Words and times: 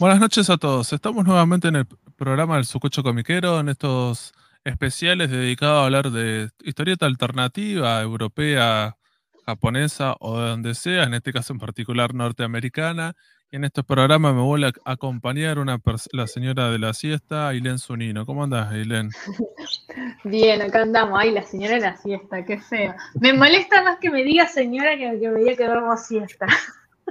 Buenas 0.00 0.18
noches 0.18 0.48
a 0.48 0.56
todos. 0.56 0.94
Estamos 0.94 1.26
nuevamente 1.26 1.68
en 1.68 1.76
el 1.76 1.86
programa 2.16 2.56
del 2.56 2.64
Sucucho 2.64 3.02
Comiquero, 3.02 3.60
en 3.60 3.68
estos 3.68 4.32
especiales 4.64 5.30
dedicados 5.30 5.82
a 5.82 5.84
hablar 5.84 6.10
de 6.10 6.48
historieta 6.64 7.04
alternativa, 7.04 8.00
europea, 8.00 8.96
japonesa 9.44 10.14
o 10.18 10.40
de 10.40 10.48
donde 10.48 10.74
sea, 10.74 11.02
en 11.02 11.12
este 11.12 11.34
caso 11.34 11.52
en 11.52 11.58
particular 11.58 12.14
norteamericana. 12.14 13.14
Y 13.52 13.56
en 13.56 13.64
este 13.64 13.82
programa 13.84 14.32
me 14.32 14.40
vuelve 14.40 14.72
a 14.86 14.92
acompañar 14.92 15.58
una 15.58 15.78
la 16.12 16.26
señora 16.26 16.70
de 16.70 16.78
la 16.78 16.94
siesta, 16.94 17.48
Ailén 17.48 17.78
Zunino. 17.78 18.24
¿Cómo 18.24 18.42
andás, 18.42 18.72
Ailén? 18.72 19.10
Bien, 20.24 20.62
acá 20.62 20.80
andamos. 20.80 21.18
Ay, 21.20 21.32
la 21.32 21.42
señora 21.42 21.74
de 21.74 21.80
la 21.82 21.96
siesta, 21.98 22.42
qué 22.46 22.58
feo. 22.58 22.94
Me 23.20 23.34
molesta 23.34 23.82
más 23.82 23.98
que 23.98 24.10
me 24.10 24.24
diga 24.24 24.48
señora 24.48 24.96
que, 24.96 25.10
me 25.28 25.40
diga 25.40 25.56
que 25.56 25.66
duermo 25.66 25.94
siesta. 25.98 26.46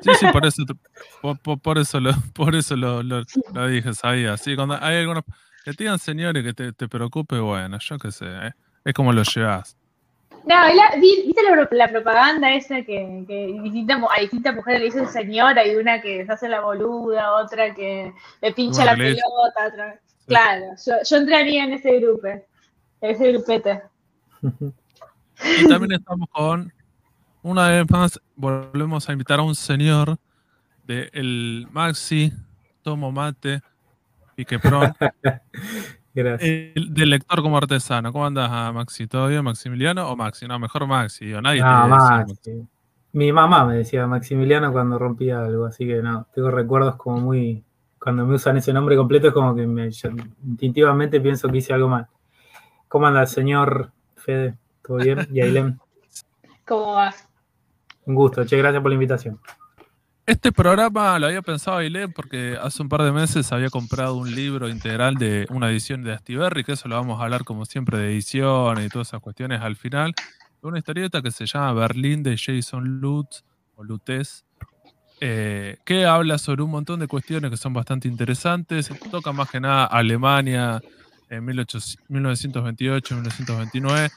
Sí, 0.02 0.12
sí, 0.20 0.26
por 0.32 0.46
eso, 0.46 0.64
por, 1.62 1.78
eso 1.78 2.00
lo, 2.00 2.12
por 2.34 2.56
eso 2.56 2.76
lo, 2.76 3.04
dije, 3.68 3.94
sabía. 3.94 4.38
Sí, 4.38 4.56
cuando 4.56 4.78
hay 4.82 4.98
algunos 4.98 5.24
que 5.64 5.74
te 5.74 5.84
digan 5.84 6.00
señores 6.00 6.44
que 6.44 6.54
te, 6.54 6.74
te 6.74 6.88
preocupe, 6.88 7.40
bueno, 7.40 7.78
yo 7.80 7.98
qué 7.98 8.12
sé, 8.12 8.26
¿eh? 8.26 8.52
es 8.86 8.94
como 8.94 9.14
lo 9.14 9.24
llevas. 9.24 9.78
No, 10.46 10.56
¿viste 11.00 11.42
la, 11.72 11.88
propaganda 11.88 12.54
esa 12.54 12.82
que, 12.82 13.24
que 13.28 13.60
distintas, 13.62 14.00
a 14.16 14.22
distintas 14.22 14.56
mujeres 14.56 14.80
le 14.80 14.86
dicen 14.86 15.08
señora 15.08 15.66
y 15.68 15.76
una 15.76 16.02
que 16.02 16.26
se 16.26 16.32
hace 16.32 16.48
la 16.48 16.62
boluda, 16.62 17.36
otra 17.36 17.74
que 17.76 18.14
le 18.42 18.54
pincha 18.54 18.86
la 18.86 18.96
pelota, 18.96 19.68
otra. 19.68 20.00
Claro, 20.28 20.66
yo, 20.86 20.94
yo 21.08 21.18
entraría 21.18 21.66
en 21.66 21.74
ese 21.74 22.00
grupo, 22.00 22.28
en 22.28 22.42
ese 23.02 23.32
grupete. 23.32 23.82
Y 25.42 25.70
también 25.70 25.94
estamos 25.94 26.28
con 26.32 26.70
una 27.44 27.70
vez 27.70 27.90
más 27.90 28.20
volvemos 28.36 29.08
a 29.10 29.12
invitar 29.12 29.40
a 29.40 29.44
un 29.44 29.56
señor 29.56 30.18
de 30.86 31.10
el 31.14 31.68
Maxi, 31.72 32.34
Tomo 32.82 33.12
Mate, 33.12 33.62
y 34.36 34.46
que 34.46 34.60
pronto 34.60 34.96
Gracias. 36.14 36.74
del 36.76 37.10
lector 37.10 37.42
como 37.42 37.58
artesano. 37.58 38.12
¿Cómo 38.12 38.26
andas, 38.26 38.50
ah, 38.52 38.72
Maxi? 38.74 39.08
¿Todo 39.08 39.28
bien, 39.28 39.44
Maximiliano 39.44 40.10
o 40.10 40.16
Maxi? 40.16 40.48
No, 40.48 40.58
mejor 40.58 40.88
Maxi. 40.88 41.34
O 41.34 41.42
nadie 41.42 41.62
no, 41.62 41.88
Maxi. 41.88 42.68
Mi 43.12 43.32
mamá 43.32 43.66
me 43.66 43.76
decía 43.76 44.06
Maximiliano 44.08 44.72
cuando 44.72 45.00
rompía 45.00 45.40
algo, 45.40 45.66
así 45.66 45.86
que 45.88 46.02
no, 46.02 46.28
tengo 46.34 46.52
recuerdos 46.52 46.96
como 46.96 47.20
muy. 47.20 47.64
Cuando 48.00 48.26
me 48.26 48.36
usan 48.36 48.58
ese 48.58 48.72
nombre 48.72 48.96
completo 48.96 49.28
es 49.28 49.34
como 49.34 49.54
que 49.54 49.68
me, 49.68 49.90
instintivamente 50.46 51.20
pienso 51.20 51.50
que 51.50 51.58
hice 51.58 51.74
algo 51.74 51.90
mal. 51.90 52.08
¿Cómo 52.88 53.08
anda, 53.08 53.26
señor 53.26 53.92
Fede? 54.16 54.58
¿Todo 54.82 54.98
bien? 54.98 55.28
¿Y 55.32 55.42
Ailem? 55.42 55.78
¿Cómo 56.66 56.94
vas? 56.94 57.29
Un 58.06 58.16
gusto, 58.16 58.46
che, 58.46 58.58
gracias 58.58 58.82
por 58.82 58.92
la 58.92 58.96
invitación. 58.96 59.40
Este 60.30 60.52
programa 60.52 61.18
lo 61.18 61.26
había 61.26 61.42
pensado 61.42 61.78
Ailén 61.78 62.14
porque 62.14 62.56
hace 62.62 62.84
un 62.84 62.90
par 62.90 63.02
de 63.02 63.12
meses 63.12 63.52
había 63.52 63.72
comprado 63.72 64.16
un 64.16 64.36
libro 64.36 64.70
integral 64.70 65.16
de 65.16 65.48
una 65.50 65.72
edición 65.72 66.04
de 66.04 66.14
Astiberri, 66.14 66.64
que 66.64 66.74
eso 66.74 66.88
lo 66.88 66.98
vamos 66.98 67.20
a 67.20 67.24
hablar 67.24 67.44
como 67.44 67.66
siempre 67.66 67.98
de 67.98 68.12
ediciones 68.12 68.86
y 68.86 68.90
todas 68.90 69.08
esas 69.08 69.22
cuestiones 69.22 69.62
al 69.62 69.76
final. 69.76 70.14
Una 70.62 70.78
historieta 70.78 71.24
que 71.24 71.32
se 71.32 71.48
llama 71.48 71.74
Berlín 71.74 72.22
de 72.22 72.38
Jason 72.38 73.00
Lutz 73.00 73.44
o 73.76 73.84
Lutz, 73.84 74.44
eh, 75.20 75.78
que 75.84 76.06
habla 76.06 76.38
sobre 76.38 76.62
un 76.62 76.70
montón 76.70 77.00
de 77.00 77.08
cuestiones 77.08 77.50
que 77.50 77.58
son 77.58 77.74
bastante 77.74 78.08
interesantes. 78.08 78.92
Toca 79.10 79.32
más 79.32 79.50
que 79.50 79.60
nada 79.60 79.86
Alemania 79.86 80.80
en 81.30 81.44
1928-1929 81.48 84.12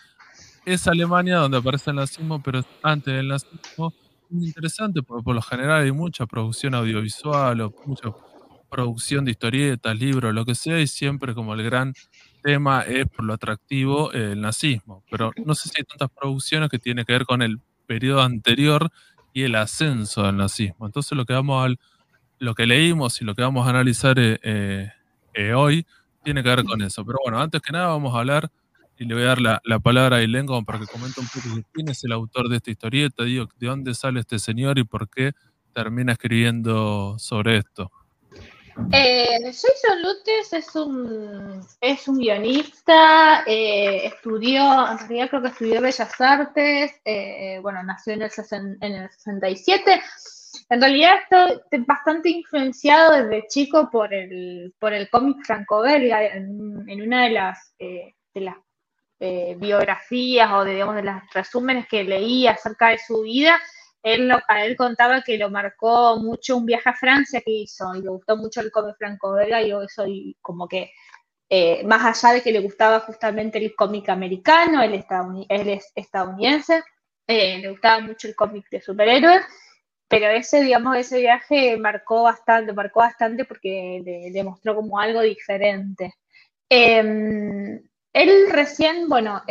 es 0.64 0.86
Alemania 0.86 1.36
donde 1.38 1.58
aparece 1.58 1.90
el 1.90 1.96
nazismo, 1.96 2.42
pero 2.42 2.62
antes 2.82 3.14
del 3.14 3.28
nazismo, 3.28 3.92
muy 4.30 4.46
interesante 4.46 5.02
porque 5.02 5.22
por 5.22 5.34
lo 5.34 5.42
general 5.42 5.82
hay 5.82 5.92
mucha 5.92 6.26
producción 6.26 6.74
audiovisual 6.74 7.60
o 7.60 7.74
mucha 7.84 8.10
producción 8.70 9.24
de 9.24 9.32
historietas, 9.32 9.98
libros, 9.98 10.32
lo 10.32 10.46
que 10.46 10.54
sea, 10.54 10.80
y 10.80 10.86
siempre 10.86 11.34
como 11.34 11.52
el 11.54 11.62
gran 11.62 11.92
tema 12.42 12.82
es 12.82 13.06
por 13.06 13.24
lo 13.24 13.34
atractivo 13.34 14.12
el 14.12 14.40
nazismo. 14.40 15.04
Pero 15.10 15.30
no 15.44 15.54
sé 15.54 15.68
si 15.68 15.74
hay 15.78 15.84
tantas 15.84 16.08
producciones 16.10 16.70
que 16.70 16.78
tienen 16.78 17.04
que 17.04 17.12
ver 17.12 17.26
con 17.26 17.42
el 17.42 17.60
periodo 17.86 18.22
anterior 18.22 18.90
y 19.34 19.42
el 19.42 19.54
ascenso 19.54 20.22
del 20.22 20.38
nazismo. 20.38 20.86
Entonces 20.86 21.12
lo 21.12 21.26
que 21.26 21.34
vamos 21.34 21.66
a, 21.66 21.74
lo 22.38 22.54
que 22.54 22.66
leímos 22.66 23.20
y 23.20 23.24
lo 23.24 23.34
que 23.34 23.42
vamos 23.42 23.66
a 23.66 23.70
analizar 23.70 24.18
eh, 24.18 24.38
eh, 24.42 24.90
eh, 25.34 25.52
hoy 25.52 25.86
tiene 26.24 26.42
que 26.42 26.48
ver 26.48 26.64
con 26.64 26.80
eso. 26.82 27.04
Pero 27.04 27.18
bueno, 27.22 27.40
antes 27.40 27.60
que 27.60 27.72
nada 27.72 27.88
vamos 27.88 28.14
a 28.14 28.20
hablar 28.20 28.50
y 29.02 29.04
le 29.04 29.14
voy 29.14 29.24
a 29.24 29.28
dar 29.28 29.40
la, 29.40 29.78
palabra 29.80 30.16
a 30.16 30.18
Ailén 30.20 30.46
para 30.64 30.78
que 30.78 30.86
comente 30.86 31.20
un 31.20 31.26
poco 31.26 31.68
quién 31.72 31.88
es 31.88 32.04
el 32.04 32.12
autor 32.12 32.48
de 32.48 32.56
esta 32.56 32.70
historieta, 32.70 33.24
digo, 33.24 33.48
de 33.56 33.66
dónde 33.66 33.94
sale 33.94 34.20
este 34.20 34.38
señor 34.38 34.78
y 34.78 34.84
por 34.84 35.10
qué 35.10 35.32
termina 35.74 36.12
escribiendo 36.12 37.18
sobre 37.18 37.58
esto. 37.58 37.90
Eh, 38.92 39.38
Jason 39.44 40.02
Lutz 40.02 40.52
es 40.52 40.76
un, 40.76 41.60
es 41.80 42.08
un 42.08 42.18
guionista, 42.18 43.42
eh, 43.46 44.06
estudió, 44.06 44.62
en 44.90 44.98
realidad 44.98 45.28
creo 45.28 45.42
que 45.42 45.48
estudió 45.48 45.80
Bellas 45.80 46.20
Artes, 46.20 46.92
eh, 47.04 47.58
bueno, 47.60 47.82
nació 47.82 48.14
en 48.14 48.22
el, 48.22 48.30
en 48.80 48.92
el 48.92 49.10
67. 49.10 50.00
En 50.70 50.80
realidad 50.80 51.16
estoy 51.28 51.84
bastante 51.86 52.30
influenciado 52.30 53.12
desde 53.12 53.46
chico 53.48 53.90
por 53.90 54.14
el, 54.14 54.72
por 54.78 54.92
el 54.92 55.10
cómic 55.10 55.44
franco-belga, 55.44 56.24
en, 56.26 57.02
una 57.02 57.24
de 57.24 57.30
las, 57.30 57.74
eh, 57.78 58.14
de 58.32 58.40
las 58.40 58.56
eh, 59.24 59.54
biografías 59.56 60.50
o 60.52 60.64
de, 60.64 60.72
digamos, 60.72 60.96
de 60.96 61.04
los 61.04 61.14
resúmenes 61.32 61.86
que 61.86 62.02
leí 62.02 62.48
acerca 62.48 62.88
de 62.88 62.98
su 62.98 63.22
vida, 63.22 63.56
él, 64.02 64.28
a 64.48 64.64
él 64.64 64.76
contaba 64.76 65.22
que 65.22 65.38
lo 65.38 65.48
marcó 65.48 66.16
mucho 66.18 66.56
un 66.56 66.66
viaje 66.66 66.90
a 66.90 66.94
Francia 66.94 67.40
que 67.40 67.52
hizo 67.52 67.94
y 67.94 68.02
le 68.02 68.08
gustó 68.08 68.36
mucho 68.36 68.60
el 68.60 68.72
cómic 68.72 68.96
franco-belga 68.98 69.62
y 69.62 69.68
yo 69.68 69.86
soy 69.86 70.36
como 70.40 70.66
que 70.66 70.90
eh, 71.48 71.84
más 71.84 72.24
allá 72.24 72.34
de 72.34 72.42
que 72.42 72.50
le 72.50 72.58
gustaba 72.58 72.98
justamente 72.98 73.58
el 73.58 73.76
cómic 73.76 74.08
americano, 74.08 74.82
él, 74.82 74.94
es 74.94 75.92
estadounidense, 75.94 76.82
eh, 77.28 77.58
le 77.58 77.70
gustaba 77.70 78.00
mucho 78.00 78.26
el 78.26 78.34
cómic 78.34 78.68
de 78.70 78.80
superhéroes, 78.80 79.44
pero 80.08 80.26
ese, 80.30 80.64
digamos, 80.64 80.96
ese 80.96 81.20
viaje 81.20 81.76
marcó 81.76 82.24
bastante, 82.24 82.72
marcó 82.72 83.00
bastante 83.00 83.44
porque 83.44 84.02
le, 84.04 84.30
le 84.32 84.42
mostró 84.42 84.74
como 84.74 84.98
algo 84.98 85.20
diferente. 85.20 86.14
Em, 86.68 87.80
él 88.12 88.50
recién, 88.50 89.08
bueno, 89.08 89.42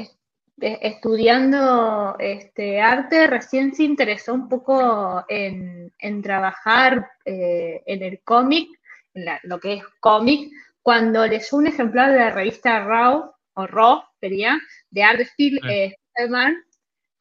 estudiando 0.62 2.16
este, 2.20 2.80
arte, 2.80 3.28
recién 3.28 3.74
se 3.74 3.84
interesó 3.84 4.34
un 4.34 4.48
poco 4.48 5.26
en, 5.28 5.92
trabajar 6.22 7.12
eh, 7.26 7.82
en 7.86 8.04
el 8.04 8.22
cómic, 8.24 8.70
en 9.14 9.26
lo 9.44 9.60
que 9.60 9.74
es 9.74 9.84
cómic, 10.00 10.52
cuando 10.82 11.26
leyó 11.26 11.58
un 11.58 11.68
ejemplar 11.68 12.12
de 12.12 12.20
la 12.20 12.32
revista 12.32 12.84
Raw, 12.84 13.34
o 13.54 13.68
Raw, 13.68 14.04
sería, 14.20 14.60
de 14.90 15.04
Art 15.04 15.22
Steel, 15.22 15.60
eh, 15.70 15.96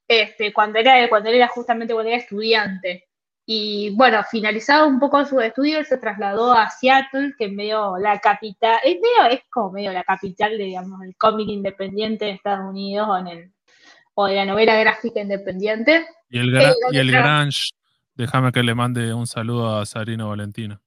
este, 0.09 0.53
cuando, 0.53 0.79
era, 0.79 1.09
cuando 1.09 1.31
era 1.31 1.49
justamente 1.49 1.95
cuando 1.95 2.11
era 2.11 2.19
estudiante. 2.19 3.10
Y 3.53 3.91
bueno, 3.97 4.23
finalizado 4.31 4.87
un 4.87 5.01
poco 5.01 5.25
su 5.25 5.41
estudio, 5.41 5.83
se 5.83 5.99
trasladó 5.99 6.53
a 6.53 6.71
Seattle, 6.71 7.35
que 7.37 7.47
es 7.47 7.53
medio 7.53 7.99
la 7.99 8.21
capital, 8.21 8.79
es 8.85 8.95
medio, 8.95 9.29
es 9.29 9.41
como 9.51 9.73
medio 9.73 9.93
la 9.93 10.05
capital 10.05 10.57
de, 10.57 10.67
digamos, 10.67 11.03
el 11.03 11.17
cómic 11.17 11.49
independiente 11.49 12.27
de 12.27 12.31
Estados 12.31 12.71
Unidos 12.71 13.09
o, 13.11 13.19
en 13.19 13.27
el, 13.27 13.51
o 14.15 14.27
de 14.27 14.37
la 14.37 14.45
novela 14.45 14.79
gráfica 14.79 15.21
independiente. 15.21 16.07
Y 16.29 16.39
el, 16.39 16.57
eh, 16.57 16.73
y 16.93 16.99
el 16.99 17.11
Grange, 17.11 17.71
déjame 18.15 18.53
que 18.53 18.63
le 18.63 18.73
mande 18.73 19.13
un 19.13 19.27
saludo 19.27 19.81
a 19.81 19.85
Sarino 19.85 20.29
Valentino. 20.29 20.81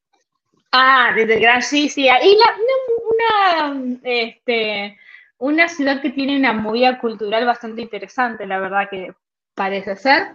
Ah, 0.71 1.11
desde 1.13 1.33
el 1.33 1.41
Grange, 1.41 1.67
sí, 1.67 1.89
sí. 1.89 2.03
Y 2.03 2.07
la, 2.07 3.73
una, 3.73 3.97
este, 4.03 4.97
una 5.37 5.67
ciudad 5.67 6.01
que 6.01 6.11
tiene 6.11 6.37
una 6.37 6.53
movida 6.53 6.97
cultural 6.97 7.45
bastante 7.45 7.81
interesante, 7.81 8.47
la 8.47 8.59
verdad 8.59 8.87
que 8.89 9.13
parece 9.53 9.97
ser. 9.97 10.27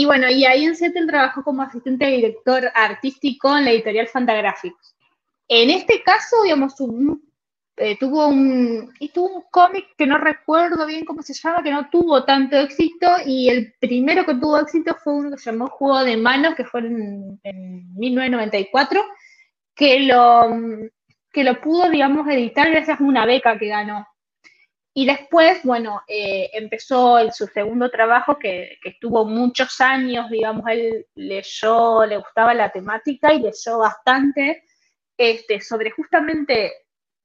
Y 0.00 0.06
bueno, 0.06 0.30
y 0.30 0.46
ahí 0.46 0.64
en 0.64 0.74
Seattle 0.74 1.06
trabajó 1.06 1.44
como 1.44 1.60
asistente 1.60 2.06
de 2.06 2.12
director 2.12 2.72
artístico 2.74 3.54
en 3.54 3.66
la 3.66 3.72
editorial 3.72 4.08
Fantagraphics. 4.08 4.96
En 5.46 5.68
este 5.68 6.02
caso, 6.02 6.42
digamos, 6.42 6.72
eh, 7.76 7.98
tuvo 7.98 8.28
un, 8.28 8.90
un 8.98 9.42
cómic 9.50 9.88
que 9.98 10.06
no 10.06 10.16
recuerdo 10.16 10.86
bien 10.86 11.04
cómo 11.04 11.20
se 11.20 11.34
llama, 11.34 11.62
que 11.62 11.70
no 11.70 11.90
tuvo 11.90 12.24
tanto 12.24 12.56
éxito, 12.56 13.08
y 13.26 13.50
el 13.50 13.74
primero 13.78 14.24
que 14.24 14.36
tuvo 14.36 14.58
éxito 14.58 14.96
fue 15.04 15.16
uno 15.16 15.32
que 15.32 15.36
se 15.36 15.52
llamó 15.52 15.66
Juego 15.66 16.02
de 16.02 16.16
Manos, 16.16 16.54
que 16.54 16.64
fue 16.64 16.80
en, 16.80 17.38
en 17.42 17.94
1994, 17.96 19.04
que 19.74 20.00
lo, 20.00 20.48
que 21.30 21.44
lo 21.44 21.60
pudo, 21.60 21.90
digamos, 21.90 22.26
editar 22.26 22.70
gracias 22.70 22.98
a 22.98 23.04
una 23.04 23.26
beca 23.26 23.58
que 23.58 23.68
ganó. 23.68 24.06
Y 24.92 25.06
después, 25.06 25.62
bueno, 25.62 26.02
eh, 26.08 26.50
empezó 26.52 27.18
en 27.20 27.32
su 27.32 27.46
segundo 27.46 27.90
trabajo 27.90 28.38
que, 28.38 28.78
estuvo 28.84 29.24
muchos 29.24 29.80
años, 29.80 30.28
digamos, 30.30 30.64
él 30.68 31.06
leyó, 31.14 32.04
le 32.04 32.18
gustaba 32.18 32.54
la 32.54 32.70
temática 32.70 33.32
y 33.32 33.40
leyó 33.40 33.78
bastante 33.78 34.64
este, 35.16 35.60
sobre 35.60 35.92
justamente 35.92 36.72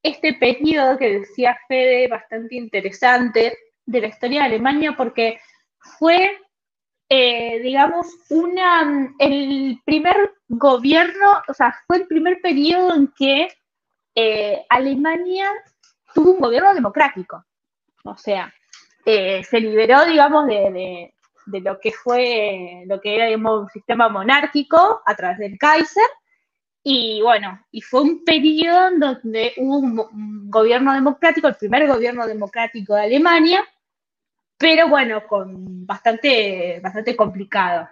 este 0.04 0.34
periodo 0.34 0.98
que 0.98 1.20
decía 1.20 1.58
Fede, 1.68 2.08
bastante 2.08 2.56
interesante 2.56 3.58
de 3.86 4.02
la 4.02 4.08
historia 4.08 4.42
de 4.42 4.46
Alemania, 4.46 4.94
porque 4.96 5.40
fue 6.00 6.40
eh, 7.08 7.60
digamos, 7.62 8.08
una, 8.30 9.14
el 9.20 9.80
primer 9.86 10.34
gobierno, 10.48 11.44
o 11.48 11.54
sea, 11.54 11.76
fue 11.86 11.98
el 11.98 12.08
primer 12.08 12.42
periodo 12.42 12.96
en 12.96 13.14
que 13.16 13.48
eh, 14.16 14.66
Alemania 14.70 15.52
tuvo 16.14 16.32
un 16.32 16.40
gobierno 16.40 16.74
democrático. 16.74 17.46
O 18.06 18.16
sea, 18.18 18.54
eh, 19.06 19.44
se 19.44 19.60
liberó, 19.60 20.06
digamos, 20.06 20.48
de, 20.48 21.14
lo 21.48 21.80
que 21.80 21.92
fue, 21.92 22.84
lo 22.88 23.02
que 23.02 23.16
era, 23.16 23.38
un 23.38 23.70
sistema 23.70 24.10
monárquico 24.10 25.02
a 25.06 25.16
través 25.16 25.40
del 25.40 25.58
Kaiser. 25.58 26.08
Y 26.84 27.22
bueno, 27.24 27.66
y 27.72 27.82
fue 27.82 28.02
un 28.02 28.24
periodo 28.24 28.92
donde 28.98 29.54
hubo 29.58 29.80
un 29.80 30.50
gobierno 30.52 30.94
democrático, 30.94 31.48
el 31.48 31.56
primer 31.56 31.88
gobierno 31.88 32.28
democrático 32.28 32.94
de 32.94 33.04
Alemania, 33.04 33.68
pero 34.58 34.88
bueno, 34.88 35.26
con 35.28 35.86
bastante, 35.86 36.80
bastante 36.82 37.16
complicado. 37.16 37.90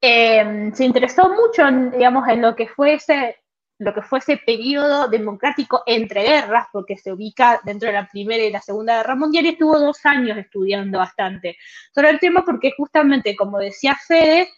Em, 0.00 0.72
se 0.74 0.84
interesó 0.84 1.30
mucho, 1.30 1.64
digamos, 1.96 2.28
en 2.28 2.42
lo 2.42 2.54
que 2.54 2.68
fue 2.68 2.94
ese, 2.94 3.43
lo 3.78 3.92
que 3.92 4.02
fue 4.02 4.20
ese 4.20 4.36
periodo 4.36 5.08
democrático 5.08 5.82
entre 5.86 6.22
guerras, 6.22 6.68
porque 6.72 6.96
se 6.96 7.12
ubica 7.12 7.60
dentro 7.64 7.88
de 7.88 7.94
la 7.94 8.08
Primera 8.08 8.42
y 8.42 8.50
la 8.50 8.60
Segunda 8.60 8.98
Guerra 8.98 9.16
Mundial, 9.16 9.46
y 9.46 9.50
estuvo 9.50 9.78
dos 9.78 10.04
años 10.06 10.38
estudiando 10.38 10.98
bastante 10.98 11.56
sobre 11.92 12.10
el 12.10 12.20
tema, 12.20 12.44
porque 12.44 12.72
justamente, 12.76 13.34
como 13.36 13.58
decía 13.58 13.96
Fede, 14.06 14.48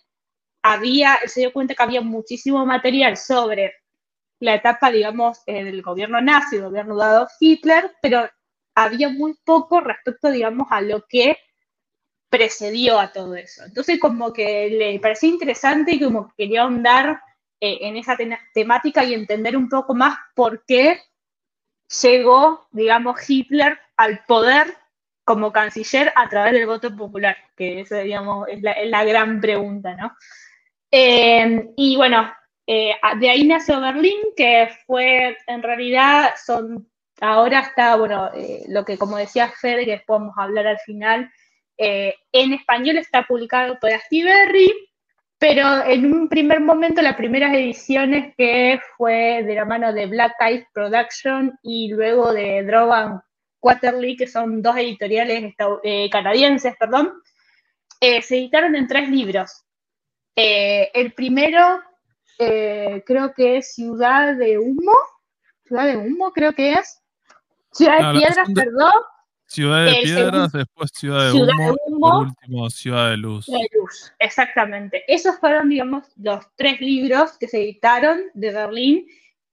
había, 0.63 1.19
se 1.27 1.41
dio 1.41 1.53
cuenta 1.53 1.75
que 1.75 1.83
había 1.83 2.01
muchísimo 2.01 2.67
material 2.67 3.17
sobre 3.17 3.75
la 4.41 4.55
etapa, 4.55 4.91
digamos, 4.91 5.45
del 5.47 5.81
gobierno 5.81 6.21
nazi, 6.21 6.57
el 6.57 6.65
gobierno 6.65 6.97
dado 6.97 7.29
Hitler, 7.41 7.93
pero 8.03 8.29
había 8.75 9.09
muy 9.09 9.35
poco 9.45 9.81
respecto, 9.81 10.31
digamos, 10.31 10.67
a 10.71 10.83
lo 10.83 11.07
que 11.09 11.39
precedió 12.29 12.99
a 12.99 13.13
todo 13.13 13.35
eso. 13.35 13.65
Entonces, 13.65 13.99
como 13.99 14.33
que 14.33 14.69
le 14.69 15.01
parecía 15.01 15.31
interesante 15.31 15.95
y 15.95 16.01
como 16.01 16.29
que 16.29 16.45
quería 16.45 16.63
ahondar 16.63 17.21
eh, 17.61 17.79
en 17.82 17.97
esa 17.97 18.17
temática 18.53 19.05
y 19.05 19.14
entender 19.14 19.56
un 19.56 19.69
poco 19.69 19.94
más 19.94 20.17
por 20.35 20.64
qué 20.67 21.00
llegó, 22.03 22.69
digamos, 22.73 23.29
Hitler 23.29 23.79
al 23.97 24.25
poder 24.26 24.67
como 25.25 25.53
canciller 25.53 26.12
a 26.14 26.29
través 26.29 26.53
del 26.53 26.67
voto 26.67 26.94
popular, 26.94 27.37
que 27.56 27.81
esa, 27.81 27.99
digamos, 27.99 28.47
es 28.49 28.62
la, 28.62 29.05
gran 29.05 29.41
pregunta, 29.41 29.94
¿no? 29.94 30.17
Eh, 30.91 31.70
y 31.76 31.97
bueno, 31.97 32.32
eh, 32.67 32.94
de 33.19 33.31
ahí 33.31 33.47
nació 33.47 33.81
Berlín, 33.81 34.19
que 34.37 34.69
fue, 34.87 35.37
en 35.47 35.62
realidad, 35.62 36.35
son, 36.44 36.88
ahora 37.20 37.61
está, 37.61 37.97
bueno, 37.97 38.31
lo 38.69 38.85
que 38.85 38.97
como 38.97 39.17
decía 39.17 39.49
Fede, 39.49 39.85
que 39.85 40.03
podemos 40.06 40.35
hablar 40.38 40.67
al 40.69 40.79
final, 40.79 41.31
eh, 41.79 42.14
en 42.32 42.55
español 42.55 42.97
está 42.97 43.25
publicado 43.25 43.79
por 43.79 43.91
Astiberri, 43.91 44.73
pero 45.38 45.85
en 45.85 46.12
un 46.12 46.29
primer 46.29 46.61
momento 46.61 47.03
las 47.03 47.17
primeras 47.17 47.55
ediciones 47.55 48.35
que 48.37 48.81
fue 48.97 49.43
de 49.44 49.55
la 49.55 49.65
mano 49.65 49.93
de 49.93 50.06
Black 50.06 50.35
Eyes 50.41 50.67
Production 50.73 51.59
y 51.62 51.88
luego 51.93 52.33
de 52.33 52.62
Drogan 52.65 53.21
Quaterly, 53.61 54.17
que 54.17 54.27
son 54.27 54.62
dos 54.62 54.77
editoriales 54.77 55.55
eh, 55.83 56.09
canadienses, 56.11 56.75
perdón, 56.79 57.12
eh, 58.00 58.23
se 58.23 58.37
editaron 58.37 58.77
en 58.77 58.87
tres 58.87 59.09
libros. 59.11 59.65
el 60.35 61.12
primero 61.15 61.81
creo 62.39 63.32
que 63.35 63.59
es 63.59 63.75
Ciudad 63.75 64.37
de 64.37 64.59
Humo, 64.59 64.93
Ciudad 65.65 65.87
de 65.87 65.97
Humo 65.97 66.32
creo 66.32 66.53
que 66.53 66.73
es, 66.75 67.03
Ciudad 67.73 68.12
de 68.12 68.19
Piedras, 68.19 68.49
perdón, 68.55 68.93
Ciudad 69.46 69.87
de 69.87 69.94
Piedras, 70.02 70.52
después 70.52 70.90
Ciudad 70.93 71.32
de, 71.32 71.40
Humo, 71.40 71.76
por 72.00 72.26
último 72.26 72.69
Ciudad 72.70 73.10
de 73.10 73.16
Luz. 73.16 73.46
De 73.46 73.69
Luz, 73.78 74.12
exactamente. 74.19 75.04
Esos 75.06 75.38
fueron, 75.38 75.69
digamos, 75.69 76.04
los 76.16 76.44
tres 76.56 76.81
libros 76.81 77.38
que 77.38 77.48
se 77.48 77.62
editaron 77.62 78.20
de 78.34 78.52
Berlín 78.52 79.06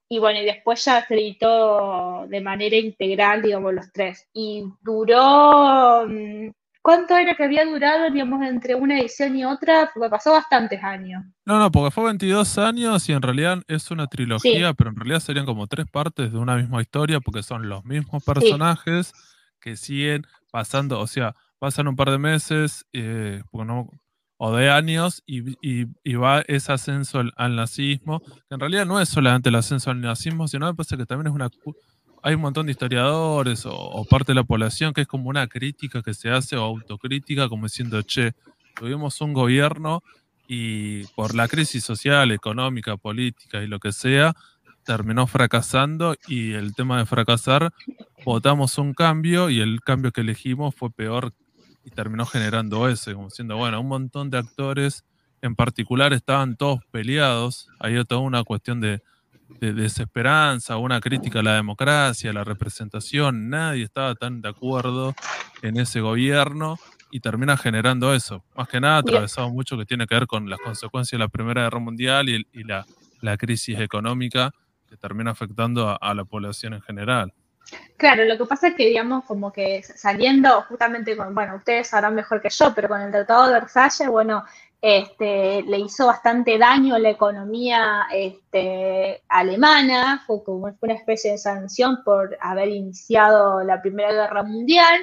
y 0.08 0.18
bueno, 0.18 0.40
y 0.40 0.44
después 0.44 0.84
ya 0.84 1.04
se 1.06 1.14
editó 1.14 2.26
de 2.28 2.40
manera 2.40 2.76
integral, 2.76 3.42
digamos, 3.42 3.72
los 3.72 3.92
tres. 3.92 4.28
Y 4.34 4.64
duró, 4.82 6.06
mm, 6.06 6.50
¿cuánto 6.82 7.16
era 7.16 7.34
que 7.34 7.44
había 7.44 7.64
durado, 7.64 8.10
digamos, 8.10 8.46
entre 8.46 8.74
una 8.74 9.00
edición 9.00 9.36
y 9.36 9.44
otra? 9.44 9.90
Porque 9.94 10.10
pasó 10.10 10.32
bastantes 10.32 10.82
años. 10.84 11.24
No, 11.46 11.58
no, 11.58 11.72
porque 11.72 11.90
fue 11.90 12.04
22 12.04 12.58
años 12.58 13.08
y 13.08 13.12
en 13.12 13.22
realidad 13.22 13.62
es 13.66 13.90
una 13.90 14.06
trilogía, 14.06 14.74
pero 14.74 14.90
en 14.90 14.96
realidad 14.96 15.20
serían 15.20 15.46
como 15.46 15.66
tres 15.66 15.86
partes 15.90 16.32
de 16.32 16.38
una 16.38 16.56
misma 16.56 16.82
historia 16.82 17.20
porque 17.20 17.42
son 17.42 17.68
los 17.68 17.84
mismos 17.84 18.22
personajes 18.22 19.12
que 19.64 19.76
siguen 19.78 20.26
pasando, 20.52 21.00
o 21.00 21.06
sea, 21.06 21.34
pasan 21.58 21.88
un 21.88 21.96
par 21.96 22.10
de 22.10 22.18
meses 22.18 22.84
eh, 22.92 23.42
o 24.36 24.54
de 24.54 24.68
años 24.70 25.22
y, 25.26 26.14
va 26.16 26.42
ese 26.46 26.70
ascenso 26.70 27.22
al, 27.34 27.56
nazismo, 27.56 28.20
que 28.20 28.54
en 28.54 28.60
realidad 28.60 28.84
no 28.84 29.00
es 29.00 29.08
solamente 29.08 29.48
el 29.48 29.54
ascenso 29.54 29.90
al 29.90 30.02
nazismo, 30.02 30.46
sino 30.48 30.70
me 30.70 30.84
que 30.84 31.06
también 31.06 31.28
es 31.28 31.32
una... 31.32 31.48
Hay 32.22 32.34
un 32.34 32.42
montón 32.42 32.66
de 32.66 32.72
historiadores 32.72 33.64
o, 33.66 34.06
parte 34.08 34.32
de 34.32 34.36
la 34.36 34.44
población 34.44 34.92
que 34.92 35.02
es 35.02 35.06
como 35.06 35.30
una 35.30 35.46
crítica 35.46 36.02
que 36.02 36.12
se 36.12 36.30
hace 36.30 36.56
o 36.56 36.62
autocrítica, 36.62 37.48
como 37.48 37.64
diciendo, 37.64 38.02
che, 38.02 38.32
tuvimos 38.76 39.20
un 39.22 39.32
gobierno 39.32 40.02
y 40.46 41.04
por 41.16 41.34
la 41.34 41.48
crisis 41.48 41.84
social, 41.84 42.30
económica, 42.32 42.98
política 42.98 43.62
y 43.62 43.66
lo 43.66 43.78
que 43.78 43.92
sea, 43.92 44.34
terminó 44.84 45.26
fracasando 45.26 46.14
y 46.28 46.52
el 46.52 46.74
tema 46.74 46.98
de 46.98 47.06
fracasar, 47.06 47.72
votamos 48.24 48.78
un 48.78 48.94
cambio 48.94 49.50
y 49.50 49.60
el 49.60 49.80
cambio 49.80 50.12
que 50.12 50.20
elegimos 50.20 50.74
fue 50.74 50.90
peor 50.90 51.32
y 51.84 51.90
terminó 51.90 52.26
generando 52.26 52.88
ese, 52.88 53.14
como 53.14 53.28
diciendo, 53.28 53.56
bueno, 53.56 53.80
un 53.80 53.88
montón 53.88 54.30
de 54.30 54.38
actores 54.38 55.04
en 55.42 55.54
particular 55.54 56.12
estaban 56.12 56.56
todos 56.56 56.80
peleados, 56.90 57.68
hay 57.78 58.02
toda 58.04 58.20
una 58.20 58.44
cuestión 58.44 58.80
de, 58.80 59.02
desesperanza, 59.60 60.78
una 60.78 61.00
crítica 61.00 61.40
a 61.40 61.42
la 61.42 61.54
democracia, 61.54 62.30
a 62.30 62.32
la 62.32 62.44
representación, 62.44 63.50
nadie 63.50 63.84
estaba 63.84 64.14
tan 64.14 64.40
de 64.40 64.48
acuerdo 64.48 65.14
en 65.62 65.78
ese 65.78 66.00
gobierno 66.00 66.78
y 67.10 67.20
termina 67.20 67.56
generando 67.56 68.14
eso. 68.14 68.42
Más 68.56 68.68
que 68.68 68.80
nada 68.80 68.98
atravesado 68.98 69.50
mucho 69.50 69.76
que 69.76 69.84
tiene 69.84 70.06
que 70.06 70.14
ver 70.14 70.26
con 70.26 70.48
las 70.50 70.58
consecuencias 70.60 71.18
de 71.18 71.24
la 71.24 71.28
Primera 71.28 71.64
Guerra 71.64 71.78
Mundial 71.78 72.28
y, 72.28 72.64
la, 72.64 72.86
la 73.20 73.36
crisis 73.36 73.78
económica 73.78 74.52
termina 74.96 75.32
afectando 75.32 75.96
a, 76.00 76.14
la 76.14 76.24
población 76.24 76.74
en 76.74 76.82
general. 76.82 77.32
Claro, 77.96 78.24
lo 78.24 78.36
que 78.36 78.44
pasa 78.44 78.68
es 78.68 78.74
que, 78.74 78.86
digamos, 78.86 79.24
como 79.24 79.52
que 79.52 79.82
saliendo 79.82 80.62
justamente 80.62 81.16
con, 81.16 81.34
bueno, 81.34 81.56
ustedes 81.56 81.88
sabrán 81.88 82.14
mejor 82.14 82.42
que 82.42 82.50
yo, 82.50 82.74
pero 82.74 82.88
con 82.88 83.00
el 83.00 83.10
Tratado 83.10 83.46
de 83.46 83.54
Versalles, 83.54 84.08
bueno, 84.08 84.44
este, 84.82 85.62
le 85.62 85.78
hizo 85.78 86.06
bastante 86.06 86.58
daño 86.58 86.94
a 86.94 86.98
la 86.98 87.08
economía 87.08 88.06
este, 88.12 89.22
alemana, 89.28 90.22
fue 90.26 90.44
como 90.44 90.76
una 90.78 90.94
especie 90.94 91.32
de 91.32 91.38
sanción 91.38 92.04
por 92.04 92.36
haber 92.38 92.68
iniciado 92.68 93.62
la 93.64 93.80
Primera 93.80 94.12
Guerra 94.12 94.42
Mundial, 94.42 95.00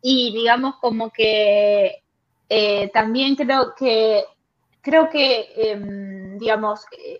y 0.00 0.32
digamos 0.32 0.76
como 0.76 1.10
que 1.10 2.02
eh, 2.48 2.90
también 2.94 3.36
creo 3.36 3.74
que, 3.76 4.24
creo 4.80 5.08
que, 5.10 5.48
em, 5.54 6.38
digamos, 6.38 6.84
eh, 6.98 7.18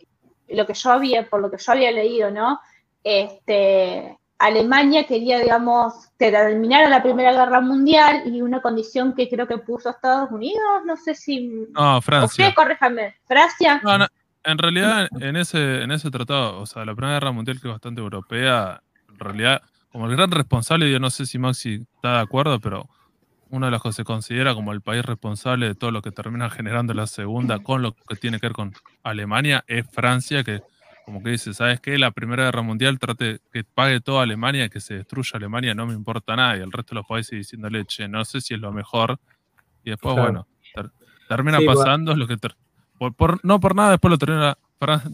lo 0.50 0.66
que 0.66 0.74
yo 0.74 0.90
había, 0.90 1.28
por 1.28 1.40
lo 1.40 1.50
que 1.50 1.58
yo 1.58 1.72
había 1.72 1.90
leído, 1.90 2.30
¿no? 2.30 2.60
Este, 3.02 4.16
Alemania 4.38 5.06
quería, 5.06 5.38
digamos, 5.38 6.10
terminar 6.16 6.88
la 6.88 7.02
Primera 7.02 7.32
Guerra 7.32 7.60
Mundial 7.60 8.22
y 8.26 8.40
una 8.40 8.62
condición 8.62 9.14
que 9.14 9.28
creo 9.28 9.46
que 9.46 9.58
puso 9.58 9.90
Estados 9.90 10.30
Unidos, 10.30 10.82
no 10.86 10.96
sé 10.96 11.14
si... 11.14 11.66
No, 11.72 12.00
Francia. 12.00 12.46
Usted, 12.46 12.54
corréjame, 12.54 13.14
¿Francia? 13.26 13.80
No, 13.84 14.06
en 14.44 14.58
realidad, 14.58 15.08
en 15.20 15.36
ese, 15.36 15.82
en 15.82 15.90
ese 15.90 16.10
tratado, 16.10 16.60
o 16.60 16.66
sea, 16.66 16.84
la 16.84 16.94
Primera 16.94 17.14
Guerra 17.14 17.32
Mundial, 17.32 17.60
que 17.60 17.68
es 17.68 17.72
bastante 17.72 18.00
europea, 18.00 18.80
en 19.10 19.18
realidad, 19.18 19.62
como 19.92 20.06
el 20.06 20.16
gran 20.16 20.30
responsable, 20.30 20.90
yo 20.90 20.98
no 20.98 21.10
sé 21.10 21.26
si 21.26 21.38
Maxi 21.38 21.86
está 21.96 22.14
de 22.14 22.20
acuerdo, 22.20 22.60
pero 22.60 22.88
uno 23.50 23.66
de 23.66 23.72
los 23.72 23.82
que 23.82 23.92
se 23.92 24.04
considera 24.04 24.54
como 24.54 24.72
el 24.72 24.80
país 24.80 25.04
responsable 25.04 25.66
de 25.66 25.74
todo 25.74 25.90
lo 25.90 26.02
que 26.02 26.12
termina 26.12 26.48
generando 26.50 26.94
la 26.94 27.06
segunda 27.06 27.58
con 27.58 27.82
lo 27.82 27.94
que 27.94 28.16
tiene 28.16 28.38
que 28.38 28.46
ver 28.46 28.54
con 28.54 28.72
Alemania 29.02 29.64
es 29.66 29.86
Francia, 29.90 30.44
que 30.44 30.62
como 31.04 31.22
que 31.22 31.30
dice, 31.30 31.52
¿sabes 31.54 31.80
qué? 31.80 31.98
La 31.98 32.12
Primera 32.12 32.44
Guerra 32.44 32.62
Mundial 32.62 32.98
trate 32.98 33.40
que 33.52 33.64
pague 33.64 34.00
toda 34.00 34.22
Alemania, 34.22 34.68
que 34.68 34.80
se 34.80 34.94
destruya 34.94 35.32
Alemania, 35.34 35.74
no 35.74 35.86
me 35.86 35.94
importa 35.94 36.36
nada, 36.36 36.56
y 36.56 36.60
el 36.60 36.70
resto 36.70 36.94
de 36.94 37.00
los 37.00 37.06
países 37.06 37.32
diciéndole, 37.32 37.84
che, 37.84 38.06
no 38.06 38.24
sé 38.24 38.40
si 38.40 38.54
es 38.54 38.60
lo 38.60 38.70
mejor. 38.72 39.18
Y 39.82 39.90
después, 39.90 40.14
bueno, 40.14 40.46
termina 41.28 41.58
pasando, 41.66 42.14
lo 42.14 42.28
que 42.28 42.36
por, 43.16 43.44
no 43.44 43.58
por 43.58 43.74
nada, 43.74 43.92
después 43.92 44.10
lo 44.10 44.18
termina, 44.18 44.56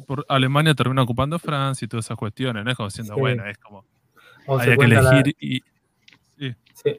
por 0.06 0.26
Alemania 0.28 0.74
termina 0.74 1.02
ocupando 1.02 1.38
Francia 1.38 1.86
y 1.86 1.88
todas 1.88 2.04
esas 2.04 2.18
cuestiones, 2.18 2.64
¿no? 2.64 2.70
Es 2.70 2.76
como 2.76 2.88
diciendo, 2.88 3.16
bueno, 3.16 3.46
es 3.46 3.56
como, 3.58 3.84
hay 4.58 4.76
que 4.76 4.84
elegir 4.84 5.36
y 5.40 5.62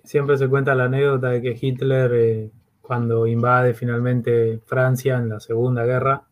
siempre 0.04 0.38
se 0.38 0.48
cuenta 0.48 0.76
la 0.76 0.86
anécdota 0.86 1.30
de 1.30 1.42
que 1.42 1.58
Hitler, 1.60 2.12
eh, 2.14 2.52
cuando 2.82 3.28
invade 3.28 3.74
finalmente 3.74 4.60
Francia 4.66 5.18
en 5.18 5.30
la 5.30 5.40
Segunda 5.40 5.86
Guerra, 5.86 6.24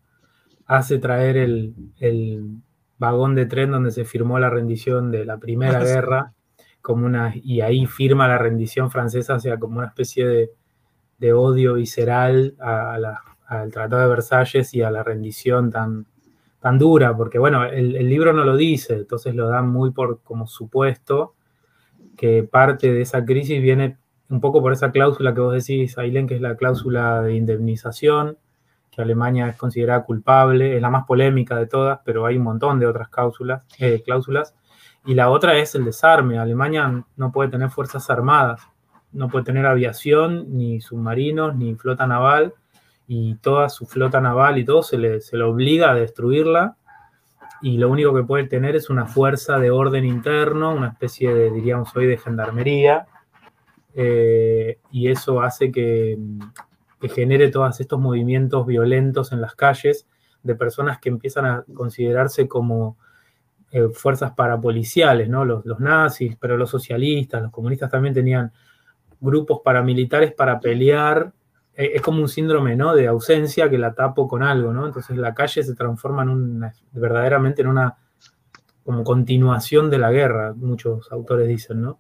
hace 0.66 1.00
traer 1.00 1.38
el, 1.38 1.74
vagón 2.98 3.36
de 3.36 3.46
tren 3.46 3.72
donde 3.72 3.92
se 3.92 4.06
firmó 4.06 4.40
la 4.40 4.50
rendición 4.50 5.12
de 5.12 5.26
la 5.26 5.38
Primera 5.38 5.84
Guerra, 5.84 6.34
como 6.82 7.06
una, 7.06 7.34
y 7.36 7.60
ahí 7.62 7.86
firma 7.86 8.28
la 8.28 8.38
rendición 8.38 8.90
francesa, 8.90 9.36
o 9.36 9.40
sea, 9.40 9.60
como 9.60 9.80
una 9.80 9.88
especie 9.88 10.26
de, 10.26 10.52
de 11.18 11.34
odio 11.34 11.74
visceral 11.76 12.56
al 12.60 13.72
Tratado 13.72 14.02
de 14.02 14.08
Versalles 14.08 14.74
y 14.74 14.82
a 14.82 14.92
la 14.92 15.04
rendición 15.04 15.72
tan, 15.72 16.08
tan 16.60 16.80
dura, 16.80 17.16
porque 17.16 17.38
bueno, 17.38 17.64
el, 17.64 18.10
libro 18.10 18.34
no 18.34 18.44
lo 18.44 18.58
dice, 18.58 18.96
entonces 18.96 19.36
lo 19.36 19.48
dan 19.48 19.70
muy 19.70 19.92
por 19.92 20.22
como 20.24 20.48
supuesto 20.48 21.36
que 22.18 22.44
parte 22.44 22.92
de 22.92 23.02
esa 23.02 23.26
crisis 23.26 23.62
viene 23.62 23.98
un 24.30 24.42
poco 24.42 24.62
por 24.62 24.74
esa 24.74 24.92
cláusula 24.92 25.34
que 25.34 25.42
vos 25.42 25.54
decís, 25.54 25.98
Ailén, 25.98 26.28
que 26.28 26.36
es 26.36 26.42
la 26.42 26.56
cláusula 26.56 27.22
de 27.22 27.36
indemnización, 27.36 28.38
que 28.92 29.02
Alemania 29.02 29.50
es 29.50 29.58
considerada 29.58 30.04
culpable, 30.04 30.76
es 30.76 30.82
la 30.82 30.90
más 30.90 31.06
polémica 31.06 31.58
de 31.58 31.68
todas, 31.68 32.00
pero 32.06 32.26
hay 32.26 32.38
un 32.38 32.44
montón 32.44 32.80
de 32.80 32.88
otras 32.88 33.10
cláusulas, 33.10 33.64
eh, 33.80 34.02
cláusulas. 34.04 34.56
Y 35.06 35.14
la 35.14 35.30
otra 35.30 35.58
es 35.58 35.76
el 35.76 35.86
desarme. 35.86 36.40
Alemania 36.40 37.06
no 37.16 37.32
puede 37.32 37.50
tener 37.50 37.70
fuerzas 37.70 38.10
armadas, 38.10 38.62
no 39.12 39.30
puede 39.30 39.46
tener 39.46 39.66
aviación, 39.66 40.58
ni 40.58 40.82
submarinos, 40.82 41.56
ni 41.56 41.76
flota 41.76 42.08
naval, 42.08 42.54
y 43.08 43.36
toda 43.36 43.70
su 43.70 43.86
flota 43.86 44.20
naval 44.20 44.58
y 44.58 44.66
todo 44.66 44.82
se 44.82 44.98
le, 44.98 45.22
se 45.22 45.38
le 45.38 45.44
obliga 45.44 45.92
a 45.92 45.94
destruirla, 45.96 46.78
y 47.62 47.78
lo 47.78 47.90
único 47.90 48.14
que 48.14 48.24
puede 48.24 48.46
tener 48.46 48.76
es 48.76 48.90
una 48.90 49.06
fuerza 49.06 49.58
de 49.60 49.72
orden 49.72 50.06
interno, 50.06 50.74
una 50.74 50.90
especie 50.90 51.34
de, 51.34 51.52
diríamos 51.52 51.96
hoy, 51.96 52.08
de 52.08 52.18
gendarmería, 52.18 53.08
eh, 53.94 54.80
y 54.92 55.08
eso 55.08 55.42
hace 55.42 55.72
que, 55.72 56.18
genere 57.14 57.52
todos 57.52 57.80
estos 57.80 58.00
movimientos 58.00 58.66
violentos 58.66 59.32
en 59.32 59.40
las 59.40 59.54
calles 59.54 60.08
de 60.42 60.56
personas 60.56 60.98
que 60.98 61.10
empiezan 61.10 61.46
a 61.46 61.64
considerarse 61.72 62.48
como 62.48 62.98
eh, 63.72 63.90
fuerzas 63.94 64.32
parapoliciales, 64.32 65.30
¿no? 65.30 65.46
Los, 65.46 65.64
los, 65.68 65.80
nazis, 65.80 66.36
pero 66.40 66.58
los 66.58 66.72
socialistas, 66.72 67.44
los 67.44 67.52
comunistas 67.52 67.92
también 67.92 68.16
tenían 68.16 68.52
grupos 69.20 69.60
paramilitares 69.64 70.34
para 70.34 70.60
pelear. 70.60 71.32
Eh, 71.76 71.92
es 71.96 72.02
como 72.02 72.22
un 72.22 72.30
síndrome, 72.30 72.76
¿no? 72.76 72.96
De 72.96 73.08
ausencia 73.08 73.70
que 73.70 73.78
la 73.78 73.94
tapo 73.94 74.28
con 74.28 74.44
algo, 74.44 74.74
¿no? 74.74 74.86
Entonces 74.86 75.18
la 75.18 75.34
calle 75.34 75.64
se 75.64 75.76
transforma 75.76 76.24
en 76.24 76.30
una, 76.30 76.74
verdaderamente 76.94 77.62
en 77.62 77.68
una 77.68 77.98
como 78.84 79.04
continuación 79.04 79.90
de 79.90 79.98
la 79.98 80.12
guerra, 80.12 80.54
muchos 80.54 81.12
autores 81.12 81.48
dicen, 81.48 81.82
¿no? 81.82 82.00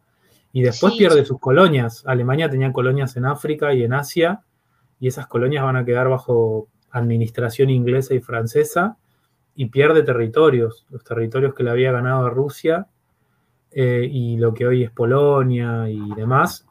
Y 0.54 0.62
después 0.62 0.94
pierde 0.96 1.26
sus 1.26 1.40
colonias. 1.40 2.04
Alemania 2.06 2.50
tenía 2.50 2.72
colonias 2.72 3.18
en 3.18 3.26
África 3.26 3.74
y 3.74 3.84
en 3.84 3.94
Asia, 3.94 4.44
y 5.00 5.08
esas 5.08 5.28
colonias 5.28 5.64
van 5.64 5.76
a 5.76 5.84
quedar 5.84 6.08
bajo 6.08 6.68
administración 6.92 7.72
inglesa 7.72 8.14
y 8.14 8.22
francesa, 8.22 8.98
y 9.56 9.66
pierde 9.66 10.04
territorios, 10.04 10.86
los 10.90 11.04
territorios 11.04 11.56
que 11.56 11.64
le 11.64 11.72
había 11.72 11.92
ganado 11.92 12.28
a 12.28 12.30
Rusia, 12.30 12.88
eh, 13.72 14.08
y 14.10 14.38
lo 14.38 14.54
que 14.54 14.68
hoy 14.68 14.84
es 14.84 14.92
Polonia 14.92 15.90
y 15.90 16.14
demás, 16.16 16.68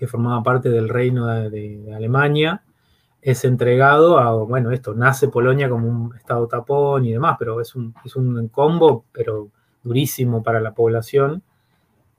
que 0.00 0.08
formaba 0.08 0.42
parte 0.42 0.70
del 0.70 0.88
reino 0.88 1.26
de, 1.26 1.92
Alemania, 1.94 2.64
es 3.22 3.44
entregado 3.44 4.18
a, 4.18 4.32
bueno, 4.44 4.72
esto, 4.72 4.94
nace 4.94 5.28
Polonia 5.28 5.68
como 5.68 5.86
un 5.86 6.16
estado 6.16 6.48
tapón 6.48 7.04
y 7.04 7.12
demás, 7.12 7.36
pero 7.38 7.60
es 7.60 7.74
un, 7.74 7.94
es 8.02 8.16
un 8.16 8.48
combo, 8.48 9.04
pero 9.12 9.50
durísimo 9.84 10.42
para 10.42 10.58
la 10.60 10.72
población 10.72 11.42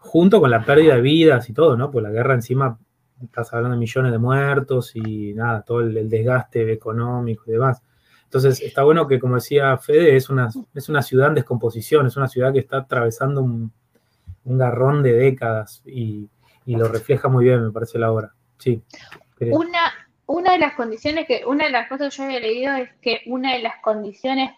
junto 0.02 0.42
con 0.42 0.50
la 0.52 0.66
pérdida 0.66 0.96
de 0.96 1.02
vidas 1.02 1.50
y 1.50 1.54
todo, 1.54 1.78
¿no? 1.78 1.92
Pues 1.92 2.04
la 2.04 2.12
guerra 2.12 2.34
encima, 2.34 2.78
estás 3.24 3.54
hablando 3.54 3.76
de 3.76 3.80
millones 3.80 4.12
de 4.12 4.18
muertos 4.18 4.96
y 4.96 5.34
nada, 5.34 5.62
todo 5.62 5.82
el, 5.82 6.10
desgaste 6.10 6.72
económico 6.72 7.44
y 7.48 7.52
demás. 7.52 7.82
Entonces, 8.26 8.62
está 8.62 8.84
bueno 8.84 9.08
que, 9.08 9.20
como 9.20 9.36
decía 9.36 9.78
Fede, 9.78 10.16
es 10.16 10.30
una, 10.30 10.50
es 10.74 10.90
una 10.90 11.02
ciudad 11.02 11.30
en 11.30 11.36
descomposición, 11.36 12.08
es 12.08 12.18
una 12.18 12.28
ciudad 12.28 12.52
que 12.52 12.60
está 12.60 12.78
atravesando 12.78 13.42
un, 13.42 13.72
garrón 14.44 15.04
de 15.04 15.14
décadas 15.14 15.84
y, 15.86 16.28
y, 16.66 16.76
lo 16.76 16.88
refleja 16.88 17.28
muy 17.28 17.46
bien, 17.46 17.64
me 17.64 17.72
parece 17.72 18.00
la 18.00 18.12
obra. 18.12 18.34
Sí. 18.58 18.84
Una, 19.40 19.92
una 20.28 20.54
de 20.54 20.60
las 20.60 20.76
condiciones 20.76 21.26
que, 21.28 21.44
una 21.46 21.66
de 21.66 21.72
las 21.72 21.90
cosas 21.90 22.12
que 22.14 22.18
yo 22.18 22.24
había 22.24 22.40
leído 22.40 22.76
es 22.76 22.90
que 23.02 23.22
una 23.26 23.54
de 23.54 23.60
las 23.60 23.82
condiciones 23.82 24.52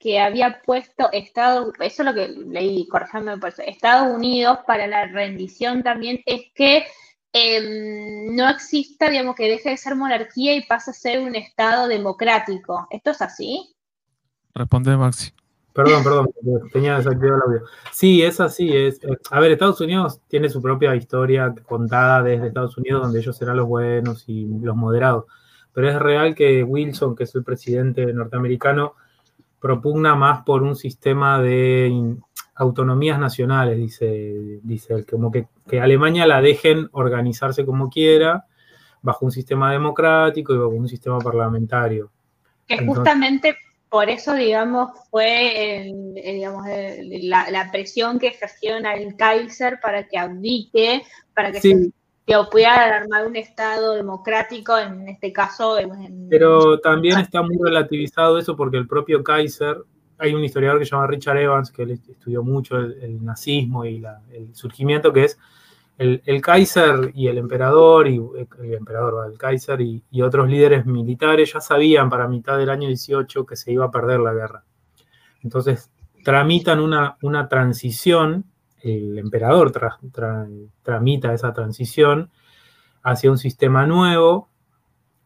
que 0.00 0.20
había 0.20 0.60
puesto 0.62 1.10
Estados, 1.12 1.72
eso 1.80 2.02
es 2.02 2.06
lo 2.06 2.14
que 2.14 2.28
leí, 2.28 2.86
corrijándome 2.88 3.38
por 3.38 3.50
eso, 3.50 3.62
Estados 3.62 4.14
Unidos 4.14 4.58
para 4.66 4.86
la 4.86 5.06
rendición 5.06 5.82
también 5.82 6.20
es 6.26 6.42
que 6.54 6.84
em, 7.32 8.34
no 8.34 8.48
exista, 8.48 9.08
digamos, 9.08 9.34
que 9.34 9.48
deje 9.48 9.70
de 9.70 9.76
ser 9.76 9.96
monarquía 9.96 10.54
y 10.54 10.62
pase 10.62 10.90
a 10.90 10.94
ser 10.94 11.20
un 11.20 11.34
Estado 11.34 11.88
democrático. 11.88 12.86
¿Esto 12.90 13.10
es 13.10 13.22
así? 13.22 13.74
Responde 14.54 14.96
Maxi. 14.96 15.32
Perdón, 15.74 16.04
perdón, 16.04 16.28
tenía 16.72 16.96
desactivado 16.98 17.34
el 17.34 17.42
audio. 17.42 17.66
Sí, 17.90 18.22
es 18.22 18.38
así. 18.38 18.74
Es, 18.74 19.02
eh, 19.02 19.18
a 19.32 19.40
ver, 19.40 19.50
Estados 19.50 19.80
Unidos 19.80 20.20
tiene 20.28 20.48
su 20.48 20.62
propia 20.62 20.94
historia 20.94 21.52
contada 21.66 22.22
desde 22.22 22.46
Estados 22.46 22.78
Unidos, 22.78 23.02
donde 23.02 23.18
ellos 23.18 23.36
serán 23.36 23.56
los 23.56 23.66
buenos 23.66 24.24
y 24.28 24.46
los 24.62 24.76
moderados. 24.76 25.24
Pero 25.72 25.90
es 25.90 25.98
real 25.98 26.36
que 26.36 26.62
Wilson, 26.62 27.16
que 27.16 27.24
es 27.24 27.34
el 27.34 27.42
presidente 27.42 28.06
norteamericano, 28.12 28.94
propugna 29.58 30.14
más 30.14 30.44
por 30.44 30.62
un 30.62 30.76
sistema 30.76 31.42
de 31.42 32.18
autonomías 32.54 33.18
nacionales, 33.18 33.76
dice, 33.76 34.60
dice 34.62 34.94
él, 34.94 35.06
como 35.06 35.32
que, 35.32 35.48
que 35.66 35.80
Alemania 35.80 36.24
la 36.28 36.40
dejen 36.40 36.88
organizarse 36.92 37.66
como 37.66 37.90
quiera, 37.90 38.46
bajo 39.02 39.24
un 39.24 39.32
sistema 39.32 39.72
democrático 39.72 40.54
y 40.54 40.58
bajo 40.58 40.70
un 40.70 40.88
sistema 40.88 41.18
parlamentario. 41.18 42.12
Que 42.64 42.86
justamente 42.86 43.56
por 43.94 44.10
eso, 44.10 44.34
digamos, 44.34 44.90
fue 45.08 45.94
digamos, 46.16 46.66
la, 46.66 47.68
presión 47.70 48.18
que 48.18 48.26
ejercieron 48.26 48.86
al 48.86 49.14
Kaiser 49.14 49.78
para 49.80 50.08
que 50.08 50.18
abdique, 50.18 51.04
para 51.32 51.52
que 51.52 51.60
se 51.60 51.92
pudiera 52.50 52.96
armar 52.96 53.28
un 53.28 53.36
Estado 53.36 53.94
democrático, 53.94 54.76
en 54.76 55.08
este 55.08 55.32
caso. 55.32 55.76
Pero 56.28 56.80
también 56.80 57.20
está 57.20 57.42
muy 57.42 57.56
relativizado 57.62 58.36
eso 58.36 58.56
porque 58.56 58.78
el 58.78 58.88
propio 58.88 59.22
Kaiser, 59.22 59.76
hay 60.18 60.34
un 60.34 60.42
historiador 60.42 60.80
que 60.80 60.86
se 60.86 60.90
llama 60.90 61.06
Richard 61.06 61.38
Evans, 61.38 61.70
que 61.70 61.82
él 61.84 61.92
estudió 61.92 62.42
mucho 62.42 62.76
el, 62.76 63.24
nazismo 63.24 63.84
y 63.84 64.04
el 64.32 64.56
surgimiento, 64.56 65.12
que 65.12 65.26
es 65.26 65.38
el, 65.98 66.40
Kaiser 66.42 67.12
y 67.14 67.28
el 67.28 67.38
emperador, 67.38 68.08
y 68.08 68.16
el 68.16 68.74
emperador, 68.74 69.30
el 69.30 69.38
Kaiser 69.38 69.80
y, 69.80 70.02
otros 70.22 70.48
líderes 70.48 70.86
militares 70.86 71.52
ya 71.52 71.60
sabían 71.60 72.10
para 72.10 72.28
mitad 72.28 72.58
del 72.58 72.70
año 72.70 72.88
18 72.88 73.46
que 73.46 73.56
se 73.56 73.72
iba 73.72 73.86
a 73.86 73.90
perder 73.90 74.20
la 74.20 74.32
guerra. 74.32 74.64
Entonces 75.42 75.92
tramitan 76.24 76.80
una, 76.80 77.16
una 77.22 77.48
transición, 77.48 78.44
el 78.80 79.18
emperador 79.18 79.72
tramita 80.82 81.32
esa 81.32 81.52
transición 81.52 82.30
hacia 83.02 83.30
un 83.30 83.38
sistema 83.38 83.86
nuevo, 83.86 84.48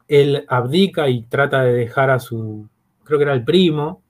él 0.06 0.44
abdica 0.48 1.08
y 1.08 1.22
trata 1.25 1.62
de 1.62 1.72
dejar 1.72 2.10
a 2.10 2.18
su, 2.18 2.68
creo 3.04 3.18
que 3.18 3.25
era 3.25 3.34
el 3.34 3.44
primo, 3.44 4.02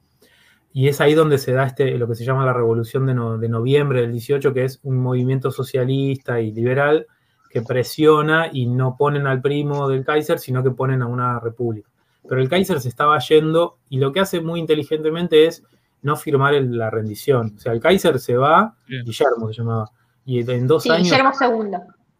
y 0.72 0.88
es 0.88 1.00
ahí 1.00 1.14
donde 1.14 1.38
se 1.38 1.52
da 1.52 1.64
este, 1.64 1.96
lo 1.96 2.06
que 2.06 2.14
se 2.14 2.24
llama 2.24 2.44
la 2.44 2.52
revolución 2.52 3.06
de, 3.06 3.14
noviembre 3.14 4.02
del 4.02 4.12
18, 4.12 4.52
que 4.52 4.64
es 4.64 4.80
un 4.82 4.98
movimiento 4.98 5.50
socialista 5.50 6.40
y 6.40 6.52
liberal 6.52 7.06
que 7.50 7.62
presiona 7.62 8.48
y 8.52 8.66
no 8.66 8.96
ponen 8.96 9.26
al 9.26 9.40
primo 9.40 9.88
del 9.88 10.04
Kaiser, 10.04 10.38
sino 10.38 10.62
que 10.62 10.70
ponen 10.70 11.02
a 11.02 11.06
una 11.06 11.40
república. 11.40 11.88
Pero 12.28 12.42
el 12.42 12.48
Kaiser 12.48 12.80
se 12.80 12.88
estaba 12.88 13.18
yendo 13.20 13.78
y 13.88 13.98
lo 13.98 14.12
que 14.12 14.20
hace 14.20 14.40
muy 14.40 14.60
inteligentemente 14.60 15.46
es 15.46 15.64
no 16.02 16.14
firmar 16.16 16.54
la 16.54 16.90
rendición. 16.90 17.54
O 17.56 17.58
sea, 17.58 17.72
el 17.72 17.80
Kaiser 17.80 18.18
se 18.18 18.36
va, 18.36 18.76
Guillermo 18.86 19.48
se 19.48 19.54
llamaba, 19.54 19.90
y 20.26 20.48
en 20.50 20.66
dos 20.66 20.88
años 20.90 21.10
Guillermo 21.10 21.32
II. 21.40 21.78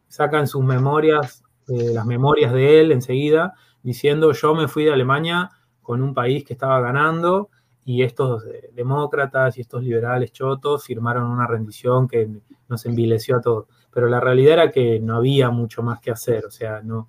sacan 0.08 0.46
sus 0.46 0.64
memorias, 0.64 1.44
eh, 1.68 1.92
las 1.92 2.06
memorias 2.06 2.52
de 2.54 2.80
él 2.80 2.92
enseguida, 2.92 3.52
diciendo 3.82 4.32
yo 4.32 4.54
me 4.54 4.66
fui 4.66 4.84
de 4.84 4.92
Alemania 4.92 5.50
con 5.82 6.02
un 6.02 6.14
país 6.14 6.44
que 6.44 6.54
estaba 6.54 6.80
ganando 6.80 7.50
y 7.88 8.02
estos 8.02 8.44
eh, 8.44 8.68
demócratas 8.74 9.56
y 9.56 9.62
estos 9.62 9.82
liberales 9.82 10.30
chotos 10.30 10.84
firmaron 10.84 11.24
una 11.30 11.46
rendición 11.46 12.06
que 12.06 12.28
nos 12.68 12.84
envileció 12.84 13.38
a 13.38 13.40
todos. 13.40 13.66
Pero 13.90 14.08
la 14.08 14.20
realidad 14.20 14.52
era 14.52 14.70
que 14.70 15.00
no 15.00 15.16
había 15.16 15.48
mucho 15.48 15.82
más 15.82 15.98
que 15.98 16.10
hacer, 16.10 16.44
o 16.44 16.50
sea, 16.50 16.82
no 16.82 17.08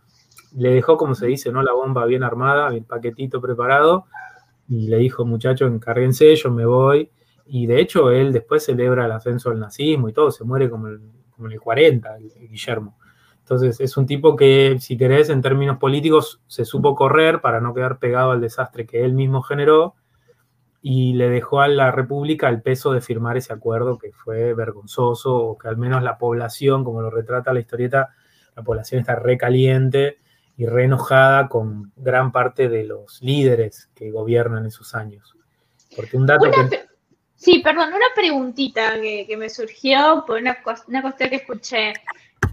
le 0.55 0.69
dejó, 0.69 0.95
como 0.95 1.15
se 1.15 1.27
dice, 1.27 1.51
¿no? 1.51 1.61
La 1.63 1.73
bomba 1.73 2.05
bien 2.05 2.23
armada, 2.23 2.69
el 2.69 2.85
paquetito 2.85 3.41
preparado, 3.41 4.05
y 4.69 4.87
le 4.87 4.99
dijo, 4.99 5.25
muchachos, 5.25 5.69
encárguense, 5.69 6.33
yo 6.37 6.49
me 6.49 6.65
voy. 6.65 7.11
Y 7.45 7.67
de 7.67 7.81
hecho, 7.81 8.09
él 8.09 8.31
después 8.31 8.63
celebra 8.63 9.05
el 9.05 9.11
ascenso 9.11 9.49
del 9.49 9.59
nazismo 9.59 10.07
y 10.07 10.13
todo, 10.13 10.31
se 10.31 10.45
muere 10.45 10.69
como, 10.69 10.87
como 11.31 11.47
en 11.47 11.53
el 11.55 11.59
40, 11.59 12.15
Guillermo. 12.49 12.97
Entonces, 13.39 13.81
es 13.81 13.97
un 13.97 14.05
tipo 14.05 14.37
que, 14.37 14.77
si 14.79 14.97
querés, 14.97 15.29
en 15.29 15.41
términos 15.41 15.77
políticos, 15.77 16.41
se 16.47 16.63
supo 16.63 16.95
correr 16.95 17.41
para 17.41 17.59
no 17.59 17.73
quedar 17.73 17.99
pegado 17.99 18.31
al 18.31 18.39
desastre 18.39 18.85
que 18.85 19.03
él 19.03 19.11
mismo 19.11 19.41
generó 19.41 19.95
y 20.81 21.13
le 21.13 21.29
dejó 21.29 21.61
a 21.61 21.67
la 21.67 21.91
República 21.91 22.47
el 22.49 22.61
peso 22.61 22.93
de 22.93 23.01
firmar 23.01 23.37
ese 23.37 23.53
acuerdo 23.53 23.97
que 23.97 24.11
fue 24.11 24.53
vergonzoso, 24.53 25.35
o 25.35 25.57
que 25.57 25.67
al 25.67 25.77
menos 25.77 26.03
la 26.03 26.17
población, 26.17 26.83
como 26.83 27.01
lo 27.01 27.09
retrata 27.09 27.53
la 27.53 27.59
historieta, 27.59 28.09
la 28.55 28.63
población 28.63 29.01
está 29.01 29.15
recaliente 29.15 30.19
y 30.57 30.65
re 30.65 30.85
enojada 30.85 31.47
con 31.47 31.91
gran 31.95 32.31
parte 32.31 32.69
de 32.69 32.83
los 32.83 33.21
líderes 33.21 33.89
que 33.95 34.11
gobiernan 34.11 34.65
esos 34.65 34.95
años. 34.95 35.35
Porque 35.95 36.17
un 36.17 36.25
dato 36.25 36.45
Sí, 37.35 37.61
perdón, 37.63 37.93
una 37.93 38.07
preguntita 38.13 38.99
que, 38.99 39.33
me 39.37 39.49
surgió 39.49 40.25
por 40.27 40.41
una, 40.41 40.57
una 40.87 41.01
cuestión 41.01 41.29
que 41.29 41.37
escuché. 41.37 41.93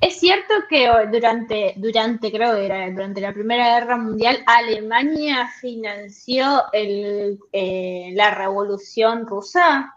Es 0.00 0.20
cierto 0.20 0.54
que 0.68 0.88
durante, 1.10 1.74
durante, 1.76 2.30
creo 2.30 2.54
que 2.54 2.66
era 2.66 2.90
durante 2.90 3.20
la 3.20 3.32
Primera 3.32 3.78
Guerra 3.78 3.96
Mundial, 3.96 4.38
Alemania 4.46 5.48
financió 5.60 6.64
el, 6.72 7.38
eh, 7.52 8.10
la 8.14 8.34
revolución 8.34 9.26
rusa. 9.26 9.94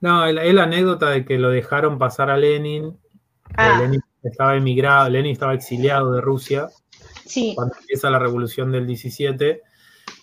No, 0.00 0.26
es 0.26 0.54
la 0.54 0.62
anécdota 0.62 1.10
de 1.10 1.24
que 1.24 1.38
lo 1.38 1.50
dejaron 1.50 1.98
pasar 1.98 2.30
a 2.30 2.36
Lenin. 2.36 2.96
Ah. 3.56 3.80
Lenin 3.80 4.00
estaba 4.22 4.56
emigrado, 4.56 5.08
Lenin 5.08 5.32
estaba 5.32 5.54
exiliado 5.54 6.12
de 6.12 6.20
Rusia. 6.20 6.68
Sí. 7.26 7.52
Cuando 7.56 7.74
empieza 7.80 8.10
la 8.10 8.18
revolución 8.18 8.70
del 8.70 8.86
17, 8.86 9.62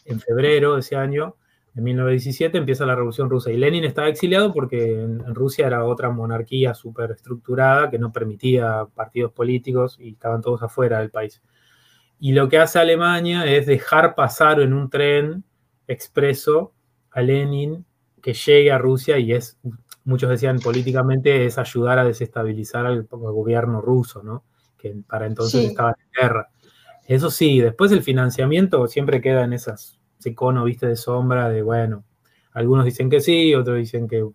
en 0.05 0.19
febrero 0.19 0.75
de 0.75 0.79
ese 0.79 0.95
año, 0.95 1.35
en 1.75 1.83
1917 1.83 2.57
empieza 2.57 2.85
la 2.85 2.95
Revolución 2.95 3.29
Rusa 3.29 3.51
y 3.51 3.57
Lenin 3.57 3.83
estaba 3.83 4.07
exiliado 4.07 4.53
porque 4.53 5.01
en, 5.01 5.35
Rusia 5.35 5.67
era 5.67 5.83
otra 5.83 6.09
monarquía 6.09 6.73
súper 6.73 7.11
estructurada 7.11 7.89
que 7.89 7.99
no 7.99 8.13
permitía 8.13 8.85
partidos 8.95 9.33
políticos 9.33 9.97
y 9.99 10.13
estaban 10.13 10.41
todos 10.41 10.63
afuera 10.63 10.99
del 10.99 11.11
país. 11.11 11.41
Y 12.17 12.31
lo 12.31 12.47
que 12.47 12.59
hace 12.59 12.79
Alemania 12.79 13.45
es 13.45 13.65
dejar 13.65 14.15
pasar 14.15 14.61
en 14.61 14.71
un 14.71 14.89
tren 14.89 15.43
expreso 15.85 16.73
a 17.11 17.21
Lenin 17.21 17.85
que 18.21 18.33
llegue 18.33 18.71
a 18.71 18.77
Rusia 18.77 19.19
y 19.19 19.33
es, 19.33 19.59
muchos 20.05 20.29
decían 20.29 20.59
políticamente, 20.59 21.45
es 21.45 21.57
ayudar 21.57 21.99
a 21.99 22.05
desestabilizar 22.05 22.85
al, 22.85 23.03
gobierno 23.03 23.81
ruso, 23.81 24.23
¿no? 24.23 24.45
que 24.77 24.95
para 25.07 25.25
entonces 25.25 25.65
estaba 25.65 25.89
en 25.89 26.21
guerra. 26.21 26.49
Eso 27.05 27.29
sí, 27.29 27.59
después 27.59 27.91
el 27.91 28.01
financiamiento 28.01 28.87
siempre 28.87 29.19
queda 29.19 29.43
en 29.43 29.51
esas 29.51 29.99
ese 30.25 30.33
cono, 30.35 30.63
viste, 30.63 30.87
de 30.87 30.95
sombra, 30.95 31.49
de 31.49 31.61
bueno, 31.61 32.03
algunos 32.53 32.85
dicen 32.85 33.09
que 33.09 33.21
sí, 33.21 33.53
otros 33.53 33.77
dicen 33.77 34.07
que, 34.07 34.25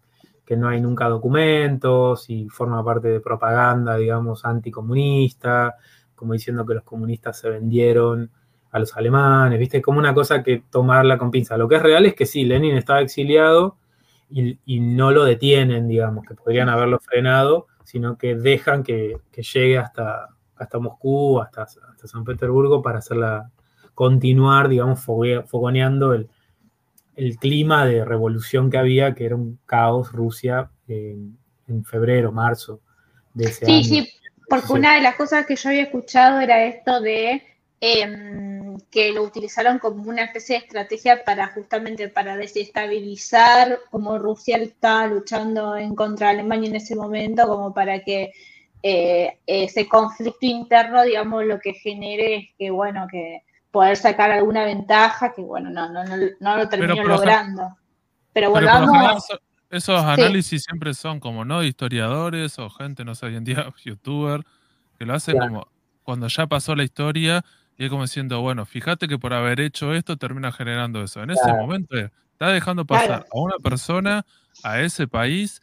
no 0.56 0.68
hay 0.68 0.80
nunca 0.80 1.08
documentos 1.08 2.28
y 2.28 2.48
forma 2.48 2.84
parte 2.84 3.06
de 3.06 3.20
propaganda, 3.20 3.96
digamos, 3.96 4.44
anticomunista, 4.44 5.76
como 6.16 6.32
diciendo 6.32 6.66
que 6.66 6.74
los 6.74 6.82
comunistas 6.82 7.38
se 7.38 7.48
vendieron 7.48 8.32
a 8.72 8.80
los 8.80 8.96
alemanes, 8.96 9.60
viste, 9.60 9.80
como 9.80 10.00
una 10.00 10.12
cosa 10.12 10.42
que 10.42 10.64
tomarla 10.68 11.18
con 11.18 11.30
pinza. 11.30 11.56
Lo 11.56 11.68
que 11.68 11.76
es 11.76 11.82
real 11.82 12.04
es 12.04 12.14
que 12.16 12.26
sí, 12.26 12.44
Lenin 12.44 12.76
estaba 12.76 13.00
exiliado 13.00 13.76
y, 14.28 14.80
no 14.80 15.12
lo 15.12 15.24
detienen, 15.24 15.86
digamos, 15.86 16.26
que 16.26 16.34
podrían 16.34 16.68
haberlo 16.68 16.98
frenado, 16.98 17.68
sino 17.84 18.18
que 18.18 18.34
dejan 18.34 18.82
que, 18.82 19.20
llegue 19.36 19.78
hasta, 19.78 20.30
hasta 20.56 20.78
Moscú, 20.80 21.40
hasta, 21.40 21.62
hasta 21.62 22.08
San 22.08 22.24
Petersburgo 22.24 22.82
para 22.82 22.98
hacer 22.98 23.18
la, 23.18 23.52
continuar, 24.00 24.70
digamos, 24.70 25.04
fogoneando 25.04 26.14
el, 26.14 26.30
clima 27.38 27.84
de 27.84 28.02
revolución 28.02 28.70
que 28.70 28.78
había, 28.78 29.14
que 29.14 29.26
era 29.26 29.36
un 29.36 29.58
caos 29.66 30.10
Rusia 30.10 30.70
en, 30.88 31.36
febrero, 31.84 32.32
marzo 32.32 32.80
de 33.34 33.50
ese 33.50 33.66
sí, 33.66 33.72
año. 33.72 33.82
Sí, 33.82 33.88
sí, 34.06 34.12
porque 34.48 34.72
una 34.72 34.94
de 34.94 35.02
las 35.02 35.16
cosas 35.16 35.44
que 35.44 35.54
yo 35.54 35.68
había 35.68 35.82
escuchado 35.82 36.40
era 36.40 36.64
esto 36.64 37.02
de 37.02 37.42
em, 37.78 38.78
que 38.90 39.12
lo 39.12 39.22
utilizaron 39.22 39.78
como 39.78 40.08
una 40.08 40.24
especie 40.24 40.56
de 40.56 40.64
estrategia 40.64 41.22
para 41.22 41.48
justamente 41.48 42.08
para 42.08 42.38
desestabilizar 42.38 43.80
como 43.90 44.18
Rusia 44.18 44.56
estaba 44.56 45.08
luchando 45.08 45.76
en 45.76 45.94
contra 45.94 46.28
de 46.28 46.38
Alemania 46.38 46.70
en 46.70 46.76
ese 46.76 46.96
momento, 46.96 47.46
como 47.46 47.74
para 47.74 48.00
que 48.00 48.32
eh, 48.82 49.36
ese 49.46 49.86
conflicto 49.86 50.46
interno, 50.46 51.02
digamos, 51.02 51.44
lo 51.44 51.58
que 51.58 51.74
genere 51.74 52.36
es 52.36 52.48
que, 52.56 52.70
bueno, 52.70 53.06
que 53.10 53.42
poder 53.70 53.96
sacar 53.96 54.30
alguna 54.30 54.64
ventaja 54.64 55.32
que, 55.32 55.42
bueno, 55.42 55.70
no, 55.70 55.88
no, 55.90 56.04
no, 56.40 56.56
lo 56.56 56.68
termino 56.68 57.02
logrando. 57.04 57.76
Pero 58.32 58.50
bueno, 58.50 58.66
vamos... 58.66 59.26
Esos 59.70 60.02
análisis 60.02 60.64
siempre 60.64 60.94
son 60.94 61.20
como, 61.20 61.44
¿no? 61.44 61.62
Historiadores 61.62 62.58
o 62.58 62.68
gente, 62.70 63.04
no 63.04 63.14
sé, 63.14 63.26
hoy 63.26 63.36
en 63.36 63.44
día, 63.44 63.72
youtuber, 63.84 64.42
que 64.98 65.06
lo 65.06 65.14
hacen 65.14 65.38
como 65.38 65.68
cuando 66.02 66.26
ya 66.26 66.48
pasó 66.48 66.74
la 66.74 66.82
historia 66.82 67.44
y 67.78 67.84
es 67.84 67.90
como 67.90 68.02
diciendo, 68.02 68.40
bueno, 68.40 68.66
fíjate 68.66 69.06
que 69.06 69.16
por 69.16 69.32
haber 69.32 69.60
hecho 69.60 69.94
esto 69.94 70.16
termina 70.16 70.50
generando 70.50 71.02
eso. 71.04 71.22
En 71.22 71.30
ese 71.30 71.52
momento 71.52 71.96
está 71.96 72.48
dejando 72.48 72.84
pasar 72.84 73.26
a 73.32 73.38
una 73.38 73.56
persona 73.62 74.26
a 74.64 74.80
ese 74.80 75.06
país 75.06 75.62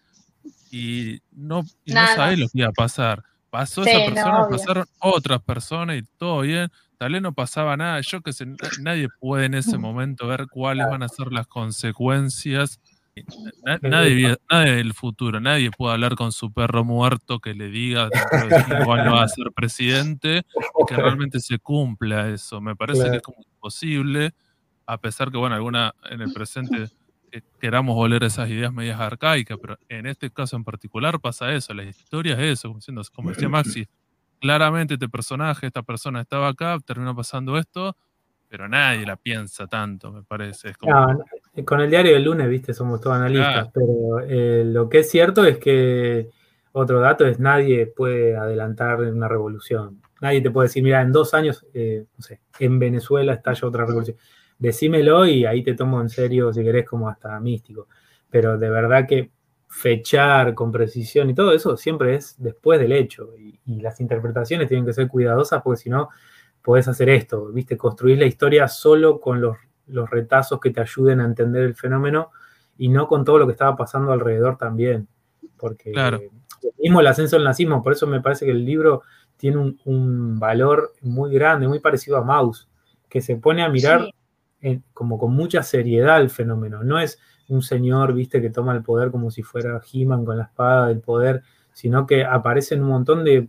y 0.71 1.19
no, 1.31 1.63
y 1.83 1.93
no 1.93 2.07
sabes 2.07 2.39
lo 2.39 2.47
que 2.47 2.59
iba 2.59 2.69
a 2.69 2.71
pasar. 2.71 3.23
Pasó 3.49 3.83
esa 3.83 4.05
persona, 4.05 4.47
pasaron 4.49 4.85
otras 4.99 5.41
personas 5.41 5.97
y 5.97 6.03
todo 6.17 6.41
bien 6.41 6.71
tal 6.97 7.13
vez 7.13 7.21
no 7.21 7.33
pasaba 7.33 7.77
nada. 7.77 8.01
Yo 8.01 8.21
que 8.21 8.33
sé, 8.33 8.45
nadie 8.81 9.07
puede 9.19 9.45
en 9.45 9.53
ese 9.53 9.77
momento 9.77 10.27
ver 10.27 10.47
cuáles 10.49 10.87
van 10.89 11.03
a 11.03 11.07
ser 11.07 11.31
las 11.31 11.47
consecuencias. 11.47 12.79
nadie, 13.81 14.37
nadie 14.49 14.71
del 14.73 14.93
futuro, 14.93 15.39
nadie 15.39 15.71
puede 15.71 15.93
hablar 15.93 16.15
con 16.15 16.31
su 16.31 16.53
perro 16.53 16.83
muerto 16.83 17.39
que 17.39 17.55
le 17.55 17.69
diga 17.69 18.09
años 18.31 19.13
va 19.13 19.23
a 19.23 19.27
ser 19.27 19.51
presidente 19.55 20.43
y 20.55 20.85
que 20.87 20.95
realmente 20.95 21.39
se 21.39 21.57
cumpla 21.57 22.29
eso. 22.29 22.61
Me 22.61 22.75
parece 22.75 23.09
que 23.09 23.17
es 23.17 23.21
como 23.23 23.39
imposible, 23.39 24.33
a 24.85 24.99
pesar 24.99 25.31
que, 25.31 25.37
bueno, 25.37 25.55
alguna 25.55 25.95
en 26.11 26.21
el 26.21 26.31
presente 26.31 26.89
eh, 27.31 27.41
queramos 27.59 27.95
volver 27.95 28.23
esas 28.23 28.49
ideas 28.49 28.71
medias 28.71 28.99
arcaicas, 28.99 29.57
pero 29.59 29.77
en 29.89 30.05
este 30.05 30.29
caso 30.29 30.55
en 30.55 30.63
particular 30.63 31.19
pasa 31.19 31.51
eso, 31.53 31.73
la 31.73 31.83
historia 31.83 32.33
es 32.33 32.59
eso, 32.59 32.69
como, 32.69 32.79
como 33.13 33.29
decía 33.31 33.49
Maxi, 33.49 33.87
claramente 34.39 34.95
este 34.95 35.09
personaje, 35.09 35.67
esta 35.67 35.83
persona 35.83 36.21
estaba 36.21 36.49
acá, 36.49 36.77
terminó 36.85 37.15
pasando 37.15 37.57
esto, 37.57 37.95
pero 38.49 38.67
nadie 38.67 39.05
la 39.05 39.17
piensa 39.17 39.67
tanto, 39.67 40.11
me 40.11 40.23
parece. 40.23 40.73
con 41.65 41.81
el 41.81 41.89
diario 41.89 42.13
del 42.13 42.23
lunes, 42.23 42.47
viste, 42.47 42.73
somos 42.73 43.01
todos 43.01 43.17
analistas, 43.17 43.69
pero 43.73 44.19
eh, 44.21 44.63
lo 44.65 44.87
que 44.87 44.99
es 44.99 45.09
cierto 45.09 45.43
es 45.45 45.57
que 45.57 46.29
otro 46.71 46.99
dato 46.99 47.25
es 47.25 47.39
nadie 47.39 47.87
puede 47.87 48.37
adelantar 48.37 48.99
una 49.01 49.27
revolución. 49.27 50.01
Nadie 50.21 50.41
te 50.41 50.49
puede 50.49 50.67
decir, 50.67 50.83
mira, 50.83 51.01
en 51.01 51.11
dos 51.11 51.33
años, 51.33 51.65
eh, 51.73 52.05
no 52.15 52.23
sé, 52.23 52.39
en 52.59 52.79
Venezuela 52.79 53.33
estalla 53.33 53.67
otra 53.67 53.85
revolución. 53.85 54.17
Decímelo 54.57 55.25
y 55.27 55.45
ahí 55.45 55.63
te 55.63 55.75
tomo 55.75 56.01
en 56.01 56.09
serio, 56.09 56.51
si 56.53 56.63
querés, 56.63 56.87
como 56.87 57.09
hasta 57.09 57.39
místico. 57.39 57.87
Pero 58.29 58.57
de 58.57 58.69
verdad 58.69 59.07
que 59.07 59.31
fechar 59.67 60.53
con 60.53 60.71
precisión 60.71 61.29
y 61.29 61.35
todo 61.35 61.51
eso 61.51 61.75
siempre 61.77 62.15
es 62.15 62.35
después 62.37 62.79
del 62.79 62.93
hecho. 62.93 63.33
Y, 63.37 63.57
las 63.81 63.99
interpretaciones 63.99 64.69
tienen 64.69 64.85
que 64.85 64.93
ser 64.93 65.09
cuidadosas 65.09 65.61
porque 65.61 65.81
si 65.81 65.89
no, 65.89 66.09
podés 66.61 66.87
hacer 66.87 67.09
esto, 67.09 67.47
¿viste? 67.47 67.77
Construir 67.77 68.17
la 68.17 68.25
historia 68.25 68.67
solo 68.67 69.19
con 69.19 69.41
los, 69.41 69.57
retazos 70.09 70.59
que 70.59 70.71
te 70.71 70.81
ayuden 70.81 71.21
a 71.21 71.25
entender 71.25 71.63
el 71.63 71.75
fenómeno 71.75 72.31
y 72.77 72.89
no 72.89 73.07
con 73.07 73.23
todo 73.23 73.39
lo 73.39 73.45
que 73.45 73.53
estaba 73.53 73.75
pasando 73.75 74.11
alrededor 74.11 74.57
también. 74.57 75.07
Porque 75.57 75.91
claro. 75.91 76.21
mismo 76.77 76.99
el 76.99 77.07
ascenso 77.07 77.35
del 77.35 77.45
nazismo, 77.45 77.83
por 77.83 77.93
eso 77.93 78.07
me 78.07 78.21
parece 78.21 78.45
que 78.45 78.51
el 78.51 78.65
libro 78.65 79.03
tiene 79.37 79.75
un, 79.85 80.39
valor 80.39 80.93
muy 81.01 81.33
grande, 81.33 81.67
muy 81.67 81.79
parecido 81.79 82.17
a 82.17 82.23
Maus, 82.23 82.69
que 83.09 83.21
se 83.21 83.35
pone 83.35 83.63
a 83.63 83.69
mirar 83.69 84.09
como 84.93 85.17
con 85.17 85.33
mucha 85.33 85.63
seriedad 85.63 86.19
el 86.19 86.29
fenómeno. 86.29 86.83
No 86.83 86.99
es 86.99 87.19
un 87.49 87.61
señor, 87.61 88.13
viste, 88.13 88.41
que 88.41 88.49
toma 88.49 88.73
el 88.75 88.83
poder 88.83 89.11
como 89.11 89.31
si 89.31 89.43
fuera 89.43 89.81
He-Man 89.91 90.25
con 90.25 90.37
la 90.37 90.43
espada 90.43 90.87
del 90.87 90.99
poder, 90.99 91.43
sino 91.73 92.05
que 92.05 92.25
aparecen 92.25 92.81
un 92.81 92.89
montón 92.89 93.23
de, 93.23 93.47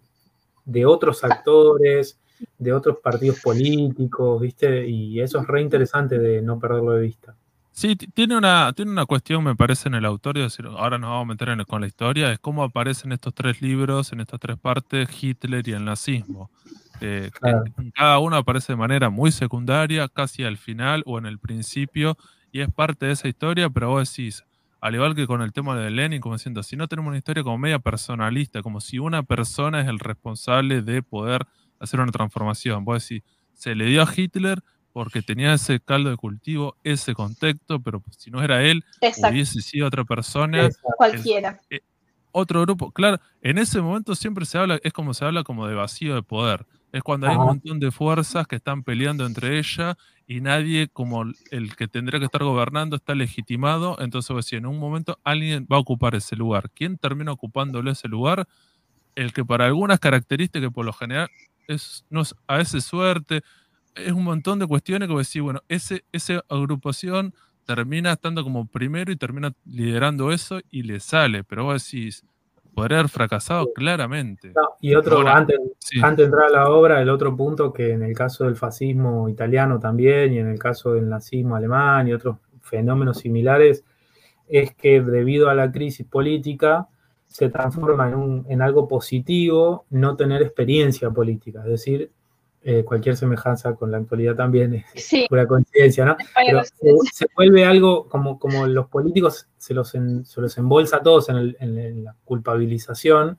otros 0.87 1.25
actores, 1.25 2.21
de 2.59 2.73
otros 2.73 2.99
partidos 3.03 3.41
políticos, 3.41 4.41
viste, 4.41 4.87
y 4.87 5.21
eso 5.21 5.41
es 5.41 5.47
re 5.47 5.63
interesante 5.63 6.19
de 6.19 6.43
no 6.43 6.59
perderlo 6.59 6.93
de 6.93 7.01
vista. 7.01 7.35
Sí, 7.73 7.95
tiene 7.95 8.37
una, 8.37 8.73
tiene 8.73 8.91
una 8.91 9.07
cuestión, 9.07 9.45
me 9.45 9.55
parece, 9.55 9.89
en 9.89 9.95
el 9.95 10.05
autor, 10.05 10.37
y 10.37 10.43
decir, 10.43 10.67
ahora 10.67 10.99
nos 10.99 11.11
vamos 11.11 11.23
a 11.23 11.29
meter 11.29 11.67
con 11.67 11.81
la 11.81 11.87
historia, 11.87 12.33
es 12.33 12.39
cómo 12.39 12.65
aparecen 12.65 13.13
estos 13.13 13.33
tres 13.35 13.63
libros, 13.63 14.13
en 14.13 14.21
estas 14.21 14.41
tres 14.41 14.59
partes, 14.59 15.09
Hitler 15.23 15.67
y 15.67 15.73
el 15.73 15.85
nazismo. 15.85 16.51
Eh, 17.01 17.31
cada 17.95 18.19
uno 18.19 18.37
aparece 18.37 18.73
de 18.73 18.77
manera 18.77 19.11
muy 19.11 19.31
secundaria, 19.31 20.09
casi 20.09 20.43
al 20.43 20.57
final 20.57 21.03
o 21.07 21.19
en 21.19 21.27
el 21.27 21.39
principio, 21.39 22.17
y 22.53 22.61
es 22.61 22.73
parte 22.73 23.07
de 23.07 23.13
esa 23.13 23.29
historia, 23.29 23.69
pero 23.71 23.91
vos 23.91 24.09
decís, 24.09 24.45
al 24.81 24.95
igual 24.95 25.15
que 25.15 25.27
con 25.27 25.43
el 25.43 25.53
tema 25.53 25.77
de 25.77 25.91
Lenin, 25.91 26.21
como 26.21 26.37
diciendo, 26.37 26.63
si 26.63 26.77
no 26.77 26.89
tenemos 26.89 27.09
una 27.09 27.19
historia 27.19 27.43
como 27.43 27.59
media 27.59 27.79
personalista, 27.79 28.63
como 28.63 28.81
si 28.81 28.99
una 28.99 29.23
persona 29.23 29.81
es 29.81 29.89
el 29.89 29.99
responsable 29.99 30.83
de 30.83 31.03
poder 31.03 31.47
hacer 31.81 32.01
una 32.01 32.13
transformación, 32.13 32.85
vos 32.85 33.07
decís, 33.07 33.25
se 33.55 33.75
le 33.75 33.87
dio 33.87 34.03
a 34.03 34.09
Hitler 34.15 34.63
porque 34.93 35.23
tenía 35.23 35.53
ese 35.53 35.81
caldo 35.81 36.11
de 36.11 36.17
cultivo, 36.17 36.77
ese 36.83 37.15
contexto, 37.15 37.81
pero 37.81 38.03
si 38.17 38.31
no 38.31 38.43
era 38.43 38.63
él, 38.63 38.85
hubiese 39.29 39.61
sido 39.61 39.87
otra 39.87 40.05
persona. 40.05 40.69
Cualquiera. 40.97 41.61
Eh, 41.71 41.81
otro 42.33 42.63
grupo, 42.63 42.91
claro, 42.93 43.21
en 43.43 43.59
ese 43.59 43.81
momento 43.81 44.15
siempre 44.15 44.45
se 44.45 44.59
habla, 44.59 44.79
es 44.83 44.93
como 44.93 45.15
se 45.15 45.25
habla 45.25 45.45
como 45.45 45.67
de 45.67 45.75
vacío 45.75 46.15
de 46.15 46.23
poder. 46.23 46.67
Es 46.93 47.03
cuando 47.03 47.29
hay 47.29 47.37
un 47.37 47.45
montón 47.45 47.81
de 47.81 47.91
fuerzas 47.91 48.47
que 48.47 48.57
están 48.57 48.83
peleando 48.83 49.27
entre 49.27 49.59
ellas 49.59 49.97
y 50.27 50.41
nadie 50.41 50.89
como 50.89 51.25
el 51.51 51.77
que 51.77 51.87
tendría 51.87 52.19
que 52.19 52.25
estar 52.27 52.43
gobernando 52.43 52.97
está 52.97 53.15
legitimado, 53.15 53.97
entonces 54.01 54.47
si 54.47 54.57
en 54.57 54.67
un 54.67 54.79
momento 54.79 55.19
alguien 55.23 55.67
va 55.71 55.77
a 55.77 55.81
ocupar 55.81 56.15
ese 56.15 56.35
lugar. 56.37 56.71
¿Quién 56.75 56.97
termina 56.97 57.33
ocupándole 57.33 57.91
ese 57.91 58.09
lugar? 58.09 58.47
El 59.15 59.33
que 59.33 59.45
para 59.45 59.67
algunas 59.67 60.01
características 60.01 60.69
que 60.69 60.71
por 60.73 60.87
lo 60.87 60.93
general 60.93 61.29
es, 61.67 62.05
no 62.11 62.23
a 62.47 62.57
veces 62.57 62.85
suerte, 62.85 63.43
es 63.95 64.13
un 64.13 64.25
montón 64.25 64.59
de 64.59 64.67
cuestiones 64.67 65.09
que 65.09 65.17
decir, 65.17 65.43
bueno, 65.43 65.63
ese, 65.69 66.05
esa 66.13 66.43
agrupación 66.49 67.35
termina 67.67 68.13
estando 68.13 68.43
como 68.45 68.67
primero 68.67 69.13
y 69.13 69.17
termina 69.17 69.53
liderando 69.67 70.33
eso 70.33 70.61
y 70.71 70.83
le 70.85 71.01
sale, 71.01 71.45
pero 71.45 71.65
vos 71.65 71.85
decís, 71.85 72.25
podría 72.75 72.99
haber 72.99 73.11
fracasado 73.11 73.73
claramente. 73.73 74.53
y 74.81 74.95
otro, 74.95 75.27
antes, 75.27 75.59
antes 76.03 76.17
de 76.19 76.25
entrar 76.25 76.47
a 76.47 76.51
la 76.51 76.71
obra, 76.71 77.03
el 77.03 77.09
otro 77.11 77.37
punto 77.37 77.73
que 77.73 77.93
en 77.93 78.03
el 78.03 78.15
caso 78.15 78.45
del 78.45 78.57
fascismo 78.57 79.29
italiano 79.29 79.79
también 79.79 80.33
y 80.33 80.39
en 80.39 80.49
el 80.49 80.59
caso 80.59 80.93
del 80.93 81.09
nazismo 81.09 81.57
alemán 81.57 82.09
y 82.09 82.13
otros 82.13 82.37
fenómenos 82.61 83.19
similares, 83.19 83.85
es 84.47 84.75
que 84.75 85.01
debido 85.01 85.49
a 85.51 85.55
la 85.55 85.71
crisis 85.71 86.07
política 86.07 86.89
se 87.27 87.51
transforma 87.51 88.09
en, 88.11 88.47
en 88.49 88.63
algo 88.63 88.89
positivo 88.89 89.85
no 89.91 90.17
tener 90.17 90.43
experiencia 90.43 91.11
política, 91.11 91.61
es 91.61 91.71
decir, 91.71 92.11
eh, 92.61 92.83
cualquier 92.85 93.17
semejanza 93.17 93.77
con 93.77 93.93
la 93.93 93.99
actualidad 93.99 94.35
también 94.35 94.85
es 94.93 95.29
pura 95.29 95.47
coincidencia, 95.47 96.05
¿no? 96.05 96.17
Pero 96.35 96.63
se, 97.13 97.27
vuelve 97.37 97.65
algo 97.65 98.09
como, 98.09 98.39
como 98.39 98.67
los 98.67 98.89
políticos 98.89 99.49
se 99.57 99.75
los, 99.75 99.91
se 99.91 100.41
los 100.41 100.59
embolsa 100.59 100.97
a 100.97 101.03
todos 101.03 101.29
en, 101.29 102.05
la 102.05 102.17
culpabilización. 102.25 103.39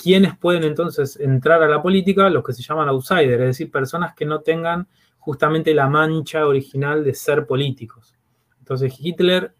¿Quiénes 0.00 0.38
pueden 0.38 0.62
entonces 0.62 1.18
entrar 1.18 1.62
a 1.64 1.68
la 1.68 1.82
política? 1.82 2.30
Los 2.30 2.44
que 2.44 2.52
se 2.52 2.62
llaman 2.62 2.88
outsiders, 2.88 3.40
es 3.40 3.48
decir, 3.48 3.72
personas 3.72 4.14
que 4.14 4.24
no 4.24 4.40
tengan 4.40 4.86
justamente 5.18 5.74
la 5.74 5.88
mancha 5.88 6.46
original 6.46 7.02
de 7.02 7.14
ser 7.14 7.46
políticos. 7.46 8.16
Entonces 8.60 8.94
Hitler, 8.98 9.52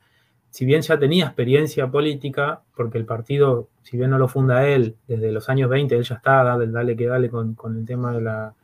si 0.50 0.64
bien 0.64 0.82
ya 0.82 0.98
tenía 1.00 1.26
experiencia 1.26 1.90
política, 1.90 2.62
porque 2.76 2.96
el 2.96 3.06
partido, 3.06 3.70
si 3.82 3.96
bien 3.96 4.10
no 4.10 4.18
lo 4.18 4.28
funda 4.28 4.68
él, 4.68 4.96
desde 5.08 5.32
los 5.32 5.48
años 5.48 5.68
20 5.68 5.96
él 5.96 6.04
ya 6.04 6.14
está, 6.14 6.44
dale, 6.44 6.68
dale 6.68 6.96
que 6.96 7.06
dale 7.06 7.28
con 7.28 7.76
el 7.76 7.84
tema 7.84 8.12
de 8.12 8.20
la, 8.20 8.54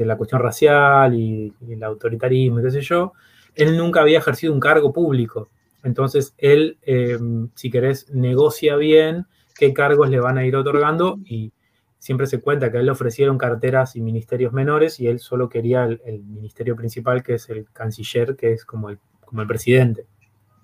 de 0.00 0.06
la 0.06 0.16
cuestión 0.16 0.40
racial 0.40 1.14
y, 1.14 1.52
el 1.68 1.82
autoritarismo, 1.82 2.62
qué 2.62 2.70
sé 2.70 2.80
yo, 2.80 3.12
él 3.54 3.76
nunca 3.76 4.00
había 4.00 4.18
ejercido 4.18 4.52
un 4.52 4.60
cargo 4.60 4.92
público. 4.92 5.50
Entonces, 5.84 6.34
él, 6.38 6.78
em, 6.82 7.50
si 7.54 7.70
querés, 7.70 8.08
negocia 8.10 8.76
bien 8.76 9.26
qué 9.54 9.74
cargos 9.74 10.08
le 10.08 10.18
van 10.18 10.38
a 10.38 10.46
ir 10.46 10.56
otorgando 10.56 11.18
y 11.26 11.52
siempre 11.98 12.26
se 12.26 12.40
cuenta 12.40 12.70
que 12.70 12.78
a 12.78 12.80
él 12.80 12.86
le 12.86 12.92
ofrecieron 12.92 13.36
carteras 13.36 13.94
y 13.94 14.00
ministerios 14.00 14.54
menores 14.54 15.00
y 15.00 15.06
él 15.06 15.18
solo 15.18 15.50
quería 15.50 15.84
el, 15.84 16.22
ministerio 16.24 16.74
principal, 16.76 17.22
que 17.22 17.34
es 17.34 17.50
el 17.50 17.66
canciller, 17.70 18.36
que 18.36 18.54
es 18.54 18.64
como 18.64 18.88
el, 18.88 18.98
como 19.20 19.42
el 19.42 19.48
presidente. 19.48 20.06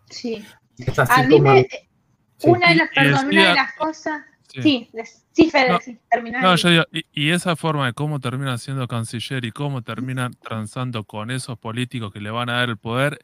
Sí. 0.09 0.43
a 0.97 1.23
mí 1.25 1.41
me, 1.43 1.69
una, 2.43 2.71
de 2.71 2.77
las, 2.77 2.89
perdón, 2.95 3.27
una 3.27 3.49
de 3.49 3.55
las 3.55 3.75
cosas 3.75 4.23
Sí, 4.49 4.89
sí, 5.33 5.51
Fede, 5.51 5.79
sí, 5.83 5.99
No, 6.41 6.57
yo 6.57 6.71
digo, 6.71 6.85
y, 7.13 7.31
esa 7.31 7.57
forma 7.57 7.87
de 7.87 7.93
cómo 7.93 8.21
termina 8.21 8.57
siendo 8.59 8.87
canciller 8.89 9.45
y 9.45 9.53
cómo 9.53 9.83
termina 9.83 10.31
transando 10.31 11.05
con 11.05 11.31
esos 11.31 11.59
políticos 11.59 12.13
que 12.13 12.21
le 12.21 12.31
van 12.31 12.49
a 12.49 12.55
dar 12.55 12.69
el 12.71 12.77
poder, 12.77 13.19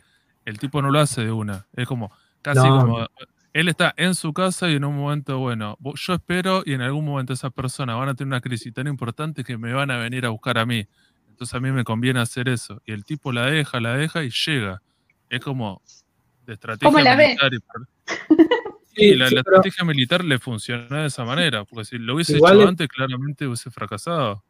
el 0.45 0.59
tipo 0.59 0.83
no 0.83 0.91
lo 0.91 1.01
hace 1.01 1.25
de 1.25 1.33
una. 1.33 1.67
Es 1.75 1.87
como, 1.87 2.13
casi 2.43 2.61
como, 2.61 3.07
él 3.53 3.69
está 3.69 3.95
en 3.97 4.15
su 4.15 4.33
casa 4.33 4.71
y 4.71 4.75
en 4.75 4.85
un 4.85 4.97
momento, 4.97 5.39
bueno, 5.39 5.79
yo 5.95 6.15
espero 6.15 6.63
y 6.65 6.73
en 6.73 6.81
algún 6.81 7.05
momento 7.05 7.33
esas 7.33 7.53
personas 7.53 7.97
van 7.97 8.09
a 8.09 8.15
tener 8.15 8.29
una 8.29 8.41
crisis 8.41 8.73
tan 8.73 8.87
importante 8.87 9.45
que 9.45 9.59
me 9.59 9.73
van 9.73 9.91
a 9.91 9.99
venir 9.99 10.27
a 10.27 10.31
buscar 10.31 10.59
a 10.59 10.67
mí. 10.67 10.87
Entonces 11.29 11.55
a 11.55 11.61
mí 11.61 11.71
me 11.71 11.85
conviene 11.85 12.21
hacer 12.21 12.49
eso. 12.49 12.81
Y 12.87 12.93
el 12.93 13.05
tipo 13.05 13.33
la 13.33 13.47
deja, 13.47 13.81
la 13.81 13.97
deja 13.97 14.23
y 14.25 14.31
llega. 14.31 14.83
Es 15.29 15.41
como 15.41 15.83
de 16.47 16.55
estrategia 16.55 16.89
¿Cómo 16.89 17.01
la 17.01 17.17
ve? 17.17 17.37
Sí, 18.94 19.14
la, 19.14 19.26
estrategia 19.26 19.85
militar 19.85 20.24
le 20.24 20.38
funcionó 20.38 20.96
de 21.00 21.07
esa 21.07 21.24
manera, 21.24 21.64
porque 21.64 21.85
si 21.85 21.98
lo 21.98 22.14
hubiese 22.14 22.37
hecho 22.37 22.68
antes, 22.68 22.88
claramente 22.88 23.46
hubiese 23.46 23.70
fracasado. 23.70 24.44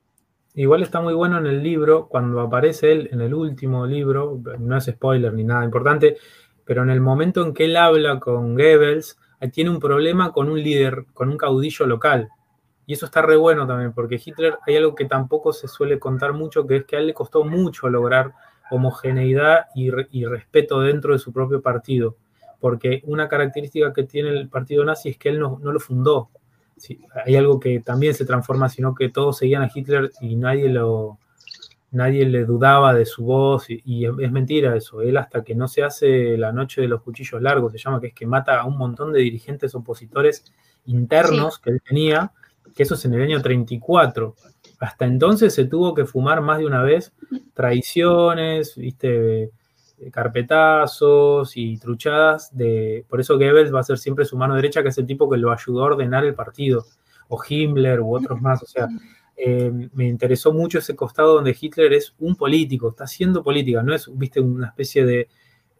Igual 0.54 0.82
está 0.82 1.00
muy 1.00 1.14
bueno 1.14 1.38
en 1.38 1.46
el 1.46 1.62
libro, 1.62 2.08
cuando 2.08 2.40
aparece 2.40 2.92
él 2.92 3.08
en 3.12 3.20
el 3.20 3.32
último 3.32 3.86
libro, 3.86 4.40
no 4.58 4.76
es 4.76 4.84
spoiler 4.84 5.32
ni 5.32 5.44
nada 5.44 5.64
importante, 5.64 6.16
pero 6.64 6.82
en 6.82 6.90
el 6.90 7.00
momento 7.00 7.44
en 7.44 7.54
que 7.54 7.66
él 7.66 7.76
habla 7.76 8.18
con 8.18 8.54
Goebbels, 8.54 9.16
tiene 9.52 9.70
un 9.70 9.80
problema 9.80 10.32
con 10.32 10.50
un 10.50 10.62
líder, 10.62 11.06
con 11.14 11.30
un 11.30 11.38
caudillo 11.38 11.86
local. 11.86 12.28
Y 12.86 12.94
eso 12.94 13.06
está 13.06 13.22
re 13.22 13.36
bueno 13.36 13.66
también, 13.66 13.92
porque 13.92 14.20
Hitler 14.22 14.58
hay 14.66 14.76
algo 14.76 14.94
que 14.94 15.04
tampoco 15.04 15.52
se 15.52 15.68
suele 15.68 15.98
contar 15.98 16.32
mucho, 16.32 16.66
que 16.66 16.76
es 16.76 16.84
que 16.84 16.96
a 16.96 16.98
él 16.98 17.06
le 17.06 17.14
costó 17.14 17.44
mucho 17.44 17.88
lograr 17.88 18.32
homogeneidad 18.70 19.66
y, 19.74 19.90
y 20.10 20.26
respeto 20.26 20.80
dentro 20.80 21.12
de 21.12 21.18
su 21.18 21.32
propio 21.32 21.62
partido 21.62 22.16
porque 22.62 23.02
una 23.06 23.26
característica 23.28 23.92
que 23.92 24.04
tiene 24.04 24.30
el 24.30 24.48
partido 24.48 24.84
nazi 24.84 25.08
es 25.08 25.18
que 25.18 25.30
él 25.30 25.40
no, 25.40 25.58
lo 25.60 25.80
fundó. 25.80 26.30
hay 27.26 27.34
algo 27.34 27.58
que 27.58 27.80
también 27.80 28.14
se 28.14 28.24
transforma, 28.24 28.68
sino 28.68 28.94
que 28.94 29.08
todos 29.08 29.38
seguían 29.38 29.64
a 29.64 29.70
Hitler 29.74 30.12
y 30.20 30.36
nadie 30.36 30.68
lo 30.68 31.18
nadie 31.90 32.24
le 32.24 32.44
dudaba 32.44 32.94
de 32.94 33.04
su 33.04 33.24
voz 33.24 33.66
y, 33.68 34.06
es, 34.06 34.30
mentira 34.30 34.76
eso. 34.76 35.02
Él 35.02 35.16
hasta 35.16 35.42
que 35.42 35.56
no 35.56 35.66
se 35.66 35.82
hace 35.82 36.38
la 36.38 36.52
noche 36.52 36.80
de 36.80 36.86
los 36.86 37.02
cuchillos 37.02 37.42
largos, 37.42 37.72
se 37.72 37.78
llama, 37.78 38.00
que 38.00 38.06
es 38.06 38.14
que 38.14 38.26
mata 38.26 38.60
a 38.60 38.64
un 38.64 38.78
montón 38.78 39.12
de 39.12 39.18
dirigentes 39.18 39.74
opositores 39.74 40.44
internos 40.86 41.58
que 41.58 41.70
él 41.70 41.82
tenía, 41.84 42.30
que 42.76 42.84
eso 42.84 42.94
es 42.94 43.04
en 43.06 43.14
el 43.14 43.22
año 43.22 43.42
34. 43.42 44.36
Hasta 44.78 45.04
entonces 45.04 45.52
se 45.52 45.64
tuvo 45.64 45.94
que 45.94 46.04
fumar 46.04 46.40
más 46.40 46.58
de 46.58 46.66
una 46.66 46.82
vez 46.84 47.12
traiciones, 47.54 48.76
viste, 48.76 49.50
carpetazos 50.10 51.56
y 51.56 51.78
truchadas. 51.78 52.56
De, 52.56 53.04
por 53.08 53.20
eso 53.20 53.36
Goebbels 53.36 53.74
va 53.74 53.80
a 53.80 53.84
ser 53.84 53.98
siempre 53.98 54.24
su 54.24 54.36
mano 54.36 54.54
derecha, 54.54 54.82
que 54.82 54.88
es 54.88 54.98
el 54.98 55.06
tipo 55.06 55.28
que 55.30 55.36
lo 55.36 55.52
ayudó 55.52 55.82
a 55.82 55.86
ordenar 55.86 56.24
el 56.24 56.34
partido, 56.34 56.84
o 57.28 57.40
Himmler 57.46 58.00
u 58.00 58.14
otros 58.14 58.40
más. 58.40 58.62
O 58.62 58.66
sea, 58.66 58.88
eh, 59.36 59.72
me 59.94 60.06
interesó 60.06 60.52
mucho 60.52 60.78
ese 60.78 60.94
costado 60.94 61.34
donde 61.34 61.56
Hitler 61.58 61.92
es 61.92 62.14
un 62.18 62.36
político, 62.36 62.90
está 62.90 63.04
haciendo 63.04 63.42
política, 63.42 63.82
no 63.82 63.94
es, 63.94 64.10
viste, 64.14 64.40
una 64.40 64.68
especie 64.68 65.04
de, 65.04 65.28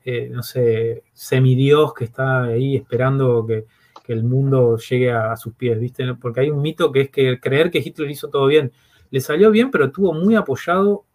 eh, 0.05 0.29
no 0.31 0.43
sé, 0.43 1.05
semidios 1.13 1.95
que 1.95 2.05
está 2.05 2.45
ahí 2.45 2.77
esperando 2.77 3.47
que, 3.47 3.67
el 4.09 4.25
mundo 4.25 4.77
llegue 4.77 5.11
a, 5.11 5.35
sus 5.37 5.55
pies, 5.55 5.79
viste, 5.81 6.13
porque 6.15 6.41
hay 6.41 6.51
un 6.51 6.61
mito 6.61 6.93
que 6.93 7.03
es 7.03 7.11
que 7.11 7.41
creer 7.41 7.71
que 7.71 7.79
Hitler 7.79 8.11
hizo 8.11 8.29
todo 8.29 8.47
bien. 8.47 8.71
Le 9.11 9.21
salió 9.21 9.51
bien, 9.51 9.71
pero 9.71 9.87
estuvo 9.87 10.13
muy 10.13 10.35
apoyado 10.35 11.07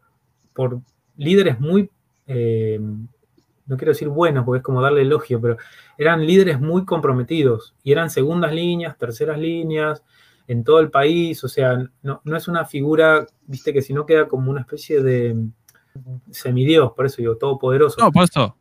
por 0.54 0.80
líderes 1.16 1.60
muy 1.60 1.92
eh, 2.28 2.80
no 3.68 3.78
quiero 3.78 3.92
decir 3.92 4.10
buenos 4.10 4.46
porque 4.46 4.60
es 4.60 4.64
como 4.64 4.82
darle 4.82 5.02
elogio, 5.02 5.42
pero 5.42 5.58
eran 5.98 6.26
líderes 6.26 6.60
muy 6.60 6.86
comprometidos 6.86 7.76
y 7.84 7.92
eran 7.92 8.10
segundas 8.10 8.54
líneas, 8.54 8.98
terceras 8.98 9.38
líneas 9.38 10.04
en 10.48 10.64
todo 10.64 10.80
el 10.80 10.90
país, 10.90 11.44
o 11.44 11.50
sea, 11.50 11.78
no, 12.02 12.22
es 12.24 12.48
una 12.48 12.64
figura, 12.64 13.28
viste, 13.46 13.74
que 13.74 13.82
si 13.82 13.94
no 13.94 14.06
queda 14.06 14.28
como 14.30 14.50
una 14.50 14.62
especie 14.62 15.02
de 15.02 15.36
semidios, 16.32 16.94
por 16.94 17.06
eso 17.06 17.18
digo, 17.18 17.36
todopoderoso. 17.36 18.00
No, 18.00 18.12
por 18.12 18.24
eso. 18.24 18.56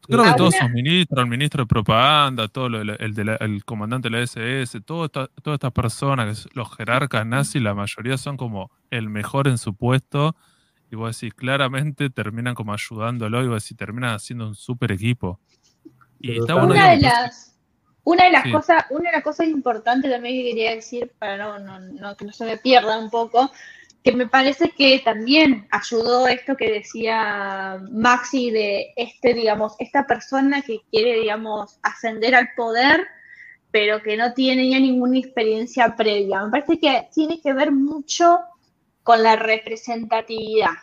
Creo 0.00 0.24
que 0.24 0.32
todos 0.38 0.54
sus 0.54 0.70
ministros, 0.70 1.22
el 1.22 1.28
ministro 1.28 1.64
de 1.64 1.66
propaganda, 1.66 2.48
todo 2.48 2.68
el, 2.68 2.96
el 2.98 3.64
comandante 3.66 4.08
de 4.08 4.16
la 4.16 4.22
SS, 4.22 4.80
todas 4.80 5.10
estas 5.44 5.72
personas, 5.72 6.48
los 6.54 6.74
jerarcas 6.74 7.26
nazis, 7.26 7.60
la 7.60 7.74
mayoría 7.74 8.16
son 8.16 8.38
como 8.38 8.70
el 8.90 9.10
mejor 9.10 9.48
en 9.48 9.58
su 9.58 9.74
puesto 9.74 10.34
y 10.90 10.96
vos 10.96 11.18
decís, 11.18 11.34
claramente 11.34 12.10
terminan 12.10 12.54
como 12.54 12.72
ayudándolo 12.72 13.44
y 13.44 13.48
vos 13.48 13.62
decís, 13.62 13.76
terminan 13.76 14.14
haciendo 14.14 14.48
un 14.48 14.54
super 14.54 14.92
equipo. 14.92 15.38
Y 16.20 16.38
está 16.38 16.56
una, 16.56 16.90
de 16.90 16.98
las, 16.98 17.56
una 18.04 18.24
de 18.24 18.30
las 18.30 18.50
cosas, 18.50 18.84
una 18.90 19.10
de 19.10 19.16
las 19.16 19.24
cosas 19.24 19.48
importantes 19.48 20.10
también 20.10 20.36
que 20.36 20.50
quería 20.50 20.74
decir, 20.74 21.12
para 21.18 21.36
no, 21.36 21.58
no, 21.58 21.78
no, 21.78 22.16
que 22.16 22.24
no 22.24 22.32
se 22.32 22.44
me 22.44 22.56
pierda 22.56 22.98
un 22.98 23.10
poco, 23.10 23.50
que 24.02 24.12
me 24.12 24.26
parece 24.26 24.70
que 24.70 25.00
también 25.04 25.66
ayudó 25.70 26.26
esto 26.26 26.56
que 26.56 26.70
decía 26.70 27.78
Maxi 27.90 28.50
de 28.50 28.92
este, 28.96 29.34
digamos, 29.34 29.74
esta 29.78 30.06
persona 30.06 30.62
que 30.62 30.80
quiere, 30.90 31.20
digamos, 31.20 31.78
ascender 31.82 32.34
al 32.34 32.48
poder, 32.56 33.06
pero 33.70 34.02
que 34.02 34.16
no 34.16 34.32
tiene 34.32 34.70
ya 34.70 34.80
ninguna 34.80 35.18
experiencia 35.18 35.94
previa. 35.94 36.42
Me 36.44 36.50
parece 36.50 36.80
que 36.80 37.08
tiene 37.12 37.40
que 37.40 37.52
ver 37.52 37.70
mucho 37.70 38.38
con 39.08 39.22
la 39.22 39.36
representatividad. 39.36 40.76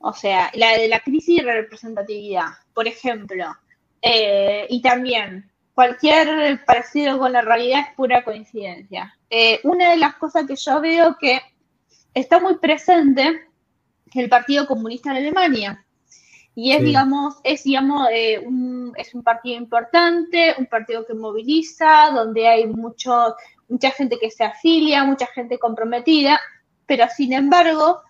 O 0.00 0.12
sea, 0.12 0.50
la 0.52 0.72
de 0.76 0.88
la 0.88 1.00
crisis 1.00 1.42
de 1.42 1.54
representatividad, 1.54 2.48
por 2.74 2.86
ejemplo. 2.86 3.46
Eh, 4.02 4.66
y 4.68 4.82
también, 4.82 5.50
cualquier 5.72 6.62
parecido 6.66 7.18
con 7.18 7.32
la 7.32 7.40
realidad 7.40 7.80
es 7.80 7.94
pura 7.96 8.22
coincidencia. 8.24 9.16
Eh, 9.30 9.60
una 9.62 9.92
de 9.92 9.96
las 9.96 10.16
cosas 10.16 10.46
que 10.46 10.54
yo 10.54 10.82
veo 10.82 11.16
que 11.18 11.40
está 12.12 12.40
muy 12.40 12.58
presente 12.58 13.46
es 14.04 14.16
el 14.16 14.28
Partido 14.28 14.66
Comunista 14.66 15.12
en 15.12 15.16
Alemania. 15.16 15.82
Y 16.54 16.72
es, 16.72 16.82
digamos, 16.82 17.36
es, 17.42 17.64
digamos, 17.64 18.06
eh, 18.12 18.38
un, 18.38 18.92
es 18.98 19.14
un 19.14 19.22
partido 19.22 19.56
importante, 19.56 20.54
un 20.58 20.66
partido 20.66 21.06
que 21.06 21.14
moviliza, 21.14 22.10
donde 22.10 22.48
hay 22.48 22.66
mucho, 22.66 23.34
mucha 23.66 23.90
gente 23.92 24.18
que 24.18 24.30
se 24.30 24.44
afilia, 24.44 25.04
mucha 25.04 25.26
gente 25.28 25.58
comprometida 25.58 26.38
pero 26.86 27.06
sin 27.14 27.32
embargo, 27.32 28.02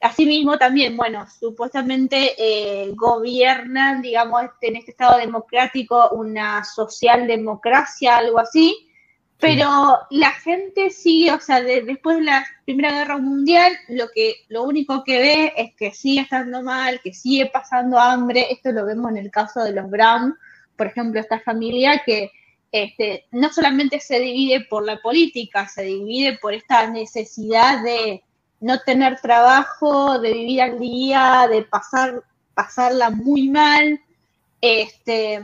asimismo 0.00 0.58
también, 0.58 0.96
bueno, 0.96 1.26
supuestamente 1.28 2.34
eh, 2.38 2.92
gobiernan, 2.94 4.02
digamos, 4.02 4.44
este, 4.44 4.68
en 4.68 4.76
este 4.76 4.90
Estado 4.92 5.18
democrático 5.18 6.10
una 6.10 6.64
socialdemocracia, 6.64 8.18
algo 8.18 8.38
así, 8.38 8.86
pero 9.38 9.98
la 10.10 10.30
gente 10.32 10.88
sigue, 10.90 11.32
o 11.32 11.40
sea, 11.40 11.60
después 11.60 12.16
de 12.16 12.24
la 12.24 12.44
Primera 12.64 12.92
Guerra 12.92 13.18
Mundial, 13.18 13.72
lo, 13.88 14.08
que, 14.14 14.36
lo 14.48 14.62
único 14.62 15.04
que 15.04 15.18
ve 15.18 15.52
es 15.56 15.74
que 15.74 15.92
sigue 15.92 16.22
estando 16.22 16.62
mal, 16.62 17.00
que 17.02 17.12
sigue 17.12 17.46
pasando 17.46 17.98
hambre, 17.98 18.46
esto 18.50 18.72
lo 18.72 18.86
vemos 18.86 19.10
en 19.10 19.18
el 19.18 19.30
caso 19.30 19.62
de 19.62 19.72
los 19.72 19.90
Brown, 19.90 20.36
por 20.76 20.86
ejemplo, 20.86 21.20
esta 21.20 21.40
familia 21.40 22.02
que 22.04 22.32
este, 22.84 23.26
no 23.30 23.52
solamente 23.52 24.00
se 24.00 24.18
divide 24.18 24.66
por 24.68 24.84
la 24.84 25.00
política, 25.00 25.68
se 25.68 25.82
divide 25.82 26.38
por 26.38 26.54
esta 26.54 26.88
necesidad 26.90 27.82
de 27.82 28.22
no 28.60 28.80
tener 28.80 29.20
trabajo, 29.20 30.18
de 30.18 30.32
vivir 30.32 30.62
al 30.62 30.78
día, 30.78 31.46
de 31.50 31.62
pasar, 31.62 32.22
pasarla 32.54 33.10
muy 33.10 33.48
mal. 33.48 34.00
Este, 34.60 35.42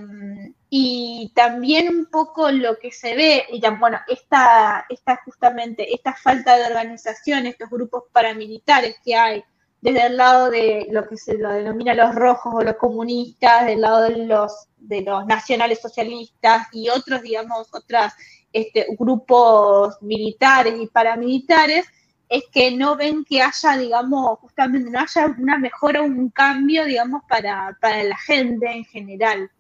y 0.71 1.31
también 1.35 1.89
un 1.95 2.07
poco 2.07 2.51
lo 2.51 2.79
que 2.79 2.93
se 2.93 3.15
ve, 3.15 3.45
y 3.53 3.61
bueno, 3.79 4.01
esta, 4.09 4.87
esta 4.89 5.21
justamente, 5.25 5.95
esta 5.95 6.15
falta 6.15 6.57
de 6.57 6.65
organización, 6.65 7.47
estos 7.47 7.69
grupos 7.69 8.05
paramilitares 8.11 8.97
que 9.05 9.15
hay, 9.15 9.45
desde 9.83 10.07
el 10.07 10.17
lado 10.17 10.49
de 10.49 10.87
lo 10.91 11.09
que 11.09 11.17
se 11.17 11.37
lo 11.37 11.51
denomina 11.51 11.93
los 11.93 12.15
rojos 12.15 12.55
o 12.55 12.63
los 12.63 12.77
comunistas, 12.77 13.67
del 13.67 13.81
lado 13.81 14.03
de 14.03 14.27
los, 14.27 14.69
de 14.79 15.03
los 15.03 15.27
nacionales 15.27 15.81
socialistas 15.81 16.69
y 16.73 16.89
otros, 16.89 17.21
digamos, 17.21 17.69
otros 17.75 18.13
este, 18.53 18.87
grupos 18.97 20.01
militares 20.01 20.75
y 20.81 20.87
paramilitares, 20.87 21.85
es 22.29 22.45
que 22.53 22.71
no 22.71 22.97
ven 22.97 23.25
que 23.25 23.43
haya, 23.43 23.77
digamos, 23.77 24.39
justamente 24.39 24.89
no 24.89 25.01
haya 25.01 25.27
una 25.37 25.59
mejora, 25.59 26.01
un 26.01 26.31
cambio, 26.31 26.85
digamos, 26.85 27.23
para, 27.29 27.77
para 27.81 28.05
la 28.05 28.17
gente 28.19 28.71
en 28.71 28.85
general. 28.85 29.51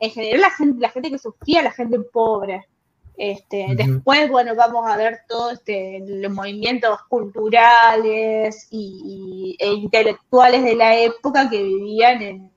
En 0.00 0.10
general, 0.10 0.40
la 0.40 0.50
gente, 0.50 0.80
la 0.80 0.88
gente 0.88 1.10
que 1.10 1.18
sufría, 1.18 1.62
la 1.62 1.70
gente 1.70 2.00
pobre. 2.00 2.66
Este, 3.16 3.68
Después, 3.74 4.28
bueno, 4.28 4.54
vamos 4.54 4.86
a 4.86 4.96
ver 4.96 5.20
todos 5.26 5.54
este, 5.54 6.02
los 6.06 6.30
movimientos 6.30 6.98
culturales 7.08 8.68
y, 8.70 9.56
e 9.58 9.72
intelectuales 9.72 10.62
de 10.62 10.74
la 10.74 10.96
época 10.98 11.48
que 11.48 11.62
vivían 11.62 12.20
en 12.20 12.52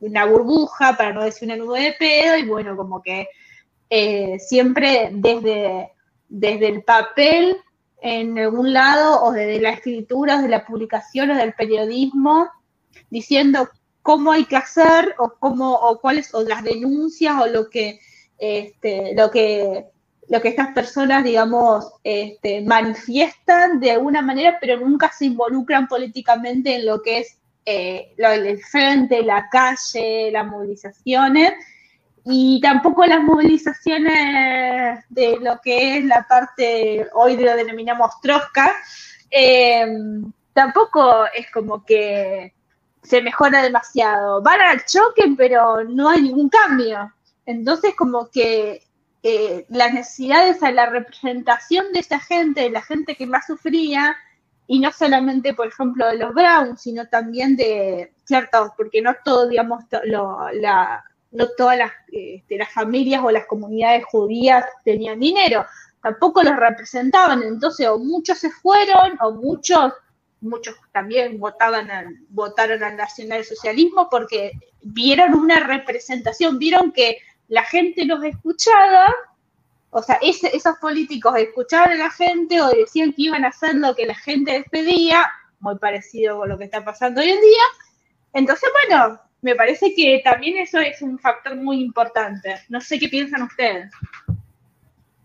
una 0.00 0.26
burbuja, 0.26 0.96
para 0.98 1.14
no 1.14 1.24
decir 1.24 1.48
una 1.48 1.56
nube 1.56 1.80
de 1.80 1.92
pedo, 1.98 2.36
y 2.36 2.44
bueno, 2.44 2.76
como 2.76 3.00
que 3.02 3.28
eh, 3.88 4.38
siempre 4.38 5.08
desde, 5.12 5.92
desde 6.28 6.68
el 6.68 6.82
papel 6.82 7.56
en 8.02 8.38
algún 8.38 8.74
lado, 8.74 9.24
o 9.24 9.32
desde 9.32 9.60
la 9.60 9.70
escritura, 9.70 10.38
o 10.38 10.42
de 10.42 10.48
la 10.48 10.66
publicación, 10.66 11.30
o 11.30 11.36
del 11.36 11.54
periodismo, 11.54 12.50
diciendo 13.08 13.70
cómo 14.02 14.30
hay 14.32 14.44
que 14.44 14.56
hacer, 14.56 15.14
o 15.18 15.32
cómo, 15.40 15.74
o 15.74 15.98
cuáles, 16.00 16.34
o 16.34 16.42
las 16.42 16.62
denuncias, 16.62 17.40
o 17.40 17.46
lo 17.46 17.70
que 17.70 17.98
este, 18.38 19.14
lo, 19.14 19.30
que, 19.30 19.86
lo 20.28 20.40
que 20.40 20.48
estas 20.48 20.72
personas, 20.72 21.24
digamos, 21.24 21.92
este, 22.04 22.62
manifiestan 22.62 23.80
de 23.80 23.92
alguna 23.92 24.22
manera, 24.22 24.58
pero 24.60 24.78
nunca 24.78 25.10
se 25.10 25.26
involucran 25.26 25.88
políticamente 25.88 26.76
en 26.76 26.86
lo 26.86 27.02
que 27.02 27.18
es 27.18 27.38
eh, 27.64 28.14
el 28.16 28.60
frente, 28.60 29.22
la 29.22 29.48
calle, 29.50 30.30
las 30.30 30.46
movilizaciones, 30.46 31.52
y 32.28 32.60
tampoco 32.60 33.06
las 33.06 33.22
movilizaciones 33.22 35.04
de 35.08 35.38
lo 35.40 35.60
que 35.62 35.98
es 35.98 36.04
la 36.04 36.26
parte, 36.28 37.08
hoy 37.14 37.36
lo 37.36 37.54
denominamos 37.54 38.20
trosca, 38.20 38.72
em, 39.30 40.32
tampoco 40.52 41.26
es 41.32 41.48
como 41.52 41.84
que 41.84 42.52
se 43.02 43.22
mejora 43.22 43.62
demasiado. 43.62 44.42
Van 44.42 44.60
al 44.60 44.84
choque, 44.84 45.34
pero 45.36 45.84
no 45.84 46.08
hay 46.08 46.22
ningún 46.22 46.48
cambio. 46.48 47.12
Entonces, 47.46 47.94
como 47.96 48.28
que 48.30 48.82
eh, 49.22 49.66
las 49.68 49.94
necesidades 49.94 50.62
a 50.62 50.70
la 50.70 50.86
representación 50.86 51.92
de 51.92 52.00
esta 52.00 52.20
gente, 52.20 52.62
de 52.62 52.70
la 52.70 52.82
gente 52.82 53.14
que 53.14 53.26
más 53.26 53.46
sufría, 53.46 54.16
y 54.66 54.80
no 54.80 54.90
solamente, 54.92 55.54
por 55.54 55.68
ejemplo, 55.68 56.06
de 56.08 56.18
los 56.18 56.34
Browns, 56.34 56.82
sino 56.82 57.08
también 57.08 57.56
de 57.56 58.12
ciertos, 58.24 58.70
porque 58.76 59.00
no 59.00 59.14
todo, 59.24 59.48
digamos, 59.48 59.84
no 61.30 61.48
todas 61.56 61.78
las, 61.78 61.92
este, 62.10 62.58
las 62.58 62.72
familias 62.72 63.22
o 63.24 63.30
las 63.30 63.46
comunidades 63.46 64.04
judías 64.06 64.64
tenían 64.84 65.20
dinero, 65.20 65.64
tampoco 66.02 66.42
los 66.42 66.56
representaban, 66.56 67.42
entonces 67.42 67.86
o 67.88 67.98
muchos 67.98 68.38
se 68.38 68.50
fueron 68.50 69.16
o 69.20 69.32
muchos 69.32 69.92
muchos 70.40 70.76
también 70.92 71.38
votaban 71.40 71.88
votaron 72.28 72.82
al 72.84 72.96
nacionalsocialismo 72.96 74.08
porque 74.10 74.52
vieron 74.82 75.34
una 75.34 75.60
representación, 75.60 76.58
vieron 76.58 76.92
que 76.92 77.18
la 77.48 77.64
gente 77.64 78.04
los 78.04 78.22
escuchaba, 78.24 79.06
o 79.90 80.02
sea, 80.02 80.18
esos 80.22 80.76
políticos 80.80 81.34
escuchaban 81.36 81.92
a 81.92 81.94
la 81.96 82.10
gente 82.10 82.60
o 82.60 82.68
decían 82.68 83.12
que 83.12 83.22
iban 83.22 83.44
a 83.44 83.48
hacer 83.48 83.74
lo 83.76 83.94
que 83.94 84.06
la 84.06 84.14
gente 84.14 84.58
les 84.58 84.68
pedía, 84.68 85.26
muy 85.60 85.78
parecido 85.78 86.38
con 86.38 86.48
lo 86.48 86.58
que 86.58 86.64
está 86.64 86.84
pasando 86.84 87.20
hoy 87.20 87.28
en 87.28 87.40
día. 87.40 87.62
Entonces, 88.32 88.68
bueno, 88.88 89.18
me 89.40 89.54
parece 89.54 89.94
que 89.94 90.20
también 90.24 90.58
eso 90.58 90.78
es 90.78 91.00
un 91.02 91.18
factor 91.18 91.56
muy 91.56 91.80
importante. 91.80 92.56
No 92.68 92.80
sé 92.80 92.98
qué 92.98 93.08
piensan 93.08 93.42
ustedes. 93.42 93.92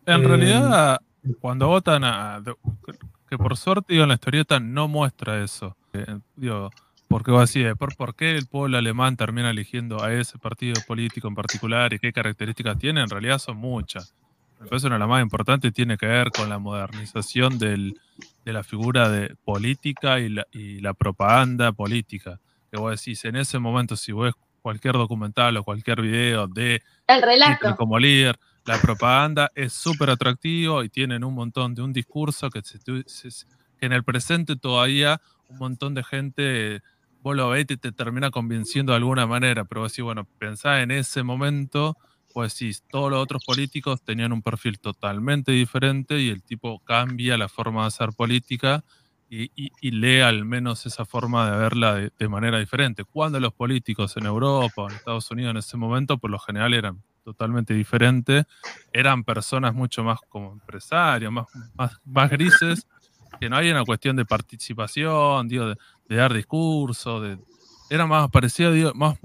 En 0.05 0.23
realidad, 0.23 0.99
cuando 1.39 1.67
votan 1.67 2.03
a... 2.03 2.43
Que 3.29 3.37
por 3.37 3.55
suerte, 3.55 3.93
digo, 3.93 4.03
en 4.03 4.09
la 4.09 4.15
historieta 4.15 4.59
no 4.59 4.87
muestra 4.87 5.43
eso. 5.43 5.75
Eh, 5.93 6.19
digo, 6.35 6.69
porque 7.11 7.31
vos 7.31 7.53
decís, 7.53 7.71
¿por, 7.77 7.95
¿por 7.95 8.15
qué 8.15 8.35
el 8.35 8.47
pueblo 8.47 8.77
alemán 8.77 9.17
termina 9.17 9.51
eligiendo 9.51 10.01
a 10.03 10.13
ese 10.13 10.39
partido 10.39 10.81
político 10.87 11.27
en 11.27 11.35
particular 11.35 11.93
y 11.93 11.99
qué 11.99 12.13
características 12.13 12.77
tiene? 12.77 13.01
En 13.01 13.09
realidad 13.09 13.37
son 13.37 13.57
muchas. 13.57 14.15
Me 14.61 14.67
parece 14.67 14.87
una 14.87 14.95
de 14.95 14.99
las 14.99 15.09
más 15.09 15.21
importantes 15.21 15.73
tiene 15.73 15.97
que 15.97 16.05
ver 16.05 16.31
con 16.31 16.47
la 16.47 16.59
modernización 16.59 17.57
del, 17.57 17.99
de 18.45 18.53
la 18.53 18.63
figura 18.63 19.09
de 19.09 19.35
política 19.43 20.19
y 20.19 20.29
la, 20.29 20.47
y 20.51 20.79
la, 20.79 20.93
propaganda 20.93 21.71
política. 21.71 22.39
Que 22.71 22.79
vos 22.79 22.91
decís, 22.91 23.25
en 23.25 23.35
ese 23.35 23.59
momento, 23.59 23.95
si 23.95 24.11
ves 24.11 24.33
cualquier 24.61 24.93
documental 24.93 25.57
o 25.57 25.63
cualquier 25.63 26.01
video 26.01 26.47
de 26.47 26.81
el 27.07 27.21
relato 27.21 27.75
como 27.75 27.99
líder, 27.99 28.37
la 28.65 28.79
propaganda 28.79 29.51
es 29.55 29.73
súper 29.73 30.11
atractivo 30.11 30.83
y 30.83 30.89
tienen 30.89 31.23
un 31.23 31.33
montón 31.33 31.73
de 31.73 31.81
un 31.81 31.91
discurso 31.91 32.49
que, 32.49 32.61
se, 32.61 32.79
que 33.79 33.85
en 33.85 33.93
el 33.93 34.03
presente 34.03 34.55
todavía 34.55 35.19
un 35.49 35.57
montón 35.57 35.93
de 35.93 36.03
gente 36.03 36.81
vos 37.21 37.35
lo 37.35 37.49
ves 37.49 37.65
y 37.69 37.77
te 37.77 37.91
termina 37.91 38.31
convenciendo 38.31 38.91
de 38.93 38.97
alguna 38.97 39.27
manera, 39.27 39.65
pero 39.65 39.81
vos 39.81 39.91
decís, 39.91 40.03
bueno, 40.03 40.25
pensá 40.37 40.81
en 40.81 40.91
ese 40.91 41.23
momento, 41.23 41.97
pues 42.33 42.53
sí, 42.53 42.71
todos 42.89 43.11
los 43.11 43.21
otros 43.21 43.43
políticos 43.45 44.01
tenían 44.03 44.31
un 44.31 44.41
perfil 44.41 44.79
totalmente 44.79 45.51
diferente 45.51 46.19
y 46.19 46.29
el 46.29 46.43
tipo 46.43 46.79
cambia 46.79 47.37
la 47.37 47.49
forma 47.49 47.81
de 47.81 47.87
hacer 47.87 48.09
política 48.15 48.83
y, 49.29 49.91
lee 49.91 50.19
al 50.19 50.43
menos 50.43 50.85
esa 50.85 51.05
forma 51.05 51.49
de 51.49 51.57
verla 51.57 51.95
de, 51.95 52.27
manera 52.27 52.59
diferente. 52.59 53.05
Cuando 53.05 53.39
los 53.39 53.53
políticos 53.53 54.17
en 54.17 54.25
Europa 54.25 54.87
en 54.89 54.95
Estados 54.95 55.31
Unidos 55.31 55.51
en 55.51 55.57
ese 55.57 55.77
momento, 55.77 56.17
por 56.17 56.29
lo 56.29 56.39
general 56.39 56.73
eran 56.73 57.01
totalmente 57.23 57.73
diferentes, 57.73 58.45
eran 58.91 59.23
personas 59.23 59.73
mucho 59.73 60.03
más 60.03 60.19
como 60.27 60.51
empresarios, 60.51 61.31
más, 61.31 61.47
más, 61.75 61.97
más 62.03 62.29
grises, 62.29 62.87
que 63.39 63.49
no 63.49 63.57
hay 63.57 63.71
una 63.71 63.83
cuestión 63.83 64.15
de 64.15 64.25
participación, 64.25 65.47
digo, 65.47 65.67
de, 65.67 65.75
de 66.09 66.15
dar 66.15 66.33
discursos, 66.33 67.21
de, 67.21 67.37
era 67.91 68.07
más 68.07 68.29
parecido, 68.31 68.93
más 68.93 69.17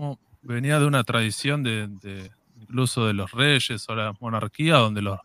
venía 0.43 0.81
de 0.81 0.87
una 0.87 1.05
tradición 1.05 1.63
de, 1.63 2.31
incluso 2.61 3.07
de 3.07 3.13
los 3.13 3.31
reyes 3.31 3.89
o 3.89 3.95
la 3.95 4.13
monarquía, 4.21 4.77
donde 4.77 5.03
los, 5.03 5.21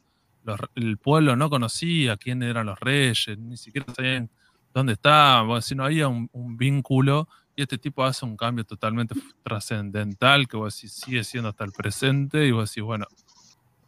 el 0.75 0.97
pueblo 0.99 1.35
no 1.35 1.49
conocía 1.49 2.17
quién 2.17 2.43
eran 2.43 2.67
los 2.67 2.79
reyes, 2.79 3.37
ni 3.39 3.57
siquiera 3.57 3.91
sabían 3.95 4.29
dónde 4.73 4.93
estaban, 4.93 5.59
si 5.63 5.73
no 5.73 5.85
había 5.85 6.07
un, 6.07 6.29
vínculo, 6.55 7.27
y 7.55 7.63
este 7.63 7.79
tipo 7.79 8.03
hace 8.03 8.25
un 8.25 8.37
cambio 8.37 8.63
totalmente 8.63 9.15
trascendental 9.43 10.47
que 10.47 10.57
vos 10.57 10.75
decís, 10.75 10.93
sigue 10.93 11.23
siendo 11.23 11.49
hasta 11.49 11.63
el 11.63 11.71
presente, 11.71 12.45
y 12.45 12.51
vos 12.51 12.69
decís, 12.69 12.83
bueno, 12.83 13.07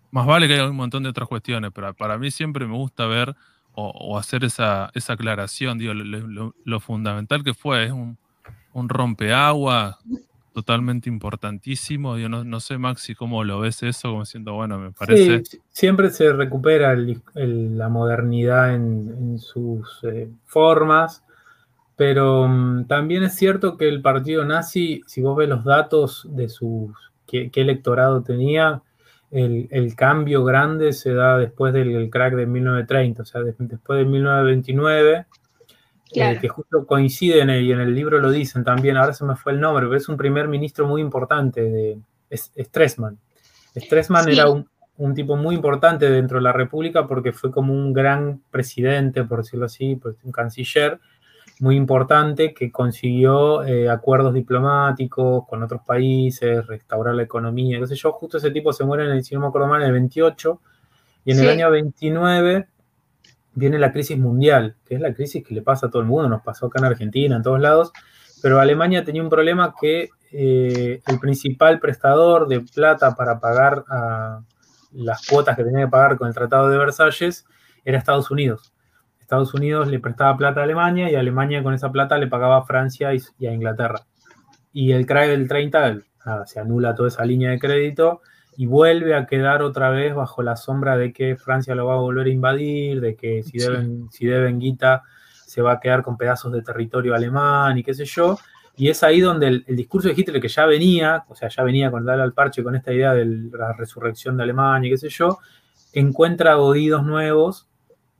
más 0.09 0.25
vale 0.25 0.47
que 0.47 0.55
haya 0.55 0.67
un 0.67 0.75
montón 0.75 1.03
de 1.03 1.09
otras 1.09 1.29
cuestiones, 1.29 1.69
pero 1.73 1.93
para 1.93 2.17
mí 2.17 2.31
siempre 2.31 2.65
me 2.65 2.73
gusta 2.73 3.05
ver 3.05 3.35
o, 3.75 4.17
hacer 4.17 4.43
esa, 4.43 4.91
esa 4.93 5.13
aclaración, 5.13 5.77
digo, 5.77 5.93
lo, 5.93 6.79
fundamental 6.79 7.43
que 7.43 7.53
fue, 7.53 7.85
es 7.85 7.91
un, 7.91 8.17
un 8.73 8.89
rompeagua 8.89 9.99
totalmente 10.53 11.09
importantísimo. 11.09 12.17
Yo 12.17 12.29
no, 12.29 12.43
no, 12.43 12.59
sé, 12.59 12.77
Maxi, 12.77 13.15
cómo 13.15 13.43
lo 13.43 13.59
ves 13.59 13.83
eso, 13.83 14.11
como 14.11 14.25
siendo, 14.25 14.53
bueno, 14.53 14.77
me 14.77 14.91
parece. 14.91 15.43
siempre 15.71 16.11
se 16.11 16.31
recupera 16.31 16.95
la 16.95 17.89
modernidad 17.89 18.75
en, 18.75 19.39
sus 19.39 20.03
eh, 20.03 20.29
formas, 20.45 21.23
pero 21.95 22.47
mm, 22.47 22.85
también 22.85 23.23
es 23.23 23.35
cierto 23.35 23.77
que 23.77 23.89
el 23.89 24.01
partido 24.01 24.45
nazi, 24.45 25.01
si 25.07 25.21
vos 25.21 25.35
ves 25.35 25.49
los 25.49 25.63
datos 25.63 26.27
de 26.29 26.49
sus 26.49 26.91
qué 27.25 27.49
electorado 27.55 28.21
tenía, 28.21 28.83
el, 29.33 29.95
cambio 29.95 30.43
grande 30.43 30.93
se 30.93 31.13
da 31.13 31.37
después 31.37 31.73
del 31.73 32.09
crack 32.09 32.35
de 32.35 32.45
1930, 32.45 33.21
o 33.23 33.25
sea, 33.25 33.41
después 33.41 33.99
de 33.99 34.05
1929, 34.05 35.25
eh, 36.15 36.37
que 36.39 36.47
justo 36.47 36.85
coinciden 36.85 37.49
y 37.49 37.71
en 37.71 37.79
el 37.79 37.95
libro 37.95 38.19
lo 38.19 38.29
dicen 38.29 38.63
también, 38.63 38.95
ahora 38.95 39.13
se 39.13 39.25
me 39.25 39.35
fue 39.35 39.53
el 39.53 39.59
nombre, 39.59 39.85
pero 39.87 39.97
es 39.97 40.07
un 40.07 40.17
primer 40.17 40.47
ministro 40.47 40.87
muy 40.87 41.01
importante, 41.01 41.61
de 41.61 41.99
Stressman. 42.31 43.17
Stressman 43.75 44.29
era 44.29 44.45
un, 44.49 45.13
tipo 45.15 45.35
muy 45.35 45.55
importante 45.55 46.09
dentro 46.09 46.37
de 46.37 46.43
la 46.43 46.53
República 46.53 47.07
porque 47.07 47.33
fue 47.33 47.51
como 47.51 47.73
un 47.73 47.91
gran 47.91 48.39
presidente, 48.51 49.23
por 49.23 49.39
decirlo 49.39 49.65
así, 49.65 49.95
pues, 49.95 50.15
un 50.23 50.31
canciller 50.31 50.99
muy 51.59 51.75
importante 51.75 52.53
que 52.53 52.71
consiguió 52.71 53.63
eh, 53.63 53.89
acuerdos 53.89 54.33
diplomáticos 54.33 55.47
con 55.47 55.63
otros 55.63 55.81
países, 55.85 56.65
restaurar 56.67 57.15
la 57.15 57.23
economía, 57.23 57.85
sé 57.85 57.95
yo. 57.95 58.11
Justo 58.11 58.37
ese 58.37 58.51
tipo 58.51 58.73
se 58.73 58.83
muere 58.83 59.05
en 59.05 59.11
el, 59.11 59.23
si 59.23 59.35
no 59.35 59.41
me 59.41 59.47
acuerdo 59.47 59.67
mal, 59.67 59.81
en 59.81 59.87
el 59.87 59.93
28 59.93 60.61
y 61.25 61.31
en 61.31 61.39
el 61.39 61.49
año 61.49 61.71
29 61.71 62.67
viene 63.55 63.77
la 63.77 63.91
crisis 63.91 64.17
mundial, 64.17 64.75
que 64.85 64.95
es 64.95 65.01
la 65.01 65.13
crisis 65.13 65.43
que 65.43 65.53
le 65.53 65.61
pasa 65.61 65.87
a 65.87 65.89
todo 65.89 66.01
el 66.01 66.07
mundo, 66.07 66.27
nos 66.27 66.41
pasó 66.41 66.65
acá 66.65 66.79
en 66.79 66.85
Argentina, 66.85 67.35
en 67.35 67.43
todos 67.43 67.59
lados, 67.59 67.91
pero 68.41 68.59
Alemania 68.59 69.03
tenía 69.03 69.21
un 69.21 69.29
problema 69.29 69.73
que 69.79 70.09
eh, 70.31 71.01
el 71.05 71.19
principal 71.19 71.79
prestador 71.79 72.47
de 72.47 72.61
plata 72.61 73.15
para 73.15 73.39
pagar 73.39 73.85
las 74.91 75.25
cuotas 75.27 75.55
que 75.55 75.63
tenía 75.63 75.85
que 75.85 75.91
pagar 75.91 76.17
con 76.17 76.27
el 76.27 76.33
Tratado 76.33 76.69
de 76.69 76.77
Versalles 76.77 77.45
era 77.85 77.97
Estados 77.97 78.31
Unidos. 78.31 78.73
Estados 79.23 79.53
Unidos 79.53 79.87
le 79.87 79.99
prestaba 79.99 80.37
plata 80.37 80.61
a 80.61 80.63
Alemania 80.63 81.09
y 81.09 81.15
Alemania 81.15 81.63
con 81.63 81.73
esa 81.73 81.91
plata 81.91 82.17
le 82.17 82.27
pagaba 82.27 82.57
a 82.57 82.65
Francia 82.65 83.09
y, 83.13 83.45
a 83.45 83.53
Inglaterra. 83.53 84.01
Y 84.71 84.91
el 84.91 85.05
CRAE 85.05 85.29
del 85.29 85.47
30 85.47 85.99
se 86.45 86.59
anula 86.59 86.95
toda 86.95 87.09
esa 87.09 87.25
línea 87.25 87.51
de 87.51 87.59
crédito 87.59 88.21
y 88.55 88.65
vuelve 88.65 89.15
a 89.15 89.25
quedar 89.25 89.63
otra 89.63 89.89
vez 89.89 90.13
bajo 90.13 90.43
la 90.43 90.55
sombra 90.55 90.95
de 90.97 91.11
que 91.11 91.35
Francia 91.35 91.73
lo 91.75 91.87
va 91.87 91.95
a 91.95 91.97
volver 91.97 92.27
a 92.27 92.29
invadir, 92.29 93.01
de 93.01 93.15
que 93.15 93.43
si 93.43 93.57
deben, 93.57 94.09
si 94.11 94.25
deben 94.25 94.59
guita 94.59 95.03
se 95.53 95.61
va 95.61 95.73
a 95.73 95.79
quedar 95.79 96.01
con 96.01 96.17
pedazos 96.17 96.51
de 96.51 96.63
territorio 96.63 97.13
alemán 97.13 97.77
y 97.77 97.83
qué 97.83 97.93
sé 97.93 98.05
yo. 98.05 98.37
Y 98.75 98.89
es 98.89 99.03
ahí 99.03 99.21
donde 99.21 99.47
el, 99.47 99.75
discurso 99.75 100.07
de 100.07 100.15
Hitler, 100.17 100.41
que 100.41 100.47
ya 100.47 100.65
venía, 100.65 101.25
o 101.29 101.35
sea, 101.35 101.47
ya 101.47 101.61
venía 101.61 101.91
con 101.91 102.05
darle 102.05 102.23
al 102.23 102.33
parche 102.33 102.63
con 102.63 102.75
esta 102.75 102.91
idea 102.91 103.13
de 103.13 103.25
la 103.25 103.73
resurrección 103.73 104.35
de 104.35 104.43
Alemania 104.43 104.87
y 104.87 104.91
qué 104.91 104.97
sé 104.97 105.09
yo, 105.09 105.37
encuentra 105.93 106.57
oídos 106.57 107.03
nuevos. 107.03 107.67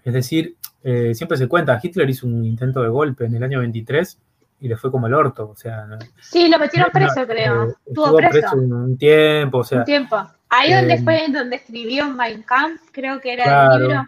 Es 0.03 0.13
decir, 0.13 0.57
eh, 0.83 1.15
siempre 1.15 1.37
se 1.37 1.47
cuenta, 1.47 1.79
Hitler 1.81 2.09
hizo 2.09 2.27
un 2.27 2.43
intento 2.43 2.81
de 2.81 2.89
golpe 2.89 3.25
en 3.25 3.35
el 3.35 3.43
año 3.43 3.59
23 3.59 4.19
y 4.59 4.67
le 4.67 4.77
fue 4.77 4.91
como 4.91 5.07
el 5.07 5.13
orto, 5.13 5.49
o 5.49 5.55
sea... 5.55 5.87
Sí, 6.21 6.47
lo 6.49 6.59
metieron 6.59 6.89
preso, 6.91 7.25
creo. 7.27 7.69
Eh, 7.69 7.73
Estuvo 7.85 8.15
preso. 8.15 8.55
un, 8.55 8.97
tiempo, 8.97 9.59
o 9.59 9.63
sea... 9.63 9.79
Un 9.79 9.85
tiempo. 9.85 10.17
Ahí 10.49 10.73
donde 10.73 10.93
eh, 10.93 11.03
fue 11.03 11.25
donde 11.29 11.55
escribió 11.57 12.09
Mein 12.09 12.43
Kampf, 12.43 12.81
creo 12.91 13.19
que 13.19 13.33
era 13.33 13.75
el 13.75 13.81
libro. 13.81 14.07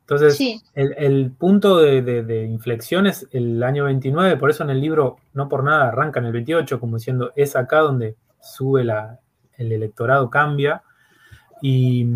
Entonces, 0.00 0.62
el, 0.74 1.30
punto 1.30 1.78
de, 1.78 2.44
inflexión 2.44 3.06
es 3.06 3.26
el 3.32 3.62
año 3.62 3.84
29, 3.84 4.36
por 4.36 4.50
eso 4.50 4.62
en 4.62 4.70
el 4.70 4.80
libro, 4.80 5.16
no 5.32 5.48
por 5.48 5.64
nada, 5.64 5.88
arranca 5.88 6.20
en 6.20 6.26
el 6.26 6.32
28, 6.32 6.78
como 6.78 6.98
diciendo, 6.98 7.32
es 7.36 7.56
acá 7.56 7.78
donde 7.78 8.16
sube 8.40 8.84
la, 8.84 9.18
el 9.56 9.72
electorado, 9.72 10.28
cambia. 10.28 10.82
Y, 11.66 12.06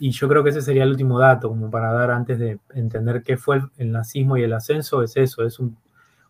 y, 0.00 0.10
yo 0.10 0.28
creo 0.28 0.42
que 0.42 0.50
ese 0.50 0.62
sería 0.62 0.82
el 0.82 0.90
último 0.90 1.20
dato, 1.20 1.48
como 1.48 1.70
para 1.70 1.92
dar 1.92 2.10
antes 2.10 2.40
de 2.40 2.58
entender 2.74 3.22
qué 3.22 3.36
fue 3.36 3.62
el 3.78 3.92
nazismo 3.92 4.36
y 4.36 4.42
el 4.42 4.52
ascenso, 4.52 5.04
es 5.04 5.16
eso, 5.16 5.44
es 5.44 5.60
un, 5.60 5.76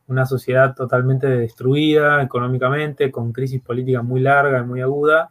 una 0.08 0.26
sociedad 0.26 0.74
totalmente 0.74 1.26
destruida 1.26 2.22
económicamente, 2.22 3.10
con 3.10 3.32
crisis 3.32 3.62
política 3.62 4.02
muy 4.02 4.20
larga 4.20 4.58
y 4.58 4.64
muy 4.64 4.82
aguda, 4.82 5.30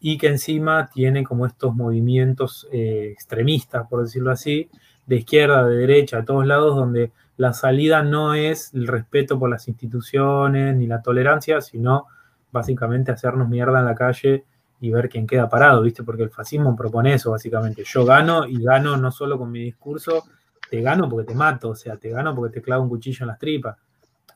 y 0.00 0.16
que 0.16 0.28
encima 0.28 0.88
tiene 0.88 1.22
como 1.22 1.44
estos 1.44 1.74
movimientos 1.74 2.66
eh, 2.72 3.10
extremistas, 3.12 3.86
por 3.86 4.02
decirlo 4.02 4.30
así, 4.30 4.70
de 5.04 5.16
izquierda, 5.16 5.66
de 5.66 5.76
derecha, 5.76 6.20
a 6.20 6.24
todos 6.24 6.46
lados, 6.46 6.76
donde 6.76 7.12
la 7.36 7.52
salida 7.52 8.02
no 8.02 8.32
es 8.32 8.72
el 8.72 8.86
respeto 8.86 9.38
por 9.38 9.50
las 9.50 9.68
instituciones 9.68 10.74
ni 10.76 10.86
la 10.86 11.02
tolerancia, 11.02 11.60
sino 11.60 12.06
básicamente 12.52 13.12
hacernos 13.12 13.50
mierda 13.50 13.80
en 13.80 13.84
la 13.84 13.94
calle 13.94 14.44
y 14.84 14.90
ver 14.90 15.08
quién 15.08 15.26
queda 15.26 15.48
parado, 15.48 15.80
¿viste? 15.80 16.02
Porque 16.02 16.24
el 16.24 16.30
fascismo 16.30 16.76
propone 16.76 17.14
eso, 17.14 17.30
básicamente. 17.30 17.84
Yo 17.86 18.04
gano 18.04 18.46
y 18.46 18.62
gano 18.62 18.98
no 18.98 19.10
solo 19.10 19.38
con 19.38 19.50
mi 19.50 19.60
discurso, 19.60 20.24
te 20.68 20.82
gano 20.82 21.08
porque 21.08 21.28
te 21.28 21.34
mato, 21.34 21.70
o 21.70 21.74
sea, 21.74 21.96
te 21.96 22.10
gano 22.10 22.34
porque 22.34 22.52
te 22.52 22.60
clavo 22.60 22.82
un 22.82 22.90
cuchillo 22.90 23.22
en 23.22 23.28
las 23.28 23.38
tripas. 23.38 23.78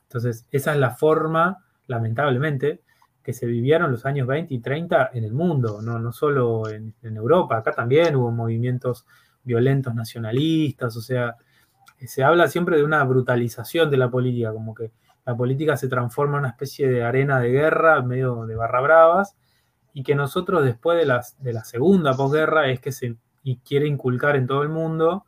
Entonces, 0.01 0.47
esa 0.49 0.73
es 0.73 0.79
la 0.79 0.89
forma, 0.89 1.63
lamentablemente, 1.85 2.81
que 3.21 3.31
se 3.31 3.45
vivieron 3.45 3.91
los 3.91 4.07
años 4.07 4.25
20 4.25 4.51
y 4.51 4.59
30 4.59 5.11
en 5.13 5.23
el 5.23 5.33
mundo, 5.33 5.83
no, 5.83 5.99
no 5.99 6.11
solo 6.11 6.67
en, 6.67 6.95
Europa, 7.03 7.57
acá 7.57 7.71
también 7.71 8.15
hubo 8.15 8.31
movimientos 8.31 9.05
violentos 9.43 9.93
nacionalistas, 9.93 10.97
o 10.97 11.01
sea, 11.01 11.35
se 11.99 12.23
habla 12.23 12.47
siempre 12.47 12.77
de 12.77 12.83
una 12.83 13.03
brutalización 13.03 13.91
de 13.91 13.97
la 13.97 14.09
política, 14.09 14.51
como 14.51 14.73
que 14.73 14.91
la 15.27 15.37
política 15.37 15.77
se 15.77 15.87
transforma 15.87 16.37
en 16.37 16.39
una 16.39 16.49
especie 16.49 16.89
de 16.89 17.03
arena 17.03 17.39
de 17.39 17.51
guerra, 17.51 18.01
medio 18.01 18.47
de 18.47 18.55
barra 18.55 18.81
bravas, 18.81 19.35
y 19.93 20.03
que 20.03 20.15
nosotros 20.15 20.63
después 20.63 20.97
de, 20.97 21.05
las, 21.05 21.41
de 21.41 21.53
la 21.53 21.63
segunda 21.63 22.15
posguerra 22.15 22.69
es 22.69 22.79
que 22.79 22.91
se 22.91 23.15
y 23.43 23.57
quiere 23.57 23.87
inculcar 23.87 24.35
en 24.35 24.47
todo 24.47 24.63
el 24.63 24.69
mundo 24.69 25.25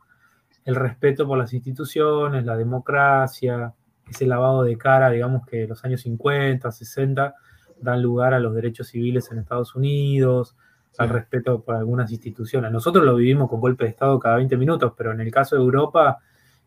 el 0.64 0.76
respeto 0.76 1.26
por 1.26 1.38
las 1.38 1.52
instituciones, 1.52 2.44
la 2.44 2.56
democracia, 2.56 3.74
ese 4.08 4.26
lavado 4.26 4.62
de 4.62 4.76
cara, 4.76 5.10
digamos 5.10 5.46
que 5.46 5.66
los 5.66 5.84
años 5.84 6.02
50, 6.02 6.70
60 6.70 7.34
dan 7.80 8.02
lugar 8.02 8.32
a 8.32 8.38
los 8.38 8.54
derechos 8.54 8.88
civiles 8.88 9.30
en 9.32 9.38
Estados 9.38 9.74
Unidos, 9.74 10.56
al 10.98 11.08
respeto 11.08 11.62
por 11.62 11.74
algunas 11.74 12.12
instituciones. 12.12 12.70
Nosotros 12.70 13.04
lo 13.04 13.16
vivimos 13.16 13.48
con 13.48 13.60
golpe 13.60 13.84
de 13.84 13.90
Estado 13.90 14.18
cada 14.20 14.36
20 14.36 14.56
minutos, 14.56 14.92
pero 14.96 15.12
en 15.12 15.20
el 15.20 15.30
caso 15.32 15.56
de 15.56 15.62
Europa, 15.62 16.18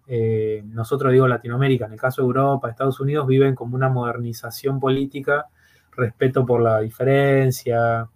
eh, 0.07 0.61
nosotros 0.65 1.13
digo 1.13 1.27
Latinoamérica, 1.27 1.85
en 1.85 1.93
el 1.93 1.99
caso 1.99 2.21
de 2.21 2.25
Europa, 2.25 2.69
Estados 2.69 2.99
Unidos 2.99 3.27
viven 3.27 3.55
como 3.55 3.75
una 3.75 3.87
modernización 3.87 4.79
política, 4.79 5.45
respeto 5.95 6.45
por 6.45 6.61
la 6.61 6.79
diferencia, 6.79 8.07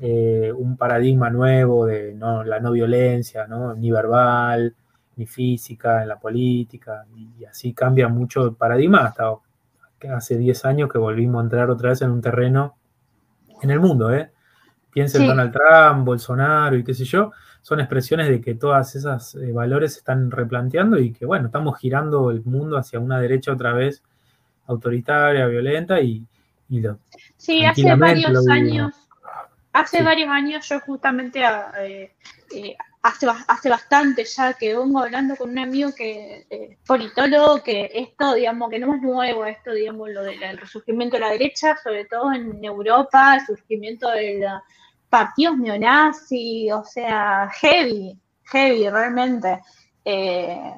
eh, 0.00 0.52
un 0.56 0.76
paradigma 0.76 1.28
nuevo 1.28 1.86
de 1.86 2.14
la 2.14 2.60
no 2.60 2.72
violencia, 2.72 3.46
¿no? 3.46 3.74
ni 3.74 3.90
verbal, 3.90 4.74
ni 5.16 5.26
física, 5.26 6.02
en 6.02 6.08
la 6.08 6.18
política, 6.18 7.04
y, 7.16 7.44
así 7.44 7.72
cambia 7.74 8.08
mucho 8.08 8.46
el 8.46 8.54
paradigma 8.54 9.04
hasta 9.04 9.34
hace 10.14 10.38
10 10.38 10.64
años 10.64 10.92
que 10.92 10.98
volvimos 10.98 11.40
a 11.40 11.42
entrar 11.42 11.70
otra 11.70 11.90
vez 11.90 12.02
en 12.02 12.10
un 12.10 12.20
terreno 12.20 12.76
en 13.60 13.70
el 13.70 13.80
mundo, 13.80 14.14
¿eh? 14.14 14.30
Piensa 14.92 15.18
en 15.18 15.26
Donald 15.26 15.52
Trump, 15.52 16.04
Bolsonaro 16.04 16.76
y 16.76 16.84
qué 16.84 16.94
sé 16.94 17.04
yo, 17.04 17.32
son 17.60 17.80
expresiones 17.80 18.28
de 18.28 18.40
que 18.40 18.54
todas 18.54 18.94
esas 18.94 19.34
eh, 19.34 19.52
valores 19.52 19.94
se 19.94 19.98
están 19.98 20.30
replanteando 20.30 20.98
y 20.98 21.12
que, 21.12 21.26
bueno, 21.26 21.46
estamos 21.46 21.78
girando 21.78 22.30
el 22.30 22.44
mundo 22.44 22.78
hacia 22.78 23.00
una 23.00 23.20
derecha 23.20 23.52
otra 23.52 23.72
vez 23.72 24.02
autoritaria, 24.66 25.46
violenta 25.46 26.00
y, 26.00 26.24
Sí, 27.36 27.64
hace 27.64 27.94
varios 27.94 28.46
años, 28.48 28.94
hace 29.72 30.02
varios 30.02 30.30
años 30.30 30.68
yo 30.68 30.80
justamente 30.80 31.42
eh, 31.80 32.14
eh, 32.54 32.76
hace, 33.02 33.26
hace 33.46 33.70
bastante 33.70 34.24
ya 34.24 34.52
que 34.52 34.76
vengo 34.76 34.98
hablando 34.98 35.36
con 35.36 35.50
un 35.50 35.58
amigo 35.58 35.90
que 35.94 36.46
es 36.50 36.78
politólogo, 36.86 37.62
que 37.62 37.90
esto, 37.94 38.34
digamos, 38.34 38.70
que 38.70 38.78
no 38.78 38.94
es 38.94 39.02
nuevo, 39.02 39.44
esto, 39.44 39.72
digamos, 39.72 40.10
lo 40.10 40.22
del 40.22 40.58
resurgimiento 40.58 41.16
de 41.16 41.20
la 41.20 41.30
derecha, 41.30 41.76
sobre 41.82 42.04
todo 42.04 42.32
en 42.32 42.62
Europa, 42.64 43.36
el 43.36 43.46
surgimiento 43.46 44.10
de 44.10 44.40
los 44.40 44.60
partidos 45.08 45.56
neonazis, 45.58 46.72
o 46.72 46.84
sea, 46.84 47.48
heavy, 47.60 48.18
heavy, 48.44 48.88
realmente. 48.88 49.60
Eh, 50.04 50.74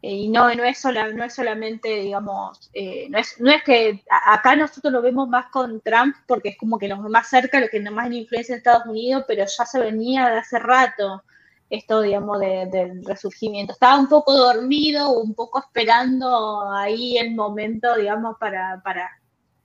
y 0.00 0.28
no, 0.28 0.54
no, 0.54 0.62
es 0.62 0.78
sola, 0.80 1.08
no 1.08 1.24
es 1.24 1.34
solamente, 1.34 1.88
digamos, 1.88 2.70
eh, 2.72 3.08
no, 3.10 3.18
es, 3.18 3.40
no 3.40 3.50
es 3.50 3.62
que 3.64 4.04
acá 4.26 4.54
nosotros 4.54 4.92
lo 4.92 5.02
vemos 5.02 5.28
más 5.28 5.46
con 5.46 5.80
Trump 5.80 6.14
porque 6.26 6.50
es 6.50 6.56
como 6.56 6.78
que 6.78 6.86
nos 6.86 7.00
más 7.10 7.28
cerca, 7.28 7.60
lo 7.60 7.68
que 7.68 7.80
más 7.90 8.12
influencia 8.12 8.52
en 8.52 8.58
Estados 8.58 8.86
Unidos, 8.86 9.24
pero 9.26 9.44
ya 9.44 9.66
se 9.66 9.80
venía 9.80 10.28
de 10.28 10.38
hace 10.38 10.58
rato 10.60 11.22
esto, 11.70 12.00
digamos, 12.00 12.40
del 12.40 13.04
resurgimiento. 13.04 13.72
Estaba 13.72 13.98
un 13.98 14.08
poco 14.08 14.32
dormido, 14.34 15.10
un 15.10 15.34
poco 15.34 15.58
esperando 15.58 16.70
ahí 16.72 17.18
el 17.18 17.34
momento, 17.34 17.94
digamos, 17.96 18.36
para, 18.38 18.80
para 18.82 19.10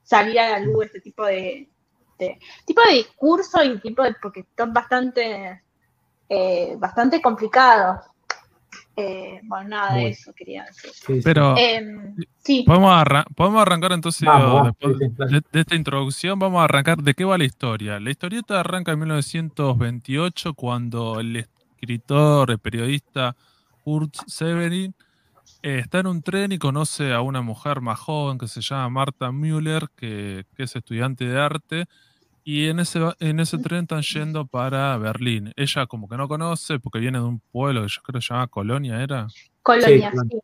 salir 0.04 0.40
a 0.40 0.50
la 0.52 0.60
luz 0.60 0.86
este 0.86 1.00
tipo 1.00 1.26
de, 1.26 1.70
tipo 2.66 2.82
de 2.88 2.94
discurso 2.94 3.64
y 3.64 3.80
tipo 3.80 4.04
de, 4.04 4.16
porque 4.22 4.46
son 4.58 4.74
bastante, 4.74 5.64
eh, 6.28 6.76
bastante 6.78 7.22
complicados. 7.22 8.06
Eh, 8.96 9.40
bueno, 9.44 9.70
nada 9.70 9.96
de 9.96 10.10
eso 10.10 10.34
quería 10.34 10.66
decir. 10.66 11.22
Pero 11.24 11.56
em, 11.58 12.16
sí. 12.44 12.64
¿podemos, 12.66 13.04
podemos 13.36 13.62
arrancar 13.62 13.92
entonces 13.94 14.28
después 14.64 15.00
de, 15.00 15.42
de, 15.52 15.60
esta 15.60 15.76
introducción, 15.76 16.38
vamos 16.38 16.62
a 16.62 16.66
arrancar 16.66 16.98
de 17.02 17.14
qué 17.14 17.26
va 17.26 17.38
la 17.38 17.46
historia. 17.46 18.00
La 18.00 18.12
historieta 18.12 18.60
arranca 18.60 18.92
en 18.92 19.00
1928 19.00 20.54
cuando 20.54 21.20
el 21.20 21.38
escritor, 21.38 22.60
periodista 22.60 23.36
Kurt 23.84 24.16
Severin, 24.28 24.94
eh, 25.62 25.80
está 25.80 26.00
en 26.00 26.08
un 26.08 26.22
tren 26.22 26.52
y 26.52 26.58
conoce 26.58 27.14
a 27.14 27.22
una 27.22 27.42
mujer 27.42 27.80
más 27.80 27.98
joven 27.98 28.38
que 28.38 28.48
se 28.48 28.62
llama 28.62 28.90
Marta 28.90 29.32
Müller, 29.32 29.88
que, 29.96 30.46
es 30.58 30.76
estudiante 30.76 31.26
de 31.26 31.40
arte, 31.40 31.86
y 32.44 32.68
en 32.68 32.80
ese, 32.80 33.00
en 33.20 33.40
ese 33.40 33.58
tren 33.58 33.84
están 33.84 34.02
yendo 34.02 34.46
para 34.46 34.98
Berlín. 34.98 35.52
Ella 35.56 35.86
como 35.88 36.10
que 36.10 36.18
no 36.18 36.28
conoce 36.28 36.80
porque 36.80 37.00
viene 37.00 37.20
de 37.20 37.26
un 37.26 37.40
pueblo 37.40 37.82
que 37.84 37.88
yo 37.88 38.02
creo 38.02 38.20
que 38.20 38.26
se 38.26 38.34
llama 38.34 38.48
Colonia, 38.48 39.02
¿era? 39.02 39.28
Colonia, 39.62 40.12
sí. 40.12 40.38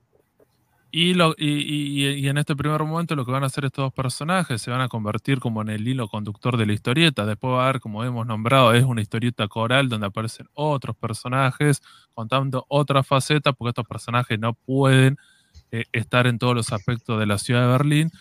Y, 0.91 1.13
lo, 1.13 1.35
y, 1.37 2.27
en 2.27 2.39
este 2.39 2.55
primer 2.55 2.83
momento 2.83 3.15
lo 3.15 3.23
que 3.23 3.31
van 3.31 3.43
a 3.43 3.45
hacer 3.45 3.63
estos 3.65 3.83
dos 3.83 3.93
personajes 3.93 4.59
se 4.59 4.71
van 4.71 4.81
a 4.81 4.87
convertir 4.87 5.39
como 5.39 5.61
en 5.61 5.69
el 5.69 5.87
hilo 5.87 6.07
conductor 6.07 6.57
de 6.57 6.65
la 6.65 6.73
historieta. 6.73 7.27
Después 7.27 7.53
va 7.53 7.65
a 7.65 7.69
haber, 7.69 7.79
como 7.79 8.03
hemos 8.03 8.25
nombrado, 8.25 8.73
es 8.73 8.83
una 8.83 9.01
historieta 9.01 9.47
coral 9.47 9.87
donde 9.87 10.07
aparecen 10.07 10.47
otros 10.53 10.95
personajes 10.95 11.81
contando 12.15 12.65
otra 12.69 13.03
faceta 13.03 13.53
porque 13.53 13.69
estos 13.69 13.87
personajes 13.87 14.39
no 14.39 14.53
pueden 14.53 15.17
eh, 15.71 15.83
estar 15.91 16.25
en 16.25 16.39
todos 16.39 16.55
los 16.55 16.73
aspectos 16.73 17.19
de 17.19 17.27
la 17.27 17.37
ciudad 17.37 17.61
de 17.61 17.67
Berlín. 17.67 18.11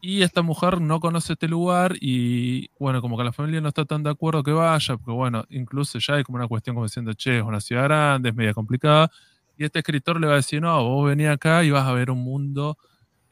Y 0.00 0.22
esta 0.22 0.42
mujer 0.42 0.80
no 0.80 1.00
conoce 1.00 1.32
este 1.32 1.48
lugar 1.48 1.94
y, 2.00 2.68
bueno, 2.78 3.00
como 3.00 3.16
que 3.16 3.24
la 3.24 3.32
familia 3.32 3.60
no 3.60 3.68
está 3.68 3.84
tan 3.84 4.02
de 4.02 4.10
acuerdo 4.10 4.42
que 4.42 4.52
vaya, 4.52 4.96
porque, 4.96 5.12
bueno, 5.12 5.44
incluso 5.48 5.98
ya 5.98 6.14
hay 6.14 6.22
como 6.22 6.36
una 6.36 6.46
cuestión 6.46 6.76
como 6.76 6.86
diciendo, 6.86 7.12
che, 7.14 7.38
es 7.38 7.44
una 7.44 7.60
ciudad 7.60 7.84
grande, 7.84 8.28
es 8.28 8.34
media 8.34 8.54
complicada. 8.54 9.10
Y 9.56 9.64
este 9.64 9.78
escritor 9.78 10.20
le 10.20 10.26
va 10.26 10.34
a 10.34 10.36
decir, 10.36 10.60
no, 10.60 10.84
vos 10.84 11.08
venís 11.08 11.28
acá 11.28 11.64
y 11.64 11.70
vas 11.70 11.86
a 11.86 11.92
ver 11.92 12.10
un 12.10 12.22
mundo. 12.22 12.76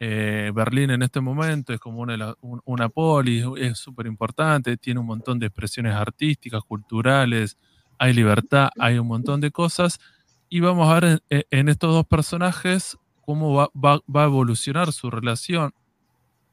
Eh, 0.00 0.50
Berlín 0.54 0.90
en 0.90 1.02
este 1.02 1.20
momento 1.20 1.72
es 1.72 1.80
como 1.80 2.00
una, 2.00 2.34
una 2.64 2.88
polis, 2.88 3.44
es 3.58 3.78
súper 3.78 4.06
importante, 4.06 4.76
tiene 4.76 5.00
un 5.00 5.06
montón 5.06 5.38
de 5.38 5.46
expresiones 5.46 5.94
artísticas, 5.94 6.62
culturales, 6.64 7.56
hay 7.98 8.12
libertad, 8.12 8.70
hay 8.78 8.98
un 8.98 9.06
montón 9.06 9.40
de 9.40 9.50
cosas. 9.50 10.00
Y 10.48 10.60
vamos 10.60 10.88
a 10.88 11.00
ver 11.00 11.22
en, 11.30 11.68
estos 11.68 11.92
dos 11.92 12.06
personajes 12.06 12.98
cómo 13.22 13.54
va, 13.54 13.70
va, 13.74 14.22
a 14.22 14.26
evolucionar 14.26 14.92
su 14.92 15.10
relación, 15.10 15.72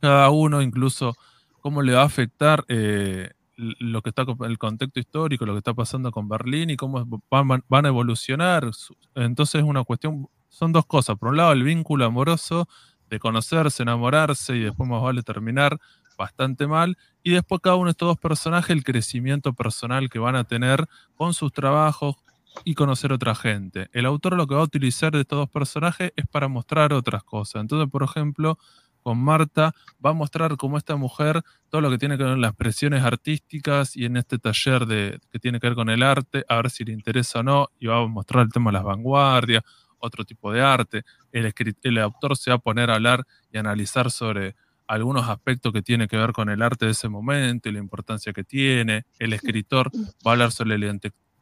cada 0.02 0.30
uno, 0.30 0.62
incluso 0.62 1.16
cómo 1.62 1.82
le 1.82 1.94
va 1.94 2.02
a 2.02 2.06
afectar 2.06 2.66
eh, 2.68 3.30
lo 3.56 4.02
que 4.02 4.10
está 4.10 4.26
el 4.46 4.58
contexto 4.58 5.00
histórico, 5.00 5.46
lo 5.46 5.54
que 5.54 5.60
está 5.60 5.74
pasando 5.74 6.12
con 6.12 6.28
Berlín 6.28 6.72
y 6.72 6.78
cómo 6.78 7.06
van, 7.30 7.64
van, 7.68 7.86
a 7.86 7.90
evolucionar. 7.90 8.70
Entonces 9.16 9.62
es 9.62 9.68
una 9.68 9.84
cuestión, 9.84 10.28
son 10.50 10.72
dos 10.72 10.86
cosas. 10.86 11.18
Por 11.18 11.30
un 11.30 11.38
lado, 11.38 11.52
el 11.52 11.64
vínculo 11.64 12.06
amoroso 12.06 12.68
de 13.10 13.20
conocerse, 13.20 13.84
enamorarse 13.84 14.56
y 14.56 14.62
después 14.62 14.90
más 14.90 15.02
vale 15.02 15.22
terminar 15.22 15.78
bastante 16.18 16.66
mal. 16.66 16.98
Y 17.24 17.32
después 17.32 17.62
cada 17.62 17.76
uno 17.76 17.86
de 17.86 17.92
estos 17.92 18.08
dos 18.08 18.18
personajes, 18.18 18.72
el 18.72 18.84
crecimiento 18.84 19.54
personal 19.54 20.10
que 20.10 20.18
van 20.18 20.36
a 20.36 20.44
tener 20.44 20.88
con 21.16 21.34
sus 21.34 21.52
trabajos 21.52 22.16
y 22.64 22.74
conocer 22.74 23.14
otra 23.14 23.36
gente. 23.36 23.90
El 23.94 24.06
autor 24.06 24.36
lo 24.36 24.48
que 24.48 24.56
va 24.56 24.62
a 24.62 24.66
utilizar 24.66 25.12
de 25.12 25.22
estos 25.22 25.38
dos 25.38 25.50
personajes 25.50 26.12
es 26.16 26.26
para 26.28 26.48
mostrar 26.48 26.94
otras 26.94 27.24
cosas. 27.24 27.62
Entonces, 27.62 27.90
por 27.90 28.04
ejemplo, 28.04 28.58
con 29.02 29.18
Marta 29.18 29.74
va 30.04 30.12
a 30.12 30.14
mostrar 30.14 30.58
cómo 30.58 30.78
esta 30.78 30.96
mujer, 30.96 31.42
todo 31.70 31.82
lo 31.82 31.90
que 31.90 31.98
tiene 31.98 32.18
que 32.18 32.24
ver 32.24 32.34
con 32.34 32.42
las 32.42 32.52
expresiones 32.52 33.04
artísticas 33.04 33.96
y 33.96 34.06
en 34.06 34.18
este 34.18 34.40
taller 34.40 34.86
de, 34.86 35.20
que 35.32 35.40
tiene 35.40 35.60
que 35.60 35.68
ver 35.68 35.76
con 35.76 35.90
el 35.90 36.04
arte, 36.04 36.44
a 36.48 36.56
ver 36.58 36.70
si 36.70 36.84
le 36.84 36.94
interesa 36.94 37.40
o 37.40 37.44
no, 37.44 37.68
y 37.80 37.88
va 37.88 37.98
a 38.02 38.08
mostrar 38.08 38.44
el 38.44 38.52
tema 38.52 38.72
de 38.72 38.78
las 38.78 38.84
vanguardias, 38.84 39.64
otro 40.00 40.24
tipo 40.26 40.52
de 40.52 40.62
arte. 40.62 41.04
El, 41.32 41.54
el 41.84 41.98
autor 42.00 42.38
se 42.38 42.52
va 42.52 42.56
a 42.56 42.60
poner 42.60 42.90
a 42.90 42.96
hablar 42.96 43.26
y 43.52 43.58
analizar 43.58 44.12
sobre 44.12 44.56
algunos 44.88 45.30
aspectos 45.30 45.72
que 45.72 45.82
tiene 45.82 46.08
que 46.08 46.18
ver 46.18 46.34
con 46.34 46.50
el 46.50 46.62
arte 46.62 46.86
de 46.86 46.92
ese 46.92 47.08
momento 47.08 47.70
y 47.70 47.72
la 47.72 47.80
importancia 47.80 48.34
que 48.34 48.44
tiene. 48.44 49.06
El 49.20 49.32
escritor 49.32 49.90
va 50.26 50.32
a 50.32 50.34
hablar 50.34 50.52
sobre 50.52 50.78
la 50.78 50.88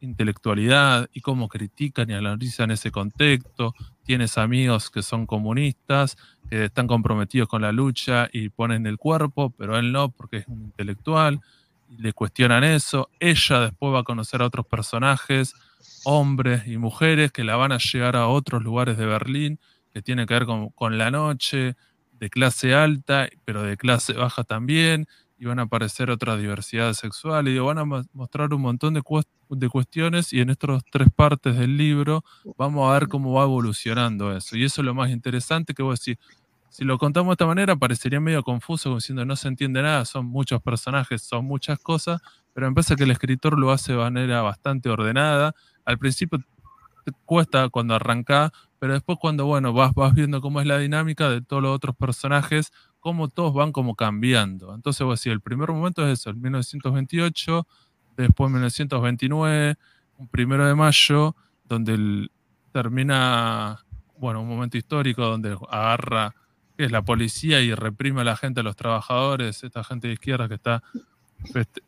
intelectualidad 0.00 1.08
y 1.12 1.20
cómo 1.20 1.48
critican 1.48 2.10
y 2.10 2.14
analizan 2.14 2.70
ese 2.70 2.90
contexto. 2.90 3.74
Tienes 4.04 4.38
amigos 4.38 4.90
que 4.90 5.02
son 5.02 5.26
comunistas, 5.26 6.16
que 6.48 6.64
están 6.64 6.86
comprometidos 6.86 7.48
con 7.48 7.62
la 7.62 7.72
lucha 7.72 8.28
y 8.32 8.48
ponen 8.48 8.86
el 8.86 8.98
cuerpo, 8.98 9.50
pero 9.50 9.78
él 9.78 9.92
no 9.92 10.10
porque 10.10 10.38
es 10.38 10.48
un 10.48 10.62
intelectual. 10.62 11.40
Y 11.88 11.98
le 11.98 12.12
cuestionan 12.12 12.64
eso. 12.64 13.10
Ella 13.18 13.60
después 13.60 13.94
va 13.94 14.00
a 14.00 14.04
conocer 14.04 14.42
a 14.42 14.46
otros 14.46 14.66
personajes, 14.66 15.54
hombres 16.04 16.66
y 16.66 16.78
mujeres, 16.78 17.32
que 17.32 17.44
la 17.44 17.56
van 17.56 17.72
a 17.72 17.78
llegar 17.78 18.16
a 18.16 18.28
otros 18.28 18.62
lugares 18.62 18.96
de 18.96 19.06
Berlín, 19.06 19.58
que 19.92 20.02
tienen 20.02 20.26
que 20.26 20.34
ver 20.34 20.46
con, 20.46 20.70
con 20.70 20.98
la 20.98 21.10
noche, 21.10 21.74
de 22.20 22.30
clase 22.30 22.74
alta, 22.74 23.28
pero 23.44 23.62
de 23.62 23.76
clase 23.76 24.12
baja 24.12 24.44
también, 24.44 25.08
y 25.40 25.46
van 25.46 25.58
a 25.58 25.62
aparecer 25.62 26.10
otras 26.10 26.38
diversidades 26.38 26.98
sexuales, 26.98 27.56
y 27.56 27.58
van 27.58 27.78
a 27.78 27.84
mostrar 28.12 28.52
un 28.52 28.60
montón 28.60 28.92
de, 28.92 29.02
de 29.48 29.68
cuestiones, 29.70 30.34
y 30.34 30.40
en 30.40 30.50
estas 30.50 30.84
tres 30.92 31.08
partes 31.16 31.56
del 31.56 31.78
libro 31.78 32.22
vamos 32.58 32.88
a 32.88 32.92
ver 32.92 33.08
cómo 33.08 33.32
va 33.32 33.44
evolucionando 33.44 34.36
eso. 34.36 34.54
Y 34.54 34.64
eso 34.64 34.82
es 34.82 34.84
lo 34.84 34.94
más 34.94 35.08
interesante 35.08 35.72
que 35.72 35.82
vos 35.82 35.98
decís, 35.98 36.22
si 36.68 36.84
lo 36.84 36.98
contamos 36.98 37.30
de 37.30 37.32
esta 37.32 37.46
manera 37.46 37.74
parecería 37.74 38.20
medio 38.20 38.42
confuso, 38.42 38.90
como 38.90 38.98
diciendo 38.98 39.24
no 39.24 39.34
se 39.34 39.48
entiende 39.48 39.80
nada, 39.80 40.04
son 40.04 40.26
muchos 40.26 40.60
personajes, 40.60 41.22
son 41.22 41.46
muchas 41.46 41.78
cosas, 41.78 42.20
pero 42.52 42.68
me 42.68 42.74
parece 42.74 42.94
que 42.94 43.04
el 43.04 43.10
escritor 43.10 43.58
lo 43.58 43.72
hace 43.72 43.92
de 43.92 43.98
manera 43.98 44.42
bastante 44.42 44.90
ordenada. 44.90 45.54
Al 45.86 45.98
principio 45.98 46.38
te 47.06 47.12
cuesta 47.24 47.70
cuando 47.70 47.94
arranca 47.94 48.52
pero 48.80 48.94
después 48.94 49.18
cuando, 49.20 49.44
bueno, 49.44 49.74
vas, 49.74 49.92
vas 49.94 50.14
viendo 50.14 50.40
cómo 50.40 50.58
es 50.60 50.66
la 50.66 50.78
dinámica 50.78 51.28
de 51.28 51.42
todos 51.42 51.62
los 51.62 51.76
otros 51.76 51.94
personajes, 51.94 52.72
cómo 53.00 53.28
todos 53.28 53.54
van 53.54 53.72
como 53.72 53.94
cambiando. 53.96 54.74
Entonces, 54.74 55.04
vos 55.04 55.20
decís, 55.20 55.32
el 55.32 55.40
primer 55.40 55.70
momento 55.70 56.06
es 56.06 56.20
eso, 56.20 56.30
el 56.30 56.36
1928, 56.36 57.66
después 58.16 58.50
1929, 58.50 59.76
un 60.18 60.28
primero 60.28 60.66
de 60.66 60.74
mayo, 60.74 61.34
donde 61.64 62.28
termina, 62.72 63.84
bueno, 64.18 64.42
un 64.42 64.48
momento 64.48 64.76
histórico 64.76 65.22
donde 65.22 65.56
agarra, 65.70 66.34
es 66.76 66.90
la 66.90 67.02
policía 67.02 67.60
y 67.60 67.74
reprime 67.74 68.22
a 68.22 68.24
la 68.24 68.36
gente, 68.36 68.60
a 68.60 68.62
los 68.62 68.76
trabajadores, 68.76 69.64
esta 69.64 69.84
gente 69.84 70.08
de 70.08 70.14
izquierda 70.14 70.48
que 70.48 70.54
está 70.54 70.82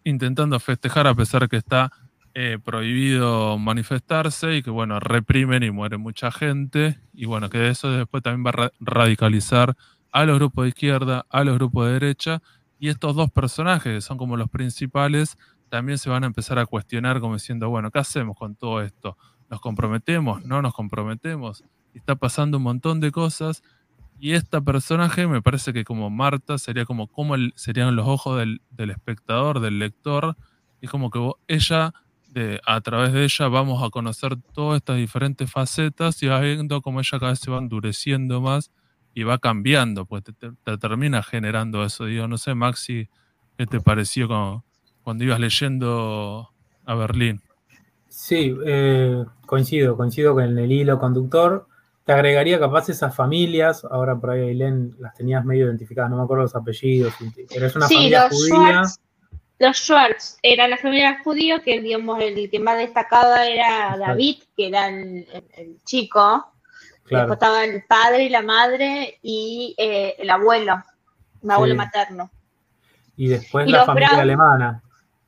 intentando 0.05 0.59
festejar 0.61 1.07
a 1.07 1.15
pesar 1.15 1.49
que 1.49 1.57
está 1.57 1.93
eh, 2.35 2.59
prohibido 2.63 3.59
manifestarse 3.59 4.57
y 4.57 4.63
que, 4.63 4.71
bueno, 4.71 5.01
reprimen 5.01 5.63
y 5.63 5.71
muere 5.71 5.99
mucha 5.99 6.31
gente. 6.31 6.99
Y 7.13 7.27
bueno, 7.27 7.51
que 7.51 7.69
eso 7.69 7.91
después 7.91 8.23
también 8.23 8.47
va 8.47 8.67
a 8.67 8.71
radicalizar 8.81 9.77
a 10.13 10.25
los 10.25 10.39
grupos 10.39 10.65
de 10.65 10.69
izquierda, 10.69 11.27
a 11.29 11.45
los 11.45 11.57
grupos 11.57 11.87
de 11.87 11.93
derecha. 11.95 12.43
Y 12.79 12.89
estos 12.89 13.15
dos 13.17 13.31
personajes, 13.31 13.95
que 13.95 14.01
son 14.01 14.19
como 14.19 14.37
los 14.37 14.51
principales, 14.51 15.39
también 15.69 15.99
se 15.99 16.11
van 16.11 16.25
a 16.25 16.27
empezar 16.27 16.59
a 16.59 16.67
cuestionar 16.67 17.21
como 17.21 17.35
diciendo, 17.35 17.69
bueno, 17.71 17.91
¿qué 17.91 17.99
hacemos 17.99 18.37
con 18.37 18.55
todo 18.55 18.83
esto? 18.83 19.17
¿Nos 19.51 19.61
comprometemos? 19.61 20.45
¿No 20.45 20.63
nos 20.63 20.75
comprometemos? 20.75 21.65
está 21.95 22.15
pasando 22.15 22.57
un 22.57 22.63
montón 22.63 23.01
de 23.01 23.11
cosas. 23.11 23.63
Y 24.19 24.33
esta 24.33 24.61
personaje 24.61 25.27
me 25.27 25.43
parece 25.43 25.73
que 25.73 25.85
como 25.85 26.09
Marta 26.09 26.57
sería 26.59 26.85
como, 26.85 27.09
como 27.09 27.35
serían 27.57 27.97
los 27.97 28.07
ojos 28.07 28.39
del, 28.39 28.61
del 28.71 28.91
espectador, 28.91 29.61
del 29.61 29.79
lector. 29.79 30.37
Y 30.81 30.87
como 30.87 31.11
que 31.11 31.19
ella 31.49 31.93
a 32.67 32.81
través 32.81 33.13
de 33.13 33.25
ella 33.25 33.49
vamos 33.49 33.83
a 33.83 33.91
conocer 33.91 34.37
todas 34.55 34.79
estas 34.79 34.97
diferentes 34.97 35.51
facetas 35.51 36.23
y 36.23 36.29
vas 36.29 36.41
viendo 36.41 36.81
cómo 36.81 37.01
ella 37.01 37.19
cada 37.19 37.33
vez 37.33 37.41
se 37.41 37.51
va 37.51 37.59
endureciendo 37.59 38.41
más 38.41 38.71
y 39.15 39.25
va 39.25 39.39
cambiando, 39.39 40.07
pues 40.07 40.23
te, 40.25 40.79
termina 40.79 41.23
generando 41.23 41.85
eso. 41.85 42.07
Digo, 42.07 42.29
no 42.29 42.39
sé, 42.39 42.55
Maxi, 42.55 43.09
¿qué 43.57 43.67
te 43.67 43.81
pareció 43.81 44.29
cuando, 44.29 44.65
cuando 45.03 45.25
ibas 45.25 45.41
leyendo 45.41 46.51
a 46.85 46.95
Berlín? 46.95 47.41
Sí, 48.09 48.57
eh, 48.67 49.25
coincido, 49.47 49.97
coincido 49.97 50.35
con 50.35 50.59
el 50.59 50.73
hilo 50.73 50.99
conductor. 50.99 51.67
Te 52.05 52.13
agregaría 52.13 52.59
capaz 52.59 52.89
esas 52.89 53.15
familias, 53.15 53.85
ahora 53.85 54.17
por 54.19 54.31
ahí 54.31 54.49
Ailén 54.49 54.97
las 54.99 55.15
tenías 55.15 55.45
medio 55.45 55.67
identificadas, 55.67 56.11
no 56.11 56.17
me 56.17 56.25
acuerdo 56.25 56.43
los 56.43 56.57
apellidos, 56.57 57.15
pero 57.49 57.67
es 57.67 57.77
una 57.77 57.87
familia 57.87 58.29
judía 58.29 58.83
los 59.63 59.77
Schwartz 59.77 60.39
era 60.43 60.67
la 60.67 60.77
familia 60.77 61.21
judía, 61.23 61.61
que 61.61 61.81
digamos 61.81 62.21
el 62.21 62.51
que 62.51 62.59
más 62.59 62.79
destacaba 62.79 63.47
era 63.47 63.97
David, 63.97 64.43
que 64.57 64.67
era 64.67 64.89
el, 64.89 65.25
chico. 65.85 66.52
Después 67.19 67.37
estaba 67.37 67.65
el 67.65 67.85
padre 67.85 68.25
y 68.25 68.29
la 68.29 68.43
madre 68.43 69.19
y 69.23 69.75
eh, 69.79 70.17
el 70.19 70.31
abuelo, 70.31 70.83
el 71.43 71.51
abuelo 71.51 71.75
materno. 71.75 72.31
Y 73.17 73.29
después 73.29 73.69
la 73.69 73.85
familia 73.85 74.21
alemana. 74.21 74.83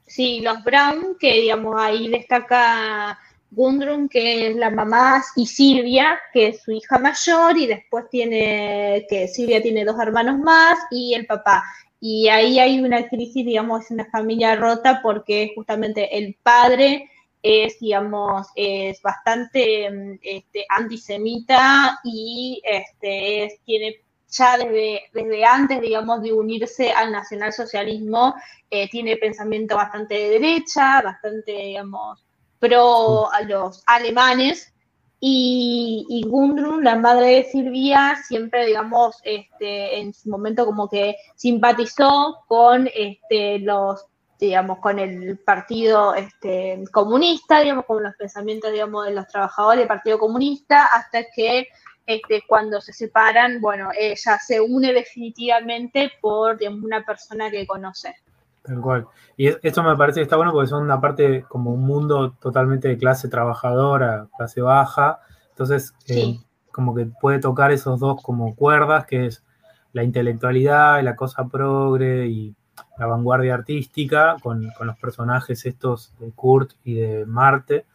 Sí, 0.06 0.40
los 0.40 0.62
Brown, 0.62 1.16
que 1.18 1.40
digamos 1.40 1.74
ahí 1.78 2.08
destaca 2.08 3.18
Gundrun, 3.50 4.08
que 4.08 4.48
es 4.48 4.56
la 4.56 4.70
mamá, 4.70 5.22
y 5.36 5.46
Silvia, 5.46 6.18
que 6.32 6.48
es 6.48 6.62
su 6.62 6.72
hija 6.72 6.98
mayor, 6.98 7.56
y 7.56 7.66
después 7.66 8.06
tiene, 8.10 9.06
que 9.08 9.28
Silvia 9.28 9.62
tiene 9.62 9.84
dos 9.84 9.98
hermanos 10.00 10.38
más, 10.38 10.78
y 10.90 11.14
el 11.14 11.26
papá. 11.26 11.62
Y 12.00 12.28
ahí 12.28 12.58
hay 12.58 12.80
una 12.80 13.08
crisis, 13.08 13.46
digamos, 13.46 13.90
en 13.90 14.00
una 14.00 14.10
familia 14.10 14.56
rota 14.56 15.00
porque 15.02 15.52
justamente 15.54 16.18
el 16.18 16.36
padre 16.42 17.08
es, 17.44 17.78
digamos, 17.78 18.46
es 18.56 19.02
bastante 19.02 19.90
mm, 19.90 20.18
este, 20.22 20.64
antisemita 20.70 22.00
y 22.02 22.62
este, 22.64 23.60
tiene 23.66 24.00
ya 24.30 24.56
desde, 24.56 25.02
desde 25.12 25.44
antes, 25.44 25.80
digamos, 25.82 26.22
de 26.22 26.32
unirse 26.32 26.90
al 26.90 27.12
nacionalsocialismo, 27.12 28.34
eh, 28.70 28.88
tiene 28.88 29.16
pensamiento 29.18 29.76
bastante 29.76 30.14
de 30.14 30.28
derecha, 30.40 31.02
bastante, 31.02 31.52
digamos, 31.52 32.24
pro 32.58 33.30
a 33.30 33.42
los 33.42 33.82
alemanes, 33.86 34.72
y, 35.20 36.06
y, 36.08 36.28
Gundrun, 36.28 36.82
la 36.82 36.96
madre 36.96 37.26
de 37.26 37.44
Silvia, 37.44 38.16
siempre, 38.26 38.66
digamos, 38.66 39.16
este, 39.22 40.00
en 40.00 40.12
su 40.12 40.28
momento 40.30 40.66
como 40.66 40.88
que 40.88 41.16
simpatizó 41.36 42.44
con 42.48 42.88
este, 42.94 43.58
los, 43.60 44.06
digamos, 44.38 44.78
con 44.78 44.98
el 44.98 45.38
partido 45.38 46.14
este, 46.14 46.82
comunista, 46.92 47.60
digamos, 47.60 47.84
con 47.86 48.02
los 48.02 48.14
pensamientos, 48.16 48.72
digamos, 48.72 49.06
de 49.06 49.12
los 49.12 49.26
trabajadores 49.28 49.80
del 49.80 49.88
Partido 49.88 50.18
Comunista, 50.18 50.86
hasta 50.86 51.24
que 51.34 51.68
este, 52.06 52.42
cuando 52.46 52.80
se 52.80 52.92
separan, 52.92 53.60
bueno, 53.60 53.90
ella 53.98 54.38
se 54.38 54.60
une 54.60 54.92
definitivamente 54.92 56.12
por 56.20 56.58
una 56.82 57.04
persona 57.04 57.50
que 57.50 57.66
conoce. 57.66 58.14
Tal 58.62 58.80
cual. 58.80 59.06
Y 59.36 59.48
esto 59.48 59.82
me 59.82 59.96
parece 59.96 60.20
que 60.20 60.24
está 60.24 60.36
bueno 60.36 60.52
porque 60.52 60.68
son 60.68 60.82
una 60.82 61.00
parte 61.00 61.44
como 61.48 61.70
un 61.70 61.84
mundo 61.84 62.32
totalmente 62.40 62.88
de 62.88 62.96
clase 62.96 63.28
trabajadora, 63.28 64.28
clase 64.36 64.62
baja. 64.62 65.20
Entonces, 65.50 65.92
eh, 66.08 66.38
como 66.70 66.94
que 66.94 67.06
puede 67.20 67.38
tocar 67.40 67.72
esos 67.72 68.00
dos 68.00 68.22
como 68.22 68.54
cuerdas, 68.54 69.06
que 69.06 69.26
es 69.26 69.44
la 69.92 70.02
intelectualidad 70.02 70.98
y 70.98 71.02
la 71.02 71.14
cosa 71.14 71.46
progre 71.46 72.26
y 72.26 72.54
la 72.98 73.06
vanguardia 73.06 73.54
artística 73.54 74.36
con, 74.42 74.70
los 74.80 74.98
personajes 74.98 75.66
estos 75.66 76.12
de 76.18 76.30
Kurt 76.32 76.72
y 76.84 76.94
de 76.94 77.26
Marte, 77.26 77.86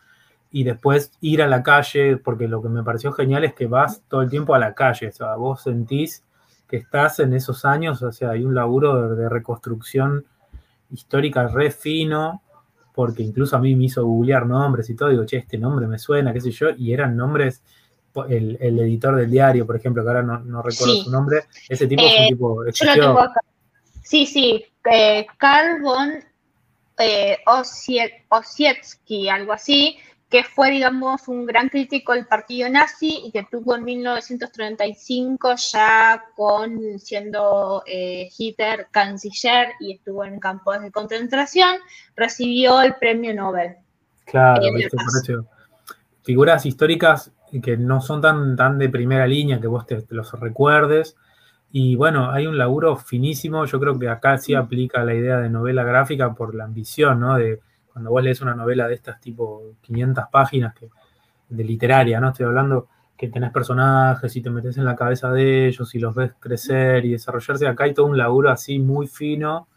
y 0.52 0.64
después 0.64 1.12
ir 1.22 1.42
a 1.42 1.48
la 1.48 1.62
calle, 1.62 2.18
porque 2.18 2.48
lo 2.48 2.62
que 2.62 2.70
me 2.70 2.84
pareció 2.84 3.12
genial 3.12 3.44
es 3.44 3.54
que 3.54 3.68
vas 3.68 4.02
todo 4.08 4.22
el 4.22 4.30
tiempo 4.30 4.56
a 4.56 4.60
la 4.60 4.74
calle, 4.74 5.08
o 5.08 5.12
sea, 5.12 5.36
vos 5.36 5.62
sentís 5.62 6.24
que 6.68 6.78
estás 6.78 7.20
en 7.20 7.34
esos 7.34 7.66
años, 7.66 8.02
o 8.02 8.12
sea, 8.12 8.32
hay 8.32 8.44
un 8.44 8.56
laburo 8.56 9.16
de, 9.16 9.30
reconstrucción 9.30 10.26
histórica 10.92 11.48
re 11.48 11.72
fino, 11.72 12.42
porque 12.94 13.24
incluso 13.24 13.56
a 13.56 13.60
mí 13.60 13.76
me 13.76 13.86
hizo 13.86 14.04
googlear 14.06 14.46
nombres 14.46 14.90
y 14.90 14.96
todo, 14.96 15.10
digo, 15.10 15.26
che, 15.26 15.38
este 15.38 15.58
nombre 15.58 15.88
me 15.88 16.00
suena, 16.00 16.34
qué 16.34 16.42
sé 16.42 16.52
yo, 16.52 16.70
y 16.72 16.94
eran 16.94 17.16
nombres, 17.16 17.64
el, 18.28 18.58
editor 18.60 19.16
del 19.16 19.30
diario, 19.30 19.66
por 19.66 19.76
ejemplo, 19.76 20.04
que 20.04 20.10
ahora 20.10 20.24
no, 20.24 20.62
recuerdo 20.62 20.96
su 20.96 21.12
nombre, 21.12 21.44
ese 21.70 21.88
tipo 21.88 22.02
es 22.02 22.12
un 22.12 22.24
eh, 22.24 22.28
tipo... 22.30 22.66
Yo 22.66 22.86
lo 22.86 22.94
tengo 22.94 23.20
acá. 23.20 23.42
Sí, 24.10 24.26
sí, 24.26 24.66
eh, 24.91 25.28
Carl 25.38 25.84
von 25.84 26.14
eh, 26.97 27.38
algo 29.30 29.53
así, 29.53 29.97
que 30.28 30.43
fue, 30.43 30.72
digamos, 30.72 31.28
un 31.28 31.45
gran 31.45 31.70
crítico 31.70 32.14
del 32.14 32.26
partido 32.26 32.68
nazi 32.70 33.22
y 33.26 33.32
que 33.32 33.45
tuvo 33.51 33.76
en 33.76 33.84
1935 33.84 35.53
ya 35.72 36.24
con 36.36 36.97
siendo 36.97 37.84
eh, 37.86 38.28
Hitler 38.36 38.88
canciller 38.89 39.74
y 39.80 39.93
estuvo 39.93 40.26
en 40.26 40.39
campos 40.39 40.82
de 40.82 40.89
concentración, 40.91 41.76
recibió 42.16 42.82
el 42.82 42.95
premio 42.95 43.36
Nobel. 43.36 43.76
Claro, 44.26 44.64
por 44.89 45.45
figuras 46.24 46.66
históricas 46.66 47.32
que 47.62 47.78
no 47.78 48.01
son 48.01 48.22
tan, 48.22 48.55
tan 48.55 48.80
de 48.80 48.89
primera 48.89 49.28
línea 49.28 49.62
que 49.62 49.68
vos 49.68 49.86
te 49.86 50.03
los 50.10 50.32
recuerdes, 50.32 51.16
y 51.72 51.96
bueno, 51.96 52.32
hay 52.32 52.48
un 52.48 52.58
laburo 52.58 52.96
finísimo, 52.96 53.66
yo 53.66 53.80
creo 53.80 54.00
que 54.00 54.10
acá 54.10 54.38
sí 54.38 54.56
aplica 54.56 55.04
la 55.04 55.14
idea 55.14 55.38
de 55.38 55.50
novela 55.50 55.84
gráfica 55.84 56.34
por 56.34 56.56
la 56.56 56.64
ambición, 56.64 57.20
¿no? 57.20 57.38
De 57.38 57.60
cuando 57.92 58.10
vos 58.10 58.24
lees 58.24 58.42
una 58.42 58.56
novela 58.56 58.88
de 58.88 58.96
estas 58.96 59.20
tipo 59.22 59.76
500 59.82 60.26
páginas 60.32 60.74
que, 60.74 60.90
de 61.50 61.64
literaria, 61.64 62.20
¿no? 62.20 62.30
Estoy 62.30 62.48
hablando 62.48 62.88
que 63.16 63.28
tenés 63.28 63.52
personajes 63.52 64.36
y 64.36 64.42
te 64.42 64.50
metes 64.50 64.78
en 64.78 64.86
la 64.86 64.96
cabeza 64.96 65.32
de 65.32 65.68
ellos 65.68 65.94
y 65.94 66.00
los 66.00 66.16
ves 66.16 66.32
crecer 66.40 67.06
y 67.06 67.12
desarrollarse. 67.12 67.68
Acá 67.68 67.84
hay 67.84 67.94
todo 67.94 68.06
un 68.06 68.18
laburo 68.18 68.50
así 68.50 68.80
muy 68.80 69.08
fino 69.08 69.68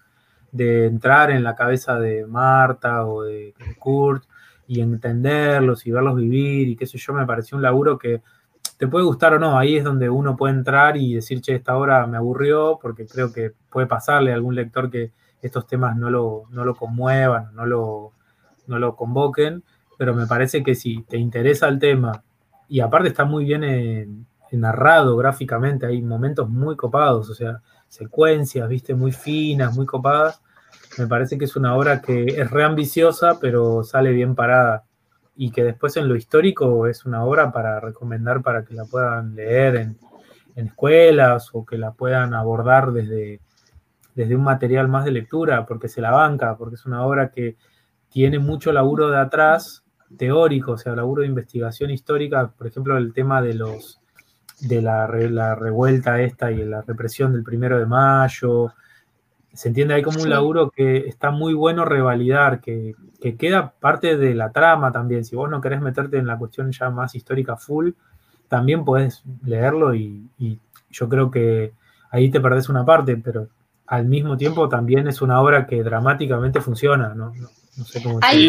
de 0.52 0.86
entrar 0.86 1.30
en 1.30 1.42
la 1.42 1.56
cabeza 1.56 1.98
de 1.98 2.26
Marta 2.26 3.04
o 3.06 3.22
de 3.22 3.54
Kurt 3.78 4.24
y 4.66 4.80
entenderlos 4.80 5.86
y 5.86 5.90
verlos 5.90 6.16
vivir 6.16 6.68
y 6.68 6.76
qué 6.76 6.86
sé 6.86 6.98
yo, 6.98 7.12
me 7.14 7.26
pareció 7.26 7.56
un 7.56 7.62
laburo 7.62 7.98
que 7.98 8.22
te 8.82 8.88
puede 8.88 9.04
gustar 9.04 9.32
o 9.34 9.38
no, 9.38 9.56
ahí 9.56 9.76
es 9.76 9.84
donde 9.84 10.10
uno 10.10 10.36
puede 10.36 10.54
entrar 10.54 10.96
y 10.96 11.14
decir, 11.14 11.40
che, 11.40 11.54
esta 11.54 11.76
obra 11.76 12.04
me 12.08 12.16
aburrió, 12.16 12.80
porque 12.82 13.06
creo 13.06 13.32
que 13.32 13.52
puede 13.70 13.86
pasarle 13.86 14.32
a 14.32 14.34
algún 14.34 14.56
lector 14.56 14.90
que 14.90 15.12
estos 15.40 15.68
temas 15.68 15.96
no 15.96 16.10
lo, 16.10 16.46
no 16.50 16.64
lo 16.64 16.74
conmuevan, 16.74 17.54
no 17.54 17.64
lo, 17.64 18.10
no 18.66 18.80
lo 18.80 18.96
convoquen, 18.96 19.62
pero 19.96 20.16
me 20.16 20.26
parece 20.26 20.64
que 20.64 20.74
si 20.74 21.02
te 21.02 21.16
interesa 21.16 21.68
el 21.68 21.78
tema, 21.78 22.24
y 22.68 22.80
aparte 22.80 23.06
está 23.06 23.24
muy 23.24 23.44
bien 23.44 24.26
narrado 24.50 25.16
gráficamente, 25.16 25.86
hay 25.86 26.02
momentos 26.02 26.48
muy 26.48 26.74
copados, 26.74 27.30
o 27.30 27.34
sea, 27.34 27.62
secuencias, 27.86 28.68
viste, 28.68 28.96
muy 28.96 29.12
finas, 29.12 29.76
muy 29.76 29.86
copadas, 29.86 30.42
me 30.98 31.06
parece 31.06 31.38
que 31.38 31.44
es 31.44 31.54
una 31.54 31.76
obra 31.76 32.02
que 32.02 32.24
es 32.24 32.50
reambiciosa, 32.50 33.38
pero 33.38 33.84
sale 33.84 34.10
bien 34.10 34.34
parada 34.34 34.82
y 35.34 35.50
que 35.50 35.64
después 35.64 35.96
en 35.96 36.08
lo 36.08 36.16
histórico 36.16 36.86
es 36.86 37.04
una 37.04 37.24
obra 37.24 37.52
para 37.52 37.80
recomendar 37.80 38.42
para 38.42 38.64
que 38.64 38.74
la 38.74 38.84
puedan 38.84 39.34
leer 39.34 39.76
en, 39.76 39.98
escuelas 40.54 41.48
o 41.54 41.64
que 41.64 41.78
la 41.78 41.92
puedan 41.92 42.34
abordar 42.34 42.92
desde, 42.92 43.40
desde 44.14 44.36
un 44.36 44.42
material 44.42 44.86
más 44.86 45.06
de 45.06 45.10
lectura, 45.12 45.64
porque 45.64 45.88
se 45.88 46.02
la 46.02 46.10
banca, 46.10 46.56
porque 46.58 46.74
es 46.74 46.84
una 46.84 47.06
obra 47.06 47.30
que 47.30 47.56
tiene 48.10 48.38
mucho 48.38 48.70
laburo 48.70 49.08
de 49.08 49.16
atrás, 49.16 49.82
teórico, 50.18 50.72
o 50.72 50.78
sea, 50.78 50.94
laburo 50.94 51.22
de 51.22 51.28
investigación 51.28 51.90
histórica, 51.90 52.52
por 52.56 52.66
ejemplo, 52.66 52.98
el 52.98 53.14
tema 53.14 53.40
de 53.40 53.54
los 53.54 54.02
de 54.60 54.82
la, 54.82 55.08
la 55.08 55.54
revuelta 55.54 56.20
esta 56.20 56.52
y 56.52 56.64
la 56.64 56.82
represión 56.82 57.32
del 57.32 57.42
primero 57.42 57.78
de 57.78 57.86
mayo, 57.86 58.72
se 59.52 59.68
entiende 59.68 59.94
ahí 59.94 60.02
como 60.02 60.22
un 60.22 60.30
laburo 60.30 60.70
que 60.70 61.08
está 61.08 61.30
muy 61.30 61.54
bueno 61.54 61.84
revalidar, 61.84 62.60
que, 62.60 62.94
queda 63.38 63.72
parte 63.78 64.16
de 64.16 64.34
la 64.34 64.50
trama 64.50 64.90
también. 64.90 65.24
Si 65.24 65.36
vos 65.36 65.48
no 65.48 65.60
querés 65.60 65.80
meterte 65.80 66.18
en 66.18 66.26
la 66.26 66.38
cuestión 66.38 66.72
ya 66.72 66.90
más 66.90 67.14
histórica 67.14 67.56
full, 67.56 67.90
también 68.48 68.84
podés 68.84 69.22
leerlo 69.44 69.94
y, 69.94 70.28
yo 70.90 71.08
creo 71.08 71.30
que 71.30 71.72
ahí 72.10 72.30
te 72.30 72.40
perdés 72.40 72.68
una 72.68 72.84
parte, 72.84 73.16
pero 73.16 73.48
al 73.86 74.06
mismo 74.06 74.36
tiempo 74.36 74.68
también 74.68 75.08
es 75.08 75.22
una 75.22 75.40
obra 75.40 75.66
que 75.66 75.82
dramáticamente 75.82 76.60
funciona, 76.60 77.14
¿no? 77.14 77.32
sé 77.86 78.02
cómo 78.02 78.18
hay, 78.20 78.48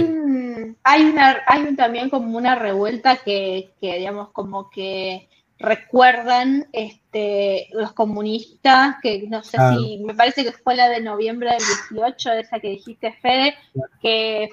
hay, 0.84 1.06
una, 1.06 1.38
hay 1.48 1.74
también 1.78 2.10
como 2.10 2.38
una 2.38 2.56
revuelta 2.56 3.18
que, 3.24 3.72
que 3.80 3.98
digamos, 3.98 4.30
como 4.32 4.70
que 4.70 5.30
recuerdan 5.64 6.68
este, 6.74 7.70
los 7.72 7.94
comunistas, 7.94 8.98
que 9.02 9.26
no 9.30 9.44
sé 9.44 9.58
si, 9.72 9.98
me 10.00 10.14
parece 10.14 10.44
que 10.44 10.52
fue 10.52 10.76
la 10.76 10.90
de 10.90 11.00
noviembre 11.00 11.52
del 11.52 11.60
18, 11.90 12.34
esa 12.34 12.60
que 12.60 12.70
dijiste, 12.70 13.14
Fede, 13.22 13.56
que 14.02 14.50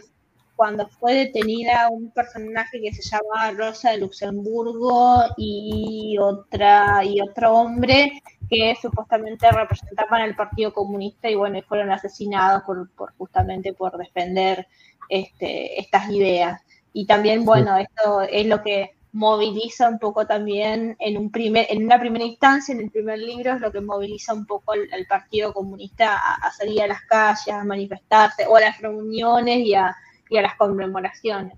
cuando 0.55 0.87
fue 0.87 1.15
detenida 1.15 1.89
un 1.89 2.13
personaje 2.13 2.81
que 2.81 2.93
se 2.93 3.03
llamaba 3.03 3.51
Rosa 3.51 3.91
de 3.91 3.99
Luxemburgo 3.99 5.25
y 5.37 6.17
otra 6.21 7.05
y 7.05 7.21
otro 7.21 7.55
hombre 7.55 8.23
que 8.49 8.77
supuestamente 8.81 9.51
representaban 9.51 10.23
al 10.23 10.37
Partido 10.37 10.73
Comunista 10.73 11.29
y 11.29 11.35
bueno, 11.35 11.61
fueron 11.67 11.91
asesinados 11.91 12.63
por, 12.63 13.15
justamente 13.19 13.73
por 13.73 13.97
defender 13.97 14.69
este, 15.09 15.81
estas 15.81 16.09
ideas. 16.11 16.61
Y 16.93 17.07
también, 17.07 17.45
bueno, 17.45 17.77
esto 17.77 18.23
es 18.23 18.47
lo 18.47 18.63
que 18.63 18.93
moviliza 19.13 19.89
un 19.89 19.99
poco 19.99 20.27
también 20.27 20.97
en 21.01 21.17
un 21.17 21.31
primer, 21.31 21.67
en 21.69 21.85
una 21.85 21.99
primera 21.99 22.25
instancia, 22.25 22.75
en 22.75 22.81
el 22.81 22.91
primer 22.91 23.19
libro, 23.19 23.55
es 23.55 23.61
lo 23.61 23.73
que 23.73 23.81
moviliza 23.81 24.33
un 24.35 24.47
poco 24.47 24.73
al, 24.73 25.07
Partido 25.09 25.53
Comunista 25.53 26.17
a, 26.17 26.51
salir 26.53 26.83
a 26.83 26.87
las 26.87 27.03
calles, 27.03 27.49
a 27.49 27.65
manifestarse, 27.65 28.47
o 28.47 28.57
a 28.57 28.61
las 28.61 28.81
reuniones 28.81 29.59
y 29.59 29.75
a, 29.75 29.95
las 30.31 30.55
conmemoraciones. 30.57 31.55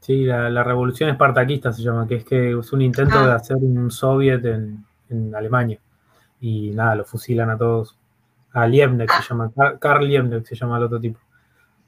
Sí, 0.00 0.24
la, 0.24 0.64
revolución 0.64 1.10
espartaquista 1.10 1.72
se 1.72 1.82
llama, 1.82 2.08
que 2.08 2.16
es 2.16 2.24
que 2.24 2.58
es 2.58 2.72
un 2.72 2.82
intento 2.82 3.18
ah. 3.18 3.26
de 3.26 3.32
hacer 3.32 3.56
un 3.56 3.90
soviet 3.90 4.44
en, 4.44 4.84
Alemania. 5.36 5.78
Y 6.40 6.70
nada, 6.70 6.96
lo 6.96 7.04
fusilan 7.04 7.50
a 7.50 7.58
todos. 7.58 7.96
A 8.54 8.66
Liebknecht 8.66 9.10
se 9.10 9.18
ah. 9.18 9.26
llama, 9.28 9.52
Karl 9.78 10.08
Liebknecht 10.08 10.46
se 10.46 10.56
llama 10.56 10.78
el 10.78 10.84
otro 10.84 10.98
tipo. 10.98 11.20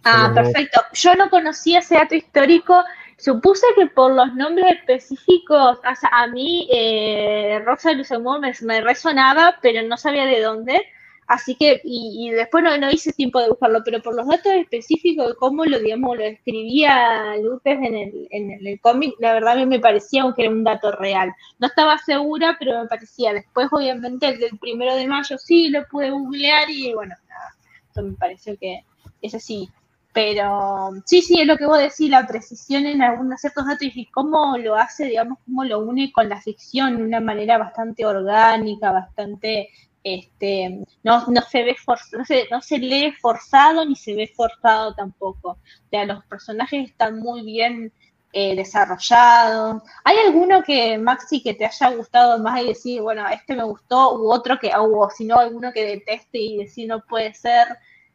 Ah, 0.04 0.30
perfecto. 0.34 0.82
Yo 0.92 1.14
no 1.14 1.30
conocía 1.30 1.78
ese 1.78 1.94
dato 1.94 2.14
histórico 2.14 2.84
Supuse 3.18 3.66
que 3.76 3.86
por 3.86 4.12
los 4.12 4.34
nombres 4.34 4.72
específicos, 4.72 5.78
o 5.78 5.94
sea, 5.94 6.10
a 6.12 6.26
mí 6.26 6.68
eh, 6.72 7.60
Rosa 7.64 7.92
Luxemburgo 7.92 8.40
me, 8.40 8.52
me, 8.62 8.80
resonaba, 8.80 9.58
pero 9.62 9.86
no 9.86 9.96
sabía 9.96 10.26
de 10.26 10.40
dónde. 10.40 10.82
Así 11.26 11.54
que, 11.54 11.80
y, 11.84 12.30
después 12.30 12.62
no, 12.62 12.76
no, 12.76 12.90
hice 12.90 13.12
tiempo 13.12 13.40
de 13.40 13.48
buscarlo, 13.48 13.82
pero 13.82 14.02
por 14.02 14.14
los 14.14 14.26
datos 14.28 14.52
específicos 14.52 15.28
de 15.28 15.34
cómo 15.36 15.64
lo, 15.64 15.78
digamos, 15.78 16.18
lo 16.18 16.22
escribía 16.22 17.36
López 17.42 17.78
en 17.78 17.94
el, 17.94 18.28
en 18.30 18.66
el 18.66 18.80
cómic, 18.80 19.14
la 19.20 19.32
verdad 19.32 19.56
me 19.66 19.80
parecía 19.80 20.22
aunque 20.22 20.42
era 20.42 20.50
un 20.50 20.64
dato 20.64 20.92
real. 20.92 21.32
No 21.58 21.68
estaba 21.68 21.96
segura, 21.98 22.56
pero 22.58 22.82
me 22.82 22.88
parecía. 22.88 23.32
Después, 23.32 23.68
obviamente, 23.72 24.28
el 24.28 24.38
del 24.38 24.58
primero 24.58 24.94
de 24.96 25.06
mayo 25.06 25.38
sí 25.38 25.70
lo 25.70 25.86
pude 25.88 26.10
googlear 26.10 26.68
y 26.70 26.92
bueno, 26.92 27.14
nada, 27.26 27.54
eso 27.90 28.02
me 28.02 28.16
pareció 28.16 28.58
que 28.58 28.84
es 29.22 29.34
así. 29.34 29.70
Pero 30.14 30.92
sí, 31.06 31.22
sí, 31.22 31.40
es 31.40 31.46
lo 31.46 31.56
que 31.56 31.66
vos 31.66 31.78
decís, 31.78 32.08
la 32.08 32.24
precisión 32.24 32.86
en 32.86 33.02
algunos 33.02 33.40
ciertos 33.40 33.66
datos 33.66 33.88
y 33.92 34.06
cómo 34.06 34.56
lo 34.56 34.76
hace, 34.76 35.06
digamos, 35.06 35.38
cómo 35.44 35.64
lo 35.64 35.80
une 35.80 36.12
con 36.12 36.28
la 36.28 36.40
ficción 36.40 36.96
de 36.96 37.02
una 37.02 37.20
manera 37.20 37.58
bastante 37.58 38.06
orgánica, 38.06 38.92
bastante, 38.92 39.70
este, 40.04 40.84
no, 41.02 41.26
no 41.26 41.42
se 41.42 41.64
ve 41.64 41.76
no 42.12 42.24
se, 42.24 42.46
no 42.48 42.60
se 42.62 42.78
lee 42.78 43.12
forzado 43.20 43.84
ni 43.84 43.96
se 43.96 44.14
ve 44.14 44.32
forzado 44.36 44.94
tampoco. 44.94 45.50
O 45.50 45.88
sea, 45.90 46.04
los 46.06 46.24
personajes 46.26 46.90
están 46.90 47.18
muy 47.18 47.42
bien 47.42 47.92
eh, 48.32 48.54
desarrollados. 48.54 49.82
¿Hay 50.04 50.16
alguno 50.18 50.62
que, 50.62 50.96
Maxi, 50.96 51.42
que 51.42 51.54
te 51.54 51.66
haya 51.66 51.90
gustado 51.90 52.38
más 52.38 52.62
y 52.62 52.68
decir, 52.68 53.02
bueno, 53.02 53.26
este 53.28 53.56
me 53.56 53.64
gustó, 53.64 54.16
u 54.16 54.32
otro 54.32 54.60
que, 54.60 54.70
o 54.78 55.10
si 55.10 55.24
no, 55.24 55.38
alguno 55.38 55.72
que 55.72 55.84
deteste 55.84 56.38
y 56.38 56.58
decir 56.58 56.86
no 56.86 57.00
puede 57.04 57.34
ser? 57.34 57.66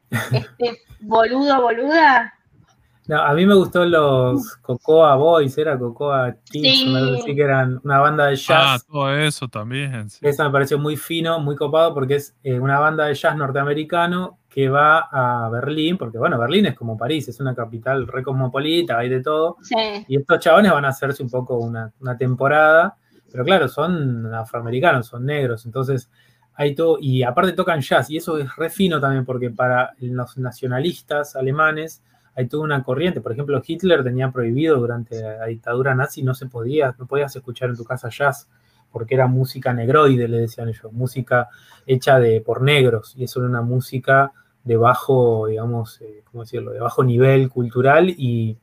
Este 0.10 0.82
boludo, 0.99 1.62
boluda. 1.62 2.34
No, 3.07 3.24
a 3.24 3.34
mí 3.34 3.43
me 3.45 3.55
gustó 3.55 3.86
los 3.86 4.57
Cocoa 4.57 5.16
Boys, 5.16 5.57
era 5.57 5.80
Cocoa 5.80 6.36
Kids, 6.43 6.86
me 6.86 7.01
parece 7.01 7.36
que 7.36 7.41
eran 7.41 7.80
una 7.84 7.97
banda 7.97 8.28
de 8.28 8.36
jazz. 8.36 8.47
Ah, 8.49 8.80
todo 8.88 9.16
eso 9.16 9.47
también. 9.47 10.07
Eso 10.22 10.43
me 10.43 10.51
pareció 10.51 10.78
muy 10.78 10.95
fino, 10.95 11.39
muy 11.39 11.55
copado, 11.55 11.93
porque 11.95 12.18
es 12.18 12.36
eh, 12.43 12.60
una 12.60 12.78
banda 12.78 13.05
de 13.05 13.16
jazz 13.16 13.36
norteamericano 13.36 14.38
que 14.47 14.70
va 14.70 15.10
a 15.12 15.49
Berlín, 15.49 15.97
porque 15.97 16.20
bueno, 16.20 16.38
Berlín 16.38 16.68
es 16.68 16.76
como 16.76 16.97
París, 16.97 17.28
es 17.28 17.39
una 17.39 17.55
capital 17.55 18.07
re 18.07 18.22
cosmopolita, 18.22 18.99
hay 18.99 19.10
de 19.10 19.22
todo. 19.22 19.57
Y 20.07 20.18
estos 20.18 20.39
chabones 20.39 20.72
van 20.72 20.86
a 20.86 20.89
hacerse 20.89 21.24
un 21.24 21.32
poco 21.32 21.57
una, 21.57 21.91
una 21.99 22.16
temporada 22.16 22.95
pero 23.32 23.43
claro, 23.45 23.68
son 23.68 24.34
afroamericanos, 24.34 25.07
son 25.07 25.26
negros, 25.26 25.66
entonces 25.66 26.10
hay 26.60 26.76
todo, 26.76 26.97
y 26.99 27.24
aparte 27.24 27.53
tocan 27.53 27.80
jazz, 27.80 28.10
y 28.10 28.18
eso 28.18 28.38
es 28.38 28.53
re 28.57 28.70
fino 28.70 28.99
también, 28.99 29.24
porque 29.24 29.49
para 29.49 29.93
los 29.99 30.38
nacionalistas 30.38 31.38
alemanes 31.38 32.03
hay 32.36 32.49
toda 32.49 32.66
una 32.66 32.84
corriente, 32.84 33.22
por 33.22 33.32
ejemplo, 33.32 33.62
Hitler 33.66 34.03
tenía 34.03 34.30
prohibido 34.30 34.76
durante 34.76 35.22
la 35.22 35.45
dictadura 35.45 35.95
nazi, 35.95 36.22
no 36.22 36.34
se 36.34 36.47
podía, 36.47 36.93
no 36.99 37.07
podías 37.07 37.34
escuchar 37.34 37.70
en 37.70 37.78
tu 37.78 37.86
casa 37.86 38.10
jazz, 38.10 38.49
porque 38.91 39.16
era 39.16 39.28
música 39.28 39.74
negroide, 39.74 40.28
le 40.28 40.39
decían 40.41 40.68
ellos, 40.68 40.91
música 40.91 41.47
hecha 41.88 42.20
de, 42.20 42.41
por 42.41 42.62
negros, 42.62 43.14
y 43.16 43.24
eso 43.24 43.39
era 43.39 43.47
una 43.47 43.62
música 43.62 44.34
de 44.66 44.76
bajo, 44.76 45.47
digamos, 45.47 46.01
eh, 46.01 46.24
¿cómo 46.30 46.43
decirlo?, 46.43 46.72
de 46.74 46.82
bajo 46.82 47.05
nivel 47.05 47.47
cultural 47.47 48.10
y, 48.10 48.57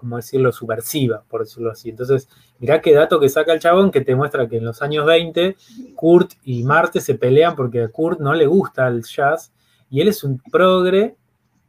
¿cómo 0.00 0.16
decirlo?, 0.16 0.50
subversiva, 0.50 1.22
por 1.28 1.42
decirlo 1.42 1.70
así. 1.70 1.90
Entonces, 1.90 2.26
mirá 2.58 2.80
qué 2.80 2.94
dato 2.94 3.20
que 3.20 3.28
saca 3.28 3.52
el 3.52 3.60
chabón 3.60 3.90
que 3.90 4.00
te 4.00 4.16
muestra 4.16 4.48
que 4.48 4.56
en 4.56 4.64
los 4.64 4.80
años 4.80 5.04
20, 5.04 5.56
Kurt 5.94 6.32
y 6.42 6.64
Marte 6.64 7.02
se 7.02 7.16
pelean 7.16 7.54
porque 7.54 7.82
a 7.82 7.88
Kurt 7.88 8.18
no 8.18 8.32
le 8.32 8.46
gusta 8.46 8.88
el 8.88 9.04
jazz, 9.04 9.52
y 9.90 10.00
él 10.00 10.08
es 10.08 10.24
un 10.24 10.38
progre, 10.50 11.16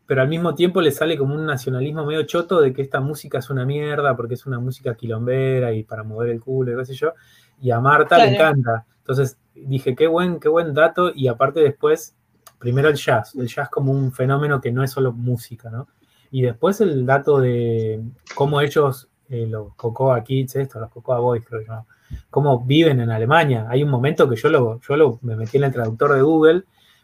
pero 0.05 0.21
al 0.21 0.29
mismo 0.29 0.55
tiempo 0.55 0.79
le 0.81 0.91
sale 0.91 1.17
como 1.17 1.35
un 1.35 1.45
nacionalismo 1.45 2.05
medio 2.05 2.23
choto 2.23 2.61
de 2.61 2.71
que 2.71 2.81
esta 2.81 3.01
música 3.01 3.39
es 3.39 3.49
una 3.49 3.65
mierda 3.65 4.15
porque 4.15 4.35
es 4.35 4.45
una 4.45 4.59
música 4.59 4.95
quilombera 4.95 5.73
y 5.73 5.83
para 5.83 6.03
mover 6.03 6.29
el 6.29 6.39
culo 6.39 6.71
y 6.71 6.77
qué 6.77 6.85
sé 6.85 6.93
yo, 6.93 7.13
y 7.61 7.71
a 7.71 7.81
Marta 7.81 8.17
le 8.17 8.35
encanta. 8.35 8.85
Entonces 8.99 9.37
dije, 9.53 9.93
qué 9.93 10.07
buen, 10.07 10.39
qué 10.39 10.47
buen 10.47 10.73
dato, 10.73 11.11
y 11.13 11.27
aparte 11.27 11.59
después 11.59 12.15
primero 12.59 12.89
el 12.89 12.95
jazz, 12.95 13.35
el 13.35 13.47
jazz 13.47 13.69
como 13.69 13.91
un 13.91 14.11
fenómeno 14.11 14.61
que 14.61 14.71
no 14.71 14.83
es 14.83 14.91
solo 14.91 15.11
música, 15.11 15.69
¿no? 15.69 15.87
Y 16.31 16.41
después 16.41 16.79
el 16.81 17.05
dato 17.05 17.39
de 17.39 18.01
cómo 18.33 18.61
ellos, 18.61 19.09
eh, 19.29 19.45
los 19.47 19.75
Cocoa 19.75 20.23
Kids, 20.23 20.55
esto, 20.55 20.79
los 20.79 20.89
Cocoa 20.89 21.19
Boys, 21.19 21.43
creo 21.45 21.61
yo, 21.61 21.85
cómo 22.29 22.63
viven 22.63 23.01
en 23.01 23.11
Alemania. 23.11 23.67
Hay 23.69 23.83
un 23.83 23.89
momento 23.89 24.29
que 24.29 24.37
yo 24.37 24.49
lo, 24.49 24.79
yo 24.79 24.95
lo 24.95 25.19
me 25.21 25.35
metí 25.35 25.57
en 25.57 25.65
el 25.65 25.73
traductor 25.73 26.13
de 26.13 26.21
Google 26.21 26.63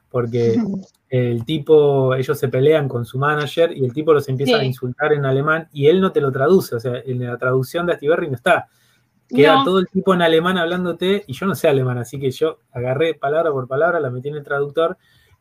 porque 0.10 0.56
el 1.10 1.46
tipo, 1.46 2.16
ellos 2.16 2.40
se 2.40 2.48
pelean 2.48 2.88
con 2.88 3.06
su 3.06 3.20
manager 3.20 3.76
y 3.76 3.84
el 3.86 3.94
tipo 3.94 4.14
los 4.14 4.28
empieza 4.30 4.58
a 4.58 4.64
insultar 4.64 5.14
en 5.14 5.26
alemán 5.26 5.68
y 5.72 5.88
él 5.88 6.02
no 6.02 6.12
te 6.12 6.22
lo 6.22 6.32
traduce, 6.32 6.76
o 6.76 6.80
sea, 6.80 7.02
en 7.06 7.26
la 7.26 7.38
traducción 7.38 7.86
de 7.86 7.94
Astiberri 7.94 8.28
no 8.28 8.36
está. 8.36 8.68
Queda 9.28 9.62
todo 9.66 9.80
el 9.80 9.88
tipo 9.88 10.14
en 10.14 10.22
alemán 10.22 10.58
hablándote 10.58 11.26
y 11.28 11.34
yo 11.34 11.46
no 11.46 11.56
sé 11.56 11.68
alemán, 11.68 11.98
así 11.98 12.18
que 12.18 12.32
yo 12.32 12.60
agarré 12.72 13.14
palabra 13.14 13.52
por 13.52 13.68
palabra, 13.68 14.00
la 14.00 14.10
metí 14.10 14.30
en 14.30 14.36
el 14.36 14.44
traductor 14.44 14.98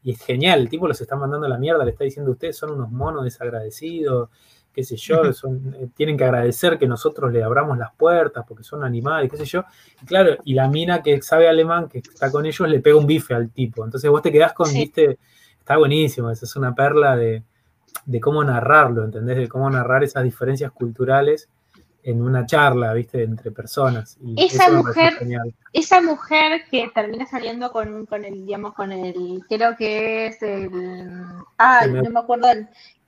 y 0.06 0.12
es 0.12 0.22
genial, 0.24 0.60
el 0.60 0.68
tipo 0.68 0.86
los 0.86 1.00
está 1.00 1.16
mandando 1.16 1.46
a 1.46 1.48
la 1.48 1.58
mierda, 1.58 1.84
le 1.84 1.90
está 1.90 2.04
diciendo 2.04 2.30
ustedes 2.30 2.56
son 2.56 2.70
unos 2.70 2.92
monos 2.92 3.24
desagradecidos, 3.24 4.30
qué 4.72 4.84
sé 4.84 4.94
yo, 4.94 5.20
eh, 5.24 5.88
tienen 5.96 6.16
que 6.16 6.22
agradecer 6.22 6.78
que 6.78 6.86
nosotros 6.86 7.32
le 7.32 7.42
abramos 7.42 7.76
las 7.76 7.92
puertas 7.92 8.44
porque 8.46 8.62
son 8.62 8.84
animales, 8.84 9.28
qué 9.28 9.36
sé 9.36 9.44
yo. 9.44 9.64
Y 10.00 10.06
claro, 10.06 10.36
y 10.44 10.54
la 10.54 10.68
mina 10.68 11.02
que 11.02 11.20
sabe 11.22 11.48
alemán, 11.48 11.88
que 11.88 11.98
está 11.98 12.30
con 12.30 12.46
ellos, 12.46 12.68
le 12.68 12.78
pega 12.78 12.96
un 12.96 13.06
bife 13.08 13.34
al 13.34 13.50
tipo. 13.50 13.84
Entonces 13.84 14.08
vos 14.08 14.22
te 14.22 14.30
quedás 14.30 14.52
con, 14.52 14.72
viste, 14.72 15.18
está 15.58 15.76
buenísimo, 15.76 16.30
esa 16.30 16.44
es 16.44 16.54
una 16.54 16.72
perla 16.72 17.16
de, 17.16 17.42
de 18.04 18.20
cómo 18.20 18.44
narrarlo, 18.44 19.02
¿entendés? 19.02 19.38
De 19.38 19.48
cómo 19.48 19.68
narrar 19.68 20.04
esas 20.04 20.22
diferencias 20.22 20.70
culturales 20.70 21.48
en 22.06 22.22
una 22.22 22.46
charla, 22.46 22.92
viste, 22.92 23.24
entre 23.24 23.50
personas. 23.50 24.16
esa 24.36 24.70
mujer, 24.70 25.18
esa 25.72 26.00
mujer 26.00 26.62
que 26.70 26.88
termina 26.94 27.26
saliendo 27.26 27.72
con, 27.72 28.06
con, 28.06 28.24
el, 28.24 28.46
digamos, 28.46 28.74
con 28.74 28.92
el, 28.92 29.42
creo 29.48 29.76
que 29.76 30.28
es 30.28 30.40
el, 30.40 30.70
ah, 31.58 31.84
no 31.88 32.08
me 32.08 32.20
acuerdo, 32.20 32.46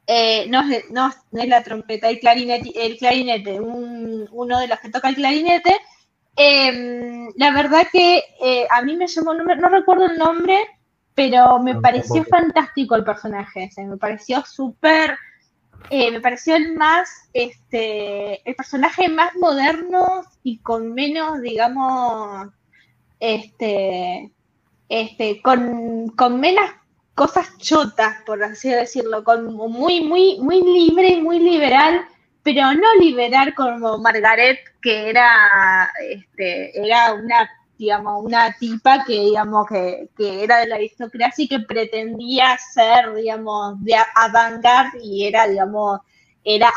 eh, 0.05 0.47
no, 0.49 0.69
es, 0.69 0.91
no, 0.91 1.13
es 1.31 1.49
la 1.49 1.63
trompeta, 1.63 2.09
el 2.09 2.19
clarinete, 2.19 2.73
el 2.75 2.99
clarinete 2.99 3.61
uno 3.61 4.59
de 4.59 4.67
los 4.67 4.81
que 4.81 4.91
toca 4.91 5.11
el 5.11 5.15
clarinete. 5.15 5.77
Em, 6.35 7.29
la 7.37 7.53
verdad 7.53 7.87
que 7.93 8.25
eh, 8.43 8.67
a 8.69 8.83
mí 8.83 8.97
me 8.97 9.07
llamó, 9.07 9.33
no, 9.33 9.45
no, 9.45 9.69
recuerdo 9.69 10.07
el 10.07 10.19
nombre, 10.19 10.59
pero 11.15 11.61
me 11.61 11.81
pareció 11.81 12.25
fantástico 12.25 12.97
el 12.97 13.05
personaje, 13.05 13.71
me 13.77 13.97
pareció 13.97 14.45
súper 14.45 15.17
eh, 15.91 16.11
me 16.11 16.21
pareció 16.21 16.57
el 16.57 16.75
más, 16.75 17.09
este, 17.33 18.49
el 18.49 18.55
personaje 18.55 19.09
más 19.09 19.35
moderno 19.37 20.23
y 20.43 20.59
con 20.59 20.93
menos, 20.93 21.41
digamos, 21.41 22.49
este, 23.21 24.33
este, 24.89 25.41
con, 25.43 26.11
con 26.11 26.41
menos 26.41 26.71
cosas 27.15 27.57
chotas, 27.59 28.23
por 28.25 28.43
así 28.43 28.71
decirlo, 28.71 29.25
con 29.25 29.55
muy, 29.55 30.03
muy, 30.03 30.39
muy 30.41 30.63
libre 30.63 31.21
muy 31.21 31.41
liberal, 31.41 32.05
pero 32.43 32.73
no 32.73 32.95
liberal 33.01 33.55
como 33.55 33.99
Margaret, 33.99 34.59
que 34.81 35.11
era, 35.11 35.91
este, 36.09 36.79
era 36.81 37.15
una 37.15 37.51
digamos, 37.79 38.25
una 38.25 38.53
tipa 38.59 39.05
que, 39.05 39.13
digamos, 39.13 39.67
que, 39.69 40.09
era 40.19 40.59
de 40.59 40.67
la 40.67 40.75
aristocracia 40.75 41.45
y 41.45 41.49
que 41.49 41.61
pretendía 41.61 42.59
ser, 42.59 43.15
digamos, 43.15 43.83
de 43.85 43.95
avant 44.15 44.65
y 45.01 45.27
era, 45.27 45.47
digamos, 45.47 46.01
era 46.45 46.71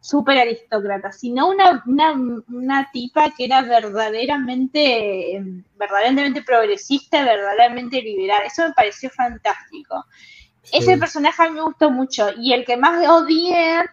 súper 0.00 0.38
aristócrata, 0.38 1.10
sino 1.10 1.48
una, 1.48 1.82
una, 2.48 2.90
tipa 2.92 3.32
que 3.36 3.46
era 3.46 3.62
verdaderamente, 3.62 5.42
verdaderamente 5.74 6.42
progresista, 6.42 7.24
verdaderamente 7.24 8.00
liberal. 8.00 8.42
Eso 8.46 8.68
me 8.68 8.74
pareció 8.74 9.10
fantástico. 9.10 10.04
Ese 10.72 10.96
personaje 10.96 11.42
a 11.42 11.48
mí 11.48 11.56
me 11.56 11.62
gustó 11.62 11.90
mucho 11.90 12.28
y 12.36 12.52
el 12.52 12.64
que 12.64 12.76
más 12.76 13.04
odié, 13.08 13.84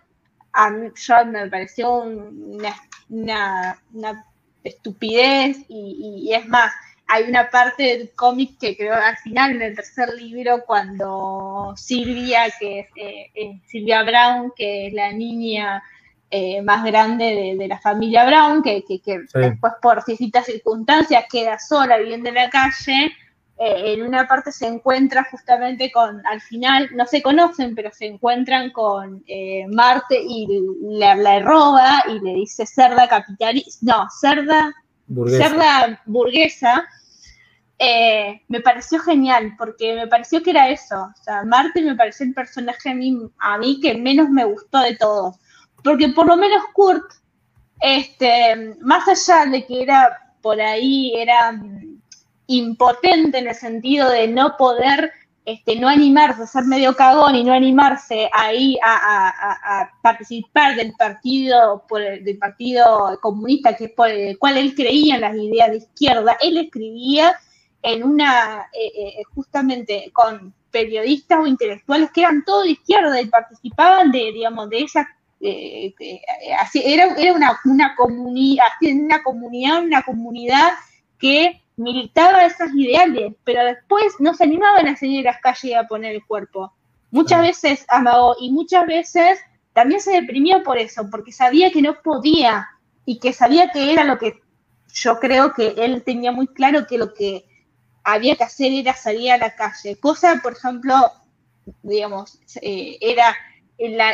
a 0.54 0.70
mí, 0.70 0.90
yo 0.96 1.26
me 1.26 1.50
pareció 1.50 1.92
una, 1.92 2.76
una 3.10 4.26
estupidez 4.64 5.58
y, 5.68 6.32
es 6.34 6.48
más, 6.48 6.72
hay 7.08 7.24
una 7.24 7.50
parte 7.50 7.84
del 7.84 8.12
cómic 8.16 8.58
que 8.60 8.78
creo 8.78 8.96
al 8.96 9.18
final, 9.18 9.52
en 9.56 9.62
el 9.62 9.76
tercer 9.76 10.14
libro, 10.14 10.64
cuando 10.66 11.74
Silvia, 11.76 12.46
que 12.60 12.80
es 12.80 12.88
eh, 12.96 13.60
Silvia 13.66 14.04
Brown, 14.04 14.54
que 14.56 14.88
es 14.88 14.94
la 14.94 15.12
niña 15.12 15.84
eh, 16.36 16.64
más 16.64 16.84
grande 16.84 17.56
de, 17.60 17.68
la 17.68 17.78
familia 17.78 18.26
Brown, 18.26 18.64
que, 18.64 18.84
después 19.36 19.74
por 19.80 20.04
distintas 20.04 20.48
circunstancias 20.48 21.26
queda 21.32 21.60
sola 21.60 21.98
viviendo 21.98 22.30
en 22.30 22.36
la 22.36 22.50
calle, 22.50 23.12
eh, 23.60 23.94
en 23.94 24.02
una 24.02 24.28
parte 24.28 24.52
se 24.52 24.68
encuentra 24.68 25.28
justamente 25.30 25.92
con, 25.92 26.26
al 26.26 26.42
final, 26.42 26.90
no 26.96 27.06
se 27.06 27.22
conocen, 27.22 27.76
pero 27.76 27.92
se 27.92 28.08
encuentran 28.08 28.72
con 28.72 29.24
eh, 29.28 29.66
Marte 29.68 30.20
y 30.22 30.48
le, 30.82 31.40
roba 31.42 32.04
y 32.10 32.20
le 32.20 32.34
dice 32.34 32.66
cerda 32.66 33.08
capitalista, 33.08 33.80
no, 33.82 34.08
cerda 34.10 34.74
burguesa. 35.06 35.50
Cerda 35.50 36.02
burguesa. 36.06 36.84
Eh, 37.78 38.42
me 38.48 38.62
pareció 38.62 39.00
genial, 39.00 39.54
porque 39.58 39.96
me 39.96 40.08
pareció 40.08 40.42
que 40.42 40.50
era 40.50 40.70
eso. 40.70 41.04
O 41.04 41.24
sea, 41.24 41.44
Marte 41.44 41.82
me 41.82 41.96
pareció 41.96 42.26
el 42.26 42.34
personaje 42.34 42.90
a 42.90 42.96
mí, 42.96 43.18
a 43.40 43.58
mí 43.60 43.80
que 43.82 43.96
menos 43.96 44.30
me 44.30 44.46
gustó 44.46 44.80
de 44.80 44.96
todos. 44.96 45.36
Porque 45.84 46.10
por 46.10 46.26
lo 46.26 46.38
menos 46.38 46.64
Kurt, 46.74 47.04
este, 47.82 48.76
más 48.82 49.08
allá 49.08 49.46
de 49.46 49.66
que 49.66 49.84
era 49.84 50.18
por 50.42 50.60
ahí, 50.60 51.14
era 51.16 51.60
impotente 52.48 53.38
en 53.38 53.48
el 53.48 53.56
sentido 53.56 54.10
de 54.10 54.28
no 54.28 54.58
poder, 54.58 55.12
este, 55.46 55.78
no 55.78 55.88
animarse 55.88 56.44
a 56.44 56.48
ser 56.48 56.64
medio 56.66 56.96
cagón 56.96 57.36
y 57.36 57.44
no 57.44 57.54
animarse 57.54 58.30
ahí 58.34 58.78
a, 58.84 59.90
participar 60.02 60.76
del 60.76 60.94
partido, 60.94 61.86
por 61.88 62.02
del 62.02 62.38
partido 62.38 63.20
comunista, 63.22 63.76
que 63.76 63.90
por 63.90 64.10
el 64.10 64.38
cual 64.38 64.58
él 64.58 64.74
creía 64.76 65.16
en 65.16 65.22
las 65.22 65.36
ideas 65.36 65.72
de 65.72 65.78
izquierda, 65.78 66.38
él 66.42 66.58
escribía 66.58 67.36
en 67.82 68.04
una, 68.04 68.68
eh, 68.74 68.92
eh, 68.96 69.24
justamente 69.34 70.10
con 70.14 70.54
periodistas 70.72 71.40
o 71.40 71.48
intelectuales 71.48 72.10
que 72.12 72.22
eran 72.22 72.44
todos 72.46 72.64
de 72.64 72.72
izquierda 72.72 73.22
y 73.22 73.26
participaban 73.26 74.12
de, 74.12 74.32
digamos, 74.32 74.70
de 74.70 74.82
esa 74.82 75.08
era, 75.46 77.16
era 77.18 77.34
una, 77.34 77.60
una, 77.66 77.96
comunidad, 77.96 78.66
una 78.82 79.22
comunidad, 79.24 79.84
una 79.84 80.02
comunidad 80.04 80.72
que 81.20 81.63
militaba 81.76 82.46
esas 82.46 82.74
ideales, 82.76 83.34
pero 83.44 83.64
después 83.66 84.14
no 84.20 84.34
se 84.34 84.44
animaban 84.44 84.88
a 84.88 84.96
salir 84.96 85.28
a 85.28 85.32
las 85.32 85.42
calles 85.42 85.76
a 85.76 85.88
poner 85.88 86.16
el 86.16 86.26
cuerpo. 86.26 86.74
Muchas 87.12 87.42
veces 87.42 87.86
amagó 87.90 88.36
y 88.40 88.52
muchas 88.52 88.86
veces 88.86 89.40
también 89.74 90.02
se 90.02 90.12
deprimió 90.12 90.64
por 90.64 90.78
eso, 90.78 91.10
porque 91.10 91.32
sabía 91.32 91.72
que 91.72 91.82
no 91.82 92.02
podía 92.02 92.68
y 93.06 93.20
que 93.20 93.34
sabía 93.34 93.72
que 93.72 93.92
era 93.92 94.04
lo 94.04 94.18
que 94.18 94.42
yo 94.94 95.20
creo 95.20 95.54
que 95.54 95.74
él 95.78 96.04
tenía 96.04 96.32
muy 96.32 96.48
claro 96.48 96.86
que 96.88 96.98
lo 96.98 97.14
que 97.14 97.46
había 98.04 98.36
que 98.36 98.44
hacer 98.44 98.72
era 98.72 98.94
salir 98.94 99.32
a 99.32 99.38
la 99.38 99.56
calle. 99.56 100.00
Cosa, 100.00 100.40
por 100.44 100.54
ejemplo, 100.54 100.96
digamos, 101.82 102.40
eh, 102.62 102.98
era 103.02 103.36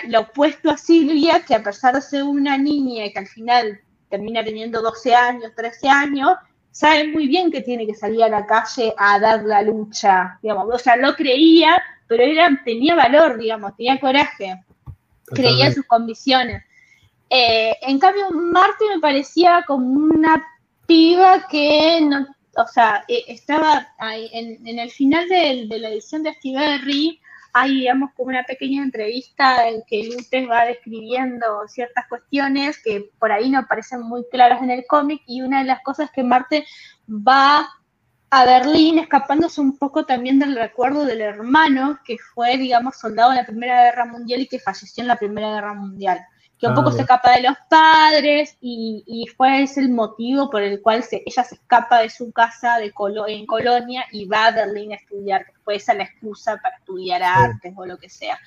lo 0.07 0.21
opuesto 0.21 0.69
a 0.69 0.77
Silvia, 0.77 1.43
que 1.45 1.55
a 1.55 1.63
pesar 1.63 1.95
de 1.95 2.01
ser 2.01 2.23
una 2.23 2.57
niña 2.57 3.05
y 3.05 3.13
que 3.13 3.19
al 3.19 3.27
final 3.27 3.81
termina 4.09 4.43
teniendo 4.43 4.81
12 4.81 5.13
años, 5.13 5.51
13 5.55 5.89
años, 5.89 6.31
sabe 6.71 7.07
muy 7.07 7.27
bien 7.27 7.51
que 7.51 7.61
tiene 7.61 7.85
que 7.85 7.95
salir 7.95 8.23
a 8.23 8.29
la 8.29 8.45
calle 8.45 8.93
a 8.97 9.19
dar 9.19 9.43
la 9.43 9.61
lucha, 9.61 10.39
digamos, 10.41 10.73
o 10.73 10.77
sea, 10.77 10.95
lo 10.95 11.15
creía, 11.15 11.81
pero 12.07 12.23
era, 12.23 12.49
tenía 12.63 12.95
valor, 12.95 13.37
digamos, 13.37 13.75
tenía 13.75 13.99
coraje, 13.99 14.63
creía 15.25 15.67
en 15.67 15.75
sus 15.75 15.85
convicciones. 15.85 16.63
Eh, 17.29 17.75
en 17.81 17.99
cambio, 17.99 18.31
Marte 18.31 18.85
me 18.93 18.99
parecía 18.99 19.63
como 19.67 19.85
una 19.85 20.43
piba 20.87 21.47
que 21.47 21.99
no, 22.01 22.27
o 22.55 22.67
sea, 22.67 23.03
eh, 23.07 23.23
estaba 23.27 23.87
ahí, 23.99 24.29
en, 24.33 24.79
el 24.79 24.89
final 24.89 25.27
de, 25.29 25.67
la 25.79 25.89
edición 25.89 26.23
de 26.23 26.29
Astiberri, 26.29 27.21
hay, 27.53 27.75
digamos, 27.75 28.11
como 28.15 28.29
una 28.29 28.43
pequeña 28.43 28.83
entrevista 28.83 29.67
en 29.67 29.83
que 29.87 30.03
Lutes 30.03 30.49
va 30.49 30.65
describiendo 30.65 31.67
ciertas 31.67 32.07
cuestiones 32.07 32.81
que 32.83 33.09
por 33.19 33.31
ahí 33.31 33.49
no 33.49 33.65
parecen 33.67 34.01
muy 34.01 34.23
claras 34.31 34.61
en 34.61 34.71
el 34.71 34.85
cómic, 34.87 35.21
y 35.25 35.41
una 35.41 35.59
de 35.59 35.65
las 35.65 35.81
cosas 35.81 36.11
que 36.11 36.23
Marte 36.23 36.65
va 37.09 37.67
a 38.31 38.45
Berlín 38.45 38.99
escapándose 38.99 39.59
un 39.59 39.77
poco 39.77 40.05
también 40.05 40.37
del 40.37 40.55
recuerdo 40.55 41.05
del 41.05 41.21
hermano 41.21 41.99
que 42.05 42.17
fue, 42.17 42.57
digamos, 42.57 42.97
soldado 42.97 43.31
en 43.31 43.37
la 43.37 43.45
Primera 43.45 43.83
Guerra 43.83 44.05
Mundial 44.05 44.41
y 44.41 44.47
que 44.47 44.59
falleció 44.59 45.01
en 45.01 45.07
la 45.07 45.15
Primera 45.15 45.51
Guerra 45.51 45.73
Mundial 45.73 46.19
que 46.59 46.67
un 46.67 46.75
poco 46.75 46.91
se 46.91 47.01
escapa 47.01 47.37
de 47.37 47.43
los 47.43 47.57
padres 47.69 48.57
y, 48.59 49.25
fue 49.37 49.63
ese 49.63 49.79
el 49.79 49.89
motivo 49.89 50.49
por 50.49 50.61
el 50.61 50.81
cual 50.81 51.05
ella 51.09 51.43
se 51.43 51.55
escapa 51.55 52.01
de 52.01 52.09
su 52.09 52.33
casa 52.33 52.77
de 52.77 52.93
en 53.27 53.45
Colonia 53.45 54.05
y 54.11 54.25
va 54.25 54.47
a 54.47 54.51
Berlín 54.51 54.91
a 54.91 54.95
estudiar, 54.95 55.45
fue 55.63 55.75
esa 55.75 55.93
la 55.93 56.03
excusa 56.03 56.57
para 56.61 56.75
estudiar 56.75 57.23
artes 57.23 57.73
o 57.77 57.85
lo 57.85 57.97
que 57.97 58.09
sea. 58.09 58.37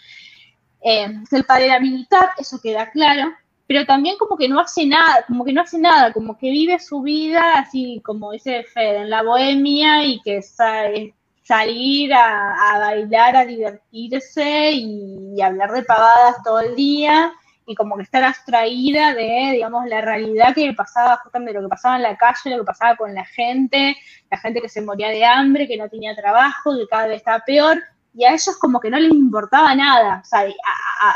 Eh, 0.82 1.06
el 1.30 1.44
padre 1.44 1.66
era 1.66 1.80
militar, 1.80 2.30
eso 2.38 2.60
queda 2.60 2.90
claro, 2.90 3.32
pero 3.66 3.86
también 3.86 4.18
como 4.18 4.36
que 4.36 4.48
no 4.48 4.60
hace 4.60 4.84
nada, 4.84 5.24
como 5.26 5.42
que 5.42 5.54
no 5.54 5.62
hace 5.62 5.78
nada, 5.78 6.12
como 6.12 6.36
que 6.36 6.50
vive 6.50 6.78
su 6.80 7.00
vida 7.00 7.54
así, 7.54 8.02
como 8.04 8.32
dice 8.32 8.64
Fede, 8.64 8.98
en 8.98 9.10
la 9.10 9.22
bohemia 9.22 10.04
y 10.04 10.20
que 10.20 10.42
sabe 10.42 11.14
salir 11.44 12.12
a, 12.12 12.78
bailar, 12.78 13.36
a 13.36 13.46
divertirse 13.46 14.72
y, 14.72 15.34
y 15.34 15.40
hablar 15.40 15.72
de 15.72 15.82
pavadas 15.82 16.42
todo 16.44 16.60
el 16.60 16.76
día 16.76 17.32
y 17.66 17.74
como 17.74 17.96
que 17.96 18.02
estar 18.02 18.24
abstraída 18.24 19.14
de, 19.14 19.52
digamos, 19.52 19.86
la 19.86 20.00
realidad 20.00 20.54
que 20.54 20.72
pasaba, 20.72 21.18
justamente 21.18 21.54
lo 21.54 21.62
que 21.62 21.68
pasaba 21.68 21.96
en 21.96 22.02
la 22.02 22.16
calle, 22.16 22.50
lo 22.50 22.58
que 22.58 22.64
pasaba 22.64 22.96
con 22.96 23.14
la 23.14 23.24
gente, 23.24 23.96
la 24.30 24.38
gente 24.38 24.60
que 24.60 24.68
se 24.68 24.82
moría 24.82 25.08
de 25.08 25.24
hambre, 25.24 25.68
que 25.68 25.76
no 25.76 25.88
tenía 25.88 26.14
trabajo, 26.16 26.76
que 26.76 26.86
cada 26.88 27.06
vez 27.06 27.18
estaba 27.18 27.40
peor, 27.44 27.78
y 28.14 28.24
a 28.24 28.32
ellos 28.32 28.56
como 28.60 28.80
que 28.80 28.90
no 28.90 28.98
les 28.98 29.12
importaba 29.12 29.74
nada, 29.74 30.20
o 30.22 30.26
sea, 30.26 30.44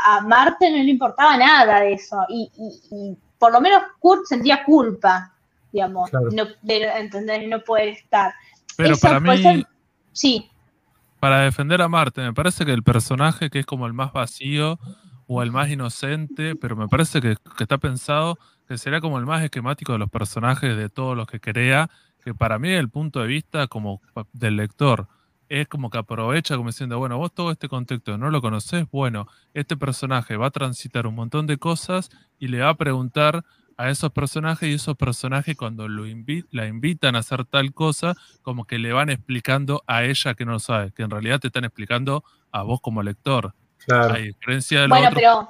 a, 0.05 0.21
Marte 0.21 0.69
no 0.71 0.77
le 0.77 0.89
importaba 0.89 1.37
nada 1.37 1.81
de 1.81 1.93
eso, 1.93 2.17
y, 2.29 3.17
por 3.37 3.51
lo 3.51 3.61
menos 3.61 3.83
Kurt 3.99 4.25
sentía 4.25 4.63
culpa, 4.63 5.33
digamos, 5.71 6.11
no, 6.13 6.45
de 6.61 6.83
entender 6.97 7.47
no 7.47 7.59
poder 7.59 7.89
estar. 7.89 8.33
Pero 8.77 8.97
para 8.97 9.19
mí... 9.19 9.63
sí. 10.11 10.49
Para 11.19 11.41
defender 11.41 11.81
a 11.81 11.87
Marte, 11.87 12.21
me 12.21 12.33
parece 12.33 12.65
que 12.65 12.71
el 12.71 12.83
personaje 12.83 13.49
que 13.49 13.59
es 13.59 13.65
como 13.65 13.87
el 13.87 13.93
más 13.93 14.13
vacío 14.13 14.79
o 15.27 15.43
el 15.43 15.51
más 15.51 15.69
inocente, 15.69 16.55
pero 16.55 16.75
me 16.75 16.87
parece 16.87 17.21
que, 17.21 17.35
está 17.59 17.77
pensado 17.77 18.37
que 18.67 18.77
sería 18.77 19.01
como 19.01 19.19
el 19.19 19.25
más 19.25 19.43
esquemático 19.43 19.93
de 19.93 19.99
los 19.99 20.09
personajes 20.09 20.75
de 20.75 20.89
todos 20.89 21.15
los 21.15 21.27
que 21.27 21.39
crea, 21.39 21.89
que 22.23 22.33
para 22.33 22.59
mí 22.59 22.69
el 22.69 22.89
punto 22.89 23.21
de 23.21 23.27
vista 23.27 23.67
como 23.67 24.01
del 24.33 24.57
lector 24.57 25.07
es 25.49 25.67
como 25.67 25.89
que 25.89 25.97
aprovecha 25.97 26.57
como 26.57 26.69
diciendo, 26.69 26.97
bueno, 26.97 27.17
vos 27.17 27.31
todo 27.33 27.51
este 27.51 27.69
contexto 27.69 28.17
no 28.17 28.29
lo 28.29 28.41
conoces, 28.41 28.85
bueno, 28.91 29.27
este 29.53 29.77
personaje 29.77 30.35
va 30.35 30.47
a 30.47 30.51
transitar 30.51 31.07
un 31.07 31.15
montón 31.15 31.47
de 31.47 31.57
cosas 31.57 32.09
y 32.39 32.47
le 32.47 32.59
va 32.59 32.69
a 32.69 32.75
preguntar 32.75 33.45
a 33.77 33.89
esos 33.89 34.11
personajes 34.11 34.67
y 34.67 34.73
esos 34.73 34.97
personajes 34.97 35.55
cuando 35.55 35.87
lo 35.87 36.03
la 36.51 36.67
invitan 36.67 37.15
a 37.15 37.19
hacer 37.19 37.45
tal 37.45 37.73
cosa, 37.73 38.15
como 38.41 38.65
que 38.65 38.79
le 38.79 38.91
van 38.91 39.09
explicando 39.09 39.83
a 39.87 40.03
ella 40.03 40.33
que 40.33 40.45
no 40.45 40.53
lo 40.53 40.59
sabe, 40.59 40.91
que 40.91 41.03
en 41.03 41.11
realidad 41.11 41.39
te 41.39 41.47
están 41.47 41.63
explicando 41.63 42.23
a 42.51 42.63
vos 42.63 42.81
como 42.81 43.03
lector. 43.03 43.53
Claro. 43.87 44.15
bueno, 44.89 45.09
pero, 45.15 45.49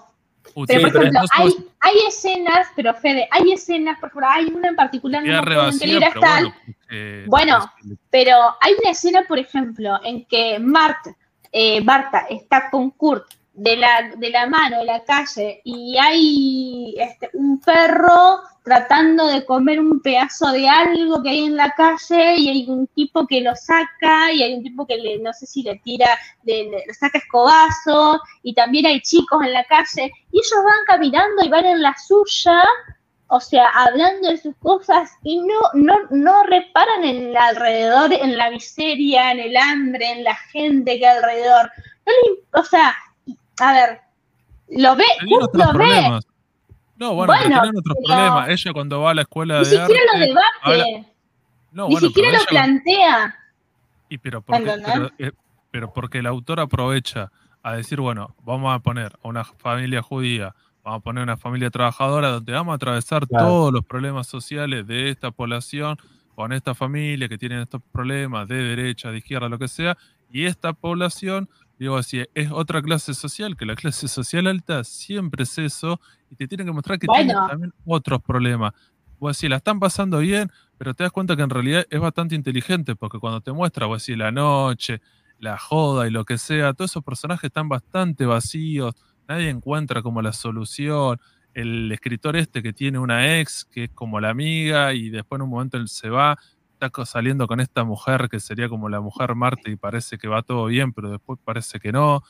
por 0.54 0.72
ejemplo, 0.72 1.22
hay, 1.80 1.96
escenas, 2.08 2.68
pero 2.76 2.94
Fede, 2.94 3.28
hay 3.32 3.52
escenas, 3.52 4.00
por 4.00 4.10
ejemplo, 4.10 4.28
hay 4.30 4.46
una 4.46 4.70
en 4.70 4.76
particular, 4.76 5.24
no 5.24 5.42
me 5.42 5.68
en 5.70 5.80
qué 5.80 5.98
está. 5.98 6.54
Bueno, 7.26 7.72
pero 8.12 8.56
hay 8.62 8.74
una 8.80 8.92
escena, 8.92 9.24
por 9.28 9.40
ejemplo, 9.40 10.00
en 10.04 10.26
que 10.26 10.60
Mart, 10.60 11.08
eh, 11.52 11.82
Marta 11.84 12.28
está 12.30 12.70
con 12.70 12.92
Kurt 12.92 13.26
de 13.58 13.76
la, 13.76 14.12
de 14.16 14.30
la 14.30 14.46
mano 14.46 14.82
en 14.82 14.86
la 14.86 15.04
calle 15.04 15.62
y 15.64 15.98
hay 15.98 16.96
este, 17.00 17.32
un 17.34 17.60
perro 17.60 18.42
tratando 18.64 19.26
de 19.28 19.44
comer 19.46 19.80
un 19.80 20.00
pedazo 20.00 20.52
de 20.52 20.70
algo 20.70 21.24
que 21.24 21.30
hay 21.30 21.46
en 21.46 21.56
la 21.56 21.72
calle 21.72 22.36
y 22.36 22.50
hay 22.50 22.66
un 22.70 22.86
tipo 22.88 23.26
que 23.26 23.42
lo 23.42 23.56
saca 23.56 24.32
y 24.32 24.44
hay 24.44 24.54
un 24.54 24.64
tipo 24.64 24.86
que 24.86 24.98
le, 24.98 25.18
no 25.20 25.34
sé 25.34 25.48
si 25.48 25.64
le 25.64 25.76
tira, 25.80 26.08
le, 26.44 26.84
saca 26.94 27.18
escobazo 27.18 28.22
y 28.44 28.54
también 28.54 28.86
hay 28.86 29.02
chicos 29.02 29.44
en 29.44 29.54
la 29.54 29.64
calle 29.64 30.12
y 30.32 30.38
ellos 30.38 30.64
van 30.64 30.86
caminando 30.86 31.44
y 31.44 31.50
van 31.50 31.66
en 31.66 31.82
la 31.82 31.96
suya, 31.98 32.62
o 33.30 33.40
sea, 33.40 33.70
hablando 33.70 34.30
de 34.30 34.38
sus 34.38 34.56
cosas 34.58 35.10
y 35.24 35.40
no, 35.40 35.60
no, 35.74 35.96
no 36.12 36.44
reparan 36.44 37.04
en 37.04 37.30
el 37.30 37.38
alrededor, 37.38 38.14
en 38.14 38.38
la 38.38 38.52
miseria, 38.52 39.32
en 39.32 39.40
el 39.40 39.58
hambre, 39.58 40.12
en 40.12 40.24
la 40.24 40.36
gente 40.36 41.00
que 41.00 41.08
alrededor. 41.08 41.72
O 42.54 42.64
sea, 42.64 42.96
a 43.60 43.74
ver, 43.74 44.02
lo 44.70 44.96
ve, 44.96 45.06
lo 45.54 45.74
ve. 45.74 46.20
No, 46.98 47.14
bueno, 47.14 47.34
bueno 47.34 47.62
tienen 47.62 47.78
otros 47.78 47.98
problemas. 48.06 48.50
Ella 48.50 48.74
cuando 48.74 49.02
va 49.02 49.12
a 49.12 49.14
la 49.14 49.22
escuela 49.22 49.56
de. 49.56 49.60
Ni 49.62 49.66
siquiera 49.66 50.02
lo 50.14 50.20
debate. 50.20 51.06
No, 51.72 51.90
ni 51.90 51.98
siquiera 51.98 52.40
lo 52.40 52.46
plantea. 52.46 53.36
Y 54.10 54.18
pero, 54.18 54.42
porque, 54.42 55.12
eh, 55.20 55.32
pero, 55.70 55.94
porque 55.94 56.20
el 56.20 56.28
autor 56.28 56.60
aprovecha 56.60 57.32
a 57.62 57.76
decir, 57.76 58.00
bueno, 58.00 58.36
vamos 58.44 58.74
a 58.74 58.80
poner 58.80 59.18
a 59.22 59.28
una 59.28 59.44
familia 59.44 60.02
judía, 60.02 60.56
vamos 60.84 61.00
a 61.00 61.04
poner 61.04 61.24
una 61.24 61.38
familia 61.38 61.70
trabajadora 61.70 62.30
donde 62.30 62.54
vamos 62.54 62.72
a 62.72 62.76
atravesar 62.76 63.28
todos 63.28 63.74
los 63.74 63.86
problemas 63.86 64.28
sociales 64.28 64.88
de 64.88 65.10
esta 65.10 65.32
población 65.32 65.98
con 66.34 66.54
esta 66.54 66.74
familia 66.74 67.28
que 67.28 67.38
tiene 67.38 67.62
estos 67.62 67.82
problemas 67.92 68.48
de 68.48 68.56
derecha, 68.56 69.12
de 69.12 69.18
izquierda, 69.18 69.50
lo 69.50 69.60
que 69.60 69.68
sea, 69.68 69.98
y 70.32 70.46
esta 70.46 70.72
población 70.72 71.50
Digo 71.80 71.96
así, 71.96 72.24
es 72.34 72.52
otra 72.52 72.82
clase 72.82 73.14
social, 73.14 73.56
que 73.56 73.66
la 73.66 73.76
clase 73.76 74.08
social 74.08 74.48
alta 74.48 74.84
siempre 74.84 75.44
es 75.44 75.58
eso, 75.58 76.00
y 76.32 76.36
te 76.36 76.48
tienen 76.48 76.66
que 76.68 76.74
mostrar 76.74 76.98
que 76.98 77.08
tiene 77.08 77.34
también 77.34 77.74
otros 77.86 78.22
problemas. 78.22 78.74
O 79.20 79.30
así, 79.30 79.48
la 79.48 79.58
están 79.58 79.80
pasando 79.80 80.20
bien, 80.20 80.52
pero 80.78 80.94
te 80.94 81.04
das 81.04 81.12
cuenta 81.12 81.36
que 81.36 81.44
en 81.44 81.50
realidad 81.50 81.86
es 81.90 82.00
bastante 82.00 82.36
inteligente, 82.36 82.96
porque 82.96 83.20
cuando 83.20 83.42
te 83.42 83.52
muestra, 83.52 83.88
o 83.88 83.94
así, 83.94 84.16
la 84.16 84.32
noche, 84.32 85.02
la 85.40 85.58
joda 85.58 86.08
y 86.08 86.12
lo 86.12 86.26
que 86.26 86.38
sea, 86.38 86.74
todos 86.74 86.92
esos 86.92 87.04
personajes 87.04 87.46
están 87.46 87.70
bastante 87.70 88.26
vacíos, 88.26 88.96
nadie 89.28 89.50
encuentra 89.50 90.02
como 90.02 90.22
la 90.22 90.34
solución. 90.34 91.20
El 91.54 91.92
escritor 91.92 92.36
este 92.36 92.62
que 92.62 92.74
tiene 92.74 93.00
una 93.00 93.40
ex, 93.40 93.66
que 93.66 93.86
es 93.86 93.90
como 93.92 94.20
la 94.20 94.30
amiga, 94.30 94.94
y 94.94 95.10
después 95.10 95.40
en 95.40 95.44
un 95.44 95.50
momento 95.50 95.78
él 95.78 95.88
se 95.88 96.10
va, 96.10 96.38
está 96.80 97.06
saliendo 97.06 97.48
con 97.48 97.60
esta 97.60 97.84
mujer 97.84 98.30
que 98.30 98.40
sería 98.40 98.70
como 98.70 98.90
la 98.90 99.02
mujer 99.02 99.36
Marte 99.36 99.72
y 99.72 99.76
parece 99.76 100.18
que 100.18 100.28
va 100.28 100.44
todo 100.44 100.66
bien, 100.66 100.94
pero 100.94 101.10
después 101.10 101.40
parece 101.44 101.80
que 101.80 101.92
no. 101.92 102.24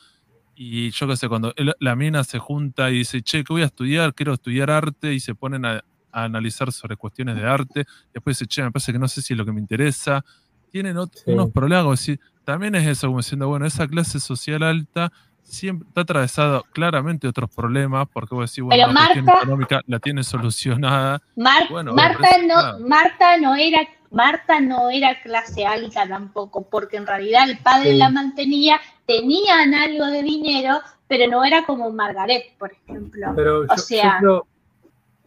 Y 0.54 0.90
yo 0.90 1.06
qué 1.06 1.16
sé, 1.16 1.28
cuando 1.28 1.54
la 1.78 1.94
mina 1.94 2.24
se 2.24 2.38
junta 2.38 2.90
y 2.90 2.98
dice, 2.98 3.22
che, 3.22 3.44
¿qué 3.44 3.52
voy 3.52 3.62
a 3.62 3.66
estudiar? 3.66 4.14
Quiero 4.14 4.32
estudiar 4.32 4.70
arte 4.70 5.14
y 5.14 5.20
se 5.20 5.34
ponen 5.34 5.64
a, 5.64 5.84
analizar 6.10 6.72
sobre 6.72 6.96
cuestiones 6.96 7.36
de 7.36 7.46
arte. 7.46 7.84
Después 8.12 8.38
dice, 8.38 8.48
che, 8.48 8.62
me 8.62 8.72
parece 8.72 8.92
que 8.92 8.98
no 8.98 9.06
sé 9.06 9.22
si 9.22 9.34
es 9.34 9.38
lo 9.38 9.44
que 9.44 9.52
me 9.52 9.60
interesa. 9.60 10.24
Tienen 10.70 10.96
unos 10.98 11.50
problemas, 11.52 12.08
también 12.44 12.74
es 12.74 12.86
eso, 12.86 13.06
como 13.08 13.18
diciendo, 13.18 13.46
bueno, 13.46 13.66
esa 13.66 13.86
clase 13.86 14.18
social 14.20 14.62
alta 14.62 15.12
siempre 15.48 15.88
está 15.88 16.02
atravesado 16.02 16.64
claramente 16.72 17.26
otros 17.26 17.50
problemas, 17.54 18.06
porque 18.12 18.34
vos 18.34 18.50
decís, 18.50 18.64
bueno, 18.64 18.86
la 18.86 18.94
cuestión 18.94 19.28
económica 19.28 19.82
la 19.86 19.98
tiene 19.98 20.22
solucionada. 20.22 21.22
Marta, 21.36 21.82
no, 21.82 22.78
Marta 22.86 23.36
no 23.38 23.54
era 23.54 23.80
Marta 24.10 24.60
no 24.60 24.90
era 24.90 25.20
clase 25.22 25.66
alta 25.66 26.08
tampoco, 26.08 26.66
porque 26.68 26.96
en 26.96 27.06
realidad 27.06 27.48
el 27.48 27.58
padre 27.58 27.94
la 27.94 28.10
mantenía, 28.10 28.80
tenían 29.06 29.74
algo 29.74 30.06
de 30.06 30.22
dinero, 30.22 30.80
pero 31.06 31.30
no 31.30 31.44
era 31.44 31.64
como 31.66 31.90
Margaret, 31.90 32.56
por 32.58 32.72
ejemplo. 32.72 33.32
Pero 33.36 33.64
o 33.68 33.76
sea, 33.76 34.20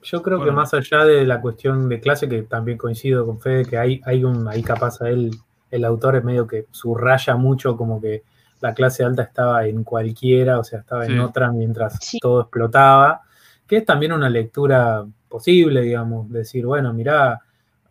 yo 0.03 0.21
creo, 0.23 0.43
que 0.43 0.51
más 0.51 0.73
allá 0.73 1.05
de 1.05 1.25
la 1.25 1.41
cuestión 1.41 1.87
de 1.87 1.99
clase, 1.99 2.27
que 2.27 2.41
también 2.43 2.77
coincido 2.77 3.25
con 3.25 3.39
Fede, 3.39 3.65
que 3.65 3.77
hay, 3.77 4.01
hay 4.03 4.23
un, 4.23 4.47
ahí 4.47 4.63
capaz 4.63 5.01
a 5.01 5.09
él, 5.09 5.31
el 5.69 5.85
autor 5.85 6.15
es 6.15 6.23
medio 6.23 6.47
que 6.47 6.65
subraya 6.71 7.35
mucho 7.35 7.77
como 7.77 8.01
que 8.01 8.23
la 8.61 8.73
clase 8.73 9.03
alta 9.03 9.23
estaba 9.23 9.65
en 9.67 9.83
cualquiera, 9.83 10.59
o 10.59 10.63
sea, 10.63 10.79
estaba 10.79 11.05
en 11.05 11.19
otra 11.19 11.51
mientras 11.51 11.99
todo 12.19 12.41
explotaba, 12.41 13.21
que 13.67 13.77
es 13.77 13.85
también 13.85 14.11
una 14.11 14.29
lectura 14.29 15.05
posible, 15.29 15.81
digamos, 15.81 16.29
decir, 16.29 16.65
bueno, 16.65 16.93
mirá, 16.93 17.39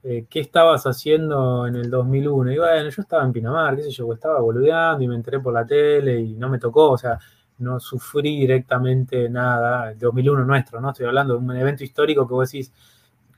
eh, 0.02 0.26
¿qué 0.30 0.40
estabas 0.40 0.84
haciendo 0.86 1.66
en 1.66 1.76
el 1.76 1.90
2001? 1.90 2.52
Y 2.52 2.58
bueno, 2.58 2.88
yo 2.88 3.02
estaba 3.02 3.24
en 3.24 3.32
Pinamar, 3.32 3.76
qué 3.76 3.82
sé 3.82 3.90
yo, 3.90 4.12
estaba 4.12 4.40
boludeando 4.40 5.04
y 5.04 5.08
me 5.08 5.14
enteré 5.14 5.40
por 5.40 5.52
la 5.52 5.66
tele 5.66 6.20
y 6.20 6.34
no 6.34 6.48
me 6.48 6.58
tocó, 6.58 6.92
o 6.92 6.98
sea, 6.98 7.18
no 7.58 7.78
sufrí 7.78 8.40
directamente 8.40 9.28
nada, 9.28 9.90
el 9.92 9.98
2001 9.98 10.44
nuestro, 10.44 10.80
¿no? 10.80 10.90
Estoy 10.90 11.06
hablando 11.06 11.34
de 11.34 11.40
un 11.40 11.56
evento 11.56 11.84
histórico 11.84 12.26
que 12.26 12.34
vos 12.34 12.50
decís, 12.50 12.72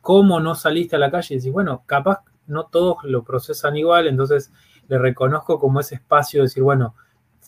¿cómo 0.01 0.39
no 0.41 0.55
saliste 0.55 0.97
a 0.97 0.99
la 1.01 1.11
calle? 1.11 1.35
Y 1.35 1.39
decís, 1.39 1.53
bueno, 1.53 1.83
capaz 1.87 2.23
no 2.47 2.67
todos 2.67 2.99
lo 3.05 3.25
procesan 3.25 3.77
igual, 3.77 4.07
entonces 4.07 4.53
le 4.89 4.99
reconozco 4.99 5.59
como 5.59 5.81
ese 5.81 5.97
espacio 5.97 6.41
de 6.41 6.45
decir, 6.45 6.63
bueno, 6.63 6.95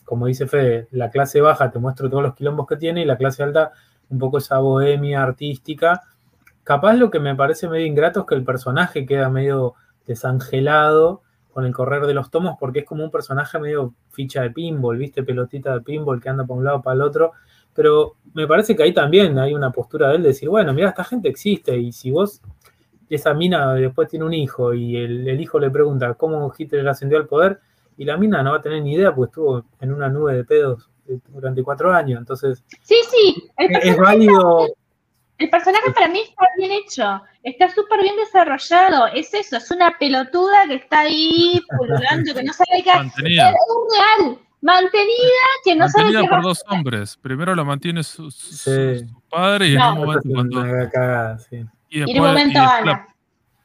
como 0.03 0.27
dice 0.27 0.47
Fede, 0.47 0.87
la 0.91 1.09
clase 1.09 1.41
baja 1.41 1.71
te 1.71 1.79
muestro 1.79 2.09
todos 2.09 2.23
los 2.23 2.35
quilombos 2.35 2.67
que 2.67 2.77
tiene 2.77 3.01
y 3.01 3.05
la 3.05 3.17
clase 3.17 3.43
alta 3.43 3.71
un 4.09 4.19
poco 4.19 4.37
esa 4.37 4.59
bohemia 4.59 5.23
artística 5.23 6.03
capaz 6.65 6.95
lo 6.95 7.09
que 7.09 7.19
me 7.19 7.35
parece 7.35 7.69
medio 7.69 7.85
ingrato 7.85 8.21
es 8.21 8.25
que 8.25 8.35
el 8.35 8.43
personaje 8.43 9.05
queda 9.05 9.29
medio 9.29 9.75
desangelado 10.05 11.21
con 11.53 11.63
el 11.63 11.73
correr 11.73 12.05
de 12.05 12.13
los 12.13 12.29
tomos 12.29 12.57
porque 12.59 12.79
es 12.79 12.85
como 12.85 13.03
un 13.05 13.11
personaje 13.11 13.57
medio 13.59 13.93
ficha 14.09 14.41
de 14.41 14.49
pinball, 14.49 14.97
¿viste? 14.97 15.23
Pelotita 15.23 15.73
de 15.73 15.81
pinball 15.81 16.19
que 16.19 16.27
anda 16.27 16.43
para 16.43 16.57
un 16.57 16.65
lado 16.65 16.81
para 16.81 16.95
el 16.95 17.01
otro. 17.01 17.31
Pero 17.73 18.15
me 18.33 18.47
parece 18.47 18.75
que 18.75 18.83
ahí 18.83 18.93
también 18.93 19.37
hay 19.37 19.53
una 19.53 19.71
postura 19.71 20.09
de 20.09 20.15
él 20.15 20.23
de 20.23 20.29
decir, 20.29 20.49
bueno, 20.49 20.73
mira, 20.73 20.89
esta 20.89 21.03
gente 21.03 21.29
existe 21.29 21.77
y 21.77 21.91
si 21.91 22.09
vos, 22.09 22.41
esa 23.09 23.33
mina 23.35 23.73
después 23.75 24.09
tiene 24.09 24.25
un 24.25 24.33
hijo 24.33 24.73
y 24.73 24.97
el, 24.97 25.39
hijo 25.39 25.59
le 25.59 25.69
pregunta 25.69 26.15
cómo 26.15 26.51
Hitler 26.57 26.87
ascendió 26.87 27.19
al 27.19 27.27
poder 27.27 27.59
y 27.95 28.05
la 28.05 28.17
mina 28.17 28.41
no 28.41 28.51
va 28.51 28.57
a 28.57 28.61
tener 28.61 28.81
ni 28.81 28.93
idea 28.93 29.13
porque 29.13 29.29
estuvo 29.29 29.65
en 29.79 29.93
una 29.93 30.09
nube 30.09 30.33
de 30.33 30.43
pedos 30.43 30.89
durante 31.29 31.61
cuatro 31.61 31.93
años. 31.93 32.17
Entonces, 32.19 32.63
sí, 32.81 32.95
sí, 33.11 33.49
es 33.57 33.97
válido 33.97 34.67
el 35.37 35.49
personaje 35.49 35.91
para 35.91 36.07
mí 36.07 36.19
está 36.19 36.45
bien 36.57 36.71
hecho, 36.71 37.21
está 37.43 37.69
súper 37.69 38.01
bien 38.01 38.15
desarrollado. 38.15 39.07
Es 39.07 39.33
eso, 39.33 39.57
es 39.57 39.69
una 39.69 39.97
pelotuda 39.97 40.67
que 40.67 40.75
está 40.75 41.01
ahí 41.01 41.61
pululando, 41.77 42.33
que 42.33 42.43
no 42.43 42.53
sabe 42.53 42.83
qué 42.83 42.91
hacer. 42.91 43.25
Es 43.27 43.35
real, 43.35 44.39
mantenida, 44.61 45.45
que 45.63 45.75
no 45.75 45.89
sabe 45.89 46.11
qué 46.11 46.27
por 46.27 46.41
dos 46.41 46.63
hombres. 46.69 47.17
Primero 47.21 47.53
lo 47.53 47.65
mantiene 47.65 48.03
su, 48.03 48.29
padre 49.29 49.69
y 49.69 49.75
en 49.75 49.81
un 49.81 49.97
momento 49.97 50.29
cuando. 50.33 50.65
Y, 51.89 51.99
después, 51.99 52.15
en 52.15 52.21
un 52.21 52.27
momento 52.27 52.59
Ana. 52.59 53.07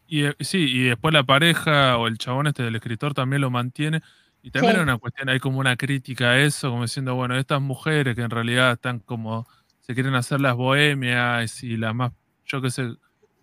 y, 0.08 0.24
sí, 0.40 0.58
y 0.58 0.82
después 0.84 1.14
la 1.14 1.22
pareja 1.22 1.96
o 1.98 2.08
el 2.08 2.18
chabón 2.18 2.48
este 2.48 2.64
del 2.64 2.76
escritor 2.76 3.14
también 3.14 3.42
lo 3.42 3.50
mantiene. 3.50 4.02
Y 4.42 4.50
también 4.50 4.76
hay 4.76 4.82
una 4.82 4.98
cuestión, 4.98 5.28
hay 5.28 5.38
como 5.38 5.58
una 5.58 5.76
crítica 5.76 6.30
a 6.30 6.38
eso, 6.38 6.70
como 6.70 6.82
diciendo, 6.82 7.14
bueno, 7.14 7.36
estas 7.36 7.60
mujeres 7.60 8.16
que 8.16 8.22
en 8.22 8.30
realidad 8.30 8.72
están 8.72 8.98
como 8.98 9.46
quieren 9.94 10.14
hacer 10.14 10.40
las 10.40 10.56
bohemias 10.56 11.62
y 11.62 11.76
las 11.76 11.94
más, 11.94 12.12
yo 12.44 12.60
qué 12.60 12.70
sé. 12.70 12.94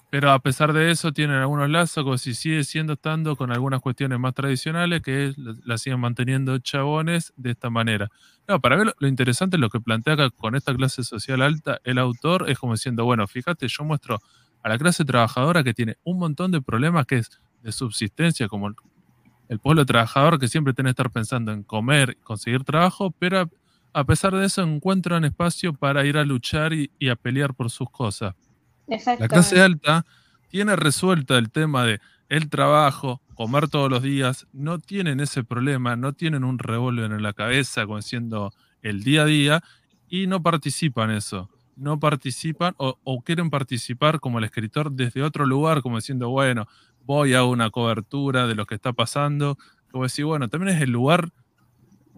Pero 0.10 0.32
a 0.32 0.40
pesar 0.40 0.72
de 0.72 0.90
eso 0.90 1.12
tienen 1.12 1.36
algunos 1.36 1.70
lazos, 1.70 2.04
como 2.04 2.18
si 2.18 2.34
sigue 2.34 2.64
siendo 2.64 2.94
estando 2.94 3.36
con 3.36 3.52
algunas 3.52 3.82
cuestiones 3.82 4.18
más 4.20 4.34
tradicionales 4.34 5.02
que 5.02 5.34
la 5.66 5.78
siguen 5.78 6.00
manteniendo 6.00 6.58
chabones 6.60 7.34
de 7.36 7.52
esta 7.52 7.70
manera. 7.70 8.10
No, 8.48 8.62
para 8.62 8.78
ver 8.78 8.94
lo, 8.98 9.08
interesante, 9.08 9.58
lo 9.58 9.70
que 9.70 9.82
plantea 9.82 10.14
acá 10.14 10.30
con 10.30 10.56
esta 10.56 10.74
clase 10.74 11.04
social 11.04 11.42
alta, 11.42 11.80
el 11.84 11.98
autor 11.98 12.50
es 12.50 12.58
como 12.58 12.74
diciendo, 12.74 13.04
bueno, 13.04 13.28
fíjate, 13.28 13.68
yo 13.68 13.84
muestro 13.84 14.20
a 14.64 14.70
la 14.70 14.78
clase 14.78 15.04
trabajadora 15.04 15.62
que 15.64 15.74
tiene 15.74 15.98
un 16.06 16.20
montón 16.20 16.52
de 16.52 16.62
problemas 16.62 17.06
que 17.06 17.18
es 17.18 17.42
de 17.64 17.74
subsistencia, 17.74 18.48
como 18.48 18.70
el, 19.50 19.60
pueblo 19.60 19.86
trabajador 19.86 20.40
que 20.40 20.48
siempre 20.48 20.74
tiene 20.74 20.90
que 20.90 20.92
estar 20.92 21.12
pensando 21.12 21.52
en 21.52 21.64
comer, 21.64 22.18
conseguir 22.24 22.64
trabajo, 22.64 23.12
pero 23.12 23.50
a 23.94 24.04
pesar 24.04 24.36
de 24.36 24.46
eso 24.46 24.62
encuentran 24.62 25.26
espacio 25.26 25.74
para 25.74 26.06
ir 26.06 26.18
a 26.18 26.24
luchar 26.24 26.74
y, 26.74 26.90
a 27.10 27.16
pelear 27.16 27.54
por 27.54 27.70
sus 27.70 27.90
cosas. 27.90 28.36
La 29.20 29.28
clase 29.28 29.62
alta 29.62 30.06
tiene 30.50 30.76
resuelta 30.76 31.38
el 31.38 31.52
tema 31.52 31.84
de 31.84 32.00
el 32.30 32.50
trabajo, 32.50 33.22
comer 33.36 33.70
todos 33.70 33.90
los 33.90 34.04
días, 34.04 34.48
no 34.54 34.80
tienen 34.80 35.20
ese 35.20 35.44
problema, 35.44 35.96
no 35.96 36.14
tienen 36.14 36.44
un 36.44 36.60
revólver 36.60 37.12
en 37.12 37.24
la 37.24 37.34
cabeza 37.34 37.86
como 37.86 38.02
siendo 38.02 38.54
el 38.82 39.04
día 39.04 39.24
a 39.24 39.26
día 39.26 39.64
y 40.10 40.28
no 40.28 40.42
participan 40.42 41.12
eso. 41.12 41.50
No 41.76 42.00
participan 42.00 42.74
o, 42.78 42.98
o, 43.04 43.22
quieren 43.22 43.50
participar 43.52 44.20
como 44.20 44.40
el 44.40 44.46
escritor 44.46 44.92
desde 44.92 45.22
otro 45.22 45.46
lugar, 45.46 45.84
como 45.84 45.98
diciendo, 45.98 46.30
bueno, 46.30 46.68
voy 47.06 47.36
a 47.36 47.44
una 47.44 47.70
cobertura 47.70 48.48
de 48.48 48.56
lo 48.56 48.66
que 48.66 48.76
está 48.76 48.94
pasando. 48.94 49.58
Como 49.92 50.04
decir, 50.04 50.26
bueno, 50.26 50.48
también 50.50 50.76
es 50.76 50.82
el 50.82 50.90
lugar 50.90 51.30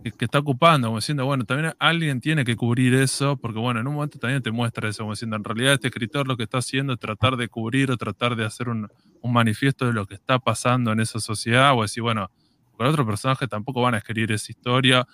que, 0.04 0.26
está 0.26 0.40
ocupando, 0.40 0.88
como 0.88 1.00
diciendo, 1.00 1.26
bueno, 1.26 1.46
también 1.46 1.74
alguien 1.80 2.22
tiene 2.22 2.46
que 2.46 2.56
cubrir 2.56 2.94
eso, 2.94 3.38
porque 3.38 3.60
bueno, 3.60 3.80
en 3.80 3.88
un 3.88 3.96
momento 3.96 4.18
también 4.18 4.42
te 4.42 4.52
muestra 4.52 4.90
eso, 4.90 5.04
como 5.04 5.14
diciendo, 5.14 5.36
en 5.36 5.44
realidad 5.44 5.74
este 5.74 5.88
escritor 5.88 6.28
lo 6.28 6.38
que 6.38 6.44
está 6.44 6.60
haciendo 6.60 6.94
es 6.94 7.00
tratar 7.00 7.38
de 7.38 7.48
cubrir 7.50 7.92
o 7.92 7.98
tratar 7.98 8.36
de 8.36 8.46
hacer 8.46 8.70
un, 8.70 8.88
manifiesto 9.24 9.86
de 9.86 9.94
lo 9.94 10.06
que 10.06 10.16
está 10.16 10.40
pasando 10.40 10.92
en 10.92 11.02
esa 11.02 11.20
sociedad, 11.20 11.78
o 11.78 11.82
decir, 11.82 12.02
bueno, 12.02 12.32
con 12.78 12.88
otro 12.88 13.06
personaje 13.06 13.48
tampoco 13.48 13.82
van 13.82 13.96
a 13.96 13.98
escribir 13.98 14.32
esa 14.32 14.52
historia 14.52 15.06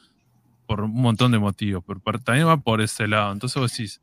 por 0.67 0.81
un 0.81 0.93
montón 0.93 1.31
de 1.31 1.39
motivos, 1.39 1.83
pero, 1.85 2.19
también 2.19 2.47
va 2.47 2.57
por 2.57 2.81
ese 2.81 3.07
lado. 3.07 3.33
Entonces 3.33 3.59
vos 3.59 3.71
decís, 3.71 4.01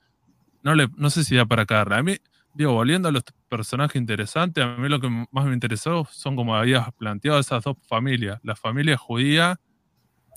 no 0.63 1.11
sé 1.11 1.25
si 1.25 1.37
da 1.37 1.47
para 1.47 1.67
caerla. 1.67 1.99
A 1.99 2.03
mí, 2.03 2.17
digo, 2.55 2.73
volviendo 2.73 3.09
a 3.09 3.13
los 3.13 3.23
personajes 3.49 3.97
interesantes, 3.97 4.65
a 4.65 4.77
mí 4.77 4.89
lo 4.89 5.01
que 5.01 5.09
más 5.31 5.45
me 5.45 5.55
interesó 5.55 6.07
son 6.11 6.35
como 6.35 6.57
habías 6.57 6.93
planteado 6.95 7.39
esas 7.39 7.63
dos 7.63 7.77
familias, 7.87 8.41
la 8.43 8.57
familia 8.57 8.97
judía 8.97 9.61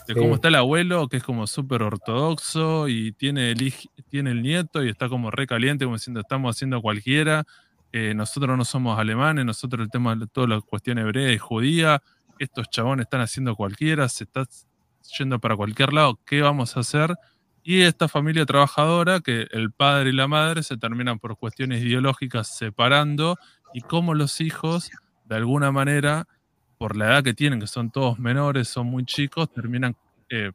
de 0.07 0.13
cómo 0.13 0.35
está 0.35 0.49
el 0.49 0.55
abuelo, 0.55 1.07
que 1.07 1.17
es 1.17 1.23
como 1.23 1.47
súper 1.47 1.81
ortodoxo 1.81 2.87
y 2.87 3.11
tiene 3.13 3.51
el, 3.51 3.73
tiene 4.09 4.31
el 4.31 4.41
nieto 4.41 4.83
y 4.83 4.89
está 4.89 5.09
como 5.09 5.31
re 5.31 5.47
caliente, 5.47 5.85
como 5.85 5.97
diciendo, 5.97 6.19
estamos 6.19 6.55
haciendo 6.55 6.81
cualquiera. 6.81 7.43
Eh, 7.91 8.13
nosotros 8.13 8.57
no 8.57 8.65
somos 8.65 8.99
alemanes, 8.99 9.45
nosotros 9.45 9.83
el 9.83 9.89
tema 9.89 10.15
de 10.15 10.27
toda 10.27 10.47
la 10.47 10.61
cuestión 10.61 10.97
hebrea 10.97 11.31
y 11.31 11.37
judía, 11.37 12.03
estos 12.39 12.69
chabones 12.69 13.05
están 13.05 13.21
haciendo 13.21 13.55
cualquiera, 13.55 14.09
se 14.09 14.25
está 14.25 14.45
yendo 15.17 15.39
para 15.39 15.55
cualquier 15.55 15.93
lado, 15.93 16.19
¿qué 16.25 16.41
vamos 16.41 16.75
a 16.75 16.81
hacer? 16.81 17.15
Y 17.63 17.81
esta 17.81 18.07
familia 18.07 18.45
trabajadora, 18.45 19.21
que 19.21 19.47
el 19.51 19.71
padre 19.71 20.09
y 20.09 20.13
la 20.13 20.27
madre 20.27 20.61
se 20.61 20.77
terminan 20.77 21.19
por 21.19 21.37
cuestiones 21.37 21.81
ideológicas 21.81 22.55
separando 22.55 23.37
y 23.73 23.81
cómo 23.81 24.13
los 24.13 24.39
hijos, 24.39 24.91
de 25.23 25.35
alguna 25.35 25.71
manera, 25.71 26.27
por 26.85 26.95
la 26.95 27.07
edad 27.07 27.23
que 27.23 27.33
tienen, 27.33 27.59
que 27.59 27.65
son 27.65 27.89
todos 27.89 28.19
menores, 28.19 28.67
son 28.67 28.85
muy 28.85 29.05
chicos, 29.05 29.51
terminan 29.51 29.95
eh, 30.29 30.51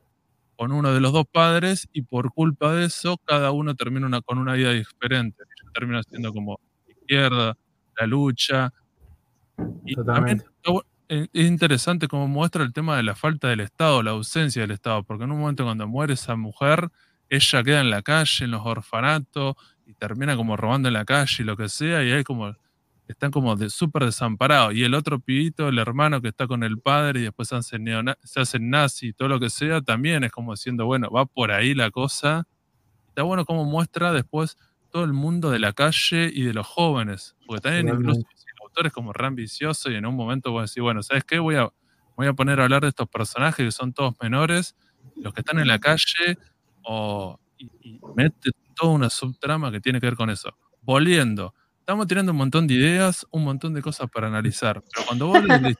con 0.54 0.70
uno 0.70 0.94
de 0.94 1.00
los 1.00 1.12
dos 1.12 1.26
padres 1.26 1.88
y 1.92 2.02
por 2.02 2.32
culpa 2.32 2.72
de 2.72 2.84
eso 2.84 3.16
cada 3.24 3.50
uno 3.50 3.74
termina 3.74 4.06
una, 4.06 4.20
con 4.20 4.38
una 4.38 4.52
vida 4.52 4.70
diferente. 4.70 5.42
Termina 5.74 6.04
siendo 6.04 6.32
como 6.32 6.60
izquierda, 6.86 7.56
la 7.98 8.06
lucha. 8.06 8.72
Y 9.84 9.96
también 10.04 10.44
es 11.08 11.28
interesante 11.34 12.06
cómo 12.06 12.28
muestra 12.28 12.62
el 12.62 12.72
tema 12.72 12.96
de 12.96 13.02
la 13.02 13.16
falta 13.16 13.48
del 13.48 13.58
Estado, 13.58 14.00
la 14.00 14.12
ausencia 14.12 14.62
del 14.62 14.70
Estado, 14.70 15.02
porque 15.02 15.24
en 15.24 15.32
un 15.32 15.40
momento 15.40 15.64
cuando 15.64 15.88
muere 15.88 16.12
esa 16.12 16.36
mujer, 16.36 16.90
ella 17.28 17.64
queda 17.64 17.80
en 17.80 17.90
la 17.90 18.02
calle, 18.02 18.44
en 18.44 18.52
los 18.52 18.64
orfanatos, 18.64 19.56
y 19.84 19.94
termina 19.94 20.36
como 20.36 20.56
robando 20.56 20.86
en 20.86 20.94
la 20.94 21.04
calle 21.04 21.42
y 21.42 21.44
lo 21.44 21.56
que 21.56 21.68
sea, 21.68 22.04
y 22.04 22.12
hay 22.12 22.22
como 22.22 22.54
están 23.10 23.30
como 23.30 23.56
de 23.56 23.70
súper 23.70 24.04
desamparados. 24.04 24.74
Y 24.74 24.84
el 24.84 24.94
otro 24.94 25.20
pibito, 25.20 25.68
el 25.68 25.78
hermano 25.78 26.20
que 26.20 26.28
está 26.28 26.46
con 26.46 26.62
el 26.62 26.78
padre 26.78 27.20
y 27.20 27.22
después 27.24 27.48
se 27.48 27.56
hacen, 27.56 27.84
se 28.24 28.40
hacen 28.40 28.70
nazi 28.70 29.08
y 29.08 29.12
todo 29.12 29.28
lo 29.28 29.40
que 29.40 29.50
sea, 29.50 29.80
también 29.82 30.24
es 30.24 30.32
como 30.32 30.52
diciendo, 30.52 30.86
bueno, 30.86 31.10
va 31.10 31.26
por 31.26 31.52
ahí 31.52 31.74
la 31.74 31.90
cosa. 31.90 32.46
Está 33.08 33.22
bueno 33.22 33.44
cómo 33.44 33.64
muestra 33.64 34.12
después 34.12 34.56
todo 34.90 35.04
el 35.04 35.12
mundo 35.12 35.50
de 35.50 35.58
la 35.58 35.72
calle 35.72 36.30
y 36.32 36.42
de 36.42 36.54
los 36.54 36.66
jóvenes. 36.66 37.36
Porque 37.46 37.62
también 37.62 37.88
incluso 37.88 38.20
el 38.20 38.62
autor 38.64 38.86
es 38.86 38.92
como 38.92 39.12
re 39.12 39.26
ambicioso 39.26 39.90
y 39.90 39.96
en 39.96 40.06
un 40.06 40.16
momento 40.16 40.52
voy 40.52 40.60
a 40.60 40.62
decir, 40.62 40.82
bueno, 40.82 41.02
¿sabes 41.02 41.24
qué? 41.24 41.38
Voy 41.38 41.56
a, 41.56 41.68
voy 42.16 42.26
a 42.28 42.32
poner 42.34 42.60
a 42.60 42.64
hablar 42.64 42.82
de 42.82 42.88
estos 42.88 43.08
personajes 43.08 43.66
que 43.66 43.72
son 43.72 43.92
todos 43.92 44.14
menores, 44.22 44.76
los 45.16 45.34
que 45.34 45.40
están 45.40 45.58
en 45.58 45.68
la 45.68 45.78
calle, 45.78 46.38
o, 46.84 47.38
y, 47.58 47.66
y 47.82 48.00
mete 48.16 48.50
toda 48.76 48.92
una 48.92 49.10
subtrama 49.10 49.70
que 49.72 49.80
tiene 49.80 50.00
que 50.00 50.06
ver 50.06 50.16
con 50.16 50.30
eso. 50.30 50.56
Volviendo 50.82 51.54
estamos 51.90 52.06
teniendo 52.06 52.30
un 52.30 52.38
montón 52.38 52.68
de 52.68 52.74
ideas, 52.74 53.26
un 53.32 53.42
montón 53.42 53.74
de 53.74 53.82
cosas 53.82 54.08
para 54.08 54.28
analizar. 54.28 54.80
Pero 54.94 55.06
cuando 55.06 55.26
vos 55.26 55.42
le 55.42 55.74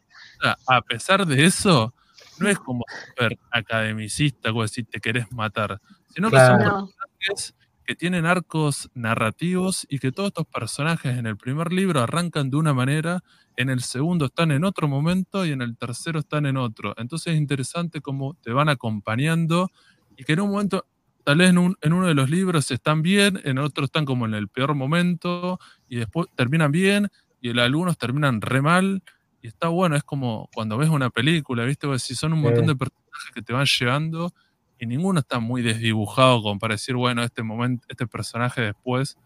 a 0.67 0.83
pesar 0.83 1.25
de 1.25 1.45
eso, 1.45 1.95
no 2.41 2.49
es 2.49 2.59
como 2.59 2.85
super 3.07 3.39
academicista, 3.53 4.51
como 4.51 4.63
decir 4.63 4.87
te 4.91 4.99
querés 4.99 5.31
matar, 5.31 5.81
sino 6.13 6.29
que 6.29 6.37
son 6.37 6.59
personajes 6.59 7.55
que 7.85 7.95
tienen 7.95 8.27
arcos 8.27 8.91
narrativos 8.93 9.87
y 9.89 10.01
que 10.01 10.11
todos 10.11 10.29
estos 10.29 10.47
personajes 10.47 11.17
en 11.17 11.27
el 11.27 11.37
primer 11.37 11.73
libro 11.73 12.01
arrancan 12.01 12.51
de 12.51 12.57
una 12.57 12.75
manera, 12.75 13.23
en 13.57 13.71
el 13.71 13.81
segundo 13.81 14.27
están 14.27 14.51
en 14.51 14.65
otro 14.65 14.89
momento 14.89 15.47
y 15.47 15.53
en 15.53 15.63
el 15.63 15.77
tercero 15.77 16.19
están 16.19 16.45
en 16.45 16.57
otro. 16.57 16.93
Entonces 16.97 17.35
es 17.35 17.39
interesante 17.39 18.01
cómo 18.01 18.35
te 18.43 18.51
van 18.51 18.69
acompañando 18.69 19.71
y 20.17 20.25
que 20.25 20.33
en 20.33 20.41
un 20.41 20.51
momento 20.51 20.87
tal 21.25 21.39
vez 21.39 21.51
en, 21.51 21.59
uno 21.59 22.07
de 22.07 22.15
los 22.15 22.31
libros 22.31 22.71
están 22.71 23.03
bien, 23.03 23.41
en 23.45 23.59
otro 23.59 23.85
están 23.85 24.05
como 24.05 24.27
en 24.27 24.35
el 24.35 24.49
peor 24.49 24.75
momento, 24.75 25.59
y 25.89 25.97
después 25.97 26.29
terminan 26.37 26.73
bien, 26.73 27.09
y 27.41 27.51
en 27.51 27.59
algunos 27.59 27.99
terminan 27.99 28.41
re 28.41 28.63
mal, 28.63 29.03
y 29.43 29.49
está 29.49 29.69
bueno, 29.69 29.97
es 29.97 30.05
como 30.05 30.49
cuando 30.55 30.77
ves 30.77 30.89
una 30.89 31.11
película, 31.11 31.65
¿viste? 31.65 31.87
si 31.99 32.15
son 32.15 32.33
un 32.33 32.43
montón 32.43 32.67
de 32.67 32.77
personajes 32.77 33.31
que 33.35 33.43
te 33.43 33.53
van 33.53 33.67
llevando, 33.67 34.33
y 34.79 34.87
ninguno 34.87 35.21
está 35.21 35.41
muy 35.41 35.63
desdibujado 35.63 36.43
como 36.43 36.59
para 36.59 36.75
decir, 36.75 36.95
bueno, 36.95 37.23
este 37.23 37.43
momento, 37.43 37.87
este 37.89 38.07
personaje 38.07 38.63
después, 38.63 39.19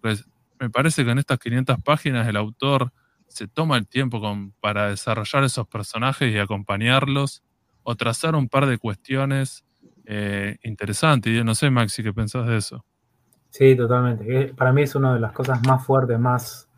pues 0.00 0.26
me 0.58 0.70
parece 0.70 1.04
que 1.04 1.10
en 1.10 1.18
estas 1.18 1.38
500 1.38 1.80
páginas 1.82 2.26
el 2.26 2.36
autor 2.36 2.92
se 3.28 3.46
toma 3.46 3.76
el 3.76 3.86
tiempo 3.86 4.20
para 4.60 4.90
desarrollar 4.90 5.44
esos 5.44 5.68
personajes 5.68 6.34
y 6.34 6.38
acompañarlos, 6.38 7.42
o 7.84 7.94
trazar 7.94 8.34
un 8.34 8.48
par 8.48 8.66
de 8.66 8.76
cuestiones 8.76 9.64
eh, 10.10 10.56
interesante. 10.62 11.28
Y 11.28 11.36
yo 11.36 11.44
no 11.44 11.54
sé, 11.54 11.68
Maxi, 11.68 12.02
¿qué 12.02 12.14
pensás 12.14 12.46
de 12.46 12.56
eso? 12.56 12.84
Sí, 13.50 13.76
totalmente. 13.76 14.54
Para 14.54 14.72
mí 14.72 14.82
es 14.82 14.94
una 14.94 15.14
de 15.14 15.20
las 15.20 15.32
cosas 15.32 15.60
más 15.66 15.84
fuertes, 15.84 16.18
más, 16.18 16.68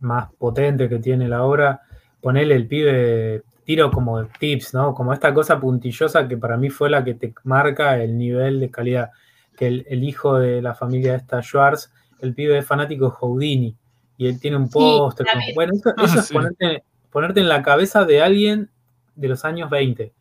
más 0.00 0.30
potentes 0.34 0.88
que 0.90 0.98
tiene 0.98 1.26
la 1.26 1.42
obra. 1.42 1.80
Ponerle 2.20 2.54
el 2.54 2.68
pibe, 2.68 3.44
tiro 3.64 3.90
como 3.90 4.26
tips, 4.26 4.74
¿no? 4.74 4.94
Como 4.94 5.14
esta 5.14 5.32
cosa 5.32 5.58
puntillosa 5.58 6.28
que 6.28 6.36
para 6.36 6.58
mí 6.58 6.68
fue 6.68 6.90
la 6.90 7.02
que 7.02 7.14
te 7.14 7.32
marca 7.44 7.96
el 8.02 8.18
nivel 8.18 8.60
de 8.60 8.70
calidad. 8.70 9.10
Que 9.56 9.68
el, 9.68 10.04
hijo 10.04 10.38
de 10.38 10.60
la 10.60 10.74
familia 10.74 11.16
esta 11.16 11.42
Schwartz, 11.42 11.90
el 12.20 12.34
pibe 12.34 12.58
es 12.58 12.66
fanático 12.66 13.06
de 13.06 13.12
Houdini. 13.12 13.76
y 14.18 14.26
él 14.26 14.38
tiene 14.38 14.58
un 14.58 14.68
póster. 14.68 15.26
bueno, 15.54 15.72
eso, 15.74 15.94
es 16.20 16.30
ponerte, 16.30 16.84
ponerte 17.10 17.40
en 17.40 17.48
la 17.48 17.62
cabeza 17.62 18.04
de 18.04 18.20
alguien 18.20 18.68
de 19.14 19.28
los 19.28 19.46
años 19.46 19.70
20. 19.70 20.12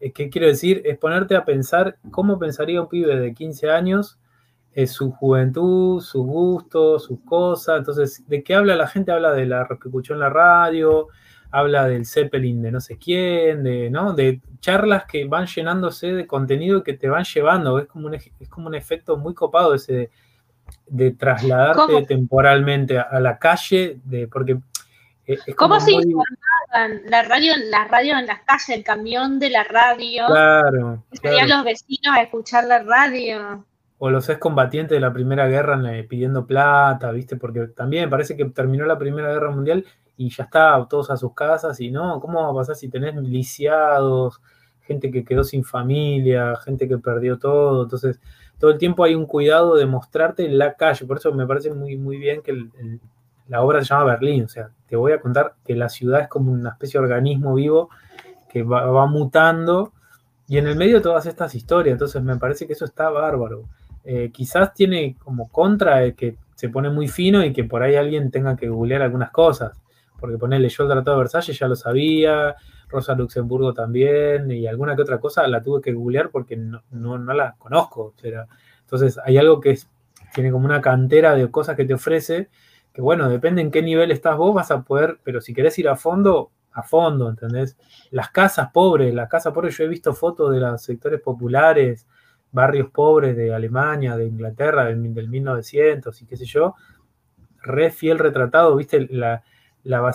¿Qué 0.00 0.30
quiero 0.30 0.46
decir? 0.46 0.82
Es 0.84 0.98
ponerte 0.98 1.36
a 1.36 1.44
pensar 1.44 1.98
cómo 2.10 2.38
pensaría 2.38 2.80
un 2.80 2.88
pibe 2.88 3.16
de 3.16 3.34
15 3.34 3.70
años, 3.70 4.18
es 4.72 4.92
su 4.92 5.10
juventud, 5.12 6.00
sus 6.00 6.24
gustos, 6.24 7.04
sus 7.04 7.20
cosas. 7.20 7.78
Entonces, 7.78 8.24
¿de 8.26 8.42
qué 8.42 8.54
habla 8.54 8.76
la 8.76 8.86
gente? 8.86 9.12
Habla 9.12 9.32
de 9.32 9.46
la 9.46 9.66
que 9.68 9.88
escuchó 9.88 10.14
en 10.14 10.20
la 10.20 10.30
radio, 10.30 11.08
habla 11.50 11.86
del 11.86 12.06
Zeppelin 12.06 12.62
de 12.62 12.72
no 12.72 12.80
sé 12.80 12.96
quién, 12.96 13.62
de, 13.62 13.90
¿no? 13.90 14.14
de 14.14 14.40
charlas 14.60 15.04
que 15.04 15.24
van 15.26 15.46
llenándose 15.46 16.12
de 16.12 16.26
contenido 16.26 16.78
y 16.78 16.82
que 16.82 16.94
te 16.94 17.08
van 17.08 17.24
llevando. 17.24 17.78
Es 17.78 17.86
como 17.86 18.06
un, 18.06 18.14
es 18.14 18.48
como 18.48 18.68
un 18.68 18.74
efecto 18.74 19.16
muy 19.16 19.34
copado 19.34 19.74
ese 19.74 20.10
de, 20.86 21.10
trasladarte 21.12 22.06
temporalmente 22.06 22.98
a, 22.98 23.18
la 23.20 23.38
calle, 23.38 23.98
de, 24.04 24.28
porque 24.28 24.58
¿Cómo 25.56 25.80
se 25.80 25.92
informaban? 25.92 27.02
La 27.06 27.22
radio, 27.22 27.52
la 27.70 27.86
radio 27.88 28.18
en 28.18 28.26
las 28.26 28.40
calles, 28.40 28.68
el 28.70 28.84
camión 28.84 29.38
de 29.38 29.50
la 29.50 29.64
radio. 29.64 30.26
Claro. 30.26 31.04
Estarían 31.10 31.48
los 31.48 31.64
vecinos 31.64 32.14
a 32.14 32.22
escuchar 32.22 32.64
la 32.64 32.82
radio. 32.82 33.64
O 33.98 34.10
los 34.10 34.28
excombatientes 34.28 34.96
de 34.96 35.00
la 35.00 35.12
Primera 35.12 35.46
Guerra 35.46 35.78
pidiendo 36.08 36.46
plata, 36.46 37.10
¿viste? 37.10 37.36
Porque 37.36 37.66
también 37.68 38.08
parece 38.08 38.36
que 38.36 38.44
terminó 38.46 38.86
la 38.86 38.98
Primera 38.98 39.32
Guerra 39.32 39.50
Mundial 39.50 39.84
y 40.16 40.30
ya 40.30 40.44
está, 40.44 40.86
todos 40.88 41.10
a 41.10 41.16
sus 41.16 41.34
casas 41.34 41.80
y 41.80 41.90
no, 41.90 42.20
¿cómo 42.20 42.42
va 42.42 42.50
a 42.50 42.54
pasar 42.54 42.76
si 42.76 42.88
tenés 42.88 43.14
miliciados, 43.14 44.40
gente 44.82 45.10
que 45.10 45.24
quedó 45.24 45.44
sin 45.44 45.64
familia, 45.64 46.56
gente 46.64 46.88
que 46.88 46.98
perdió 46.98 47.38
todo? 47.38 47.82
Entonces, 47.84 48.20
todo 48.58 48.70
el 48.70 48.78
tiempo 48.78 49.04
hay 49.04 49.14
un 49.14 49.26
cuidado 49.26 49.76
de 49.76 49.86
mostrarte 49.86 50.44
en 50.44 50.58
la 50.58 50.74
calle, 50.74 51.06
por 51.06 51.18
eso 51.18 51.32
me 51.32 51.46
parece 51.46 51.72
muy, 51.72 51.96
muy 51.96 52.18
bien 52.18 52.42
que 52.42 52.50
el 52.52 53.00
la 53.50 53.62
obra 53.62 53.80
se 53.80 53.86
llama 53.86 54.04
Berlín, 54.04 54.44
o 54.44 54.48
sea, 54.48 54.70
te 54.86 54.94
voy 54.94 55.10
a 55.10 55.20
contar 55.20 55.54
que 55.64 55.74
la 55.74 55.88
ciudad 55.88 56.20
es 56.20 56.28
como 56.28 56.52
una 56.52 56.70
especie 56.70 57.00
de 57.00 57.04
organismo 57.04 57.54
vivo 57.54 57.90
que 58.48 58.62
va, 58.62 59.06
mutando 59.06 59.92
y 60.46 60.58
en 60.58 60.68
el 60.68 60.76
medio 60.76 60.96
de 60.96 61.00
todas 61.00 61.26
estas 61.26 61.56
historias, 61.56 61.94
entonces 61.94 62.22
me 62.22 62.36
parece 62.36 62.68
que 62.68 62.74
eso 62.74 62.84
está 62.84 63.10
bárbaro. 63.10 63.64
Eh, 64.04 64.30
quizás 64.32 64.72
tiene 64.72 65.16
como 65.18 65.48
contra 65.48 66.12
que 66.12 66.36
se 66.54 66.68
pone 66.68 66.90
muy 66.90 67.08
fino 67.08 67.44
y 67.44 67.52
que 67.52 67.64
por 67.64 67.82
ahí 67.82 67.96
alguien 67.96 68.30
tenga 68.30 68.56
que 68.56 68.68
googlear 68.68 69.02
algunas 69.02 69.32
cosas, 69.32 69.76
porque 70.20 70.38
ponerle 70.38 70.68
yo 70.68 70.84
el 70.84 70.90
Tratado 70.90 71.16
de 71.16 71.22
Versalles 71.24 71.58
ya 71.58 71.66
lo 71.66 71.74
sabía, 71.74 72.54
Rosa 72.88 73.14
Luxemburgo 73.14 73.74
también, 73.74 74.48
y 74.52 74.68
alguna 74.68 74.94
que 74.94 75.02
otra 75.02 75.18
cosa 75.18 75.44
la 75.48 75.60
tuve 75.60 75.80
que 75.80 75.92
googlear 75.92 76.30
porque 76.30 76.56
no, 76.56 76.82
no, 76.92 77.18
la 77.18 77.56
conozco. 77.58 78.14
entonces 78.22 79.18
hay 79.24 79.38
algo 79.38 79.60
que 79.60 79.76
tiene 80.34 80.52
como 80.52 80.66
una 80.66 80.80
cantera 80.80 81.34
de 81.34 81.50
cosas 81.50 81.74
que 81.74 81.84
te 81.84 81.94
ofrece 81.94 82.48
que 82.92 83.00
bueno, 83.00 83.28
depende 83.28 83.62
en 83.62 83.70
qué 83.70 83.82
nivel 83.82 84.10
estás 84.10 84.36
vos, 84.36 84.54
vas 84.54 84.70
a 84.70 84.82
poder, 84.82 85.20
pero 85.22 85.40
si 85.40 85.54
querés 85.54 85.78
ir 85.78 85.88
a 85.88 85.96
fondo, 85.96 86.50
a 86.72 86.82
fondo, 86.82 87.28
¿entendés? 87.28 87.76
Las 88.10 88.30
casas 88.30 88.70
pobres, 88.72 89.14
las 89.14 89.28
casas 89.28 89.52
pobres, 89.52 89.76
yo 89.76 89.84
he 89.84 89.88
visto 89.88 90.14
fotos 90.14 90.52
de 90.52 90.60
los 90.60 90.82
sectores 90.82 91.20
populares, 91.20 92.06
barrios 92.52 92.90
pobres 92.90 93.36
de 93.36 93.54
Alemania, 93.54 94.16
de 94.16 94.26
Inglaterra, 94.26 94.84
del, 94.84 95.14
del 95.14 95.28
1900 95.28 96.22
y 96.22 96.26
qué 96.26 96.36
sé 96.36 96.44
yo, 96.44 96.74
re 97.62 97.90
fiel 97.90 98.18
retratado, 98.18 98.74
viste, 98.76 99.06
la, 99.10 99.42
la 99.84 100.12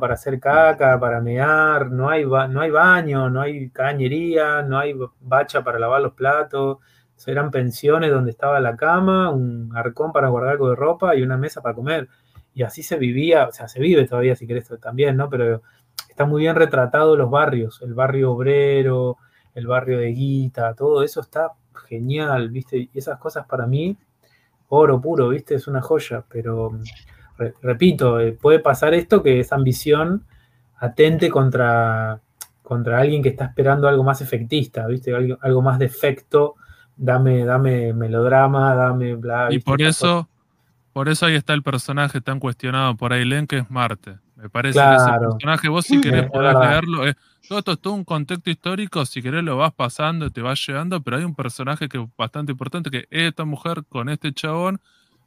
para 0.00 0.14
hacer 0.14 0.40
caca, 0.40 0.98
para 0.98 1.20
mear, 1.20 1.90
no 1.90 2.08
hay, 2.08 2.24
no 2.24 2.60
hay 2.60 2.70
baño, 2.70 3.30
no 3.30 3.40
hay 3.40 3.70
cañería, 3.70 4.62
no 4.62 4.78
hay 4.78 4.94
bacha 5.20 5.62
para 5.62 5.78
lavar 5.78 6.02
los 6.02 6.12
platos, 6.12 6.78
eran 7.26 7.50
pensiones 7.50 8.10
donde 8.10 8.30
estaba 8.30 8.60
la 8.60 8.76
cama, 8.76 9.30
un 9.30 9.72
arcón 9.74 10.12
para 10.12 10.28
guardar 10.28 10.52
algo 10.52 10.70
de 10.70 10.76
ropa 10.76 11.16
y 11.16 11.22
una 11.22 11.36
mesa 11.36 11.62
para 11.62 11.74
comer. 11.74 12.08
Y 12.54 12.62
así 12.62 12.82
se 12.82 12.96
vivía, 12.96 13.48
o 13.48 13.52
sea, 13.52 13.68
se 13.68 13.80
vive 13.80 14.06
todavía 14.06 14.36
si 14.36 14.46
querés 14.46 14.68
también, 14.80 15.16
¿no? 15.16 15.28
Pero 15.28 15.62
está 16.08 16.24
muy 16.24 16.42
bien 16.42 16.56
retratado 16.56 17.16
los 17.16 17.30
barrios, 17.30 17.80
el 17.82 17.94
barrio 17.94 18.32
obrero, 18.32 19.18
el 19.54 19.66
barrio 19.66 19.98
de 19.98 20.08
Guita, 20.08 20.74
todo 20.74 21.02
eso 21.02 21.20
está 21.20 21.52
genial, 21.88 22.50
¿viste? 22.50 22.78
Y 22.78 22.90
esas 22.94 23.18
cosas 23.18 23.46
para 23.46 23.66
mí, 23.66 23.96
oro 24.68 25.00
puro, 25.00 25.30
¿viste? 25.30 25.54
Es 25.54 25.66
una 25.66 25.82
joya, 25.82 26.24
pero 26.28 26.78
repito, 27.62 28.20
eh, 28.20 28.32
puede 28.32 28.60
pasar 28.60 28.94
esto 28.94 29.22
que 29.22 29.40
esa 29.40 29.56
ambición 29.56 30.24
atente 30.78 31.30
contra, 31.30 32.20
contra 32.62 33.00
alguien 33.00 33.22
que 33.22 33.30
está 33.30 33.46
esperando 33.46 33.88
algo 33.88 34.04
más 34.04 34.20
efectista, 34.20 34.86
¿viste? 34.86 35.14
Algo, 35.14 35.38
algo 35.40 35.62
más 35.62 35.78
de 35.78 35.86
efecto 35.86 36.56
dame, 36.96 37.44
dame 37.44 37.92
melodrama, 37.92 38.74
dame 38.74 39.14
bla. 39.14 39.48
Y 39.50 39.58
por 39.58 39.80
eso, 39.82 40.28
por 40.92 41.08
eso 41.08 41.26
ahí 41.26 41.34
está 41.34 41.54
el 41.54 41.62
personaje 41.62 42.20
tan 42.20 42.40
cuestionado 42.40 42.96
por 42.96 43.12
Aileen, 43.12 43.46
que 43.46 43.58
es 43.58 43.70
Marte. 43.70 44.18
Me 44.36 44.50
parece 44.50 44.78
que 44.78 44.94
ese 44.94 45.18
personaje, 45.18 45.68
vos 45.68 45.86
si 45.86 46.00
querés 46.00 46.30
poder 46.30 46.54
leerlo, 46.56 47.04
todo 47.48 47.58
esto 47.58 47.72
es 47.72 47.78
todo 47.78 47.94
un 47.94 48.04
contexto 48.04 48.50
histórico, 48.50 49.06
si 49.06 49.22
querés 49.22 49.42
lo 49.42 49.56
vas 49.56 49.72
pasando, 49.72 50.30
te 50.30 50.42
vas 50.42 50.64
llegando, 50.66 51.00
pero 51.00 51.16
hay 51.16 51.24
un 51.24 51.34
personaje 51.34 51.88
que 51.88 51.98
es 51.98 52.04
bastante 52.18 52.52
importante, 52.52 52.90
que 52.90 52.98
es 53.10 53.28
esta 53.28 53.46
mujer 53.46 53.84
con 53.88 54.10
este 54.10 54.34
chabón, 54.34 54.78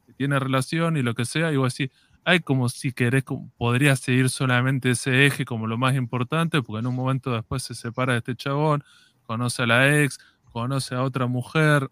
que 0.05 0.13
tiene 0.13 0.37
relación 0.37 0.95
y 0.95 1.01
lo 1.01 1.15
que 1.15 1.25
sea, 1.25 1.51
y 1.51 1.57
vos 1.57 1.75
decís, 1.75 1.91
hay 2.23 2.41
como 2.41 2.69
si 2.69 2.91
querés, 2.91 3.23
podría 3.57 3.95
seguir 3.95 4.29
solamente 4.29 4.91
ese 4.91 5.25
eje 5.25 5.43
como 5.43 5.65
lo 5.65 5.79
más 5.79 5.95
importante, 5.95 6.61
porque 6.61 6.81
en 6.81 6.87
un 6.87 6.95
momento 6.95 7.31
después 7.31 7.63
se 7.63 7.73
separa 7.73 8.13
de 8.13 8.19
este 8.19 8.35
chabón, 8.35 8.83
conoce 9.25 9.63
a 9.63 9.65
la 9.65 10.01
ex, 10.01 10.19
conoce 10.51 10.95
a 10.95 11.03
otra 11.03 11.27
mujer, 11.27 11.89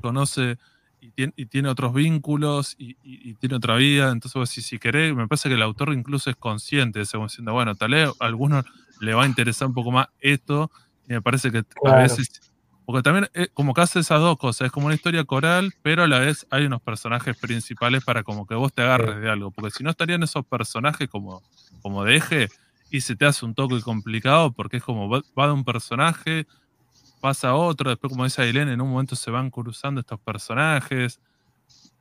conoce 0.00 0.58
y 1.00 1.46
tiene, 1.46 1.68
otros 1.68 1.94
vínculos 1.94 2.74
y, 2.78 2.94
tiene 3.34 3.56
otra 3.56 3.76
vida. 3.76 4.10
Entonces, 4.10 4.50
si, 4.50 4.62
si 4.62 4.78
querés, 4.78 5.14
me 5.14 5.26
parece 5.26 5.48
que 5.48 5.54
el 5.54 5.62
autor 5.62 5.92
incluso 5.92 6.30
es 6.30 6.36
consciente 6.36 6.98
de 6.98 7.04
eso, 7.04 7.22
diciendo, 7.22 7.52
bueno, 7.52 7.74
tal 7.74 7.92
vez 7.92 8.10
a 8.20 8.26
algunos 8.26 8.64
le 9.00 9.14
va 9.14 9.24
a 9.24 9.26
interesar 9.26 9.68
un 9.68 9.74
poco 9.74 9.90
más 9.90 10.08
esto, 10.20 10.70
y 11.08 11.12
me 11.14 11.22
parece 11.22 11.50
que 11.50 11.64
a 11.84 11.96
veces. 11.96 12.52
Porque 12.84 13.02
también 13.02 13.28
eh, 13.34 13.48
como 13.54 13.72
que 13.72 13.82
hace 13.82 14.00
esas 14.00 14.20
dos 14.20 14.36
cosas, 14.36 14.66
es 14.66 14.72
como 14.72 14.86
una 14.86 14.96
historia 14.96 15.22
coral, 15.24 15.72
pero 15.82 16.02
a 16.02 16.08
la 16.08 16.18
vez 16.18 16.46
hay 16.50 16.64
unos 16.64 16.82
personajes 16.82 17.36
principales 17.36 18.04
para 18.04 18.24
como 18.24 18.46
que 18.46 18.56
vos 18.56 18.72
te 18.72 18.82
agarres 18.82 19.20
de 19.20 19.30
algo, 19.30 19.52
porque 19.52 19.70
si 19.70 19.84
no 19.84 19.90
estarían 19.90 20.24
esos 20.24 20.44
personajes 20.44 21.08
como, 21.08 21.40
como 21.82 22.02
de 22.02 22.16
eje 22.16 22.48
y 22.90 23.02
se 23.02 23.14
te 23.14 23.26
hace 23.26 23.46
un 23.46 23.54
toque 23.54 23.80
complicado 23.80 24.50
porque 24.50 24.78
es 24.78 24.82
como 24.82 25.08
va 25.08 25.46
de 25.46 25.52
un 25.52 25.64
personaje, 25.64 26.48
pasa 27.20 27.54
otro, 27.54 27.90
después 27.90 28.10
como 28.10 28.24
dice 28.24 28.42
Ailén, 28.42 28.68
en 28.68 28.80
un 28.80 28.90
momento 28.90 29.14
se 29.14 29.30
van 29.30 29.50
cruzando 29.50 30.00
estos 30.00 30.18
personajes, 30.20 31.20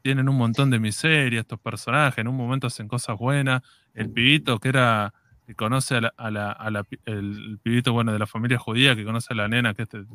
tienen 0.02 0.30
un 0.30 0.38
montón 0.38 0.70
de 0.70 0.80
miseria 0.80 1.42
estos 1.42 1.60
personajes, 1.60 2.20
en 2.20 2.28
un 2.28 2.38
momento 2.38 2.68
hacen 2.68 2.88
cosas 2.88 3.18
buenas, 3.18 3.62
el 3.94 4.10
pibito 4.10 4.60
que 4.60 4.70
era, 4.70 5.14
que 5.46 5.56
conoce 5.56 5.98
a 5.98 6.32
la, 6.32 6.86
el 7.06 7.60
pibito 7.62 7.94
bueno 7.94 8.14
de 8.14 8.20
la 8.20 8.28
familia 8.28 8.58
judía, 8.58 8.96
que 8.96 9.04
conoce 9.04 9.34
a 9.34 9.36
la 9.36 9.48
nena 9.48 9.74
que 9.74 9.84
es 9.84 9.90
del 9.90 10.08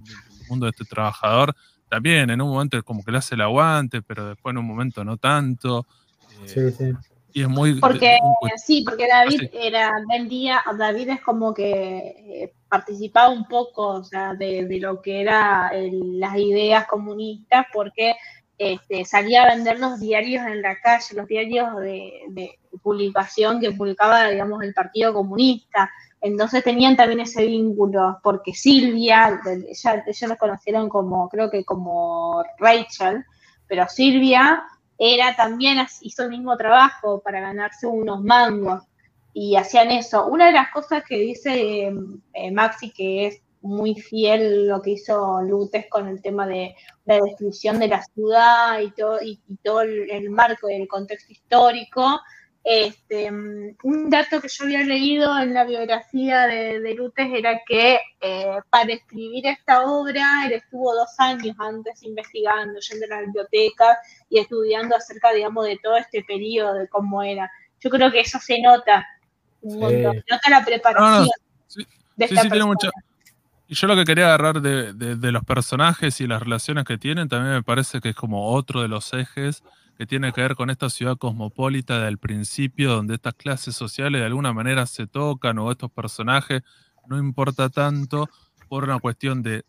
mundo 0.48 0.66
de 0.66 0.70
este 0.70 0.84
trabajador, 0.84 1.54
también 1.88 2.30
en 2.30 2.40
un 2.40 2.50
momento 2.50 2.82
como 2.82 3.04
que 3.04 3.12
le 3.12 3.18
hace 3.18 3.34
el 3.34 3.42
aguante, 3.42 4.02
pero 4.02 4.28
después 4.28 4.52
en 4.52 4.58
un 4.58 4.66
momento 4.66 5.04
no 5.04 5.16
tanto. 5.16 5.86
sí, 6.46 6.70
sí. 6.72 6.92
Y 7.36 7.42
es 7.42 7.48
muy. 7.48 7.80
Porque, 7.80 8.16
sí, 8.64 8.84
porque 8.88 9.08
David 9.08 9.50
era, 9.52 9.92
vendía, 10.08 10.62
David 10.78 11.08
es 11.10 11.20
como 11.20 11.52
que 11.52 11.64
eh, 11.64 12.52
participaba 12.68 13.28
un 13.28 13.44
poco 13.48 13.88
o 13.88 14.04
sea, 14.04 14.34
de, 14.34 14.68
lo 14.80 15.02
que 15.02 15.20
eran 15.22 16.20
las 16.20 16.36
ideas 16.36 16.86
comunistas, 16.86 17.66
porque 17.72 18.14
este, 18.56 19.04
salía 19.04 19.42
a 19.42 19.56
vender 19.56 19.80
los 19.80 19.98
diarios 19.98 20.46
en 20.46 20.62
la 20.62 20.80
calle, 20.80 21.16
los 21.16 21.26
diarios 21.26 21.76
de, 21.80 22.56
publicación 22.80 23.60
que 23.60 23.72
publicaba, 23.72 24.28
digamos, 24.28 24.62
el 24.62 24.72
Partido 24.72 25.12
Comunista. 25.12 25.90
Entonces 26.20 26.62
tenían 26.62 26.96
también 26.96 27.18
ese 27.18 27.44
vínculo, 27.44 28.20
porque 28.22 28.54
Silvia, 28.54 29.40
ella, 29.44 30.04
ellos 30.06 30.28
la 30.28 30.36
conocieron 30.36 30.88
como, 30.88 31.28
creo 31.28 31.50
que 31.50 31.64
como 31.64 32.44
Rachel, 32.60 33.24
pero 33.66 33.88
Silvia 33.88 34.62
era 34.98 35.34
también, 35.36 35.78
hizo 36.00 36.22
el 36.24 36.30
mismo 36.30 36.56
trabajo 36.56 37.20
para 37.20 37.40
ganarse 37.40 37.86
unos 37.86 38.22
mangos 38.22 38.84
y 39.32 39.56
hacían 39.56 39.90
eso. 39.90 40.26
Una 40.26 40.46
de 40.46 40.52
las 40.52 40.70
cosas 40.70 41.02
que 41.04 41.18
dice 41.18 41.92
eh, 42.32 42.50
Maxi, 42.52 42.90
que 42.90 43.26
es 43.26 43.42
muy 43.64 43.94
fiel 43.94 44.68
lo 44.68 44.82
que 44.82 44.90
hizo 44.90 45.40
Lutes 45.42 45.86
con 45.88 46.06
el 46.06 46.20
tema 46.20 46.46
de 46.46 46.76
la 47.06 47.20
destrucción 47.20 47.78
de 47.78 47.88
la 47.88 48.02
ciudad 48.02 48.80
y 48.80 48.90
todo, 48.92 49.18
y, 49.22 49.40
todo 49.62 49.80
el, 49.80 50.30
marco 50.30 50.68
del 50.68 50.86
contexto 50.86 51.32
histórico. 51.32 52.20
Este, 52.66 53.30
un 53.30 54.08
dato 54.08 54.40
que 54.40 54.48
yo 54.48 54.64
había 54.64 54.82
leído 54.84 55.38
en 55.38 55.52
la 55.52 55.64
biografía 55.64 56.46
de, 56.46 56.80
de 56.80 56.94
Lutes 56.94 57.28
era 57.30 57.60
que 57.66 57.98
eh, 58.22 58.56
para 58.70 58.90
escribir 58.90 59.46
esta 59.46 59.82
obra 59.82 60.46
él 60.46 60.52
estuvo 60.52 60.94
dos 60.94 61.10
años 61.18 61.54
antes 61.58 62.02
investigando, 62.02 62.80
yendo 62.80 63.04
a 63.04 63.08
la 63.16 63.20
biblioteca 63.20 63.98
y 64.30 64.38
estudiando 64.38 64.96
acerca, 64.96 65.32
digamos, 65.32 65.66
de 65.66 65.78
todo 65.82 65.98
este 65.98 66.24
periodo, 66.24 66.72
de 66.72 66.88
cómo 66.88 67.22
era. 67.22 67.50
Yo 67.80 67.90
creo 67.90 68.10
que 68.10 68.20
eso 68.20 68.38
se 68.38 68.58
nota 68.62 69.06
un 69.60 69.80
montón, 69.80 70.14
se 70.14 70.34
nota 70.34 70.50
la 70.50 70.64
preparación. 70.64 71.28
sí, 71.66 71.86
sí, 72.18 72.48
tiene 72.48 72.64
mucha... 72.64 72.88
Y 73.66 73.74
yo 73.74 73.86
lo 73.86 73.96
que 73.96 74.04
quería 74.06 74.26
agarrar 74.26 74.62
de, 74.62 74.92
de, 74.94 75.32
los 75.32 75.44
personajes 75.44 76.20
y 76.20 76.26
las 76.26 76.42
relaciones 76.42 76.84
que 76.84 76.96
tienen, 76.96 77.28
también 77.28 77.54
me 77.54 77.62
parece 77.62 78.00
que 78.00 78.10
es 78.10 78.16
como 78.16 78.52
otro 78.52 78.80
de 78.80 78.88
los 78.88 79.12
ejes 79.12 79.62
que 79.96 80.06
tiene 80.06 80.32
que 80.32 80.40
ver 80.40 80.56
con 80.56 80.70
esta 80.70 80.90
ciudad 80.90 81.16
cosmopolita 81.16 82.00
del 82.00 82.18
principio, 82.18 82.92
donde 82.92 83.14
estas 83.14 83.34
clases 83.34 83.76
sociales 83.76 84.20
de 84.20 84.26
alguna 84.26 84.52
manera 84.52 84.86
se 84.86 85.06
tocan 85.06 85.58
o 85.58 85.70
estos 85.70 85.90
personajes, 85.90 86.62
no 87.06 87.18
importa 87.18 87.68
tanto 87.68 88.28
por 88.68 88.84
una 88.84 88.98
cuestión 88.98 89.42
de, 89.42 89.64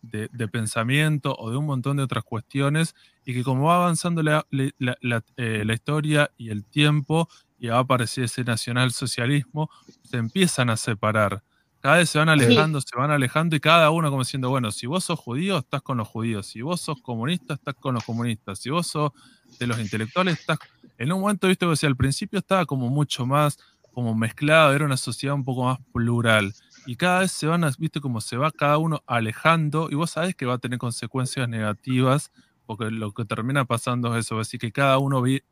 pensamiento 0.50 1.36
o 1.38 1.50
de 1.50 1.56
un 1.56 1.66
montón 1.66 1.98
de 1.98 2.02
otras 2.02 2.24
cuestiones, 2.24 2.94
y 3.24 3.34
que 3.34 3.44
como 3.44 3.64
va 3.64 3.76
avanzando 3.76 4.22
la, 4.22 4.46
eh, 4.50 5.64
historia 5.72 6.30
y 6.36 6.50
el 6.50 6.64
tiempo, 6.64 7.28
y 7.58 7.68
va 7.68 7.76
a 7.76 7.80
aparecer 7.80 8.24
ese 8.24 8.44
nacionalsocialismo, 8.44 9.70
se 10.02 10.16
empiezan 10.16 10.70
a 10.70 10.76
separar. 10.76 11.42
Cada 11.80 11.98
vez 11.98 12.10
se 12.10 12.18
van 12.18 12.28
alejando, 12.28 12.80
se 12.80 12.96
van 12.96 13.10
alejando 13.10 13.54
y 13.54 13.60
cada 13.60 13.90
uno 13.90 14.10
como 14.10 14.22
diciendo, 14.22 14.50
bueno, 14.50 14.72
si 14.72 14.86
vos 14.86 15.04
sos 15.04 15.18
judío, 15.18 15.58
estás 15.58 15.82
con 15.82 15.98
los 15.98 16.08
judíos, 16.08 16.46
si 16.46 16.62
vos 16.62 16.80
sos 16.80 17.00
comunista, 17.00 17.54
estás 17.54 17.74
con 17.74 17.94
los 17.94 18.04
comunistas, 18.04 18.58
si 18.58 18.70
vos 18.70 18.86
sos 18.86 19.12
de 19.58 19.66
los 19.66 19.78
intelectuales, 19.78 20.40
estás... 20.40 20.58
En 20.98 21.12
un 21.12 21.20
momento, 21.20 21.46
viste, 21.46 21.66
que 21.78 21.86
al 21.86 21.96
principio 21.96 22.38
estaba 22.38 22.64
como 22.64 22.88
mucho 22.88 23.26
más 23.26 23.58
como 23.92 24.14
mezclado, 24.14 24.74
era 24.74 24.84
una 24.84 24.96
sociedad 24.96 25.34
un 25.34 25.44
poco 25.44 25.64
más 25.64 25.78
plural. 25.92 26.54
Y 26.86 26.96
cada 26.96 27.20
vez 27.20 27.32
se 27.32 27.46
van, 27.46 27.62
viste, 27.78 28.00
como 28.00 28.20
se 28.20 28.36
va 28.36 28.50
cada 28.50 28.78
uno 28.78 29.02
alejando 29.06 29.88
y 29.90 29.94
vos 29.94 30.10
sabés 30.10 30.34
que 30.34 30.46
va 30.46 30.54
a 30.54 30.58
tener 30.58 30.78
consecuencias 30.78 31.48
negativas 31.48 32.30
porque 32.66 32.90
lo 32.90 33.12
que 33.12 33.24
termina 33.24 33.64
pasando 33.64 34.14
es 34.16 34.26
eso, 34.26 34.38
así 34.38 34.58
que 34.58 34.72
cada 34.72 34.98
uno 34.98 35.22
vi, 35.22 35.42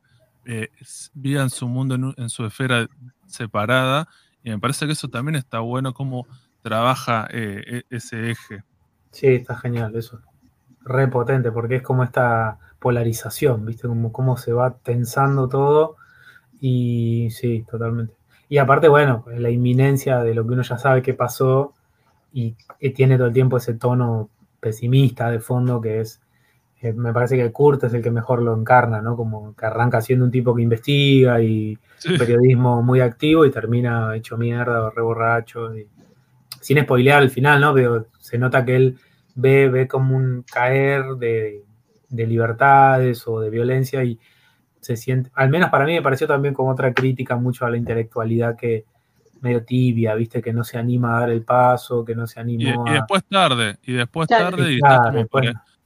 eh, 0.45 0.69
en 1.23 1.49
su 1.49 1.67
mundo, 1.67 2.13
en, 2.17 2.29
su 2.29 2.45
esfera 2.45 2.87
separada 3.25 4.07
y 4.45 4.51
me 4.51 4.59
parece 4.59 4.85
que 4.85 4.91
eso 4.91 5.09
también 5.09 5.35
está 5.35 5.59
bueno 5.59 5.95
cómo 5.95 6.27
trabaja 6.61 7.27
eh, 7.31 7.83
e, 7.89 7.95
ese 7.95 8.29
eje. 8.29 8.63
Sí, 9.09 9.27
está 9.27 9.57
genial, 9.57 9.95
eso. 9.95 10.21
Re 10.81 11.07
potente, 11.07 11.51
porque 11.51 11.77
es 11.77 11.81
como 11.81 12.03
esta 12.03 12.59
polarización, 12.77 13.65
¿viste? 13.65 13.87
Como 13.87 14.11
cómo 14.11 14.37
se 14.37 14.53
va 14.53 14.77
tensando 14.77 15.49
todo. 15.49 15.95
Y 16.61 17.29
sí, 17.31 17.65
totalmente. 17.67 18.13
Y 18.47 18.59
aparte, 18.59 18.87
bueno, 18.87 19.25
la 19.35 19.49
inminencia 19.49 20.21
de 20.21 20.35
lo 20.35 20.45
que 20.45 20.53
uno 20.53 20.61
ya 20.61 20.77
sabe 20.77 21.01
que 21.01 21.15
pasó 21.15 21.73
y 22.31 22.55
tiene 22.93 23.17
todo 23.17 23.27
el 23.27 23.33
tiempo 23.33 23.57
ese 23.57 23.73
tono 23.73 24.29
pesimista 24.59 25.31
de 25.31 25.39
fondo 25.39 25.81
que 25.81 26.01
es, 26.01 26.21
eh, 26.81 26.93
me 26.93 27.13
parece 27.13 27.37
que 27.37 27.51
Kurt 27.51 27.83
es 27.85 27.93
el 27.93 28.03
que 28.03 28.11
mejor 28.11 28.41
lo 28.41 28.55
encarna, 28.55 29.01
¿no? 29.01 29.15
Como 29.15 29.55
que 29.55 29.65
arranca 29.65 30.01
siendo 30.01 30.25
un 30.25 30.31
tipo 30.31 30.53
que 30.53 30.61
investiga 30.61 31.41
y 31.41 31.77
periodismo 32.17 32.83
muy 32.83 32.99
activo 32.99 33.45
y 33.45 33.51
termina 33.51 34.15
hecho 34.15 34.37
mierda 34.37 34.83
o 34.83 34.89
re 34.89 35.01
borracho. 35.01 35.75
Y, 35.75 35.87
sin 36.61 36.81
spoilear 36.81 37.21
al 37.21 37.29
final, 37.29 37.61
¿no? 37.61 37.73
Pero 37.73 38.07
se 38.19 38.37
nota 38.37 38.65
que 38.65 38.75
él 38.75 38.97
ve, 39.35 39.69
ve 39.69 39.87
como 39.87 40.15
un 40.15 40.43
caer 40.51 41.03
de, 41.19 41.61
libertades 42.09 43.27
o 43.27 43.39
de 43.39 43.49
violencia 43.49 44.03
y 44.03 44.17
se 44.79 44.95
siente, 44.95 45.29
al 45.35 45.49
menos 45.49 45.69
para 45.69 45.85
mí 45.85 45.93
me 45.93 46.01
pareció 46.01 46.27
también 46.27 46.53
como 46.53 46.71
otra 46.71 46.93
crítica 46.93 47.35
mucho 47.35 47.65
a 47.65 47.69
la 47.69 47.77
intelectualidad 47.77 48.55
que 48.55 48.85
medio 49.41 49.63
tibia, 49.63 50.15
viste, 50.15 50.41
que 50.41 50.53
no 50.53 50.63
se 50.63 50.77
anima 50.77 51.17
a 51.17 51.19
dar 51.21 51.29
el 51.29 51.43
paso, 51.43 52.05
que 52.05 52.15
no 52.15 52.25
se 52.25 52.39
anima 52.39 52.83
y, 52.87 52.89
y 52.89 52.93
después 52.93 53.23
tarde, 53.25 53.77
y 53.83 53.93
después 53.93 54.27
tarde, 54.27 54.71
y 54.71 54.75
está 54.75 55.11
como 55.11 55.27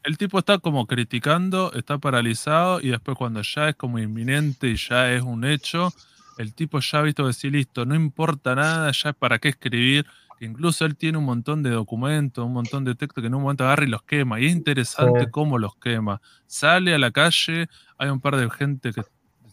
el 0.03 0.17
tipo 0.17 0.39
está 0.39 0.59
como 0.59 0.85
criticando, 0.87 1.71
está 1.73 1.97
paralizado 1.97 2.81
y 2.81 2.89
después 2.89 3.17
cuando 3.17 3.41
ya 3.41 3.69
es 3.69 3.75
como 3.75 3.99
inminente 3.99 4.69
y 4.69 4.75
ya 4.75 5.11
es 5.11 5.21
un 5.21 5.43
hecho, 5.43 5.91
el 6.37 6.53
tipo 6.53 6.79
ya 6.79 6.99
ha 6.99 7.01
visto 7.01 7.27
decir, 7.27 7.51
listo, 7.51 7.85
no 7.85 7.95
importa 7.95 8.55
nada, 8.55 8.91
ya 8.91 9.09
es 9.09 9.15
para 9.15 9.39
qué 9.39 9.49
escribir. 9.49 10.05
Incluso 10.39 10.85
él 10.85 10.95
tiene 10.95 11.17
un 11.17 11.25
montón 11.25 11.63
de 11.63 11.69
documentos, 11.69 12.45
un 12.45 12.53
montón 12.53 12.85
de 12.85 12.95
textos 12.95 13.21
que 13.21 13.27
en 13.27 13.35
un 13.35 13.41
momento 13.41 13.65
agarra 13.65 13.83
y 13.83 13.89
los 13.89 14.03
quema. 14.03 14.39
Y 14.39 14.45
es 14.45 14.53
interesante 14.53 15.29
cómo 15.29 15.57
los 15.57 15.75
quema. 15.75 16.21
Sale 16.47 16.93
a 16.93 16.97
la 16.97 17.11
calle, 17.11 17.67
hay 17.97 18.09
un 18.09 18.21
par 18.21 18.37
de 18.37 18.49
gente 18.49 18.93
que 18.93 19.01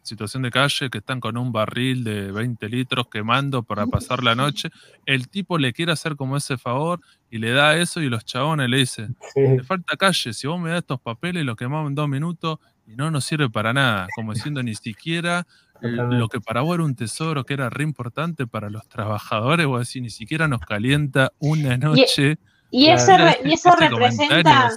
situación 0.07 0.42
de 0.42 0.50
calle 0.50 0.88
que 0.90 0.98
están 0.98 1.20
con 1.20 1.36
un 1.36 1.52
barril 1.52 2.04
de 2.04 2.32
20 2.32 2.68
litros 2.68 3.09
quemando 3.09 3.62
para 3.62 3.86
pasar 3.86 4.22
la 4.22 4.34
noche. 4.34 4.70
El 5.04 5.28
tipo 5.28 5.59
le 5.59 5.72
quiere 5.72 5.92
hacer 5.92 6.16
como 6.16 6.36
ese 6.36 6.57
favor 6.57 7.00
y 7.30 7.38
le 7.38 7.50
da 7.50 7.76
eso 7.76 8.00
y 8.00 8.09
los 8.09 8.24
chabones 8.24 8.68
le 8.70 8.78
dicen, 8.78 9.16
le 9.34 9.62
falta 9.62 9.96
calle, 9.96 10.32
si 10.32 10.46
vos 10.46 10.61
me 10.61 10.70
das 10.70 10.78
estos 10.78 11.00
papeles 11.00 11.44
lo 11.44 11.57
quemamos 11.57 11.88
en 11.88 11.94
dos 11.94 12.09
minutos 12.09 12.59
y 12.86 12.94
no 12.94 13.11
nos 13.11 13.24
sirve 13.24 13.50
para 13.50 13.72
nada, 13.72 14.07
como 14.14 14.32
diciendo 14.32 14.62
ni 14.62 14.74
siquiera 14.74 15.46
lo 15.80 16.28
que 16.28 16.40
para 16.40 16.62
vos 16.62 16.74
era 16.74 16.84
un 16.84 16.94
tesoro, 16.94 17.44
que 17.44 17.54
era 17.54 17.70
re 17.70 17.84
importante 17.84 18.46
para 18.46 18.70
los 18.70 18.88
trabajadores, 18.88 19.66
o 19.66 19.76
así, 19.76 20.00
ni 20.00 20.11
siquiera 20.11 20.48
nos 20.48 20.61
calienta 20.61 21.32
una 21.38 21.76
noche. 21.76 22.38
Y, 22.70 22.86
eso, 22.86 23.12
y 23.44 23.52
eso 23.52 23.70
representa... 23.76 24.70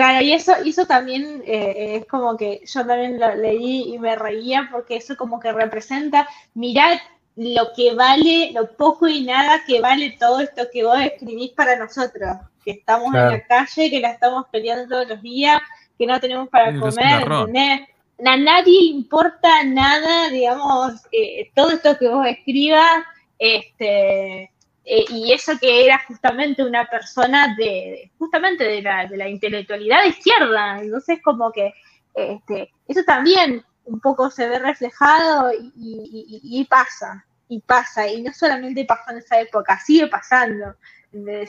Claro, 0.00 0.24
y 0.24 0.32
eso, 0.32 0.54
eso 0.64 0.86
también 0.86 1.42
eh, 1.46 1.96
es 1.96 2.06
como 2.06 2.34
que 2.34 2.62
yo 2.64 2.86
también 2.86 3.20
lo 3.20 3.34
leí 3.34 3.92
y 3.92 3.98
me 3.98 4.16
reía 4.16 4.66
porque 4.72 4.96
eso 4.96 5.14
como 5.14 5.38
que 5.38 5.52
representa, 5.52 6.26
mirad 6.54 6.96
lo 7.36 7.74
que 7.76 7.94
vale, 7.94 8.50
lo 8.54 8.74
poco 8.76 9.06
y 9.08 9.24
nada 9.24 9.62
que 9.66 9.82
vale 9.82 10.16
todo 10.18 10.40
esto 10.40 10.62
que 10.72 10.84
vos 10.84 10.98
escribís 10.98 11.50
para 11.50 11.76
nosotros, 11.76 12.38
que 12.64 12.70
estamos 12.70 13.14
en 13.14 13.28
la 13.28 13.46
calle, 13.46 13.90
que 13.90 14.00
la 14.00 14.12
estamos 14.12 14.46
peleando 14.50 14.88
todos 14.88 15.06
los 15.06 15.20
días, 15.20 15.60
que 15.98 16.06
no 16.06 16.18
tenemos 16.18 16.48
para 16.48 16.74
comer, 16.80 17.30
¿entendés? 17.30 17.80
A 18.24 18.38
nadie 18.38 18.80
importa 18.84 19.64
nada, 19.64 20.30
digamos, 20.30 20.94
eh, 21.12 21.50
todo 21.54 21.72
esto 21.72 21.98
que 21.98 22.08
vos 22.08 22.26
escribas, 22.26 23.04
este, 23.38 24.50
eh, 24.84 25.04
y 25.10 25.32
eso 25.32 25.52
que 25.60 25.84
era 25.84 26.02
justamente 26.06 26.64
una 26.64 26.86
persona 26.86 27.54
de, 27.56 28.10
justamente 28.18 28.64
de 28.64 28.82
la, 28.82 29.06
de 29.06 29.16
la 29.16 29.28
intelectualidad 29.28 30.02
de 30.02 30.08
izquierda, 30.08 30.80
entonces 30.80 31.20
como 31.22 31.52
que 31.52 31.74
este, 32.14 32.72
eso 32.88 33.02
también 33.04 33.64
un 33.84 34.00
poco 34.00 34.30
se 34.30 34.48
ve 34.48 34.58
reflejado 34.58 35.50
y, 35.52 36.66
pasa, 36.68 37.24
y 37.48 37.60
pasa, 37.60 38.08
y 38.08 38.22
no 38.22 38.32
solamente 38.32 38.84
pasó 38.84 39.10
en 39.10 39.18
esa 39.18 39.40
época, 39.40 39.78
sigue 39.80 40.06
pasando. 40.06 40.76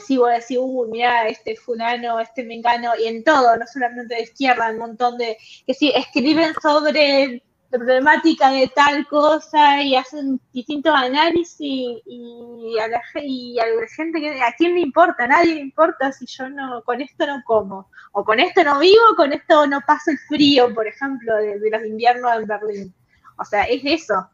Si 0.04 0.16
vos 0.16 0.30
decís, 0.30 0.58
uh, 0.60 0.88
mira, 0.90 1.28
este 1.28 1.54
fulano, 1.54 2.18
este 2.18 2.42
mengano, 2.42 2.92
y 2.98 3.06
en 3.06 3.22
todo, 3.22 3.56
no 3.56 3.64
solamente 3.66 4.16
de 4.16 4.22
izquierda, 4.22 4.70
un 4.70 4.78
montón 4.78 5.18
de, 5.18 5.36
que 5.64 5.72
sí, 5.72 5.92
escriben 5.94 6.52
sobre 6.60 7.42
problemática 7.78 8.50
de 8.50 8.68
tal 8.68 9.06
cosa 9.08 9.82
y 9.82 9.96
hacen 9.96 10.40
distintos 10.52 10.94
análisis 10.94 12.00
y, 12.06 12.78
a 12.78 12.88
la, 12.88 13.00
y 13.22 13.58
a 13.58 13.66
la 13.66 13.88
gente 13.88 14.20
que 14.20 14.42
a 14.42 14.52
quién 14.56 14.74
le 14.74 14.80
importa, 14.80 15.24
a 15.24 15.28
nadie 15.28 15.54
le 15.54 15.60
importa 15.60 16.12
si 16.12 16.26
yo 16.26 16.48
no 16.48 16.82
con 16.82 17.00
esto 17.00 17.26
no 17.26 17.42
como 17.44 17.88
o 18.12 18.24
con 18.24 18.40
esto 18.40 18.62
no 18.62 18.78
vivo, 18.78 19.16
con 19.16 19.32
esto 19.32 19.66
no 19.66 19.80
paso 19.86 20.10
el 20.10 20.18
frío, 20.28 20.72
por 20.74 20.86
ejemplo, 20.86 21.34
de, 21.36 21.58
los 21.70 21.84
inviernos 21.84 22.30
en 22.36 22.46
Berlín. 22.46 22.94
O 23.38 23.44
sea, 23.44 23.64
es 23.64 23.82
eso. 23.84 24.28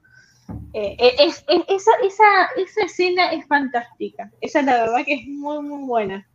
Eh, 0.73 0.97
eh, 0.99 1.15
es, 1.19 1.45
esa, 1.49 1.91
esa, 2.03 2.47
esa 2.57 2.83
escena 2.83 3.33
es 3.33 3.47
fantástica. 3.47 4.31
Esa 4.41 4.61
es 4.61 4.67
la 4.67 4.81
verdad 4.81 5.05
que 5.05 5.15
es 5.15 5.29
muy, 5.29 5.63
muy 5.63 5.85
buena. 5.87 6.27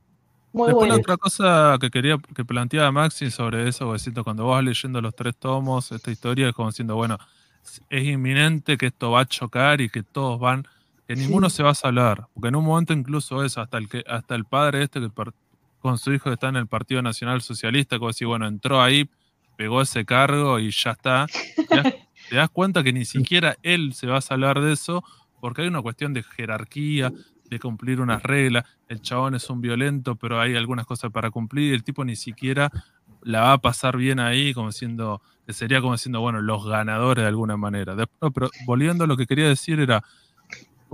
Después 0.54 0.88
la 0.88 0.96
otra 0.96 1.18
cosa 1.18 1.78
que 1.82 1.90
quería 1.90 2.20
que 2.36 2.46
planteaba 2.46 2.92
Maxi 2.92 3.32
sobre 3.32 3.68
eso, 3.68 3.96
cuando 4.24 4.46
vas 4.46 4.64
leyendo 4.64 5.02
los 5.02 5.16
tres 5.16 5.36
tomos, 5.36 5.92
esta 5.92 6.12
historia 6.12 6.50
es 6.50 6.54
como 6.54 6.70
diciendo, 6.70 6.96
bueno, 6.96 7.18
es 7.90 8.04
inminente 8.04 8.78
que 8.78 8.88
esto 8.88 9.10
va 9.10 9.22
a 9.22 9.26
chocar 9.26 9.82
y 9.82 9.90
que 9.90 10.04
todos 10.04 10.40
van, 10.40 10.68
que 11.08 11.16
ninguno 11.16 11.50
se 11.50 11.64
va 11.64 11.72
a 11.72 11.76
salvar, 11.76 12.28
porque 12.36 12.50
en 12.50 12.56
un 12.56 12.66
momento 12.66 12.94
incluso 12.94 13.44
eso, 13.44 13.62
hasta 13.62 13.80
el 13.80 13.90
que, 13.90 14.04
hasta 14.08 14.36
el 14.36 14.46
padre 14.46 14.84
este 14.84 15.00
que 15.00 15.10
con 15.80 15.98
su 15.98 16.14
hijo 16.14 16.26
que 16.26 16.36
está 16.36 16.50
en 16.50 16.58
el 16.58 16.68
Partido 16.68 17.02
Nacional 17.02 17.42
Socialista, 17.42 17.98
como 17.98 18.10
decir, 18.10 18.28
bueno, 18.28 18.48
entró 18.48 18.82
ahí, 18.82 19.10
pegó 19.58 19.82
ese 19.82 20.06
cargo 20.06 20.60
y 20.60 20.70
ya 20.70 20.92
está. 20.92 21.26
te 22.30 22.36
das 22.36 22.50
cuenta 22.52 22.84
que 22.84 22.94
ni 22.94 23.06
siquiera 23.06 23.58
él 23.64 23.94
se 23.94 24.06
va 24.06 24.18
a 24.18 24.22
salvar 24.22 24.62
de 24.62 24.74
eso, 24.74 25.04
porque 25.42 25.64
hay 25.64 25.68
una 25.68 25.82
cuestión 25.82 26.14
de 26.14 26.22
jerarquía, 26.22 27.12
de 27.54 27.60
cumplir 27.60 28.02
unas 28.02 28.22
reglas, 28.24 28.66
el 28.88 29.02
chabón 29.02 29.36
es 29.36 29.50
un 29.50 29.62
violento, 29.62 30.16
pero 30.16 30.40
hay 30.40 30.56
algunas 30.56 30.86
cosas 30.86 31.12
para 31.12 31.32
cumplir, 31.32 31.74
el 31.74 31.84
tipo 31.84 32.04
ni 32.04 32.16
siquiera 32.16 32.72
la 33.24 33.42
va 33.42 33.54
a 33.54 33.58
pasar 33.58 33.98
bien 33.98 34.20
ahí, 34.20 34.54
como 34.54 34.72
siendo, 34.72 35.22
sería 35.48 35.82
como 35.82 35.98
siendo, 35.98 36.20
bueno, 36.20 36.42
los 36.42 36.66
ganadores 36.66 37.24
de 37.24 37.28
alguna 37.28 37.58
manera. 37.58 37.96
pero 38.34 38.50
volviendo 38.66 39.06
a 39.06 39.08
lo 39.08 39.18
que 39.18 39.26
quería 39.26 39.48
decir 39.48 39.80
era, 39.80 40.04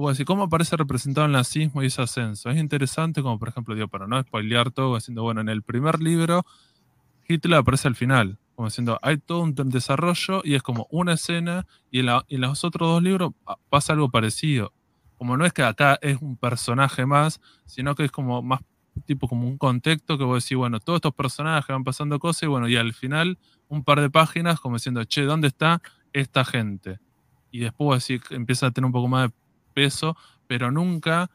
decir, 0.07 0.25
¿cómo 0.25 0.43
aparece 0.43 0.77
representado 0.77 1.25
el 1.25 1.33
nazismo 1.33 1.83
y 1.83 1.87
ese 1.87 2.01
ascenso? 2.01 2.49
Es 2.49 2.57
interesante, 2.57 3.21
como 3.21 3.37
por 3.37 3.49
ejemplo, 3.49 3.75
digo, 3.75 3.87
para 3.87 4.07
no 4.07 4.21
spoilear 4.21 4.71
todo, 4.71 4.95
diciendo, 4.95 5.23
bueno, 5.23 5.41
en 5.41 5.49
el 5.49 5.61
primer 5.61 6.01
libro, 6.01 6.45
Hitler 7.27 7.59
aparece 7.59 7.87
al 7.87 7.95
final, 7.95 8.37
como 8.55 8.69
diciendo, 8.69 8.99
hay 9.01 9.17
todo 9.17 9.41
un 9.41 9.53
desarrollo 9.53 10.41
y 10.43 10.55
es 10.55 10.63
como 10.63 10.87
una 10.91 11.13
escena, 11.13 11.65
y 11.91 11.99
en, 11.99 12.07
y 12.27 12.35
en 12.35 12.41
los 12.41 12.63
otros 12.63 12.87
dos 12.87 13.03
libros 13.03 13.33
pasa 13.69 13.93
algo 13.93 14.09
parecido 14.09 14.71
como 15.19 15.35
no 15.35 15.45
es 15.45 15.51
que 15.51 15.63
acá 15.63 15.99
es 16.01 16.21
un 16.21 16.37
personaje 16.37 17.05
más, 17.05 17.41
sino 17.65 17.93
que 17.93 18.05
es 18.05 18.11
como 18.11 18.41
más 18.41 18.61
tipo 19.05 19.27
como 19.27 19.47
un 19.47 19.57
contexto 19.57 20.17
que 20.17 20.23
vos 20.23 20.41
decís, 20.43 20.57
bueno, 20.57 20.79
todos 20.79 20.97
estos 20.97 21.13
personajes 21.13 21.67
van 21.67 21.83
pasando 21.83 22.19
cosas 22.19 22.43
y 22.43 22.45
bueno, 22.47 22.69
y 22.69 22.77
al 22.77 22.93
final 22.93 23.37
un 23.67 23.83
par 23.83 23.99
de 23.99 24.09
páginas 24.09 24.61
como 24.61 24.77
diciendo, 24.77 25.03
che, 25.03 25.23
¿dónde 25.23 25.49
está 25.49 25.81
esta 26.13 26.45
gente? 26.45 26.99
Y 27.51 27.59
después 27.59 27.97
así 27.97 28.21
empieza 28.29 28.67
a 28.67 28.71
tener 28.71 28.85
un 28.85 28.93
poco 28.93 29.09
más 29.09 29.29
de 29.29 29.35
peso, 29.73 30.15
pero 30.47 30.71
nunca 30.71 31.29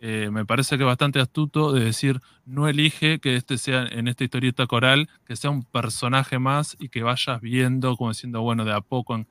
eh, 0.00 0.28
me 0.30 0.44
parece 0.44 0.76
que 0.76 0.84
es 0.84 0.86
bastante 0.86 1.18
astuto 1.18 1.72
de 1.72 1.82
decir, 1.82 2.20
no 2.44 2.68
elige 2.68 3.20
que 3.20 3.36
este 3.36 3.56
sea 3.56 3.86
en 3.86 4.06
esta 4.06 4.24
historieta 4.24 4.66
coral, 4.66 5.08
que 5.24 5.34
sea 5.34 5.48
un 5.48 5.62
personaje 5.62 6.38
más 6.38 6.76
y 6.78 6.90
que 6.90 7.02
vayas 7.02 7.40
viendo, 7.40 7.96
como 7.96 8.10
diciendo, 8.10 8.42
bueno, 8.42 8.66
de 8.66 8.74
a 8.74 8.82
poco 8.82 9.14
en, 9.14 9.26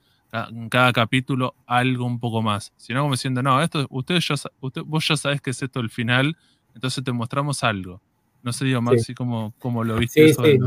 cada 0.69 0.93
capítulo 0.93 1.55
algo 1.65 2.05
un 2.05 2.19
poco 2.19 2.41
más. 2.41 2.73
Sino 2.77 3.01
como 3.01 3.13
diciendo, 3.13 3.41
no, 3.41 3.61
esto, 3.61 3.85
ustedes 3.89 4.27
ya, 4.27 4.35
usted, 4.61 4.81
vos 4.85 5.07
ya 5.07 5.17
sabes 5.17 5.41
que 5.41 5.49
es 5.51 5.61
esto 5.61 5.79
el 5.79 5.89
final, 5.89 6.37
entonces 6.75 7.03
te 7.03 7.11
mostramos 7.11 7.63
algo. 7.63 8.01
No 8.41 8.53
sé, 8.53 8.65
digo, 8.65 8.81
Maxi, 8.81 9.13
cómo, 9.13 9.53
lo 9.83 9.97
viste 9.97 10.33
sí, 10.33 10.33
sí, 10.33 10.59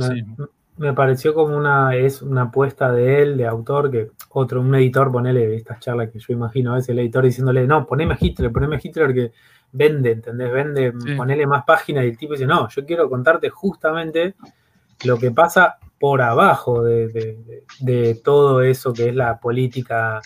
me, 0.76 0.92
pareció 0.92 1.32
como 1.32 1.56
una, 1.56 1.94
es 1.96 2.22
una 2.22 2.42
apuesta 2.42 2.92
de 2.92 3.22
él, 3.22 3.36
de 3.36 3.46
autor, 3.46 3.90
que 3.90 4.10
otro, 4.30 4.60
un 4.60 4.74
editor, 4.74 5.10
ponele 5.10 5.54
estas 5.54 5.80
charlas 5.80 6.10
que 6.10 6.18
yo 6.18 6.32
imagino 6.32 6.72
a 6.72 6.76
veces 6.76 6.90
el 6.90 6.98
editor 6.98 7.24
diciéndole, 7.24 7.66
no, 7.66 7.86
poneme 7.86 8.14
a 8.14 8.18
Hitler, 8.20 8.52
poneme 8.52 8.76
a 8.76 8.80
Hitler 8.82 9.14
que 9.14 9.32
vende, 9.72 10.12
¿entendés? 10.12 10.52
Vende, 10.52 10.92
ponele 11.16 11.46
más 11.46 11.64
páginas 11.64 12.04
y 12.04 12.08
el 12.08 12.18
tipo 12.18 12.34
dice, 12.34 12.46
no, 12.46 12.68
yo 12.68 12.84
quiero 12.84 13.08
contarte 13.08 13.48
justamente 13.48 14.34
lo 15.04 15.18
que 15.18 15.30
pasa 15.30 15.78
por 16.02 16.20
abajo 16.20 16.82
de, 16.82 18.20
todo 18.24 18.60
eso 18.60 18.92
que 18.92 19.10
es 19.10 19.14
la 19.14 19.38
política 19.38 20.20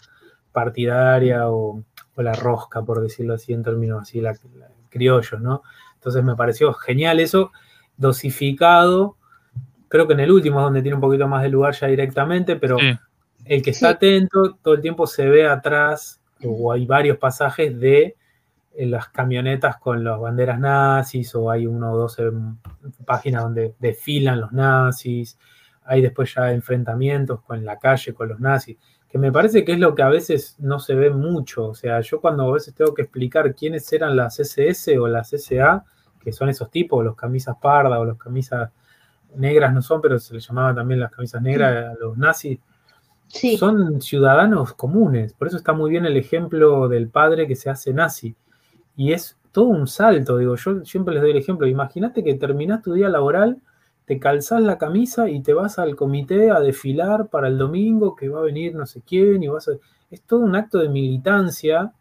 partidaria 0.50 1.50
o, 1.50 1.84
la 2.16 2.32
rosca, 2.32 2.82
por 2.82 3.02
decirlo 3.02 3.34
así, 3.34 3.52
en 3.52 3.62
términos 3.62 4.00
así, 4.00 4.22
la, 4.22 4.34
criollos, 4.88 5.38
¿no? 5.38 5.62
Entonces 5.96 6.24
me 6.24 6.34
pareció 6.34 6.72
genial 6.72 7.20
eso, 7.20 7.52
dosificado. 7.98 9.18
Creo 9.88 10.06
que 10.06 10.14
en 10.14 10.20
el 10.20 10.32
último 10.32 10.60
es 10.60 10.64
donde 10.64 10.80
tiene 10.80 10.94
un 10.94 11.02
poquito 11.02 11.28
más 11.28 11.42
de 11.42 11.50
lugar 11.50 11.74
ya 11.74 11.88
directamente, 11.88 12.56
pero 12.56 12.78
el 13.44 13.60
que 13.60 13.70
está 13.70 13.90
atento 13.90 14.56
todo 14.62 14.72
el 14.72 14.80
tiempo 14.80 15.06
se 15.06 15.28
ve 15.28 15.46
atrás, 15.46 16.22
o 16.42 16.72
hay 16.72 16.86
varios 16.86 17.18
pasajes 17.18 17.78
de 17.78 18.16
en 18.74 18.90
las 18.92 19.10
camionetas 19.10 19.76
con 19.76 20.02
las 20.02 20.18
banderas 20.18 20.58
nazis, 20.58 21.34
o 21.34 21.50
hay 21.50 21.66
uno 21.66 21.92
o 21.92 21.98
dos 21.98 22.16
páginas 23.04 23.42
donde 23.42 23.74
desfilan 23.78 24.40
los 24.40 24.52
nazis, 24.52 25.38
hay 25.86 26.02
después 26.02 26.34
ya 26.34 26.52
enfrentamientos 26.52 27.40
con 27.42 27.64
la 27.64 27.78
calle, 27.78 28.14
con 28.14 28.28
los 28.28 28.40
nazis, 28.40 28.76
que 29.08 29.18
me 29.18 29.32
parece 29.32 29.64
que 29.64 29.72
es 29.72 29.78
lo 29.78 29.94
que 29.94 30.02
a 30.02 30.08
veces 30.08 30.56
no 30.58 30.78
se 30.78 30.94
ve 30.94 31.10
mucho. 31.10 31.68
O 31.68 31.74
sea, 31.74 32.00
yo 32.00 32.20
cuando 32.20 32.48
a 32.48 32.52
veces 32.52 32.74
tengo 32.74 32.92
que 32.92 33.02
explicar 33.02 33.54
quiénes 33.54 33.90
eran 33.92 34.16
las 34.16 34.38
SS 34.40 34.98
o 34.98 35.06
las 35.06 35.30
SA, 35.30 35.84
que 36.20 36.32
son 36.32 36.48
esos 36.48 36.70
tipos, 36.70 37.04
los 37.04 37.14
camisas 37.14 37.56
pardas 37.60 37.98
o 37.98 38.04
los 38.04 38.18
camisas 38.18 38.70
negras 39.36 39.72
no 39.72 39.82
son, 39.82 40.00
pero 40.00 40.18
se 40.18 40.34
les 40.34 40.46
llamaba 40.46 40.74
también 40.74 41.00
las 41.00 41.12
camisas 41.12 41.40
negras 41.40 41.94
a 41.94 41.98
los 41.98 42.16
nazis. 42.16 42.58
Son 43.58 44.00
ciudadanos 44.00 44.74
comunes, 44.74 45.32
por 45.32 45.48
eso 45.48 45.56
está 45.56 45.72
muy 45.72 45.90
bien 45.90 46.06
el 46.06 46.16
ejemplo 46.16 46.88
del 46.88 47.08
padre 47.08 47.46
que 47.46 47.56
se 47.56 47.68
hace 47.68 47.92
nazi 47.92 48.36
y 48.96 49.12
es 49.12 49.36
todo 49.52 49.66
un 49.66 49.86
salto, 49.86 50.38
digo, 50.38 50.54
yo 50.56 50.84
siempre 50.84 51.14
les 51.14 51.22
doy 51.22 51.32
el 51.32 51.38
ejemplo, 51.38 51.66
imagínate 51.66 52.22
que 52.22 52.34
terminás 52.34 52.82
tu 52.82 52.92
día 52.92 53.08
laboral, 53.08 53.60
te 54.06 54.18
calzás 54.18 54.62
la 54.62 54.78
camisa 54.78 55.28
y 55.28 55.42
te 55.42 55.52
vas 55.52 55.78
al 55.78 55.96
comité 55.96 56.50
a 56.50 56.60
desfilar 56.60 57.28
para 57.28 57.48
el 57.48 57.58
domingo, 57.58 58.16
que 58.16 58.28
va 58.28 58.38
a 58.38 58.42
venir 58.42 58.74
no 58.74 58.86
sé 58.86 59.02
quién, 59.06 59.42
y 59.42 59.48
vas 59.48 59.68
a... 59.68 59.72
Es 60.10 60.22
todo 60.22 60.40
un 60.40 60.54
acto 60.54 60.78
de 60.78 60.88
militancia 60.88 61.92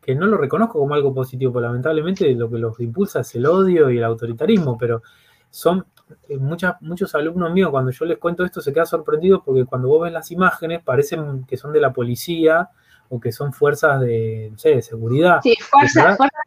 que 0.00 0.14
no 0.14 0.26
lo 0.26 0.38
reconozco 0.38 0.78
como 0.78 0.94
algo 0.94 1.14
positivo, 1.14 1.52
porque 1.52 1.66
lamentablemente 1.66 2.34
lo 2.34 2.50
que 2.50 2.58
los 2.58 2.80
impulsa 2.80 3.20
es 3.20 3.34
el 3.34 3.46
odio 3.46 3.90
y 3.90 3.98
el 3.98 4.04
autoritarismo, 4.04 4.76
pero 4.78 5.02
son 5.50 5.86
eh, 6.28 6.36
muchas, 6.38 6.80
muchos 6.80 7.14
alumnos 7.14 7.52
míos, 7.52 7.70
cuando 7.70 7.90
yo 7.90 8.04
les 8.06 8.18
cuento 8.18 8.44
esto, 8.44 8.60
se 8.60 8.72
quedan 8.72 8.86
sorprendidos 8.86 9.42
porque 9.44 9.64
cuando 9.64 9.88
vos 9.88 10.02
ves 10.02 10.12
las 10.12 10.30
imágenes 10.30 10.82
parecen 10.82 11.44
que 11.44 11.56
son 11.56 11.72
de 11.72 11.80
la 11.80 11.92
policía, 11.92 12.70
o 13.08 13.20
que 13.20 13.32
son 13.32 13.52
fuerzas 13.52 14.00
de, 14.00 14.48
no 14.52 14.58
sé, 14.58 14.70
de 14.70 14.82
seguridad. 14.82 15.40
Sí, 15.42 15.54
fuerzas, 15.60 16.16
fuerzas, 16.16 16.40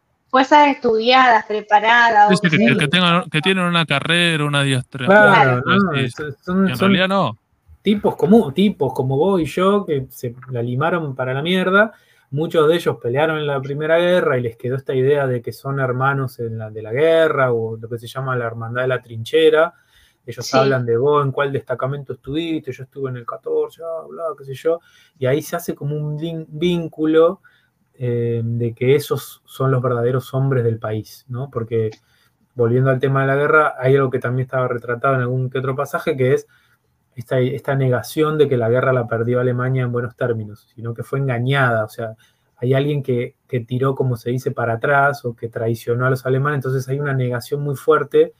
estudiadas, 0.67 1.45
preparadas. 1.45 2.39
que, 2.41 2.49
tienen 3.41 3.63
una 3.65 3.85
carrera, 3.85 4.45
una 4.45 4.63
diestra. 4.63 5.05
Claro, 5.05 5.63
son, 6.43 6.69
en 6.69 6.77
realidad 6.77 7.07
no. 7.07 7.37
Tipos 7.81 8.15
como, 8.15 8.51
tipos 8.51 8.93
como 8.93 9.15
vos 9.17 9.41
y 9.41 9.45
yo 9.45 9.85
que 9.85 10.07
se 10.09 10.35
la 10.51 10.61
limaron 10.61 11.15
para 11.15 11.33
la 11.33 11.41
mierda. 11.41 11.93
Muchos 12.31 12.67
de 12.67 12.75
ellos 12.75 12.97
pelearon 13.01 13.39
en 13.39 13.47
la 13.47 13.61
Primera 13.61 13.97
Guerra 13.97 14.37
y 14.37 14.41
les 14.41 14.57
quedó 14.57 14.75
esta 14.75 14.93
idea 14.93 15.27
de 15.27 15.41
que 15.41 15.53
son 15.53 15.79
hermanos 15.79 16.39
en 16.39 16.57
la, 16.57 16.69
de 16.69 16.81
la 16.81 16.91
guerra 16.91 17.53
o 17.53 17.77
lo 17.77 17.87
que 17.87 17.97
se 17.97 18.07
llama 18.07 18.35
la 18.35 18.45
hermandad 18.45 18.81
de 18.81 18.87
la 18.89 19.01
trinchera 19.01 19.73
ellos 20.27 20.53
hablan 20.53 20.85
de 20.85 20.97
vos, 20.97 21.25
en 21.25 21.31
cuál 21.31 21.53
destacamento 21.53 22.13
estuviste, 22.13 22.73
yo 22.73 22.83
estuve 22.83 23.09
en 23.09 23.17
el 23.17 23.25
14, 23.25 23.81
bla, 24.09 24.23
qué 24.37 24.43
sé 24.43 24.53
yo, 24.53 24.81
y 25.17 25.25
ahí 25.25 25.41
se 25.41 25.55
hace 25.55 25.73
como 25.73 25.95
un 25.95 26.45
vínculo 26.49 27.41
eh, 27.99 28.41
de 28.43 28.73
que 28.73 28.95
esos 28.95 29.41
son 29.45 29.71
los 29.71 29.81
verdaderos 29.81 30.33
hombres 30.33 30.63
del 30.63 30.77
país, 30.77 31.25
¿no? 31.27 31.49
Porque 31.49 31.91
volviendo 32.53 32.89
al 32.89 32.99
tema 32.99 33.21
de 33.21 33.27
la 33.27 33.35
guerra, 33.35 33.75
hay 33.79 33.95
algo 33.95 34.09
que 34.09 34.19
también 34.19 34.45
estaba 34.45 34.67
retratado 34.67 35.15
en 35.15 35.21
algún 35.21 35.49
que 35.49 35.59
otro 35.59 35.75
pasaje, 35.75 36.15
que 36.15 36.33
es 36.33 36.47
esta, 37.15 37.39
esta 37.39 37.75
negación 37.75 38.37
de 38.37 38.47
que 38.47 38.57
la 38.57 38.69
guerra 38.69 38.93
la 38.93 39.07
perdió 39.07 39.39
Alemania 39.39 39.83
en 39.83 39.91
buenos 39.91 40.15
términos, 40.15 40.67
sino 40.75 40.93
que 40.93 41.03
fue 41.03 41.19
engañada, 41.19 41.85
o 41.85 41.89
sea, 41.89 42.15
hay 42.57 42.73
alguien 42.73 43.03
que, 43.03 43.35
que 43.47 43.59
tiró, 43.59 43.93
como 43.95 44.17
se 44.17 44.31
dice, 44.31 44.51
para 44.51 44.73
atrás 44.73 45.25
o 45.25 45.35
que 45.35 45.47
traicionó 45.47 46.05
a 46.05 46.09
los 46.09 46.25
alemanes, 46.25 46.57
entonces 46.57 46.87
hay 46.89 46.99
una 46.99 47.13
negación 47.13 47.61
muy 47.61 47.75
fuerte 47.75 48.33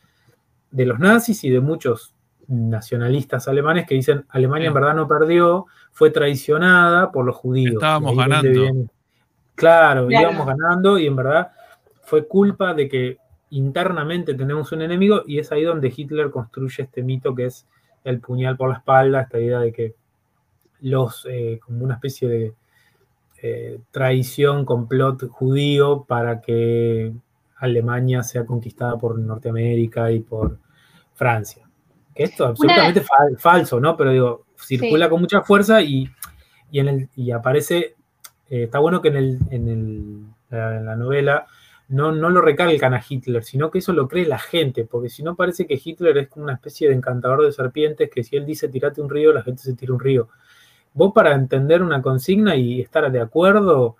de 0.72 0.86
los 0.86 1.00
nazis 1.00 1.44
y 1.44 1.50
de 1.50 1.60
muchos 1.60 2.14
nacionalistas 2.48 3.48
alemanes 3.48 3.86
que 3.86 3.96
dicen 3.96 4.26
Alemania 4.30 4.68
en 4.68 4.74
verdad 4.74 4.96
no 4.96 5.08
perdió, 5.08 5.66
fue 5.92 6.12
traicionada 6.12 7.12
por 7.12 7.26
los 7.26 7.36
judíos. 7.36 7.76
Estábamos 7.76 8.16
ganando. 8.16 8.90
Claro, 9.58 10.10
íbamos 10.10 10.46
ganando 10.46 10.98
y 11.00 11.08
en 11.08 11.16
verdad 11.16 11.52
fue 12.04 12.28
culpa 12.28 12.74
de 12.74 12.88
que 12.88 13.18
internamente 13.50 14.36
tenemos 14.36 14.72
un 14.72 14.84
enemigo 14.84 15.24
y 15.26 15.40
es 15.40 15.52
ahí 15.52 15.64
donde 15.64 15.92
Hitler 15.94 16.30
construye 16.30 16.84
este 16.84 17.02
mito 17.02 17.34
que 17.34 17.46
es 17.46 17.68
el 18.04 18.20
puñal 18.22 18.56
por 18.56 18.70
la 18.70 18.78
espalda, 18.78 19.22
esta 19.22 19.40
idea 19.40 19.60
de 19.60 19.74
que 19.74 19.96
los, 20.82 21.26
eh, 21.30 21.60
como 21.62 21.84
una 21.84 21.96
especie 21.96 22.28
de 22.28 22.54
eh, 23.42 23.80
traición, 23.92 24.64
complot 24.64 25.28
judío 25.28 26.06
para 26.08 26.40
que 26.40 27.12
Alemania 27.58 28.24
sea 28.24 28.46
conquistada 28.46 28.98
por 28.98 29.18
Norteamérica 29.18 30.12
y 30.12 30.20
por 30.20 30.60
Francia. 31.16 31.68
Que 32.14 32.24
esto 32.24 32.46
es 32.46 32.50
absolutamente 32.52 33.04
falso, 33.38 33.80
¿no? 33.80 33.98
Pero 33.98 34.12
digo, 34.12 34.46
circula 34.56 35.10
con 35.10 35.20
mucha 35.20 35.42
fuerza 35.42 35.82
y, 35.82 36.10
en 36.72 36.88
el, 36.88 37.10
y 37.16 37.32
aparece, 37.32 37.97
eh, 38.50 38.64
está 38.64 38.80
bueno 38.80 39.02
que 39.02 39.10
en, 39.10 39.16
el, 39.18 39.40
en, 39.50 40.34
la, 40.50 40.96
novela 40.96 41.48
no, 41.90 42.12
no 42.12 42.30
lo 42.30 42.42
recalcan 42.42 42.94
a 42.94 43.04
Hitler, 43.08 43.44
sino 43.44 43.72
que 43.72 43.80
eso 43.80 43.94
lo 43.94 44.08
cree 44.08 44.26
la 44.26 44.40
gente, 44.40 44.86
porque 44.86 45.10
si 45.10 45.24
no 45.24 45.36
parece 45.36 45.66
que 45.68 45.80
Hitler 45.84 46.18
es 46.18 46.28
como 46.30 46.46
una 46.46 46.54
especie 46.54 46.90
de 46.90 46.96
encantador 46.96 47.46
de 47.46 47.52
serpientes, 47.52 48.10
que 48.10 48.24
si 48.24 48.36
él 48.36 48.46
dice 48.46 48.70
tirate 48.70 49.02
un 49.02 49.10
río, 49.10 49.34
la 49.34 49.44
gente 49.44 49.62
se 49.62 49.74
tira 49.76 49.94
un 49.94 50.00
río. 50.00 50.30
Vos 50.94 51.14
para 51.14 51.34
entender 51.34 51.82
una 51.84 52.02
consigna 52.02 52.56
y 52.56 52.82
estar 52.82 53.12
de 53.12 53.22
acuerdo, 53.22 53.98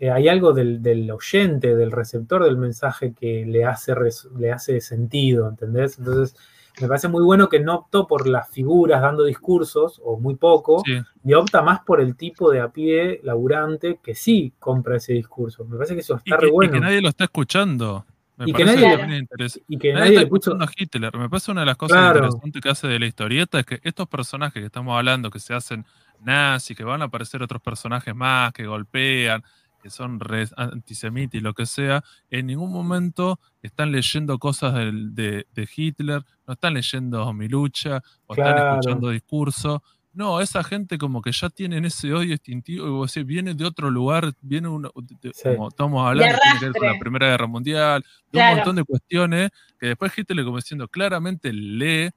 eh, 0.00 0.10
hay 0.10 0.28
algo 0.28 0.52
del, 0.54 1.10
oyente, 1.10 1.76
del 1.76 1.92
receptor 1.92 2.42
del 2.42 2.56
mensaje 2.56 3.12
que 3.12 3.44
le 3.46 3.64
hace, 3.66 3.94
le 4.38 4.50
hace 4.50 4.80
sentido, 4.80 5.48
¿entendés? 5.48 5.98
Entonces, 5.98 6.34
me 6.80 6.88
parece 6.88 7.08
muy 7.08 7.22
bueno 7.22 7.48
que 7.48 7.60
no 7.60 7.74
optó 7.76 8.06
por 8.06 8.26
las 8.26 8.48
figuras 8.50 9.02
dando 9.02 9.24
discursos, 9.24 10.00
o 10.04 10.18
muy 10.18 10.36
poco, 10.36 10.82
y 11.24 11.34
opta 11.34 11.62
más 11.62 11.80
por 11.80 12.00
el 12.00 12.16
tipo 12.16 12.50
de 12.50 12.60
a 12.60 12.68
pie 12.68 13.20
laburante 13.22 14.00
que 14.02 14.14
sí 14.14 14.52
compra 14.58 14.96
ese 14.96 15.12
discurso. 15.14 15.64
Me 15.64 15.76
parece 15.76 15.94
que 15.94 16.00
eso 16.00 16.16
está 16.16 16.36
re 16.36 16.50
bueno. 16.50 16.72
Y 16.72 16.74
que 16.74 16.80
nadie 16.80 17.00
lo 17.00 17.08
está 17.08 17.24
escuchando. 17.24 18.04
y, 18.38 18.52
que 18.52 18.64
nadie, 18.64 19.26
y 19.68 19.78
que 19.78 19.92
nadie, 19.92 20.08
está 20.10 20.22
escuchando 20.22 20.64
a 20.64 20.68
Hitler. 20.74 21.16
Me 21.16 21.28
parece 21.28 21.50
una 21.50 21.60
de 21.60 21.66
las 21.66 21.76
cosas 21.76 22.16
interesantes 22.16 22.62
que 22.62 22.68
hace 22.68 22.88
de 22.88 22.98
la 22.98 23.06
historieta 23.06 23.60
es 23.60 23.66
que 23.66 23.80
estos 23.82 24.08
personajes 24.08 24.60
que 24.60 24.66
estamos 24.66 24.96
hablando, 24.96 25.30
que 25.30 25.40
se 25.40 25.52
hacen 25.52 25.84
nazis, 26.20 26.76
que 26.76 26.84
van 26.84 27.02
a 27.02 27.06
aparecer 27.06 27.42
otros 27.42 27.60
personajes 27.60 28.14
más, 28.14 28.52
que 28.52 28.66
golpean, 28.66 29.42
que 29.82 29.90
son 29.90 30.20
antisemitas 30.56 31.34
y 31.34 31.40
lo 31.40 31.54
que 31.54 31.66
sea, 31.66 32.02
en 32.30 32.46
ningún 32.46 32.72
momento 32.72 33.40
están 33.62 33.92
leyendo 33.92 34.38
cosas 34.38 34.74
de, 34.74 35.46
Hitler, 35.76 36.24
no 36.46 36.54
están 36.54 36.74
leyendo 36.74 37.32
mi 37.32 37.48
lucha 37.48 38.02
o 38.26 38.34
están 38.34 38.58
escuchando 38.58 39.10
discursos. 39.10 39.80
No, 40.12 40.40
esa 40.40 40.64
gente 40.64 40.98
como 40.98 41.22
que 41.22 41.30
ya 41.30 41.48
tienen 41.50 41.84
ese 41.84 42.12
odio 42.12 42.32
instintivo, 42.32 43.06
y 43.14 43.22
viene 43.22 43.54
de 43.54 43.64
otro 43.64 43.90
lugar, 43.90 44.32
viene 44.40 44.66
uno, 44.66 44.90
como 44.92 45.68
estamos 45.68 46.06
hablando, 46.06 46.36
tiene 46.42 46.58
que 46.58 46.64
ver 46.66 46.74
con 46.74 46.88
la 46.88 46.98
Primera 46.98 47.26
Guerra 47.28 47.46
Mundial, 47.46 48.04
de 48.32 48.40
un 48.40 48.56
montón 48.56 48.76
de 48.76 48.84
cuestiones 48.84 49.50
que 49.78 49.86
después 49.88 50.12
Hitler, 50.16 50.44
como 50.44 50.56
diciendo, 50.56 50.88
claramente 50.88 51.52
lee 51.52 52.10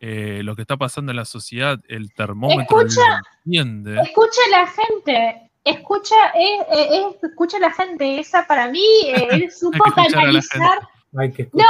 eh, 0.00 0.42
lo 0.44 0.54
que 0.54 0.62
está 0.62 0.76
pasando 0.76 1.10
en 1.12 1.16
la 1.16 1.24
sociedad, 1.24 1.80
el 1.88 2.12
termómetro 2.12 2.80
escucha, 2.82 3.20
entiende. 3.44 4.00
Escucha 4.00 4.40
la 4.50 4.66
gente, 4.66 5.47
escucha, 5.70 6.16
escucha 7.22 7.58
la 7.58 7.72
gente, 7.72 8.20
esa 8.20 8.46
para 8.46 8.68
mí, 8.68 8.84
él 9.30 9.50
supo 9.50 9.84
canalizar. 9.94 10.78
Hay 11.16 11.32
que 11.32 11.48
no, 11.52 11.64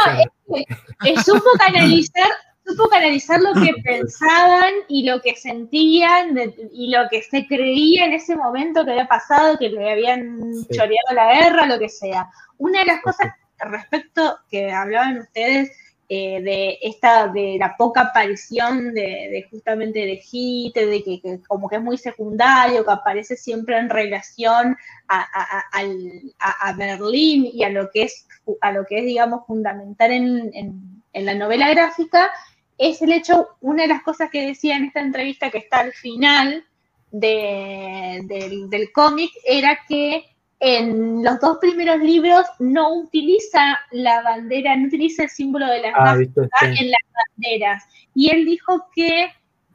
él, 1.05 1.19
supo 1.23 1.51
canalizar 1.59 2.29
supo 2.67 2.89
canalizar 2.91 3.41
lo 3.41 3.55
que 3.55 3.73
pensaban 3.83 4.73
y 4.89 5.05
lo 5.05 5.23
que 5.23 5.35
sentían 5.37 6.37
y 6.71 6.91
lo 6.91 7.09
que 7.09 7.23
se 7.23 7.47
creía 7.47 8.05
en 8.05 8.13
ese 8.13 8.37
momento 8.37 8.85
que 8.85 8.91
había 8.91 9.09
pasado, 9.09 9.57
que 9.59 9.71
le 9.71 9.91
habían 9.91 10.39
choreado 10.71 11.15
la 11.15 11.33
guerra, 11.33 11.67
lo 11.67 11.79
que 11.79 11.89
sea. 11.89 12.29
Una 12.59 12.81
de 12.81 12.87
las 12.87 13.01
cosas 13.01 13.33
respecto 13.59 14.39
que 14.51 14.71
hablaban 14.71 15.19
ustedes 15.19 15.71
eh, 16.11 16.41
de 16.41 16.79
esta, 16.81 17.29
de 17.29 17.59
la 17.61 17.77
poca 17.77 18.01
aparición 18.01 18.95
de, 18.95 19.47
justamente 19.51 19.99
de 19.99 20.23
Hitler, 20.33 20.89
de 20.89 21.03
que, 21.05 21.41
como 21.47 21.69
que 21.69 21.77
es 21.77 21.83
muy 21.83 21.99
secundario, 21.99 22.83
que 22.83 22.91
aparece 22.91 23.37
siempre 23.37 23.77
en 23.77 23.91
relación 23.91 24.75
a, 25.07 26.75
Berlín 26.79 27.51
y 27.53 27.63
a 27.63 27.69
lo 27.69 27.91
que 27.91 28.05
es, 28.05 28.27
a 28.63 28.73
lo 28.73 28.87
que 28.87 29.01
es 29.01 29.05
digamos, 29.05 29.47
fundamental 29.47 30.11
en, 30.11 31.03
la 31.13 31.35
novela 31.35 31.69
gráfica, 31.69 32.31
es 32.79 33.03
el 33.03 33.13
hecho, 33.13 33.49
una 33.61 33.83
de 33.83 33.89
las 33.89 34.03
cosas 34.03 34.31
que 34.31 34.47
decía 34.47 34.79
en 34.79 34.87
esta 34.87 35.01
entrevista 35.01 35.51
que 35.51 35.59
está 35.59 35.81
al 35.81 35.93
final 35.93 36.65
del 37.11 38.93
cómic, 38.95 39.31
era 39.45 39.81
que 39.87 40.25
en 40.61 41.23
los 41.23 41.39
dos 41.41 41.59
primeros 41.59 42.01
libros 42.01 42.45
no 42.59 42.95
utiliza 42.95 43.79
la 43.93 44.23
bandera, 44.23 44.77
no 44.77 44.89
utiliza 44.89 45.25
el 45.25 45.31
símbolo 45.31 45.67
de 45.67 45.83
la 45.83 45.93
ah, 45.97 46.17
en 46.17 46.91
las 46.91 47.01
banderas. 47.37 47.85
Y 48.15 48.31
él 48.31 48.45
dijo 48.45 48.87
que 48.95 49.31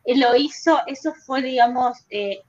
lo 0.06 0.36
hizo, 0.36 0.80
eso 0.88 1.14
fue, 1.26 1.42
digamos, 1.42 1.98
eh, 2.10 2.40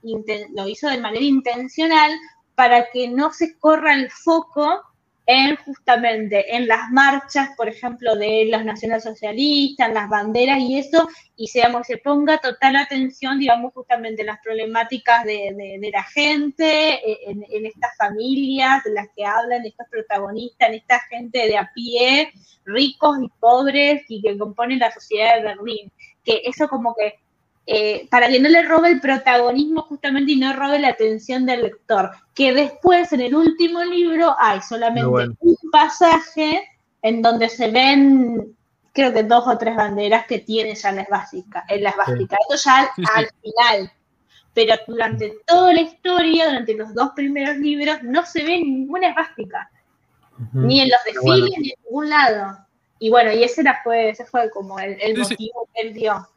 lo 0.55 0.67
hizo 0.67 0.89
de 0.89 0.99
manera 0.99 1.23
intencional 1.23 2.11
para 2.55 2.89
que 2.91 3.07
no 3.07 3.31
se 3.31 3.57
corra 3.57 3.93
el 3.93 4.09
foco 4.11 4.81
en 5.27 5.55
justamente 5.57 6.55
en 6.55 6.67
las 6.67 6.91
marchas, 6.91 7.49
por 7.57 7.67
ejemplo, 7.67 8.15
de 8.15 8.47
los 8.51 8.63
nacionalsocialistas, 8.63 9.87
en 9.87 9.93
las 9.95 10.09
banderas 10.09 10.59
y 10.59 10.77
eso, 10.77 11.07
y 11.35 11.47
seamos, 11.47 11.87
se 11.87 11.97
ponga 11.97 12.37
total 12.37 12.75
atención, 12.75 13.39
digamos, 13.39 13.73
justamente 13.73 14.21
en 14.21 14.27
las 14.27 14.39
problemáticas 14.41 15.25
de, 15.25 15.89
la 15.91 16.03
gente, 16.03 16.93
e, 16.93 17.31
en, 17.31 17.65
estas 17.65 17.97
familias 17.97 18.83
de 18.83 18.93
las 18.93 19.07
que 19.15 19.25
hablan 19.25 19.65
estos 19.65 19.87
protagonistas, 19.89 20.69
en 20.69 20.75
esta 20.75 20.99
gente 21.09 21.47
de 21.47 21.57
a 21.57 21.71
pie, 21.73 22.31
ricos 22.63 23.17
y 23.21 23.29
pobres, 23.39 24.03
y 24.07 24.21
que 24.21 24.37
componen 24.37 24.79
la 24.79 24.91
sociedad 24.91 25.37
de 25.37 25.43
Berlín. 25.43 25.91
Que 26.23 26.41
eso 26.45 26.67
como 26.67 26.95
que 26.95 27.24
eh, 27.67 28.07
para 28.11 28.27
que 28.27 28.39
no 28.39 28.47
le 28.47 28.61
robe 28.61 28.89
el 28.89 29.01
protagonismo 29.01 29.81
justamente 29.83 30.33
y 30.33 30.35
no 30.35 30.53
robe 30.53 30.77
la 30.77 30.89
atención 30.89 31.45
del 31.45 31.63
lector. 31.63 32.11
Que 32.35 32.53
después, 32.53 33.11
en 33.11 33.21
el 33.21 33.35
último 33.35 33.83
libro, 33.83 34.35
hay 34.39 34.61
solamente 34.61 35.35
un 35.39 35.57
pasaje 35.71 36.61
en 37.01 37.21
donde 37.21 37.49
se 37.49 37.71
ven, 37.71 38.55
creo 38.93 39.11
que 39.13 39.23
dos 39.23 39.47
o 39.47 39.57
tres 39.57 39.75
banderas 39.75 40.27
que 40.27 40.39
tiene 40.39 40.75
ya 40.75 40.89
en 40.89 40.97
las 40.97 41.09
básicas. 41.09 41.63
En 41.67 41.83
las 41.83 41.95
básicas. 41.95 42.37
Esto 42.49 42.69
ya 42.69 42.91
al, 43.15 43.27
final. 43.41 43.91
Pero 44.53 44.75
durante 44.87 45.33
toda 45.47 45.73
la 45.73 45.81
historia, 45.81 46.45
durante 46.45 46.75
los 46.75 46.93
dos 46.93 47.11
primeros 47.15 47.57
libros, 47.57 48.03
no 48.03 48.25
se 48.25 48.43
ve 48.43 48.59
ninguna 48.59 49.09
esvástica. 49.09 49.71
Ni 50.53 50.81
en 50.81 50.89
los 50.89 50.99
desfiles, 51.05 51.57
ni 51.57 51.69
en 51.71 51.75
ningún 51.83 52.09
lado. 52.09 52.57
Y 52.99 53.09
bueno, 53.09 53.31
y 53.31 53.43
ese, 53.43 53.61
era, 53.61 53.81
fue, 53.83 54.09
ese 54.09 54.25
fue 54.25 54.49
como 54.51 54.79
el, 54.79 54.97
el 55.01 55.17
motivo 55.17 55.67
que 55.73 55.81
él 55.81 55.93
dio. 55.93 56.27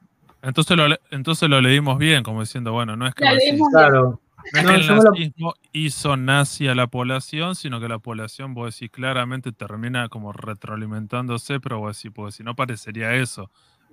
Entonces 0.42 0.76
lo, 0.76 0.86
entonces 1.10 1.48
lo 1.48 1.60
leímos 1.60 1.98
bien, 1.98 2.22
como 2.22 2.40
diciendo, 2.40 2.72
bueno, 2.72 2.96
no 2.96 3.06
es 3.06 3.14
que, 3.14 3.24
claro. 3.70 4.20
el 4.54 4.86
nazismo 4.86 5.54
hizo 5.72 6.16
nazi 6.16 6.68
a 6.68 6.74
la 6.74 6.86
población, 6.86 7.56
sino 7.56 7.80
que 7.80 7.88
la 7.88 7.98
población, 7.98 8.54
vos 8.54 8.74
decís, 8.74 8.90
claramente 8.90 9.52
termina 9.52 10.08
como 10.08 10.32
retroalimentándose, 10.32 11.60
pero 11.60 11.80
vos 11.80 11.96
decís, 11.96 12.12
pues 12.14 12.36
si 12.36 12.44
no 12.44 12.54
parecería 12.54 13.14
eso. 13.14 13.50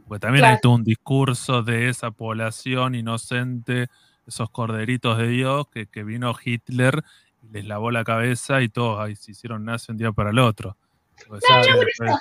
Porque 0.08 0.20
también 0.20 0.46
hay 0.46 0.58
todo 0.62 0.74
un 0.74 0.84
discurso 0.84 1.64
de 1.64 1.90
esa 1.90 2.12
población 2.12 2.94
inocente, 2.94 3.88
esos 4.28 4.52
corderitos 4.52 5.18
de 5.18 5.28
Dios, 5.28 5.68
que, 5.70 5.88
que 5.88 6.04
vino 6.04 6.36
Hitler 6.44 7.04
y 7.42 7.48
les 7.54 7.66
lavó 7.66 7.90
la 7.90 8.04
cabeza 8.04 8.62
y 8.62 8.70
todos 8.70 9.00
ahí 9.00 9.16
se 9.16 9.32
hicieron 9.32 9.66
nazi 9.66 9.92
un 9.92 9.98
día 9.98 10.12
para 10.12 10.30
el 10.30 10.38
otro. 10.38 10.78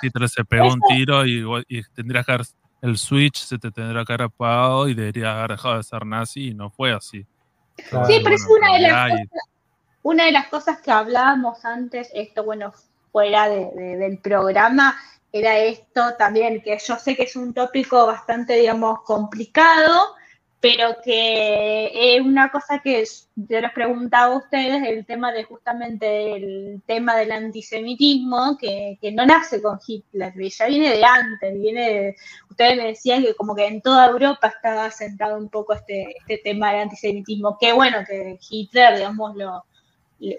Hitler 0.02 0.28
se 0.28 0.44
pegó 0.44 0.72
un 0.72 0.80
tiro 0.88 1.26
y, 1.26 1.44
y 1.68 1.82
tendrías 1.94 2.24
que 2.24 2.32
haber 2.32 2.46
el 2.84 2.98
Switch 2.98 3.38
se 3.38 3.58
te 3.58 3.70
tendrá 3.70 4.04
que 4.04 4.12
haber 4.12 4.26
apagado 4.26 4.88
y 4.88 4.94
deberías 4.94 5.34
haber 5.34 5.52
dejado 5.52 5.78
de 5.78 5.82
ser 5.82 6.04
nazi 6.04 6.48
y 6.48 6.54
no 6.54 6.68
fue 6.68 6.92
así. 6.92 7.24
sí, 7.78 8.20
pero 8.22 8.34
es 8.34 8.46
una 8.46 8.74
de, 8.74 8.80
las 8.80 9.10
cosas, 9.10 9.28
una 10.02 10.24
de 10.26 10.32
las 10.32 10.48
cosas 10.48 10.80
que 10.82 10.90
hablábamos 10.90 11.64
antes, 11.64 12.10
esto, 12.12 12.44
bueno, 12.44 12.74
fuera 13.10 13.48
del 13.48 14.18
programa, 14.18 14.96
era 15.32 15.56
esto 15.56 16.14
también, 16.18 16.60
que 16.60 16.76
yo 16.78 16.96
sé 16.96 17.16
que 17.16 17.22
es 17.22 17.36
un 17.36 17.54
tópico 17.54 18.06
bastante, 18.06 18.54
digamos, 18.56 19.00
complicado, 19.04 20.14
pero 20.64 20.96
que 21.04 22.16
es 22.16 22.22
una 22.22 22.50
cosa 22.50 22.78
que 22.78 23.04
yo 23.36 23.60
les 23.60 23.72
preguntaba 23.72 24.32
a 24.32 24.38
ustedes, 24.38 24.82
el 24.88 25.04
tema 25.04 25.30
de 25.30 25.44
justamente 25.44 26.36
el 26.36 26.82
tema 26.86 27.14
del 27.16 27.32
antisemitismo, 27.32 28.56
que, 28.58 28.96
no 29.12 29.26
nace 29.26 29.60
con 29.60 29.78
Hitler, 29.86 30.32
ya 30.48 30.66
viene 30.66 30.96
de 30.96 31.04
antes, 31.04 31.60
viene 31.60 32.16
ustedes 32.48 32.78
me 32.78 32.86
decían 32.86 33.22
que 33.22 33.34
como 33.34 33.54
que 33.54 33.66
en 33.66 33.82
toda 33.82 34.06
Europa 34.06 34.46
estaba 34.46 34.90
sentado 34.90 35.36
un 35.36 35.50
poco 35.50 35.74
este, 35.74 36.16
este 36.20 36.38
tema 36.38 36.72
del 36.72 36.84
antisemitismo, 36.84 37.58
que 37.60 37.74
bueno, 37.74 37.98
que 38.08 38.38
Hitler, 38.48 38.96
digamos, 38.96 39.36
lo, 39.36 39.66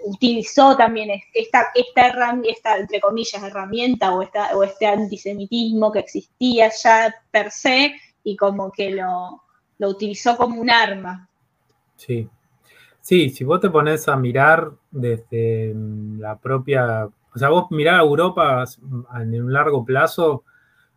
utilizó 0.06 0.76
también 0.76 1.22
esta, 1.34 1.68
esta, 1.72 2.36
esta, 2.42 2.78
entre 2.78 3.00
comillas, 3.00 3.44
herramienta 3.44 4.12
o, 4.12 4.22
esta, 4.22 4.56
o 4.56 4.64
este 4.64 4.88
antisemitismo 4.88 5.92
que 5.92 6.00
existía 6.00 6.72
ya 6.82 7.14
per 7.30 7.52
se 7.52 7.94
y 8.24 8.36
como 8.36 8.72
que 8.72 8.90
lo 8.90 9.45
lo 9.78 9.88
utilizó 9.88 10.36
como 10.36 10.60
un 10.60 10.70
arma. 10.70 11.28
Sí. 11.96 12.28
Sí, 13.00 13.30
si 13.30 13.44
vos 13.44 13.60
te 13.60 13.70
pones 13.70 14.08
a 14.08 14.16
mirar 14.16 14.72
desde 14.90 15.72
mm, 15.72 16.18
la 16.18 16.38
propia, 16.38 17.04
o 17.06 17.38
sea, 17.38 17.50
vos 17.50 17.70
mirar 17.70 18.00
a 18.00 18.02
Europa 18.02 18.64
en 19.14 19.42
un 19.42 19.52
largo 19.52 19.84
plazo, 19.84 20.42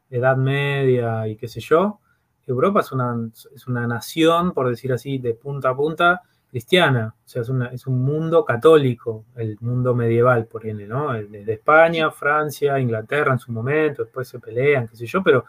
Edad 0.09 0.35
Media 0.35 1.27
y 1.27 1.35
qué 1.35 1.47
sé 1.47 1.59
yo, 1.59 1.99
Europa 2.47 2.79
es 2.79 2.91
una, 2.91 3.29
es 3.53 3.67
una 3.67 3.85
nación, 3.85 4.53
por 4.53 4.69
decir 4.69 4.91
así, 4.91 5.19
de 5.19 5.35
punta 5.35 5.69
a 5.69 5.75
punta, 5.75 6.23
cristiana, 6.49 7.13
o 7.15 7.29
sea, 7.29 7.43
es, 7.43 7.51
es 7.73 7.85
un 7.85 8.01
mundo 8.01 8.43
católico, 8.43 9.25
el 9.35 9.57
mundo 9.61 9.93
medieval, 9.93 10.47
por 10.47 10.65
ejemplo, 10.65 10.87
¿no? 10.87 11.13
Desde 11.13 11.53
España, 11.53 12.09
Francia, 12.09 12.79
Inglaterra 12.79 13.33
en 13.33 13.39
su 13.39 13.51
momento, 13.51 14.03
después 14.03 14.27
se 14.27 14.39
pelean, 14.39 14.87
qué 14.87 14.95
sé 14.95 15.05
yo, 15.05 15.21
pero 15.21 15.45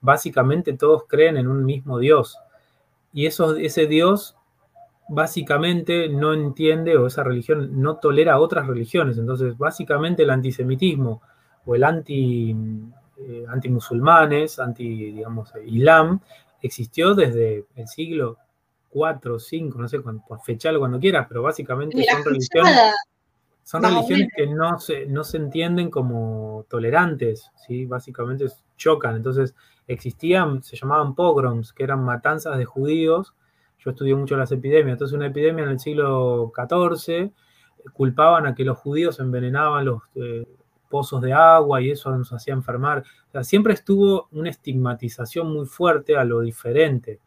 básicamente 0.00 0.72
todos 0.72 1.04
creen 1.06 1.36
en 1.36 1.46
un 1.46 1.64
mismo 1.64 2.00
Dios 2.00 2.36
y 3.12 3.26
eso, 3.26 3.56
ese 3.56 3.86
Dios 3.86 4.36
básicamente 5.08 6.08
no 6.08 6.32
entiende 6.32 6.96
o 6.96 7.08
esa 7.08 7.24
religión 7.24 7.80
no 7.80 7.96
tolera 7.96 8.38
otras 8.38 8.66
religiones. 8.66 9.18
Entonces, 9.18 9.58
básicamente 9.58 10.22
el 10.22 10.30
antisemitismo 10.30 11.20
o 11.66 11.74
el 11.74 11.82
anti, 11.82 12.54
eh, 13.18 13.44
anti-musulmanes, 13.48 14.60
anti, 14.60 15.12
digamos, 15.12 15.52
islam, 15.66 16.20
existió 16.62 17.14
desde 17.14 17.66
el 17.74 17.88
siglo 17.88 18.38
4, 18.90 19.38
5, 19.38 19.78
no 19.78 19.88
sé, 19.88 20.00
cuando, 20.00 20.22
fechalo 20.44 20.78
cuando 20.78 21.00
quieras, 21.00 21.26
pero 21.28 21.42
básicamente 21.42 22.04
son 22.04 22.24
religiones, 22.24 22.76
son 23.62 23.82
religiones 23.82 24.28
que 24.34 24.46
no 24.46 24.78
se, 24.78 25.06
no 25.06 25.24
se 25.24 25.36
entienden 25.38 25.90
como 25.90 26.66
tolerantes, 26.68 27.50
¿sí? 27.66 27.86
básicamente 27.86 28.46
chocan. 28.76 29.16
Entonces, 29.16 29.54
existían, 29.92 30.62
se 30.62 30.76
llamaban 30.76 31.14
pogroms, 31.14 31.72
que 31.72 31.84
eran 31.84 32.04
matanzas 32.04 32.56
de 32.58 32.64
judíos. 32.64 33.34
Yo 33.78 33.90
estudié 33.90 34.14
mucho 34.14 34.36
las 34.36 34.52
epidemias. 34.52 34.94
Entonces, 34.94 35.16
una 35.16 35.26
epidemia 35.26 35.64
en 35.64 35.70
el 35.70 35.80
siglo 35.80 36.52
XIV 36.54 37.32
culpaban 37.92 38.46
a 38.46 38.54
que 38.54 38.64
los 38.64 38.78
judíos 38.78 39.20
envenenaban 39.20 39.86
los 39.86 40.02
eh, 40.14 40.46
pozos 40.88 41.22
de 41.22 41.32
agua 41.32 41.80
y 41.80 41.90
eso 41.90 42.10
nos 42.16 42.32
hacía 42.32 42.54
enfermar. 42.54 43.04
O 43.28 43.32
sea, 43.32 43.44
siempre 43.44 43.72
estuvo 43.72 44.28
una 44.32 44.50
estigmatización 44.50 45.52
muy 45.52 45.66
fuerte 45.66 46.16
a 46.16 46.24
lo 46.24 46.40
diferente, 46.40 47.20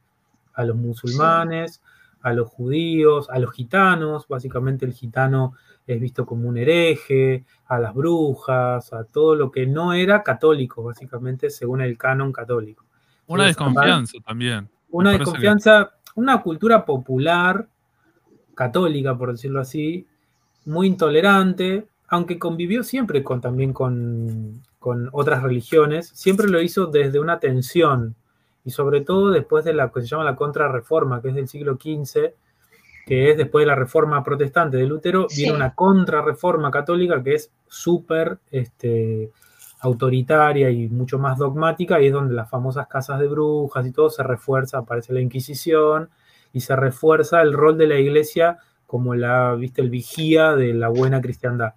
a 0.54 0.64
los 0.64 0.76
musulmanes, 0.76 1.82
a 2.22 2.34
los 2.34 2.50
judíos, 2.50 3.30
a 3.30 3.40
los 3.40 3.52
gitanos. 3.52 4.28
Básicamente, 4.28 4.86
el 4.86 4.94
gitano 4.94 5.54
es 5.86 6.00
visto 6.00 6.26
como 6.26 6.48
un 6.48 6.58
hereje, 6.58 7.44
a 7.68 7.80
las 7.80 7.94
brujas, 7.94 8.94
a 8.94 9.04
todo 9.04 9.36
lo 9.36 9.52
que 9.52 9.66
no 9.66 9.94
era 9.94 10.24
católico, 10.24 10.84
básicamente, 10.84 11.50
según 11.50 11.82
el 11.82 11.98
canon 11.98 12.32
católico. 12.32 12.86
Una 13.28 13.46
desconfianza 13.46 14.18
también. 14.26 14.70
Una 14.90 15.12
desconfianza, 15.12 15.92
una 16.16 16.42
cultura 16.42 16.86
popular, 16.86 17.68
católica, 18.56 19.18
por 19.18 19.32
decirlo 19.32 19.60
así, 19.60 20.06
muy 20.66 20.88
intolerante, 20.88 21.88
aunque 22.08 22.38
convivió 22.38 22.84
siempre 22.84 23.24
con, 23.24 23.42
también 23.42 23.74
con, 23.74 24.62
con 24.80 25.10
otras 25.12 25.42
religiones, 25.42 26.10
siempre 26.14 26.48
lo 26.48 26.62
hizo 26.62 26.88
desde 26.88 27.20
una 27.20 27.40
tensión, 27.40 28.16
y 28.66 28.72
sobre 28.72 29.02
todo 29.02 29.32
después 29.32 29.66
de 29.66 29.74
la 29.74 29.92
que 29.92 30.02
se 30.02 30.08
llama 30.08 30.24
la 30.24 30.36
contrarreforma, 30.36 31.22
que 31.22 31.30
es 31.30 31.36
del 31.36 31.48
siglo 31.48 31.74
XV, 31.76 32.34
que 33.06 33.32
es 33.32 33.38
después 33.38 33.64
de 33.64 33.68
la 33.68 33.76
reforma 33.76 34.24
protestante 34.24 34.78
de 34.78 34.86
Lutero, 34.86 35.28
viene 35.36 35.56
una 35.56 35.76
contrarreforma 35.76 36.72
católica 36.72 37.22
que 37.22 37.36
es 37.36 37.52
súper 37.68 38.40
este, 38.52 39.32
autoritaria 39.82 40.70
y 40.70 40.88
mucho 40.88 41.20
más 41.20 41.38
dogmática, 41.38 42.02
y 42.02 42.08
es 42.08 42.14
donde 42.14 42.34
las 42.34 42.50
famosas 42.50 42.88
casas 42.88 43.20
de 43.20 43.28
brujas 43.28 43.86
y 43.86 43.92
todo 43.92 44.10
se 44.10 44.24
refuerza, 44.24 44.80
aparece 44.80 45.14
la 45.14 45.22
Inquisición 45.22 46.10
y 46.54 46.62
se 46.62 46.76
refuerza 46.76 47.42
el 47.42 47.54
rol 47.54 47.78
de 47.78 47.88
la 47.88 48.00
iglesia 48.00 48.60
como 48.88 49.16
la, 49.16 49.56
viste, 49.56 49.82
el 49.82 49.90
vigía 49.90 50.56
de 50.56 50.74
la 50.74 50.88
buena 50.88 51.20
cristiandad. 51.20 51.74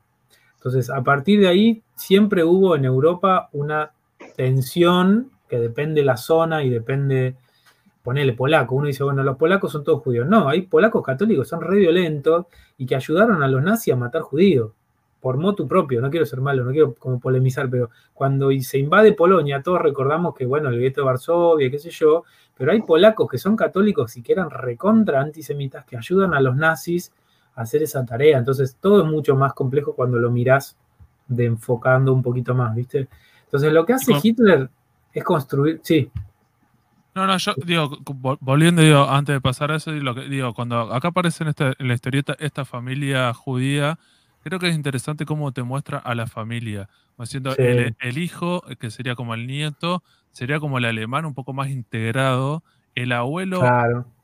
Entonces, 0.57 0.91
a 0.91 1.03
partir 1.03 1.41
de 1.41 1.49
ahí, 1.49 1.83
siempre 1.95 2.45
hubo 2.45 2.77
en 2.77 2.85
Europa 2.85 3.49
una 3.53 3.93
tensión 4.37 5.31
que 5.49 5.59
depende 5.59 6.01
de 6.01 6.07
la 6.07 6.17
zona 6.17 6.63
y 6.63 6.71
depende, 6.71 7.37
ponele 8.07 8.35
polaco, 8.35 8.77
uno 8.77 8.87
dice, 8.87 9.03
bueno, 9.03 9.25
los 9.25 9.37
polacos 9.37 9.73
son 9.73 9.83
todos 9.83 10.01
judíos. 10.01 10.29
No, 10.29 10.49
hay 10.49 10.63
polacos 10.63 11.03
católicos, 11.03 11.49
son 11.49 11.61
re 11.61 11.75
violentos 11.79 12.47
y 12.79 12.87
que 12.87 12.95
ayudaron 12.95 13.43
a 13.43 13.49
los 13.49 13.61
nazis 13.61 13.93
a 13.93 13.97
matar 13.97 14.23
judíos 14.23 14.71
por 15.21 15.39
motu 15.39 15.67
propio, 15.67 16.01
no 16.01 16.09
quiero 16.09 16.25
ser 16.25 16.41
malo, 16.41 16.63
no 16.63 16.71
quiero 16.71 16.95
como 16.95 17.19
polemizar, 17.19 17.69
pero 17.69 17.91
cuando 18.15 18.51
se 18.61 18.79
invade 18.79 19.13
Polonia, 19.13 19.61
todos 19.61 19.83
recordamos 19.83 20.37
que, 20.37 20.47
bueno, 20.47 20.69
el 20.69 20.79
gueto 20.79 21.01
de 21.01 21.05
Varsovia, 21.05 21.69
qué 21.69 21.81
sé 21.81 21.91
yo, 21.91 22.23
pero 22.57 22.71
hay 22.71 22.81
polacos 22.83 23.29
que 23.29 23.39
son 23.39 23.57
católicos 23.57 24.17
y 24.17 24.23
que 24.23 24.35
eran 24.35 24.51
recontra 24.51 25.21
antisemitas 25.21 25.85
que 25.85 25.97
ayudan 25.97 26.33
a 26.33 26.41
los 26.41 26.55
nazis 26.55 27.13
a 27.57 27.63
hacer 27.63 27.83
esa 27.83 28.07
tarea. 28.07 28.39
Entonces, 28.39 28.77
todo 28.81 29.03
es 29.03 29.11
mucho 29.11 29.35
más 29.35 29.53
complejo 29.53 29.97
cuando 29.97 30.17
lo 30.19 30.31
mirás 30.31 30.77
de 31.27 31.47
enfocando 31.47 32.13
un 32.13 32.23
poquito 32.23 32.55
más, 32.55 32.73
¿viste? 32.73 33.09
Entonces, 33.47 33.73
lo 33.73 33.85
que 33.85 33.95
hace 33.95 34.13
Hitler 34.23 34.71
es 35.13 35.25
construir, 35.25 35.81
sí. 35.83 36.09
No, 37.17 37.27
no, 37.27 37.39
yo 37.39 37.55
digo, 37.65 37.99
volviendo, 38.41 38.83
digo, 38.83 39.09
antes 39.09 39.35
de 39.35 39.41
pasar 39.41 39.73
a 39.73 39.77
eso, 39.77 39.91
digo, 39.91 40.53
cuando 40.53 40.93
acá 40.93 41.09
aparece 41.09 41.45
en, 41.45 41.55
en 41.79 41.89
la 41.89 41.95
historieta 41.95 42.37
esta 42.39 42.67
familia 42.67 43.33
judía, 43.33 43.99
creo 44.43 44.59
que 44.59 44.69
es 44.69 44.75
interesante 44.75 45.25
cómo 45.25 45.51
te 45.51 45.63
muestra 45.63 45.97
a 45.97 46.15
la 46.15 46.27
familia. 46.27 46.91
Siendo 47.25 47.57
el, 47.57 48.19
hijo, 48.19 48.63
que 48.79 48.91
sería 48.91 49.15
como 49.15 49.33
el 49.33 49.47
nieto, 49.47 50.03
sería 50.31 50.61
como 50.61 50.77
el 50.77 50.85
alemán 50.85 51.25
un 51.25 51.33
poco 51.33 51.55
más 51.55 51.71
integrado. 51.71 52.63
El 52.95 53.13
abuelo 53.13 53.63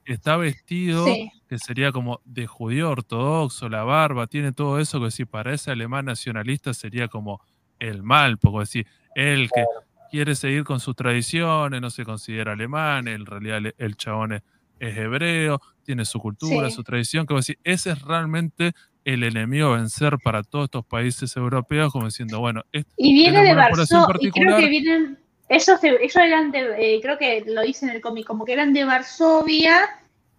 está 0.05 0.36
vestido, 0.36 1.06
que 1.48 1.59
sería 1.59 1.93
como 1.93 2.20
de 2.27 2.47
judío 2.47 2.90
ortodoxo, 2.90 3.70
la 3.70 3.85
barba, 3.85 4.27
tiene 4.27 4.52
todo 4.52 4.78
eso 4.78 5.01
que 5.01 5.10
si 5.10 5.24
para 5.24 5.55
ese 5.55 5.70
alemán 5.70 6.05
nacionalista 6.05 6.74
sería 6.74 7.09
como 7.09 7.40
el 7.78 8.02
mal, 8.02 8.36
poco 8.36 8.60
decir, 8.60 8.86
el 9.14 9.48
que 9.48 9.64
quiere 10.12 10.34
seguir 10.34 10.62
con 10.64 10.78
sus 10.78 10.94
tradiciones, 10.94 11.80
no 11.80 11.89
se 11.89 12.05
considera 12.05 12.52
alemán, 12.52 13.09
en 13.09 13.24
realidad 13.24 13.72
el, 13.78 13.97
chabón 13.97 14.34
es, 14.34 14.43
hebreo, 14.78 15.59
tiene 15.84 16.05
su 16.05 16.20
cultura, 16.20 16.68
su 16.68 16.84
tradición, 16.84 17.26
que 17.26 17.34
decir, 17.34 17.59
ese 17.64 17.93
es 17.93 18.02
realmente 18.02 18.72
el 19.06 19.24
enemigo 19.24 19.68
a 19.68 19.78
vencer 19.78 20.18
para 20.22 20.43
todos 20.43 20.66
estos 20.66 20.84
países 20.84 21.34
europeos, 21.34 21.90
como 21.90 22.05
diciendo, 22.05 22.40
bueno, 22.40 22.62
y 22.98 23.14
viene 23.14 23.43
de 23.43 23.55
Varsovia, 23.55 24.18
y 24.20 24.30
creo 24.30 24.59
que 24.59 24.68
vienen, 24.68 25.18
esos, 25.48 25.82
eran 25.82 26.52
de, 26.52 26.97
eh, 26.97 27.01
creo 27.01 27.16
que 27.16 27.44
lo 27.47 27.62
dicen 27.62 27.89
en 27.89 27.97
el 27.97 28.02
cómic, 28.02 28.26
como 28.26 28.44
que 28.44 28.52
eran 28.52 28.74
de 28.74 28.84
Varsovia 28.84 29.89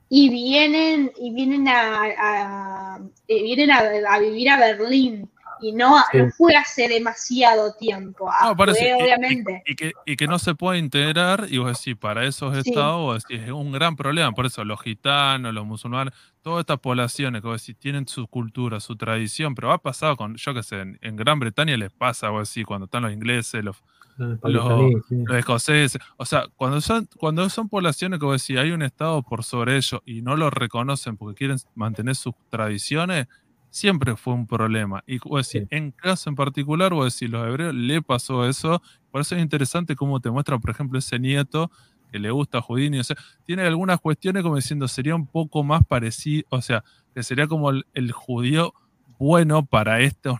y 0.08 0.30
vienen, 0.30 1.12
y 1.18 1.34
vienen 1.34 1.68
a, 1.68 3.00
eh, 3.28 3.42
vienen 3.42 3.72
a, 3.72 4.20
vivir 4.20 4.52
a 4.52 4.60
Berlín 4.60 5.32
y 5.64 5.72
no, 5.72 5.96
fue 6.38 6.56
hace 6.56 6.88
demasiado 6.90 7.74
tiempo. 7.74 8.30
Ah, 8.30 8.52
obviamente. 8.52 9.64
Y, 9.66 9.76
que, 9.76 9.94
y, 10.06 10.16
que, 10.18 10.28
no 10.28 10.38
se 10.38 10.56
puede 10.56 10.78
integrar, 10.78 11.48
y 11.50 11.58
vos 11.58 11.78
decís, 11.78 11.98
para 12.00 12.26
esos 12.26 12.56
estados 12.58 13.24
es 13.30 13.50
un 13.50 13.72
gran 13.72 13.96
problema. 13.96 14.34
Por 14.34 14.46
eso 14.46 14.66
los 14.66 14.82
gitanos, 14.82 15.54
los 15.54 15.66
musulmanes, 15.66 16.14
todas 16.42 16.62
estas 16.62 16.80
poblaciones 16.80 17.42
que 17.42 17.48
vos 17.48 17.62
decís, 17.62 17.80
tienen 17.80 18.08
su 18.08 18.28
cultura, 18.28 18.82
su 18.82 18.98
tradición, 18.98 19.56
pero 19.56 19.72
ha 19.72 19.78
pasado 19.78 20.18
con, 20.18 20.36
yo 20.36 20.54
qué 20.54 20.64
sé, 20.64 20.82
en, 20.82 21.16
Gran 21.16 21.40
Bretaña 21.40 21.78
les 21.78 21.92
pasa, 21.92 22.30
vos 22.30 22.54
decís, 22.54 22.66
cuando 22.68 22.86
están 22.86 23.04
los 23.04 23.14
ingleses, 23.14 23.64
los, 23.64 23.78
los, 24.18 24.94
escoceses. 25.34 26.02
O 26.18 26.26
sea, 26.26 26.48
cuando 26.58 26.82
son, 26.82 27.08
cuando 27.18 27.50
son 27.50 27.70
poblaciones 27.70 28.20
que 28.20 28.26
vos 28.26 28.46
decís, 28.46 28.62
hay 28.62 28.72
un 28.72 28.82
estado 28.82 29.24
por 29.24 29.46
sobre 29.46 29.78
ellos 29.78 30.02
y 30.06 30.22
no 30.22 30.36
lo 30.36 30.50
reconocen 30.50 31.16
porque 31.16 31.38
quieren 31.38 31.58
mantener 31.74 32.16
sus 32.16 32.34
tradiciones, 32.50 33.28
siempre 33.74 34.16
fue 34.16 34.36
un 34.36 34.46
problema. 34.46 35.04
Y 35.08 35.18
vos 35.18 35.50
decís, 35.50 35.68
en 35.72 35.92
caso 35.92 36.30
en 36.30 36.36
particular, 36.36 36.94
vos 36.94 37.12
decís, 37.12 37.30
los 37.30 37.46
hebreos 37.48 37.74
le 37.74 38.04
pasó 38.04 38.48
eso. 38.48 38.82
Por 39.10 39.22
eso 39.22 39.36
es 39.36 39.42
interesante 39.42 39.96
cómo 39.96 40.20
te 40.20 40.30
muestra, 40.30 40.60
por 40.60 40.70
ejemplo, 40.70 41.00
ese 41.00 41.18
nieto 41.18 41.72
que 42.12 42.20
le 42.20 42.30
gusta 42.30 42.60
a 42.60 42.62
Houdini. 42.62 43.00
O 43.00 43.04
sea, 43.04 43.18
tiene 43.46 43.64
algunas 43.64 44.00
cuestiones 44.00 44.44
como 44.44 44.58
diciendo, 44.58 44.88
sería 44.88 45.16
un 45.16 45.26
poco 45.26 45.64
más 45.64 45.84
parecido, 45.88 46.46
o 46.50 46.62
sea, 46.62 46.84
que 47.16 47.24
sería 47.24 47.48
como 47.48 47.72
el, 47.72 48.12
judío 48.12 48.76
bueno 49.18 49.66
para 49.66 50.02
estos 50.02 50.40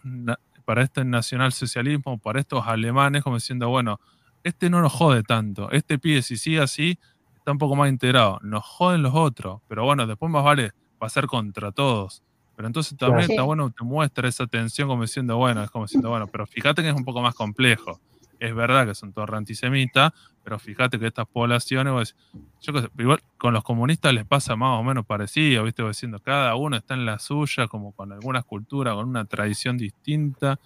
para 0.64 0.84
este 0.84 1.04
nacionalsocialismo, 1.04 2.20
para 2.20 2.40
estos 2.40 2.66
alemanes, 2.68 3.24
como 3.24 3.38
diciendo, 3.38 3.68
bueno, 3.68 4.00
este 4.44 4.70
no 4.70 4.82
nos 4.82 4.94
jode 4.94 5.24
tanto, 5.24 5.72
este 5.72 5.98
pide 5.98 6.22
si 6.22 6.38
sigue 6.38 6.62
así, 6.62 7.00
está 7.36 7.52
un 7.52 7.58
poco 7.58 7.76
más 7.76 7.90
integrado, 7.90 8.40
nos 8.44 8.64
joden 8.64 9.02
los 9.02 9.14
otros, 9.14 9.62
pero 9.68 9.84
bueno, 9.84 10.08
después 10.08 10.32
más 10.32 10.44
vale 10.44 10.72
pasar 11.00 11.26
contra 11.28 11.72
todos. 11.74 12.24
Pero 12.56 12.68
entonces 12.68 12.98
también 12.98 13.32
está 13.32 13.42
bueno, 13.44 13.72
te 13.72 13.84
muestra 13.84 14.28
esa 14.28 14.46
tensión 14.48 14.88
como 14.88 15.02
diciendo, 15.02 15.38
bueno, 15.38 15.64
es 15.64 15.72
como 15.72 15.86
diciendo, 15.86 16.10
bueno, 16.10 16.28
pero 16.28 16.46
fíjate 16.46 16.82
que 16.82 16.90
es 16.90 16.96
un 16.96 17.04
poco 17.04 17.22
más 17.22 17.34
complejo. 17.34 18.00
Es 18.40 18.54
verdad 18.54 18.86
que 18.86 18.94
son 18.94 19.14
todos 19.14 19.30
antisemitas, 19.32 20.12
pero 20.44 20.60
fíjate 20.60 21.00
que 21.00 21.08
estas 21.08 21.26
poblaciones, 21.28 22.16
yo 22.62 22.74
igual 23.00 23.24
con 23.38 23.54
los 23.54 23.64
comunistas 23.64 24.14
les 24.14 24.26
pasa 24.26 24.56
más 24.56 24.80
o 24.80 24.84
menos 24.84 25.06
parecido, 25.06 25.64
¿viste? 25.64 25.82
diciendo, 25.88 26.20
cada 26.20 26.56
uno 26.56 26.76
está 26.76 26.94
en 26.94 27.06
la 27.06 27.20
suya, 27.20 27.68
como 27.68 27.94
con 27.94 28.12
algunas 28.12 28.44
culturas, 28.44 28.96
con 28.96 29.08
una 29.08 29.26
tradición 29.26 29.78
distinta. 29.78 30.60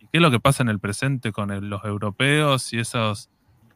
¿Y 0.00 0.06
qué 0.06 0.18
es 0.18 0.22
lo 0.22 0.30
que 0.30 0.40
pasa 0.40 0.62
en 0.62 0.70
el 0.70 0.80
presente 0.80 1.30
con 1.30 1.68
los 1.68 1.84
europeos 1.84 2.72
y 2.72 2.78
esos 2.78 3.28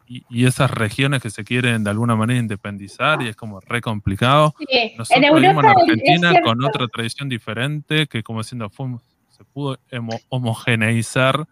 y, 0.08 0.46
esas 0.46 0.70
regiones 0.70 1.22
que 1.22 1.30
se 1.30 1.44
quieren 1.44 1.84
de 1.84 1.90
alguna 1.90 2.16
manera 2.16 2.40
independizar 2.40 3.20
y 3.22 3.28
es 3.28 3.36
como 3.36 3.60
re 3.60 3.80
complicado. 3.80 4.54
Nosotros 4.96 5.10
en 5.10 5.24
Europa 5.24 5.60
en 5.60 5.66
Argentina 5.66 6.40
con 6.42 6.64
otra 6.64 6.88
tradición 6.88 7.28
diferente 7.28 8.06
que 8.06 8.22
como 8.22 8.40
diciendo 8.40 8.70
se 9.28 9.44
pudo 9.44 9.78
homogeneizar 10.30 11.46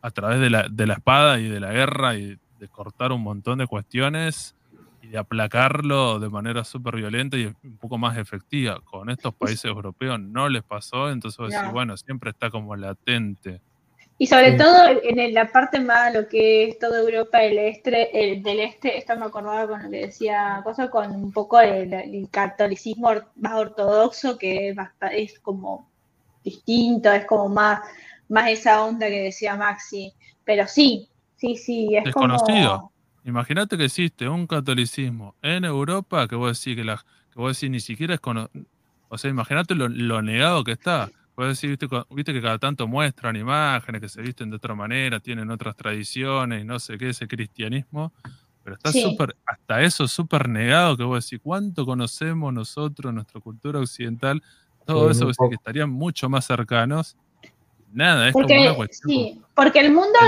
a 0.00 0.10
través 0.10 0.40
de 0.40 0.50
la, 0.50 0.68
de 0.68 0.86
la 0.86 0.94
espada 0.94 1.38
y 1.38 1.48
de 1.48 1.60
la 1.60 1.72
guerra 1.72 2.16
y 2.16 2.38
de 2.58 2.68
cortar 2.68 3.12
un 3.12 3.22
montón 3.22 3.58
de 3.58 3.66
cuestiones 3.66 4.56
y 5.02 5.08
de 5.08 5.18
aplacarlo 5.18 6.18
de 6.18 6.30
manera 6.30 6.64
súper 6.64 6.96
violenta 6.96 7.36
y 7.36 7.46
un 7.46 7.76
poco 7.76 7.98
más 7.98 8.16
efectiva. 8.16 8.80
Con 8.80 9.10
estos 9.10 9.34
países 9.34 9.66
europeos 9.66 10.18
no 10.18 10.48
les 10.48 10.62
pasó, 10.62 11.10
entonces 11.10 11.54
bueno, 11.72 11.96
siempre 11.96 12.30
está 12.30 12.50
como 12.50 12.74
latente 12.74 13.60
y 14.22 14.28
sobre 14.28 14.52
todo 14.52 14.86
en 15.02 15.34
la 15.34 15.50
parte 15.50 15.80
más 15.80 16.14
lo 16.14 16.28
que 16.28 16.68
es 16.68 16.78
toda 16.78 17.00
Europa 17.00 17.38
del 17.38 17.58
este, 17.58 18.40
del 18.40 18.60
este, 18.60 18.96
esto 18.96 19.16
me 19.16 19.24
acordaba 19.24 19.66
con 19.66 19.82
lo 19.82 19.90
que 19.90 20.06
decía 20.06 20.60
cosa, 20.62 20.90
con 20.90 21.10
un 21.10 21.32
poco 21.32 21.60
el, 21.60 22.28
catolicismo 22.30 23.10
más 23.34 23.54
ortodoxo 23.54 24.38
que 24.38 24.68
es, 24.68 24.76
es, 25.10 25.40
como 25.40 25.90
distinto, 26.44 27.10
es 27.10 27.24
como 27.24 27.48
más, 27.48 27.80
más 28.28 28.48
esa 28.48 28.84
onda 28.84 29.08
que 29.08 29.22
decía 29.22 29.56
Maxi. 29.56 30.12
Pero 30.44 30.68
sí, 30.68 31.08
sí, 31.34 31.56
sí, 31.56 31.88
es 31.96 32.04
Desconocido. 32.04 32.92
Imagínate 33.24 33.76
que 33.76 33.86
existe 33.86 34.28
un 34.28 34.46
catolicismo 34.46 35.34
en 35.42 35.64
Europa 35.64 36.28
que 36.28 36.36
vos 36.36 36.62
decís 36.62 36.76
que, 36.76 36.84
la, 36.84 37.04
que 37.32 37.40
vos 37.40 37.58
decís 37.58 37.72
ni 37.72 37.80
siquiera 37.80 38.14
es 38.14 38.20
conocido. 38.20 38.66
O 39.08 39.18
sea, 39.18 39.32
imagínate 39.32 39.74
lo 39.74 40.22
negado 40.22 40.62
que 40.62 40.70
está 40.70 41.10
Puedes 41.42 41.60
decir, 41.60 41.76
viste, 42.10 42.32
que 42.32 42.40
cada 42.40 42.56
tanto 42.56 42.86
muestran 42.86 43.34
imágenes 43.34 44.00
que 44.00 44.08
se 44.08 44.22
visten 44.22 44.48
de 44.48 44.54
otra 44.58 44.76
manera, 44.76 45.18
tienen 45.18 45.50
otras 45.50 45.74
tradiciones 45.74 46.62
y 46.62 46.64
no 46.64 46.78
sé 46.78 46.96
qué, 46.96 47.08
ese 47.08 47.26
cristianismo, 47.26 48.12
pero 48.62 48.76
está 48.76 48.92
súper, 48.92 49.34
hasta 49.44 49.82
eso 49.82 50.06
súper 50.06 50.48
negado 50.48 50.96
que 50.96 51.02
vos 51.02 51.24
decís, 51.24 51.40
¿cuánto 51.42 51.84
conocemos 51.84 52.54
nosotros, 52.54 53.12
nuestra 53.12 53.40
cultura 53.40 53.80
occidental? 53.80 54.40
Todo 54.86 55.10
eso 55.10 55.26
que 55.26 55.56
estarían 55.56 55.90
mucho 55.90 56.28
más 56.28 56.44
cercanos 56.46 57.16
Nada, 57.92 58.28
es 58.28 58.32
porque, 58.32 58.54
como 58.54 58.68
una 58.68 58.74
cuestión. 58.74 59.10
Sí, 59.10 59.42
porque 59.54 59.80
el 59.80 59.92
mundo 59.92 60.18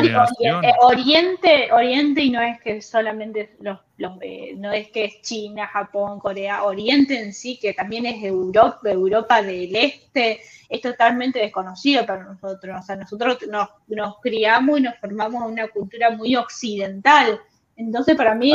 oriente, 0.82 1.68
oriente 1.72 2.22
y 2.22 2.30
no 2.30 2.42
es 2.42 2.60
que 2.60 2.82
solamente 2.82 3.56
los, 3.60 3.78
los 3.96 4.18
eh, 4.20 4.54
no 4.56 4.70
es 4.70 4.90
que 4.90 5.06
es 5.06 5.22
China, 5.22 5.66
Japón, 5.66 6.20
Corea, 6.20 6.64
Oriente 6.64 7.18
en 7.18 7.32
sí, 7.32 7.58
que 7.58 7.72
también 7.72 8.04
es 8.04 8.22
Europa, 8.22 8.80
Europa 8.84 9.42
del 9.42 9.74
Este, 9.74 10.40
es 10.68 10.80
totalmente 10.82 11.38
desconocido 11.38 12.04
para 12.04 12.24
nosotros. 12.24 12.80
O 12.80 12.82
sea, 12.82 12.96
nosotros 12.96 13.38
nos, 13.48 13.68
nos 13.88 14.20
criamos 14.20 14.78
y 14.78 14.82
nos 14.82 14.98
formamos 14.98 15.44
en 15.44 15.52
una 15.52 15.68
cultura 15.68 16.10
muy 16.10 16.36
occidental. 16.36 17.40
Entonces, 17.76 18.14
para 18.16 18.34
mí, 18.34 18.52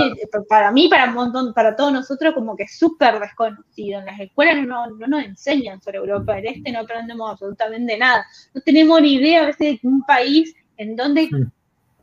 para 0.47 0.71
mí, 0.71 0.87
para 0.87 1.09
un 1.09 1.13
montón, 1.13 1.53
para 1.53 1.75
todos 1.75 1.91
nosotros, 1.91 2.33
como 2.33 2.55
que 2.55 2.63
es 2.63 2.77
súper 2.77 3.19
desconocido. 3.19 3.99
En 3.99 4.05
las 4.05 4.19
escuelas 4.19 4.65
no, 4.65 4.87
no, 4.87 5.07
nos 5.07 5.23
enseñan 5.23 5.81
sobre 5.81 5.97
Europa 5.97 6.35
del 6.35 6.47
Este, 6.47 6.71
no 6.71 6.79
aprendemos 6.79 7.29
absolutamente 7.29 7.97
nada. 7.97 8.25
No 8.53 8.61
tenemos 8.61 9.01
ni 9.01 9.15
idea 9.15 9.43
a 9.43 9.47
veces 9.47 9.81
de 9.81 9.87
un 9.87 10.03
país 10.03 10.55
en 10.77 10.95
donde 10.95 11.29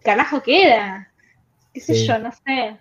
carajo 0.02 0.42
queda. 0.42 1.10
¿Qué 1.72 1.80
sé 1.80 2.06
yo? 2.06 2.18
No 2.18 2.30
sé. 2.32 2.78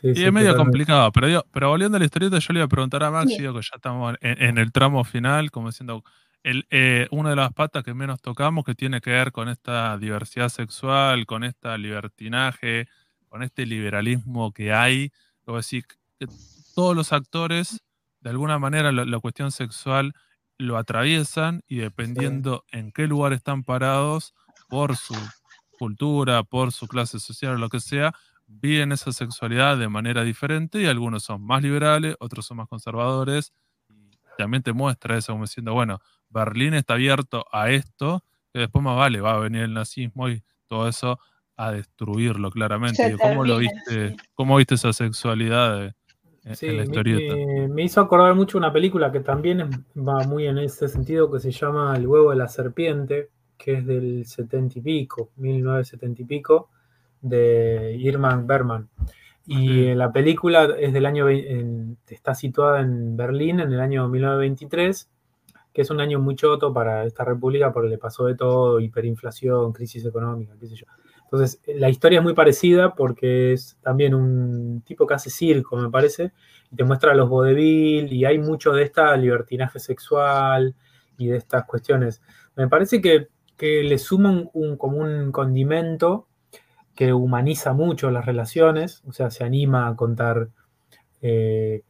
Sí, 0.00 0.24
es 0.24 0.32
medio 0.32 0.54
complicado, 0.56 1.10
pero, 1.12 1.46
pero 1.50 1.70
volviendo 1.70 1.96
a 1.96 1.98
la 2.00 2.04
historieta, 2.04 2.38
yo 2.38 2.52
le 2.52 2.58
iba 2.58 2.66
a 2.66 2.68
preguntar 2.68 3.02
a 3.04 3.10
Max, 3.10 3.28
que 3.36 3.42
ya 3.42 3.52
estamos 3.74 4.16
en, 4.20 4.58
el 4.58 4.70
tramo 4.70 5.02
final, 5.02 5.50
como 5.50 5.68
diciendo, 5.68 6.04
el, 6.42 6.66
eh, 6.70 7.08
una 7.10 7.30
de 7.30 7.36
las 7.36 7.52
patas 7.54 7.82
que 7.84 7.94
menos 7.94 8.20
tocamos 8.20 8.66
que 8.66 8.74
tiene 8.74 9.00
que 9.00 9.10
ver 9.10 9.32
con 9.32 9.48
esta 9.48 9.96
diversidad 9.96 10.50
sexual, 10.50 11.24
con 11.24 11.42
esta 11.42 11.78
libertinaje, 11.78 12.86
con 13.34 13.42
este 13.42 13.66
liberalismo 13.66 14.52
que 14.52 14.72
hay. 14.72 15.10
Como 15.44 15.56
decir, 15.56 15.84
que 16.20 16.28
todos 16.72 16.94
los 16.94 17.12
actores, 17.12 17.82
de 18.20 18.30
alguna 18.30 18.60
manera, 18.60 18.92
la, 18.92 19.18
cuestión 19.18 19.50
sexual 19.50 20.14
lo 20.56 20.76
atraviesan 20.78 21.64
y 21.66 21.78
dependiendo 21.78 22.64
en 22.70 22.92
qué 22.92 23.08
lugar 23.08 23.32
están 23.32 23.64
parados, 23.64 24.34
por 24.68 24.96
su 24.96 25.16
cultura, 25.80 26.44
por 26.44 26.70
su 26.70 26.86
clase 26.86 27.18
social 27.18 27.54
o 27.54 27.58
lo 27.58 27.68
que 27.70 27.80
sea, 27.80 28.14
viven 28.46 28.92
esa 28.92 29.10
sexualidad 29.10 29.78
de 29.78 29.88
manera 29.88 30.22
diferente 30.22 30.80
y 30.80 30.86
algunos 30.86 31.24
son 31.24 31.44
más 31.44 31.60
liberales, 31.60 32.14
otros 32.20 32.46
son 32.46 32.58
más 32.58 32.68
conservadores. 32.68 33.52
Y 33.90 34.16
también 34.38 34.62
te 34.62 34.72
muestra 34.72 35.18
eso 35.18 35.32
como 35.32 35.46
diciendo, 35.46 35.74
bueno, 35.74 36.00
Berlín 36.28 36.74
está 36.74 36.94
abierto 36.94 37.46
a 37.50 37.68
esto, 37.70 38.22
que 38.52 38.60
después 38.60 38.84
más 38.84 38.96
vale, 38.96 39.20
va 39.20 39.32
a 39.32 39.38
venir 39.38 39.62
el 39.62 39.74
nazismo 39.74 40.28
y 40.28 40.44
todo 40.68 40.86
eso 40.86 41.18
a 41.56 41.72
destruirlo 41.72 42.50
claramente. 42.50 43.16
¿Cómo 43.20 43.44
lo 43.44 43.58
viste? 43.58 44.16
¿Cómo 44.34 44.56
viste 44.56 44.74
esa 44.74 44.92
sexualidad 44.92 45.94
en, 46.44 46.76
la 46.76 46.84
historieta? 46.84 47.34
Me, 47.34 47.68
me, 47.68 47.82
hizo 47.82 48.00
acordar 48.00 48.34
mucho 48.34 48.58
una 48.58 48.72
película 48.72 49.12
que 49.12 49.20
también 49.20 49.70
va 49.96 50.24
muy 50.26 50.46
en 50.46 50.58
ese 50.58 50.88
sentido, 50.88 51.30
que 51.30 51.40
se 51.40 51.50
llama 51.50 51.96
El 51.96 52.06
huevo 52.06 52.30
de 52.30 52.36
la 52.36 52.48
serpiente, 52.48 53.30
que 53.56 53.74
es 53.74 53.86
del 53.86 54.26
setenta 54.26 54.78
y 54.78 54.82
pico, 54.82 55.30
1970 55.36 56.22
y 56.22 56.24
pico, 56.24 56.70
de 57.20 57.96
Irman 57.98 58.46
Berman. 58.46 58.88
Y 59.46 59.94
la 59.94 60.10
película 60.10 60.74
es 60.78 60.92
del 60.94 61.04
año, 61.04 61.28
está 61.28 62.34
situada 62.34 62.80
en 62.80 63.16
Berlín 63.16 63.60
en 63.60 63.72
el 63.72 63.80
año 63.80 64.08
1923, 64.08 65.10
que 65.72 65.82
es 65.82 65.90
un 65.90 66.00
año 66.00 66.18
muy 66.18 66.34
choto 66.34 66.72
para 66.72 67.04
esta 67.04 67.24
república 67.24 67.70
porque 67.72 67.90
le 67.90 67.98
pasó 67.98 68.24
de 68.24 68.36
todo, 68.36 68.80
hiperinflación, 68.80 69.72
crisis 69.72 70.06
económica, 70.06 70.54
qué 70.58 70.66
sé 70.68 70.76
yo. 70.76 70.86
Entonces, 71.34 71.60
la 71.66 71.88
historia 71.88 72.20
es 72.20 72.22
muy 72.22 72.34
parecida 72.34 72.94
porque 72.94 73.52
es 73.52 73.76
también 73.82 74.14
un 74.14 74.82
tipo 74.82 75.04
que 75.04 75.14
hace 75.14 75.30
circo, 75.30 75.76
me 75.76 75.90
parece, 75.90 76.30
y 76.70 76.76
te 76.76 76.84
muestra 76.84 77.12
los 77.12 77.28
vodevil 77.28 78.12
y 78.12 78.24
hay 78.24 78.38
mucho 78.38 78.72
de 78.72 78.84
esta 78.84 79.16
libertinaje 79.16 79.80
sexual 79.80 80.76
y 81.18 81.26
de 81.26 81.38
estas 81.38 81.64
cuestiones. 81.64 82.22
Me 82.54 82.68
parece 82.68 83.00
que, 83.00 83.28
le 83.58 83.98
suma 83.98 84.44
un, 84.52 84.76
como 84.76 84.98
un 84.98 85.32
condimento 85.32 86.28
que 86.94 87.12
humaniza 87.12 87.72
mucho 87.72 88.12
las 88.12 88.26
relaciones, 88.26 89.02
o 89.04 89.12
sea, 89.12 89.30
se 89.30 89.42
anima 89.42 89.88
a 89.88 89.96
contar 89.96 90.50
eh, 91.20 91.82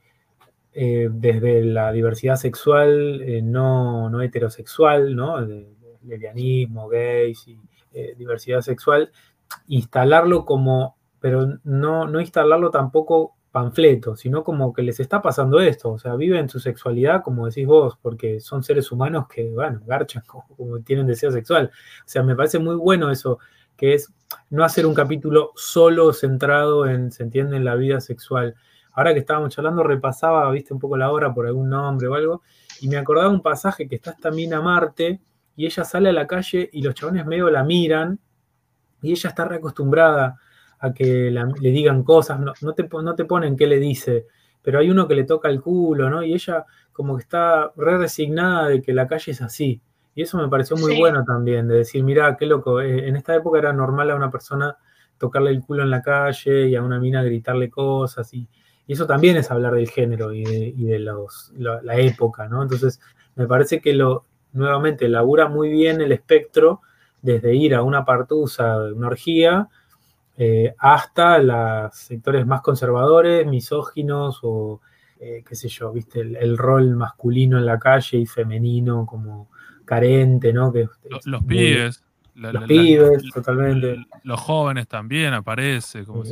eh, 0.73 1.09
desde 1.13 1.65
la 1.65 1.93
diversidad 1.93 2.37
sexual 2.37 3.21
eh, 3.21 3.43
no, 3.43 4.23
heterosexual, 4.23 5.15
¿no? 5.15 5.39
lesbianismo, 6.03 6.89
gays 6.89 7.47
y 7.47 7.61
diversidad 8.17 8.61
sexual, 8.61 9.13
instalarlo 9.69 10.45
como, 10.45 10.97
pero 11.21 11.59
no, 11.65 12.07
no 12.07 12.21
instalarlo 12.21 12.71
tampoco 12.71 13.35
panfleto, 13.55 14.17
sino 14.17 14.43
como 14.43 14.73
que 14.73 14.83
les 14.83 14.99
está 14.99 15.23
pasando 15.23 15.61
esto, 15.61 15.93
o 15.93 15.99
sea, 16.01 16.17
viven 16.17 16.49
su 16.49 16.59
sexualidad, 16.59 17.23
como 17.23 17.47
decís 17.47 17.65
vos, 17.69 17.97
porque 18.03 18.41
son 18.41 18.65
seres 18.65 18.91
humanos 18.91 19.27
que, 19.33 19.49
bueno, 19.49 19.81
garchan 19.87 20.25
como 20.27 20.81
tienen 20.81 21.07
deseo 21.07 21.31
sexual. 21.31 21.71
O 22.01 22.05
sea, 22.05 22.25
me 22.25 22.35
parece 22.35 22.59
muy 22.59 22.75
bueno 22.75 23.13
eso, 23.13 23.39
que 23.77 23.95
es 23.95 24.13
no 24.51 24.65
hacer 24.65 24.87
un 24.87 24.95
capítulo 24.95 25.53
solo 25.55 26.13
centrado 26.13 26.89
en, 26.89 27.13
se 27.13 27.23
entiende, 27.23 27.57
en 27.57 27.65
la 27.65 27.77
vida 27.77 28.01
sexual. 28.01 28.57
Ahora 28.93 29.13
que 29.13 29.21
estábamos 29.21 29.55
charlando, 29.55 29.85
repasaba, 29.85 30.51
viste, 30.51 30.75
un 30.75 30.81
poco 30.81 30.97
la 30.97 31.13
obra 31.13 31.33
por 31.33 31.47
algún 31.47 31.71
nombre 31.71 32.09
o 32.09 32.15
algo, 32.15 32.43
y 32.81 32.89
me 32.89 32.97
acordaba 32.97 33.29
un 33.29 33.41
pasaje 33.41 33.87
que 33.87 33.95
está 33.95 34.11
esta 34.11 34.33
mina 34.33 34.61
Marte, 34.63 35.21
y 35.55 35.67
ella 35.67 35.85
sale 35.85 36.09
a 36.09 36.13
la 36.13 36.27
calle 36.27 36.69
y 36.73 36.83
los 36.83 36.95
chabones 36.95 37.25
medio 37.25 37.49
la 37.51 37.63
miran, 37.63 38.19
y 39.05 39.13
ella 39.13 39.29
está 39.29 39.45
reacostumbrada 39.45 40.41
a 40.81 40.93
que 40.95 41.31
le 41.31 41.71
digan 41.71 42.03
cosas, 42.03 42.41
no, 42.41 42.55
no, 42.63 42.73
te, 42.73 42.89
no 42.91 43.15
te 43.15 43.27
ponen 43.27 43.57
qué 43.57 43.67
le 43.67 43.79
dice, 43.79 44.27
pero 44.63 44.79
hay 44.79 44.91
uno 44.91 45.07
que 45.07 45.15
le 45.15 45.25
toca 45.25 45.49
el 45.51 45.61
culo, 45.61 46.09
¿no? 46.09 46.23
Y 46.23 46.33
ella 46.33 46.65
como 46.91 47.17
que 47.17 47.23
está 47.23 47.71
re 47.77 47.99
resignada 47.99 48.69
de 48.69 48.81
que 48.81 48.95
la 48.95 49.07
calle 49.07 49.33
es 49.33 49.43
así. 49.43 49.81
Y 50.15 50.23
eso 50.23 50.39
me 50.39 50.49
pareció 50.49 50.77
muy 50.77 50.99
bueno 50.99 51.23
también, 51.25 51.69
de 51.69 51.77
decir, 51.77 52.03
mira, 52.03 52.37
qué 52.37 52.47
loco, 52.47 52.81
eh, 52.81 53.09
en 53.09 53.17
esta 53.17 53.35
época 53.35 53.59
era 53.59 53.73
normal 53.73 54.11
a 54.11 54.17
una 54.17 54.31
persona 54.31 54.77
tocarle 55.19 55.51
el 55.51 55.61
culo 55.61 55.83
en 55.83 55.91
la 55.91 56.03
calle 56.03 56.69
y 56.69 56.77
a 56.77 56.83
una 56.83 56.99
mina 56.99 57.23
gritarle 57.23 57.69
cosas, 57.69 58.33
y, 58.33 58.49
eso 58.87 59.07
también 59.07 59.39
es 59.39 59.51
hablar 59.51 59.73
del 59.75 59.89
género 59.89 60.35
y 60.35 60.45
de, 60.45 60.99
los, 60.99 61.53
la, 61.57 61.97
época, 61.97 62.49
¿no? 62.49 62.63
Entonces, 62.63 63.01
me 63.35 63.47
parece 63.47 63.81
que 63.81 63.95
lo, 63.95 64.25
nuevamente, 64.53 65.09
labura 65.09 65.49
muy 65.49 65.71
bien 65.71 66.03
el 66.03 66.13
espectro 66.13 66.83
desde 67.25 67.55
ir 67.55 67.75
a 67.75 67.83
una 67.83 68.05
partusa, 68.05 68.77
una 68.95 69.07
orgía, 69.07 69.69
eh, 70.37 70.75
hasta 70.79 71.39
los 71.39 71.95
sectores 71.97 72.47
más 72.47 72.61
conservadores, 72.61 73.47
misóginos 73.47 74.41
o, 74.43 74.83
eh, 75.19 75.43
qué 75.49 75.55
sé 75.55 75.69
yo, 75.69 75.91
viste, 75.91 76.21
el, 76.21 76.59
rol 76.59 76.95
masculino 76.97 77.57
en 77.57 77.65
la 77.65 77.79
calle 77.79 78.19
y 78.19 78.27
femenino 78.27 79.07
como 79.07 79.49
carente, 79.87 80.53
¿no? 80.53 80.71
Que, 80.71 80.87
los, 81.09 81.43
pibes. 81.45 82.05
los 82.35 82.65
pibes, 82.65 83.23
totalmente. 83.33 84.05
Los 84.23 84.41
jóvenes 84.41 84.87
también 84.87 85.33
aparece, 85.33 86.05
como 86.05 86.25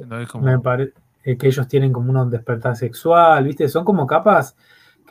Me 0.43 0.59
parece 0.59 0.93
que 1.25 1.47
ellos 1.47 1.67
tienen 1.69 1.91
como 1.91 2.21
un 2.21 2.29
despertar 2.29 2.77
sexual, 2.77 3.45
¿viste? 3.45 3.67
Son 3.67 3.83
como 3.83 4.07
capas 4.07 4.57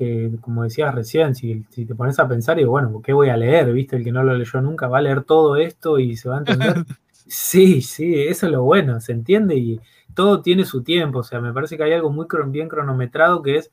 que, 0.01 0.31
como 0.41 0.63
decías 0.63 0.95
recién, 0.95 1.35
si, 1.35 1.61
te 1.61 1.93
pones 1.93 2.17
a 2.17 2.27
pensar, 2.27 2.59
y 2.59 2.63
bueno, 2.63 3.03
¿qué 3.03 3.13
voy 3.13 3.29
a 3.29 3.37
leer? 3.37 3.71
¿Viste? 3.71 3.97
El 3.97 4.03
que 4.03 4.11
no 4.11 4.23
lo 4.23 4.33
leyó 4.35 4.59
nunca 4.59 4.87
va 4.87 4.97
a 4.97 5.01
leer 5.01 5.23
todo 5.23 5.57
esto 5.57 5.99
y 5.99 6.17
se 6.17 6.27
va 6.27 6.37
a 6.37 6.39
entender. 6.39 6.85
sí, 7.27 7.83
sí, 7.83 8.19
eso 8.19 8.47
es 8.47 8.51
lo 8.51 8.63
bueno, 8.63 8.99
se 8.99 9.11
entiende 9.11 9.55
y 9.55 9.79
todo 10.15 10.41
tiene 10.41 10.65
su 10.65 10.81
tiempo. 10.81 11.19
O 11.19 11.23
sea, 11.23 11.39
me 11.39 11.53
parece 11.53 11.77
que 11.77 11.83
hay 11.83 11.93
algo 11.93 12.09
muy 12.09 12.25
bien 12.47 12.67
cronometrado 12.67 13.43
que 13.43 13.57
es, 13.57 13.71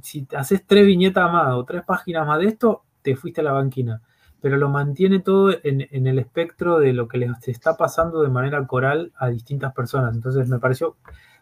si 0.00 0.28
haces 0.36 0.64
tres 0.64 0.86
viñetas 0.86 1.32
más 1.32 1.54
o 1.54 1.64
tres 1.64 1.82
páginas 1.82 2.24
más 2.24 2.38
de 2.38 2.46
esto, 2.46 2.84
te 3.02 3.16
fuiste 3.16 3.40
a 3.40 3.44
la 3.44 3.52
banquina, 3.52 4.00
pero 4.40 4.56
lo 4.56 4.68
mantiene 4.68 5.18
todo 5.18 5.52
en, 5.60 6.06
el 6.06 6.20
espectro 6.20 6.78
de 6.78 6.92
lo 6.92 7.08
que 7.08 7.18
les 7.18 7.48
está 7.48 7.76
pasando 7.76 8.22
de 8.22 8.28
manera 8.28 8.64
coral 8.68 9.12
a 9.16 9.28
distintas 9.28 9.74
personas. 9.74 10.14
Entonces 10.14 10.48
me 10.48 10.60
pareció 10.60 10.94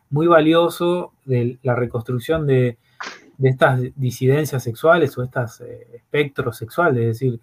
muy 0.08 0.26
valioso 0.26 1.12
de 1.26 1.58
la 1.62 1.74
reconstrucción 1.74 2.46
de, 2.46 2.78
estas 3.48 3.80
disidencias 3.96 4.62
sexuales 4.62 5.16
o 5.18 5.22
estos 5.22 5.60
eh, 5.60 5.88
espectros 5.94 6.56
sexuales, 6.56 7.00
es 7.00 7.06
decir, 7.18 7.40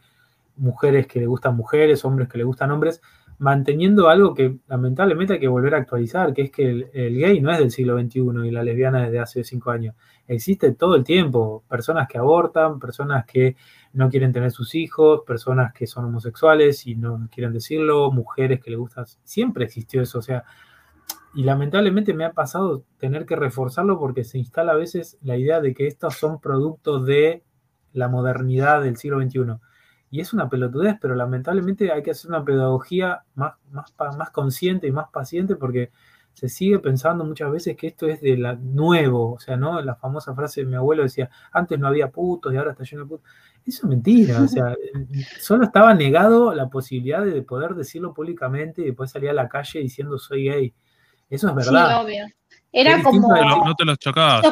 mujeres 0.57 1.07
que 1.07 1.19
le 1.19 1.26
gustan 1.27 1.55
mujeres, 1.55 2.05
hombres 2.05 2.27
que 2.27 2.38
le 2.38 2.43
gustan 2.43 2.71
hombres, 2.71 3.01
manteniendo 3.39 4.09
algo 4.09 4.34
que 4.34 4.57
lamentablemente 4.67 5.34
hay 5.34 5.39
que 5.39 5.47
volver 5.47 5.73
a 5.73 5.77
actualizar, 5.77 6.34
que 6.34 6.43
es 6.43 6.51
que 6.51 6.69
el, 6.69 6.89
el, 6.93 7.17
gay 7.17 7.39
no 7.39 7.51
es 7.51 7.57
del 7.57 7.71
siglo 7.71 7.97
XXI 7.97 8.19
y 8.45 8.51
la 8.51 8.63
lesbiana 8.63 9.03
desde 9.03 9.19
hace 9.19 9.43
cinco 9.45 9.71
años. 9.71 9.95
Existe 10.27 10.73
todo 10.73 10.95
el 10.95 11.05
tiempo, 11.05 11.63
personas 11.69 12.07
que 12.07 12.17
abortan, 12.17 12.80
personas 12.80 13.26
que 13.26 13.55
no 13.93 14.09
quieren 14.09 14.34
tener 14.34 14.51
sus 14.51 14.76
hijos, 14.76 15.21
personas 15.26 15.73
que 15.73 15.88
son 15.88 16.05
homosexuales 16.05 16.85
y 16.85 16.95
no 16.95 17.27
quieren 17.31 17.53
decirlo, 17.53 18.11
mujeres 18.11 18.59
que 18.59 18.71
le 18.71 18.77
gustan, 18.77 19.05
siempre 19.23 19.65
existió 19.65 20.01
eso, 20.01 20.19
o 20.19 20.21
sea, 20.21 20.43
y 21.35 21.43
lamentablemente 21.43 22.14
me 22.14 22.26
ha 22.26 22.34
pasado 22.34 22.84
tener 22.97 23.26
que 23.26 23.35
reforzarlo 23.35 23.99
porque 23.99 24.23
se 24.23 24.39
instala 24.39 24.73
a 24.73 24.76
veces 24.76 25.18
la 25.22 25.38
idea 25.38 25.61
de 25.61 25.73
que 25.73 25.88
estos 25.88 26.15
son 26.15 26.39
productos 26.39 27.06
de 27.06 27.43
la 27.93 28.07
modernidad 28.07 28.81
del 28.81 28.97
siglo 28.97 29.22
XXI. 29.22 29.60
Y 30.11 30.22
es 30.22 30.34
una 30.34 30.49
pelotudez, 30.49 30.95
pero 30.99 31.14
lamentablemente 31.15 31.91
hay 31.91 32.01
que 32.01 32.11
hacer 32.11 32.30
una 32.30 32.43
pedagogía 32.43 33.23
más, 33.35 33.53
más, 33.72 33.93
más 34.18 34.31
consciente 34.31 34.88
y 34.88 34.91
más 34.91 35.10
paciente 35.11 35.56
porque 35.56 35.91
se 36.34 36.49
sigue 36.49 36.80
pensando 36.80 37.26
muchas 37.26 37.51
veces 37.51 37.76
que 37.76 37.88
esto 37.88 38.07
es 38.07 38.22
de 38.22 38.38
la 38.38 38.56
nuevo, 38.56 39.34
o 39.34 39.39
sea, 39.39 39.57
¿no? 39.57 39.81
La 39.81 39.95
famosa 39.95 40.34
frase 40.34 40.61
de 40.61 40.68
mi 40.68 40.76
abuelo 40.76 41.03
decía, 41.03 41.30
antes 41.51 41.77
no 41.77 41.88
había 41.88 42.10
putos 42.11 42.53
y 42.53 42.57
ahora 42.57 42.72
está 42.72 42.84
lleno 42.85 43.03
de 43.03 43.10
putos. 43.10 43.30
Eso 43.65 43.81
es 43.84 43.89
mentira, 43.89 44.41
o 44.41 44.47
sea, 44.47 44.73
solo 45.39 45.65
estaba 45.65 45.93
negado 45.93 46.56
la 46.56 46.69
posibilidad 46.69 47.23
de 47.23 47.41
poder 47.41 47.76
decirlo 47.76 48.14
públicamente 48.14 48.81
y 48.81 48.85
después 48.85 49.11
salir 49.11 49.30
a 49.30 49.34
la 49.34 49.49
calle 49.49 49.80
diciendo 49.80 50.18
soy 50.18 50.45
gay. 50.45 50.73
Eso 51.30 51.49
es 51.49 51.56
verdad. 51.56 51.88
Sí, 51.88 52.06
obvio. 52.06 52.26
Era 52.72 53.01
como. 53.01 53.30
No 53.65 53.76
te 53.76 53.85
los 53.85 53.97
chocabas. 53.97 54.45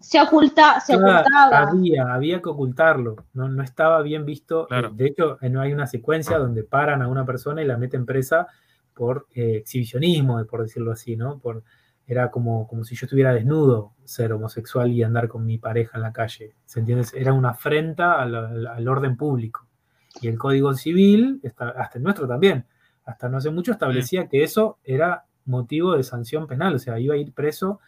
Se, 0.00 0.20
oculta, 0.20 0.80
se 0.80 0.94
ocultaba. 0.96 1.68
Había, 1.68 2.14
había 2.14 2.40
que 2.40 2.48
ocultarlo. 2.48 3.16
No, 3.32 3.48
no 3.48 3.62
estaba 3.62 4.00
bien 4.02 4.24
visto. 4.24 4.68
De 4.92 5.06
hecho, 5.06 5.38
no 5.42 5.60
hay 5.60 5.72
una 5.72 5.86
secuencia 5.86 6.38
donde 6.38 6.62
paran 6.62 7.02
a 7.02 7.08
una 7.08 7.24
persona 7.24 7.62
y 7.62 7.66
la 7.66 7.76
meten 7.76 8.06
presa 8.06 8.46
por 8.94 9.26
eh, 9.34 9.56
exhibicionismo, 9.56 10.44
por 10.46 10.62
decirlo 10.62 10.92
así, 10.92 11.16
¿no? 11.16 11.38
Por, 11.40 11.64
era 12.06 12.30
como, 12.30 12.68
como 12.68 12.84
si 12.84 12.94
yo 12.94 13.06
estuviera 13.06 13.32
desnudo 13.32 13.94
ser 14.04 14.32
homosexual 14.32 14.92
y 14.92 15.02
andar 15.02 15.26
con 15.26 15.44
mi 15.44 15.58
pareja 15.58 15.96
en 15.98 16.02
la 16.02 16.12
calle. 16.12 16.54
¿Se 16.64 16.80
entiende? 16.80 17.06
Era 17.14 17.32
una 17.32 17.50
afrenta 17.50 18.20
al, 18.20 18.88
orden 18.88 19.16
público. 19.16 19.66
Y 20.20 20.28
el 20.28 20.38
Código 20.38 20.72
Civil, 20.74 21.40
hasta 21.44 21.98
el 21.98 22.04
nuestro 22.04 22.28
también, 22.28 22.66
hasta 23.04 23.28
no 23.28 23.38
hace 23.38 23.50
mucho 23.50 23.72
establecía 23.72 24.28
que 24.28 24.44
eso 24.44 24.78
era 24.84 25.24
motivo 25.46 25.96
de 25.96 26.02
sanción 26.02 26.46
penal, 26.46 26.74
o 26.74 26.78
sea, 26.78 26.98
iba 26.98 27.14
a 27.14 27.18
ir 27.18 27.32
preso 27.32 27.80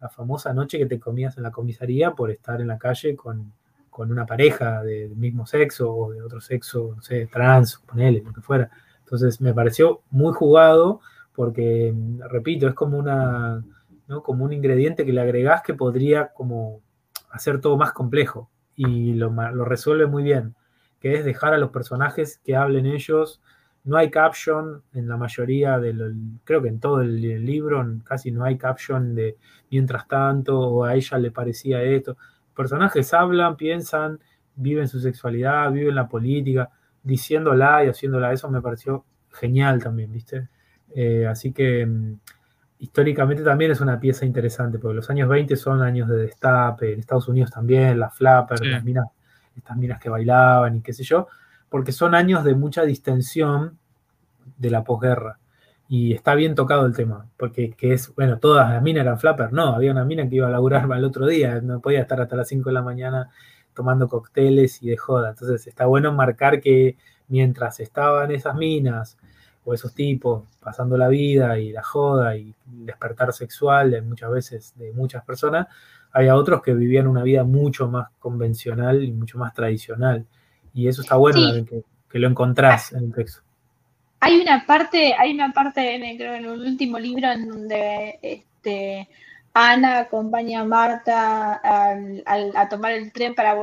la 0.00 0.08
famosa 0.08 0.52
noche 0.52 0.78
que 0.78 0.86
te 0.86 1.00
comías 1.00 1.36
en 1.36 1.42
la 1.42 1.50
comisaría 1.50 2.12
por 2.12 2.30
estar 2.30 2.60
en 2.60 2.68
la 2.68 2.78
calle 2.78 3.16
con, 3.16 3.52
con 3.90 4.12
una 4.12 4.26
pareja 4.26 4.82
del 4.82 5.16
mismo 5.16 5.46
sexo 5.46 5.92
o 5.92 6.12
de 6.12 6.22
otro 6.22 6.40
sexo, 6.40 6.92
no 6.94 7.02
sé, 7.02 7.26
trans, 7.26 7.82
ponele, 7.86 8.22
lo 8.24 8.32
que 8.32 8.40
fuera. 8.40 8.70
Entonces 9.00 9.40
me 9.40 9.52
pareció 9.52 10.02
muy 10.10 10.32
jugado 10.32 11.00
porque, 11.34 11.94
repito, 12.30 12.68
es 12.68 12.74
como 12.74 12.98
una, 12.98 13.64
¿no? 14.06 14.22
como 14.22 14.44
un 14.44 14.52
ingrediente 14.52 15.04
que 15.04 15.12
le 15.12 15.20
agregás 15.20 15.62
que 15.62 15.74
podría 15.74 16.28
como 16.28 16.80
hacer 17.30 17.60
todo 17.60 17.76
más 17.76 17.92
complejo 17.92 18.50
y 18.76 19.14
lo, 19.14 19.30
lo 19.30 19.64
resuelve 19.64 20.06
muy 20.06 20.22
bien, 20.22 20.54
que 21.00 21.14
es 21.14 21.24
dejar 21.24 21.54
a 21.54 21.58
los 21.58 21.70
personajes 21.70 22.38
que 22.44 22.54
hablen 22.54 22.86
ellos. 22.86 23.40
No 23.88 23.96
hay 23.96 24.10
caption 24.10 24.82
en 24.92 25.08
la 25.08 25.16
mayoría 25.16 25.78
del, 25.78 26.14
creo 26.44 26.60
que 26.60 26.68
en 26.68 26.78
todo 26.78 27.00
el 27.00 27.46
libro 27.46 27.82
casi 28.04 28.30
no 28.30 28.44
hay 28.44 28.58
caption 28.58 29.14
de 29.14 29.38
mientras 29.70 30.06
tanto 30.06 30.60
o 30.60 30.84
a 30.84 30.94
ella 30.94 31.16
le 31.16 31.30
parecía 31.30 31.82
esto. 31.82 32.18
Personajes 32.54 33.14
hablan, 33.14 33.56
piensan, 33.56 34.20
viven 34.56 34.88
su 34.88 35.00
sexualidad, 35.00 35.72
viven 35.72 35.94
la 35.94 36.06
política, 36.06 36.68
diciéndola 37.02 37.82
y 37.82 37.88
haciéndola. 37.88 38.30
Eso 38.30 38.50
me 38.50 38.60
pareció 38.60 39.06
genial 39.30 39.82
también, 39.82 40.12
¿viste? 40.12 40.48
Eh, 40.94 41.26
así 41.26 41.52
que 41.52 41.86
mm, 41.86 42.18
históricamente 42.80 43.42
también 43.42 43.70
es 43.70 43.80
una 43.80 43.98
pieza 43.98 44.26
interesante, 44.26 44.78
porque 44.78 44.96
los 44.96 45.08
años 45.08 45.30
20 45.30 45.56
son 45.56 45.80
años 45.80 46.10
de 46.10 46.16
destape, 46.16 46.92
en 46.92 47.00
Estados 47.00 47.26
Unidos 47.26 47.50
también, 47.50 47.98
las 47.98 48.14
flappers, 48.14 48.60
las 48.60 48.84
minas, 48.84 49.06
estas 49.56 49.78
minas 49.78 49.98
que 49.98 50.10
bailaban 50.10 50.76
y 50.76 50.82
qué 50.82 50.92
sé 50.92 51.04
yo, 51.04 51.28
porque 51.68 51.92
son 51.92 52.14
años 52.14 52.44
de 52.44 52.54
mucha 52.54 52.82
distensión 52.84 53.78
de 54.56 54.70
la 54.70 54.84
posguerra. 54.84 55.38
Y 55.88 56.12
está 56.12 56.34
bien 56.34 56.54
tocado 56.54 56.84
el 56.84 56.94
tema, 56.94 57.26
porque 57.38 57.72
que 57.72 57.94
es, 57.94 58.14
bueno, 58.14 58.38
todas 58.38 58.70
las 58.70 58.82
minas 58.82 59.02
eran 59.02 59.18
flappers, 59.18 59.52
no, 59.52 59.74
había 59.74 59.90
una 59.90 60.04
mina 60.04 60.28
que 60.28 60.36
iba 60.36 60.48
a 60.48 60.50
laburar 60.50 60.86
al 60.92 61.04
otro 61.04 61.26
día, 61.26 61.60
no 61.60 61.80
podía 61.80 62.00
estar 62.00 62.20
hasta 62.20 62.36
las 62.36 62.48
5 62.48 62.68
de 62.68 62.74
la 62.74 62.82
mañana 62.82 63.30
tomando 63.74 64.08
cócteles 64.08 64.82
y 64.82 64.90
de 64.90 64.96
joda. 64.96 65.30
Entonces 65.30 65.66
está 65.66 65.86
bueno 65.86 66.12
marcar 66.12 66.60
que 66.60 66.96
mientras 67.28 67.80
estaban 67.80 68.30
esas 68.32 68.54
minas 68.56 69.16
o 69.64 69.74
esos 69.74 69.94
tipos 69.94 70.44
pasando 70.60 70.96
la 70.96 71.08
vida 71.08 71.58
y 71.58 71.72
la 71.72 71.82
joda 71.82 72.36
y 72.36 72.54
despertar 72.66 73.32
sexual 73.32 73.90
de 73.90 74.02
muchas 74.02 74.30
veces 74.30 74.74
de 74.76 74.92
muchas 74.92 75.24
personas, 75.24 75.68
había 76.12 76.34
otros 76.36 76.62
que 76.62 76.74
vivían 76.74 77.06
una 77.06 77.22
vida 77.22 77.44
mucho 77.44 77.88
más 77.88 78.08
convencional 78.18 79.02
y 79.04 79.12
mucho 79.12 79.38
más 79.38 79.54
tradicional. 79.54 80.26
Y 80.78 80.86
eso 80.86 81.02
está 81.02 81.16
bueno 81.16 81.40
que, 82.08 82.18
lo 82.20 82.28
encontrás 82.28 82.92
en 82.92 83.06
el 83.06 83.12
texto. 83.12 83.42
Hay 84.20 84.40
una 84.40 84.64
parte, 84.64 85.12
hay 85.18 85.34
una 85.34 85.52
parte 85.52 85.96
en 85.96 86.04
el, 86.04 86.20
en 86.20 86.44
el 86.44 86.48
último 86.48 87.00
libro 87.00 87.32
en 87.32 87.48
donde 87.48 88.20
este, 88.22 89.08
Ana 89.54 89.98
acompaña 89.98 90.60
a 90.60 90.64
Marta 90.64 91.60
a 91.64 92.68
tomar 92.68 92.92
el 92.92 93.12
tren 93.12 93.34
para, 93.34 93.56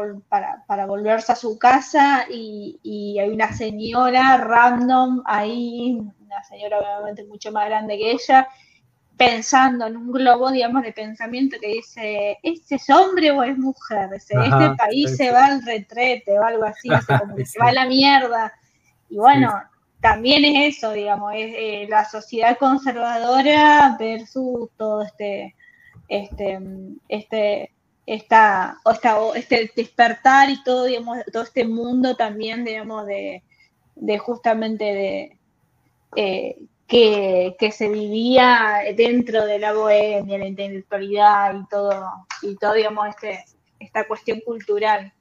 para, 0.67 0.85
volverse 0.85 1.31
a 1.31 1.37
su 1.37 1.57
casa 1.57 2.25
y, 2.29 3.17
hay 3.17 3.29
una 3.29 3.53
señora 3.53 4.35
random 4.35 5.23
ahí, 5.25 5.97
una 6.19 6.43
señora 6.43 6.79
obviamente 6.79 7.23
mucho 7.23 7.49
más 7.53 7.67
grande 7.67 7.97
que 7.97 8.11
ella, 8.11 8.49
pensando 9.17 9.87
en 9.87 9.95
un 9.97 10.11
globo, 10.11 10.51
digamos, 10.51 10.83
de 10.83 10.91
pensamiento 10.91 11.57
que 11.59 11.67
dice, 11.67 12.37
¿este 12.43 12.75
es 12.75 12.89
hombre 12.89 13.31
o 13.31 13.43
es 13.43 13.57
mujer? 13.57 14.09
este 14.13 14.35
país 14.77 15.15
se 15.15 15.31
va 15.31 15.45
al 15.45 15.63
retrete 15.63 16.37
o 16.37 16.43
algo 16.43 16.65
así, 16.65 16.89
como 17.19 17.35
que 17.35 17.45
se 17.45 17.59
va 17.59 17.69
a 17.69 17.73
la 17.73 17.85
mierda. 17.85 18.53
Y 19.09 19.17
bueno, 19.17 19.53
también 20.01 20.43
es 20.43 20.77
eso, 20.77 20.91
digamos, 20.91 21.33
es 21.35 21.53
eh, 21.57 21.87
la 21.89 22.03
sociedad 22.05 22.57
conservadora 22.57 23.95
versus 23.97 24.69
todo 24.77 25.01
este 25.03 25.55
este, 26.07 26.59
este, 27.07 27.71
esta, 28.05 28.77
este 29.35 29.71
despertar 29.75 30.49
y 30.49 30.63
todo, 30.63 30.85
digamos, 30.85 31.19
todo 31.31 31.43
este 31.43 31.65
mundo 31.65 32.15
también, 32.15 32.63
digamos, 32.63 33.05
de, 33.05 33.41
justamente 34.19 34.83
de 34.83 35.37
eh, 36.15 36.57
que, 36.87 37.71
se 37.71 37.89
vivía 37.89 38.79
dentro 38.95 39.45
de 39.45 39.59
la 39.59 39.73
bohemia, 39.73 40.37
la 40.37 40.47
intelectualidad 40.47 41.55
y 41.55 41.67
todo, 41.67 42.11
y 42.41 42.55
todo, 42.55 42.73
digamos, 42.73 43.07
este, 43.09 43.43
esta 43.79 44.07
cuestión 44.07 44.39
cultural. 44.41 45.11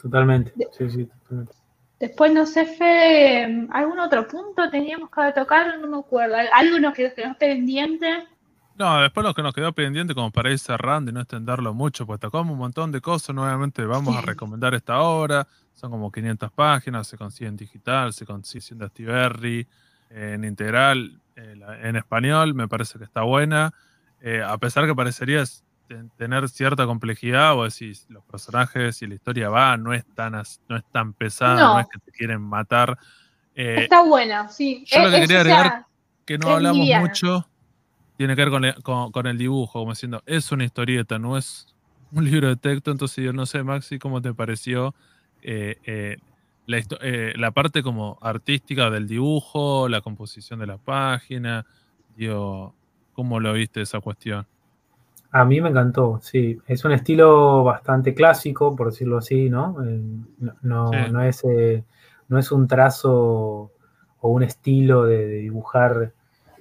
Totalmente, 0.00 0.52
sí, 0.72 0.90
sí, 0.90 1.04
totalmente. 1.06 1.62
Después, 2.02 2.32
no 2.32 2.46
sé, 2.46 2.66
Fe, 2.66 3.44
¿algún 3.70 4.00
otro 4.00 4.26
punto 4.26 4.68
teníamos 4.70 5.08
que 5.08 5.32
tocar? 5.36 5.78
No 5.78 5.86
me 5.86 5.98
acuerdo. 5.98 6.34
¿Algo 6.52 6.74
que 6.74 6.80
nos 6.80 6.94
quedó 6.94 7.38
pendiente? 7.38 8.26
No, 8.76 9.00
después 9.00 9.24
lo 9.24 9.32
que 9.32 9.42
nos 9.42 9.54
quedó 9.54 9.72
pendiente, 9.72 10.12
como 10.12 10.32
para 10.32 10.50
ir 10.50 10.58
cerrando 10.58 11.12
y 11.12 11.14
no 11.14 11.20
extenderlo 11.20 11.74
mucho, 11.74 12.04
pues 12.04 12.18
tocamos 12.18 12.52
un 12.54 12.58
montón 12.58 12.90
de 12.90 13.00
cosas. 13.00 13.36
Nuevamente 13.36 13.84
vamos 13.84 14.16
a 14.16 14.20
recomendar 14.20 14.74
esta 14.74 15.00
obra. 15.00 15.46
Son 15.74 15.92
como 15.92 16.10
500 16.10 16.50
páginas, 16.50 17.06
se 17.06 17.16
consigue 17.16 17.48
en 17.48 17.56
digital, 17.56 18.12
se 18.12 18.26
consigue 18.26 18.66
en 18.72 18.82
Astiberri, 18.82 19.68
en 20.14 20.44
integral, 20.44 21.20
eh, 21.36 21.56
en 21.82 21.96
español. 21.96 22.54
Me 22.54 22.68
parece 22.68 22.98
que 22.98 23.04
está 23.04 23.22
buena. 23.22 23.72
Eh, 24.20 24.42
a 24.44 24.56
pesar 24.58 24.86
que 24.86 24.94
parecería 24.94 25.44
tener 26.16 26.48
cierta 26.48 26.86
complejidad, 26.86 27.56
o 27.58 27.64
decir, 27.64 27.96
los 28.08 28.24
personajes 28.24 29.02
y 29.02 29.06
la 29.06 29.14
historia 29.14 29.48
va, 29.50 29.76
no 29.76 29.92
es 29.92 30.04
tan, 30.14 30.32
no 30.32 30.76
es 30.76 30.84
tan 30.90 31.12
pesada, 31.12 31.60
no, 31.60 31.80
es 31.80 31.86
que 31.86 31.98
te 31.98 32.12
quieren 32.12 32.40
matar. 32.40 32.98
Eh, 33.54 33.80
está 33.82 34.02
buena, 34.02 34.48
sí. 34.48 34.84
Yo 34.86 35.02
lo 35.02 35.10
que 35.10 35.20
quería 35.20 35.40
agregar, 35.40 35.86
que 36.24 36.38
no 36.38 36.50
hablamos 36.50 36.86
mucho 37.00 37.46
tiene 38.16 38.36
que 38.36 38.44
ver 38.44 38.82
con, 38.82 39.26
el 39.26 39.38
dibujo, 39.38 39.80
como 39.80 39.92
diciendo, 39.92 40.22
es 40.26 40.52
una 40.52 40.64
historieta, 40.64 41.18
no 41.18 41.36
es 41.36 41.66
un 42.12 42.24
libro 42.24 42.48
de 42.48 42.56
texto, 42.56 42.92
entonces 42.92 43.24
yo 43.24 43.32
no 43.32 43.46
sé, 43.46 43.64
Maxi, 43.64 43.98
cómo 43.98 44.22
te 44.22 44.32
pareció 44.32 44.94
eh, 45.42 46.18
eh, 46.66 46.84
eh, 47.00 47.32
la, 47.36 47.50
parte 47.50 47.82
como 47.82 48.18
artística 48.20 48.90
del 48.90 49.06
dibujo, 49.06 49.88
la 49.88 50.00
composición 50.00 50.60
de 50.60 50.66
la 50.66 50.78
página, 50.78 51.66
digo, 52.16 52.74
¿cómo 53.12 53.40
lo 53.40 53.52
viste 53.52 53.82
esa 53.82 54.00
cuestión? 54.00 54.46
A 55.30 55.44
mí 55.44 55.60
me 55.60 55.70
encantó, 55.70 56.20
sí. 56.22 56.58
Es 56.66 56.84
un 56.84 56.92
estilo 56.92 57.64
bastante 57.64 58.14
clásico, 58.14 58.76
por 58.76 58.90
decirlo 58.90 59.18
así, 59.18 59.48
¿no? 59.48 59.76
no, 60.60 60.90
no, 60.90 61.22
es, 61.22 61.42
no 62.28 62.38
es 62.38 62.52
un 62.52 62.68
trazo 62.68 63.72
o 64.20 64.28
un 64.28 64.42
estilo 64.42 65.04
de 65.04 65.26
dibujar 65.26 66.12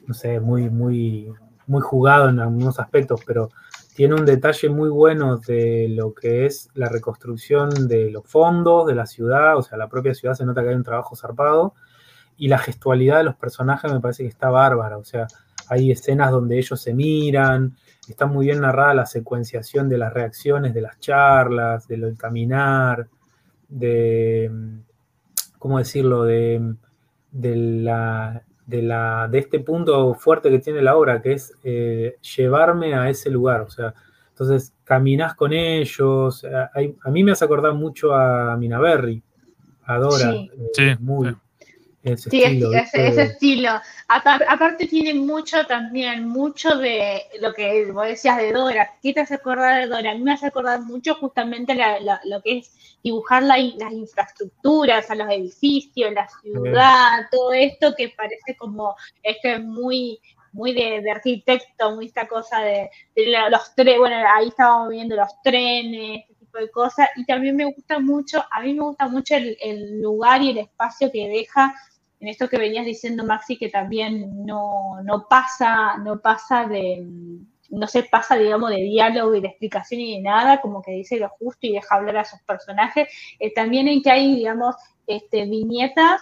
no 0.08 0.14
sé, 0.14 0.40
muy, 0.40 0.70
muy, 0.70 1.32
muy 1.68 1.82
jugado 1.82 2.30
en 2.30 2.40
algunos 2.40 2.80
aspectos, 2.80 3.22
pero 3.26 3.50
tiene 3.96 4.16
un 4.16 4.26
detalle 4.26 4.70
muy 4.70 4.90
bueno 4.90 5.38
de 5.38 5.88
lo 5.90 6.14
que 6.14 6.46
es 6.46 6.70
la 6.74 6.88
reconstrucción 6.90 7.88
de 7.88 8.10
los 8.10 8.26
fondos 8.26 8.88
de 8.88 8.96
la 8.96 9.06
ciudad, 9.06 9.58
o 9.58 9.62
sea, 9.62 9.78
la 9.78 9.90
propia 9.90 10.14
ciudad 10.14 10.34
se 10.34 10.46
nota 10.46 10.64
que 10.64 10.70
hay 10.70 10.76
un 10.76 10.84
trabajo 10.84 11.16
zarpado, 11.16 11.74
y 12.38 12.48
la 12.48 12.58
gestualidad 12.58 13.18
de 13.18 13.26
los 13.26 13.36
personajes 13.36 13.92
me 13.92 14.00
parece 14.00 14.24
que 14.24 14.30
está 14.30 14.50
bárbara, 14.50 14.98
o 14.98 15.04
sea, 15.04 15.28
hay 15.68 15.92
escenas 15.92 16.32
donde 16.32 16.58
ellos 16.58 16.82
se 16.82 16.94
miran, 16.94 17.76
está 18.08 18.26
muy 18.26 18.48
bien 18.48 18.62
narrada 18.62 18.94
la 18.94 19.06
secuenciación 19.06 19.90
de 19.90 19.98
las 19.98 20.14
reacciones, 20.14 20.74
de 20.74 20.82
las 20.82 21.00
charlas, 21.00 21.88
de 21.88 21.98
lo 21.98 22.08
del 22.08 22.18
caminar, 22.18 23.08
de, 23.68 24.52
¿cómo 25.60 25.78
decirlo?, 25.78 26.24
de, 26.24 26.76
de 27.32 27.56
la 27.56 28.44
de, 28.72 28.82
la, 28.82 29.28
de 29.30 29.40
este 29.40 29.60
punto 29.60 30.14
fuerte 30.16 30.50
que 30.50 30.60
tiene 30.60 30.82
la 30.82 30.96
obra, 30.96 31.22
que 31.22 31.34
es 31.34 31.54
eh, 31.64 32.18
llevarme 32.36 32.96
a 32.96 33.10
ese 33.10 33.30
lugar. 33.30 33.62
O 33.62 33.70
sea, 33.70 33.94
entonces 34.30 34.74
caminas 34.84 35.36
con 35.36 35.54
ellos. 35.54 36.46
a 36.46 37.10
mí 37.12 37.24
me 37.24 37.34
hace 37.34 37.46
acordar 37.46 37.74
mucho 37.74 38.14
a 38.14 38.56
Mina 38.58 38.80
Berry, 38.80 39.22
a 39.84 39.98
Dora. 39.98 40.32
Sí. 40.32 40.50
Eh, 40.80 40.98
muy, 41.00 41.36
ese 42.04 42.32
sí, 42.32 42.44
estilo, 42.44 42.74
ese, 42.74 43.22
estilo. 43.22 43.70
Aparte 44.08 44.88
tiene 44.88 45.14
mucho 45.14 45.66
también, 45.68 46.28
mucho 46.28 46.76
de 46.78 47.22
lo 47.40 47.54
que 47.54 47.92
vos 47.92 48.08
decías 48.08 48.38
de 48.38 48.52
Dora. 48.52 48.92
¿Qué 49.04 49.14
te 49.14 49.22
hace 49.22 49.36
acordar 49.36 49.82
de 49.82 49.88
Dora? 49.88 50.12
A 50.12 50.16
mí 50.16 50.22
me 50.22 50.34
hace 50.34 50.48
acordar 50.48 50.82
mucho 50.82 51.14
justamente 51.16 51.78
lo 52.26 52.42
que 52.42 52.58
es 52.60 52.98
dibujar 53.04 53.44
las 53.44 53.60
infraestructuras, 53.92 55.12
a 55.12 55.16
los 55.16 55.30
edificios, 55.30 56.12
la 56.14 56.28
ciudad, 56.42 57.28
todo 57.32 57.54
esto 57.54 57.94
que 57.96 58.10
parece 58.10 58.56
como, 58.58 58.96
esto 59.22 59.50
es 59.50 59.64
muy, 59.64 60.20
muy 60.54 60.74
de, 60.74 61.10
arquitecto, 61.12 61.96
muy 61.96 62.08
esta 62.08 62.28
cosa 62.28 62.62
de, 62.62 62.90
los 63.50 63.76
trenes, 63.76 64.00
bueno, 64.00 64.16
ahí 64.36 64.48
estábamos 64.48 64.90
viendo 64.90 65.16
los 65.16 65.30
trenes, 65.44 66.22
este 66.22 66.46
tipo 66.46 66.58
de 66.58 66.72
cosas, 66.72 67.10
y 67.16 67.26
también 67.26 67.56
me 67.56 67.66
gusta 67.66 68.00
mucho, 68.00 68.44
a 68.52 68.62
mí 68.62 68.74
me 68.74 68.82
gusta 68.82 69.08
mucho 69.08 69.36
el 69.36 70.02
lugar 70.02 70.42
y 70.42 70.50
el 70.50 70.58
espacio 70.60 71.12
que 71.12 71.28
deja 71.28 71.74
en 72.22 72.28
esto 72.28 72.48
que 72.48 72.60
venías 72.60 72.86
diciendo, 72.86 73.26
Maxi, 73.26 73.58
que 73.58 73.70
también 73.70 74.46
no, 74.46 75.02
pasa, 75.28 75.98
no 75.98 76.22
pasa 76.22 76.68
de, 76.68 77.04
no 77.70 77.88
se 77.88 78.04
pasa, 78.04 78.36
digamos, 78.36 78.70
de 78.70 78.84
diálogo 78.84 79.36
y 79.36 79.42
de 79.42 79.48
explicación 79.48 80.02
y 80.02 80.18
de 80.18 80.22
nada, 80.22 80.62
como 80.62 80.84
que 80.84 80.92
dice 80.92 81.18
lo 81.18 81.30
justo 81.30 81.66
y 81.66 81.74
deja 81.74 81.96
hablar 81.96 82.18
a 82.18 82.26
sus 82.26 82.40
personajes. 82.44 83.08
Eh, 83.40 83.52
también 83.52 83.88
en 83.88 84.04
que 84.04 84.12
hay, 84.12 84.36
digamos, 84.36 84.76
este, 85.08 85.46
viñetas 85.46 86.22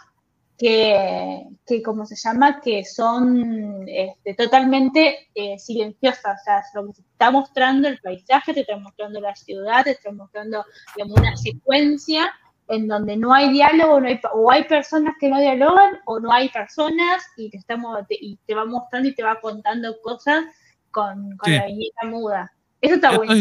que, 0.57 1.43
que 1.67 1.81
¿cómo 1.81 2.05
se 2.05 2.15
llama? 2.15 2.61
Que 2.61 2.85
son 2.85 3.83
este, 3.85 4.35
totalmente 4.35 5.27
eh, 5.35 5.59
silenciosas. 5.59 6.39
O 6.39 6.43
sea, 6.45 6.63
lo 6.75 6.87
que 6.87 6.93
te 6.93 7.01
está 7.01 7.29
mostrando 7.29 7.89
el 7.89 7.99
paisaje, 7.99 8.53
te 8.53 8.61
está 8.61 8.77
mostrando 8.77 9.19
la 9.19 9.35
ciudad, 9.35 9.83
te 9.83 9.91
está 9.91 10.13
mostrando 10.13 10.63
una 10.95 11.35
secuencia 11.35 12.31
en 12.69 12.87
donde 12.87 13.17
no 13.17 13.33
hay 13.33 13.49
diálogo, 13.49 13.99
no 13.99 14.07
hay, 14.07 14.19
o 14.31 14.51
hay 14.51 14.63
personas 14.65 15.15
que 15.19 15.27
no 15.27 15.39
dialogan, 15.39 15.97
o 16.05 16.19
no 16.19 16.31
hay 16.31 16.49
personas, 16.49 17.23
y 17.35 17.49
te, 17.49 17.57
estamos, 17.57 17.99
y 18.09 18.37
te 18.45 18.53
va 18.53 18.63
mostrando 18.63 19.09
y 19.09 19.15
te 19.15 19.23
va 19.23 19.41
contando 19.41 19.95
cosas 20.03 20.45
con, 20.91 21.37
la 21.45 21.65
viñeta 21.65 22.05
muda. 22.05 22.51
Eso 22.79 22.95
está 22.95 23.17
bueno. 23.17 23.33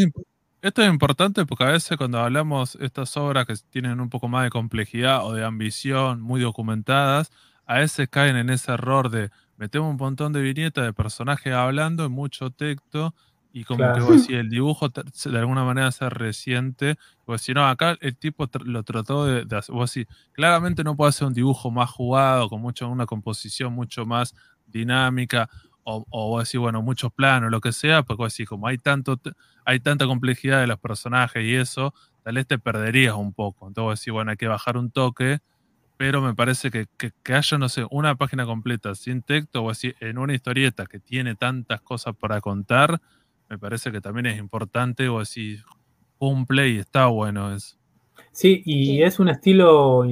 Esto 0.61 0.83
es 0.83 0.89
importante 0.89 1.47
porque 1.47 1.65
a 1.65 1.71
veces 1.71 1.97
cuando 1.97 2.19
hablamos 2.19 2.77
estas 2.81 3.17
obras 3.17 3.47
que 3.47 3.55
tienen 3.71 4.01
un 4.01 4.09
poco 4.09 4.27
más 4.27 4.43
de 4.43 4.51
complejidad 4.51 5.25
o 5.25 5.33
de 5.33 5.45
ambición, 5.45 6.21
muy 6.21 6.41
documentadas, 6.41 7.31
a 7.65 7.79
veces 7.79 8.09
caen 8.09 8.35
en 8.37 8.51
ese 8.51 8.73
error 8.73 9.09
de 9.09 9.31
metemos 9.57 9.91
un 9.91 9.97
montón 9.99 10.33
de 10.33 10.41
viñetas 10.41 10.85
de 10.85 10.93
personajes 10.93 11.53
hablando 11.53 12.07
y 12.07 12.09
mucho 12.09 12.51
texto 12.51 13.15
y 13.53 13.65
como 13.65 13.93
que 13.95 14.01
vos 14.01 14.29
el 14.29 14.51
dibujo 14.51 14.89
de 14.89 15.39
alguna 15.39 15.65
manera 15.65 15.91
ser 15.91 16.13
reciente, 16.15 16.97
pues 17.25 17.43
si 17.43 17.55
no, 17.55 17.67
acá 17.67 17.97
el 18.01 18.17
tipo 18.17 18.49
lo 18.65 18.83
trató 18.83 19.27
de, 19.27 19.57
hacer, 19.57 19.75
vos 19.75 19.93
decís, 19.93 20.13
claramente 20.33 20.85
no 20.85 20.97
puede 20.97 21.11
hacer 21.11 21.27
un 21.27 21.35
dibujo 21.35 21.71
más 21.71 21.91
jugado, 21.91 22.49
con 22.49 22.61
mucho, 22.61 22.89
una 22.89 23.07
composición 23.07 23.73
mucho 23.73 24.07
más 24.07 24.35
dinámica, 24.67 25.49
o, 25.83 26.05
o 26.11 26.29
vos 26.29 26.45
decís, 26.45 26.61
bueno, 26.61 26.83
muchos 26.83 27.13
planos, 27.13 27.51
lo 27.51 27.61
que 27.61 27.73
sea, 27.73 28.03
porque 28.03 28.23
vos 28.23 28.33
decís, 28.33 28.49
como 28.49 28.67
hay 28.67 28.79
tanto, 28.79 29.19
hay 29.65 29.81
tanta 29.81 30.07
complejidad 30.07 30.61
de 30.61 30.67
los 30.67 30.79
personajes 30.79 31.43
y 31.43 31.55
eso, 31.55 31.95
tal 32.23 32.35
vez 32.35 32.47
te 32.47 32.59
perderías 32.59 33.15
un 33.15 33.33
poco. 33.33 33.69
Entonces 33.69 33.85
vos 33.87 34.01
decís, 34.01 34.13
bueno, 34.13 34.31
hay 34.31 34.37
que 34.37 34.49
bajar 34.49 34.77
un 34.77 34.91
toque, 34.91 35.41
pero 35.97 36.21
me 36.21 36.35
parece 36.35 36.71
que, 36.71 36.87
que, 36.97 37.35
haya, 37.35 37.59
no 37.59 37.69
sé, 37.69 37.85
una 37.91 38.15
página 38.15 38.47
completa 38.47 38.95
sin 38.95 39.23
texto, 39.23 39.65
o 39.65 39.71
así, 39.71 39.95
en 39.99 40.19
una 40.19 40.33
historieta 40.33 40.87
que 40.87 41.01
tiene 41.01 41.35
tantas 41.35 41.81
cosas 41.81 42.15
para 42.15 42.41
contar, 42.41 43.01
me 43.49 43.59
parece 43.59 43.91
que 43.91 44.01
también 44.01 44.27
es 44.27 44.39
importante, 44.39 45.09
o 45.09 45.21
así, 45.21 45.59
cumple 46.19 46.69
y 46.69 46.79
está 46.79 47.07
bueno 47.07 47.55
eso. 47.55 47.77
Sí, 48.33 48.63
y 48.65 49.03
es 49.03 49.19
un 49.19 49.29
estilo, 49.29 50.05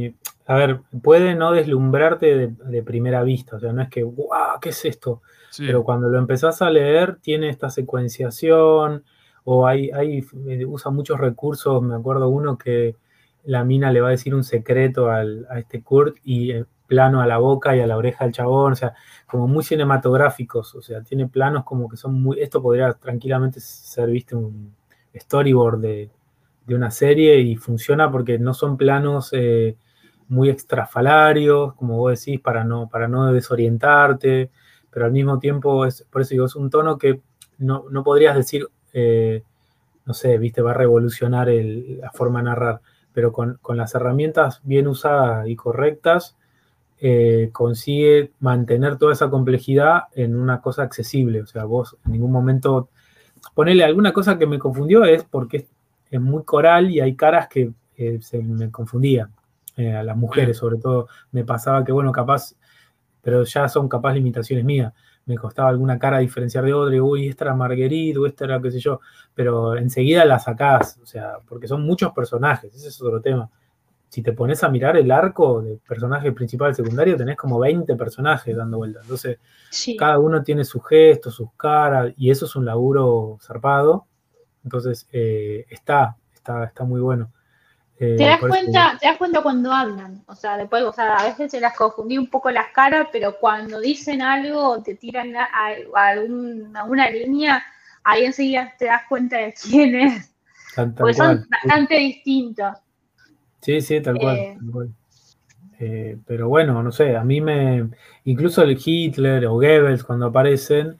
a 0.46 0.54
ver, 0.54 0.80
puede 1.02 1.34
no 1.34 1.52
deslumbrarte 1.52 2.48
de, 2.48 2.82
primera 2.82 3.22
vista, 3.22 3.56
o 3.56 3.60
sea, 3.60 3.72
no 3.72 3.82
es 3.82 3.88
que, 3.88 4.02
¡guau! 4.02 4.58
¿Qué 4.60 4.70
es 4.70 4.84
esto? 4.84 5.22
Pero 5.58 5.84
cuando 5.84 6.08
lo 6.08 6.18
empezás 6.18 6.60
a 6.60 6.70
leer, 6.70 7.16
tiene 7.20 7.48
esta 7.48 7.70
secuenciación, 7.70 9.04
o 9.44 9.66
hay, 9.66 9.90
hay, 9.90 10.24
eh, 10.48 10.64
usa 10.66 10.90
muchos 10.90 11.18
recursos, 11.18 11.82
me 11.82 11.94
acuerdo 11.94 12.28
uno 12.28 12.58
que 12.58 12.96
la 13.44 13.64
mina 13.64 13.92
le 13.92 14.00
va 14.00 14.08
a 14.08 14.10
decir 14.10 14.34
un 14.34 14.44
secreto 14.44 15.08
a 15.08 15.24
este 15.56 15.82
Kurt 15.82 16.16
y 16.24 16.50
eh, 16.50 16.64
plano 16.86 17.20
a 17.20 17.26
la 17.26 17.38
boca 17.38 17.76
y 17.76 17.80
a 17.80 17.86
la 17.86 17.96
oreja 17.96 18.24
del 18.24 18.34
chabón, 18.34 18.72
o 18.72 18.76
sea, 18.76 18.94
como 19.26 19.48
muy 19.48 19.64
cinematográficos, 19.64 20.74
o 20.74 20.82
sea, 20.82 21.02
tiene 21.02 21.28
planos 21.28 21.64
como 21.64 21.88
que 21.88 21.96
son 21.96 22.20
muy, 22.20 22.40
esto 22.40 22.62
podría 22.62 22.92
tranquilamente 22.94 23.60
ser, 23.60 24.10
viste, 24.10 24.34
un 24.36 24.74
storyboard 25.14 25.80
de, 25.80 26.10
una 26.68 26.90
serie 26.90 27.38
y 27.40 27.56
funciona 27.56 28.10
porque 28.10 28.38
no 28.40 28.52
son 28.52 28.76
planos 28.76 29.30
eh, 29.32 29.76
muy 30.28 30.50
extrafalarios, 30.50 31.74
como 31.74 31.98
vos 31.98 32.18
decís, 32.18 32.40
para 32.40 32.64
no, 32.64 32.88
para 32.88 33.06
no 33.06 33.32
desorientarte, 33.32 34.50
pero 34.90 35.06
al 35.06 35.12
mismo 35.12 35.38
tiempo, 35.38 35.86
es, 35.86 36.02
por 36.10 36.22
eso 36.22 36.30
digo, 36.30 36.46
es 36.46 36.56
un 36.56 36.70
tono 36.70 36.98
que 36.98 37.20
no, 37.58 37.84
podrías 38.02 38.36
decir, 38.36 38.66
eh, 38.92 39.42
no 40.04 40.14
sé, 40.14 40.38
viste, 40.38 40.62
va 40.62 40.72
a 40.72 40.74
revolucionar 40.74 41.48
la 41.48 42.10
forma 42.12 42.40
de 42.40 42.44
narrar, 42.46 42.80
pero 43.12 43.32
con, 43.32 43.58
las 43.74 43.94
herramientas 43.94 44.60
bien 44.64 44.88
usadas 44.88 45.48
y 45.48 45.56
correctas, 45.56 46.36
eh, 47.00 47.50
consigue 47.52 48.32
mantener 48.40 48.96
toda 48.98 49.12
esa 49.12 49.30
complejidad 49.30 50.04
en 50.14 50.36
una 50.36 50.60
cosa 50.60 50.82
accesible. 50.82 51.42
O 51.42 51.46
sea, 51.46 51.64
vos 51.64 51.96
en 52.06 52.12
ningún 52.12 52.32
momento. 52.32 52.88
Ponerle 53.54 53.84
alguna 53.84 54.12
cosa 54.12 54.38
que 54.38 54.46
me 54.46 54.58
confundió 54.58 55.04
es 55.04 55.24
porque 55.24 55.66
es, 56.10 56.20
muy 56.20 56.42
coral 56.44 56.90
y 56.90 57.00
hay 57.00 57.14
caras 57.14 57.48
que 57.48 57.72
eh, 57.96 58.18
se 58.20 58.42
me 58.42 58.70
confundían. 58.70 59.32
a 59.76 60.02
las 60.02 60.16
mujeres, 60.16 60.56
sobre 60.56 60.78
todo, 60.78 61.08
me 61.32 61.44
pasaba 61.44 61.84
que, 61.84 61.92
bueno, 61.92 62.10
capaz 62.10 62.54
pero 63.26 63.42
ya 63.42 63.68
son 63.68 63.88
capaz 63.88 64.14
limitaciones 64.14 64.64
mías. 64.64 64.92
Me 65.24 65.36
costaba 65.36 65.68
alguna 65.68 65.98
cara 65.98 66.18
diferenciar 66.18 66.64
de 66.64 66.72
otra, 66.72 66.94
y 66.94 67.00
uy, 67.00 67.26
esta 67.26 67.46
era 67.46 67.56
Marguerite, 67.56 68.20
o 68.20 68.24
esta 68.24 68.44
era 68.44 68.62
qué 68.62 68.70
sé 68.70 68.78
yo, 68.78 69.00
pero 69.34 69.76
enseguida 69.76 70.24
la 70.24 70.38
sacás, 70.38 71.00
o 71.02 71.06
sea, 71.06 71.38
porque 71.48 71.66
son 71.66 71.82
muchos 71.82 72.12
personajes, 72.12 72.72
ese 72.72 72.86
es 72.86 73.02
otro 73.02 73.20
tema. 73.20 73.50
Si 74.16 74.22
te 74.22 74.32
pones 74.32 74.64
a 74.64 74.70
mirar 74.70 74.96
el 74.96 75.10
arco 75.10 75.60
de 75.60 75.76
personaje 75.86 76.32
principal 76.32 76.74
secundario, 76.74 77.18
tenés 77.18 77.36
como 77.36 77.58
20 77.58 77.96
personajes 77.96 78.56
dando 78.56 78.78
vueltas. 78.78 79.02
Entonces, 79.02 79.38
cada 79.98 80.18
uno 80.18 80.42
tiene 80.42 80.64
sus 80.64 80.82
gestos, 80.88 81.34
sus 81.34 81.52
caras, 81.52 82.14
y 82.16 82.30
eso 82.30 82.46
es 82.46 82.56
un 82.56 82.64
laburo 82.64 83.36
zarpado. 83.42 84.06
Entonces, 84.64 85.06
eh, 85.12 85.66
está, 85.68 86.16
está, 86.32 86.64
está 86.64 86.84
muy 86.84 87.02
bueno. 87.02 87.30
Eh, 87.98 88.14
te 88.16 88.24
das 88.24 88.40
cuenta, 88.40 88.96
te 88.98 89.06
das 89.06 89.18
cuenta 89.18 89.42
cuando 89.42 89.70
hablan, 89.70 90.24
o 90.28 90.34
sea, 90.34 90.56
después, 90.56 90.82
o 90.84 90.94
sea, 90.94 91.16
a 91.16 91.24
veces 91.24 91.50
se 91.50 91.60
las 91.60 91.76
confundí 91.76 92.16
un 92.16 92.30
poco 92.30 92.50
las 92.50 92.68
caras, 92.68 93.08
pero 93.12 93.36
cuando 93.38 93.80
dicen 93.80 94.22
algo 94.22 94.82
te 94.82 94.94
tiran 94.94 95.36
a, 95.36 95.46
alguna 95.92 97.10
línea, 97.10 97.62
ahí 98.02 98.24
enseguida 98.24 98.72
te 98.78 98.86
das 98.86 99.02
cuenta 99.10 99.36
de 99.36 99.52
quién 99.52 99.94
es. 99.94 100.34
porque 100.96 101.12
son 101.12 101.44
bastante 101.50 101.96
distintos. 101.96 102.78
Sí, 103.66 103.80
sí, 103.80 104.00
tal 104.00 104.16
cual. 104.16 104.36
Eh, 104.36 104.56
eh, 105.80 106.18
pero 106.24 106.48
bueno, 106.48 106.84
no 106.84 106.92
sé, 106.92 107.16
a 107.16 107.24
mí 107.24 107.40
me. 107.40 107.90
Incluso 108.22 108.62
el 108.62 108.78
Hitler 108.82 109.44
o 109.46 109.54
Goebbels 109.54 110.04
cuando 110.04 110.26
aparecen, 110.26 110.96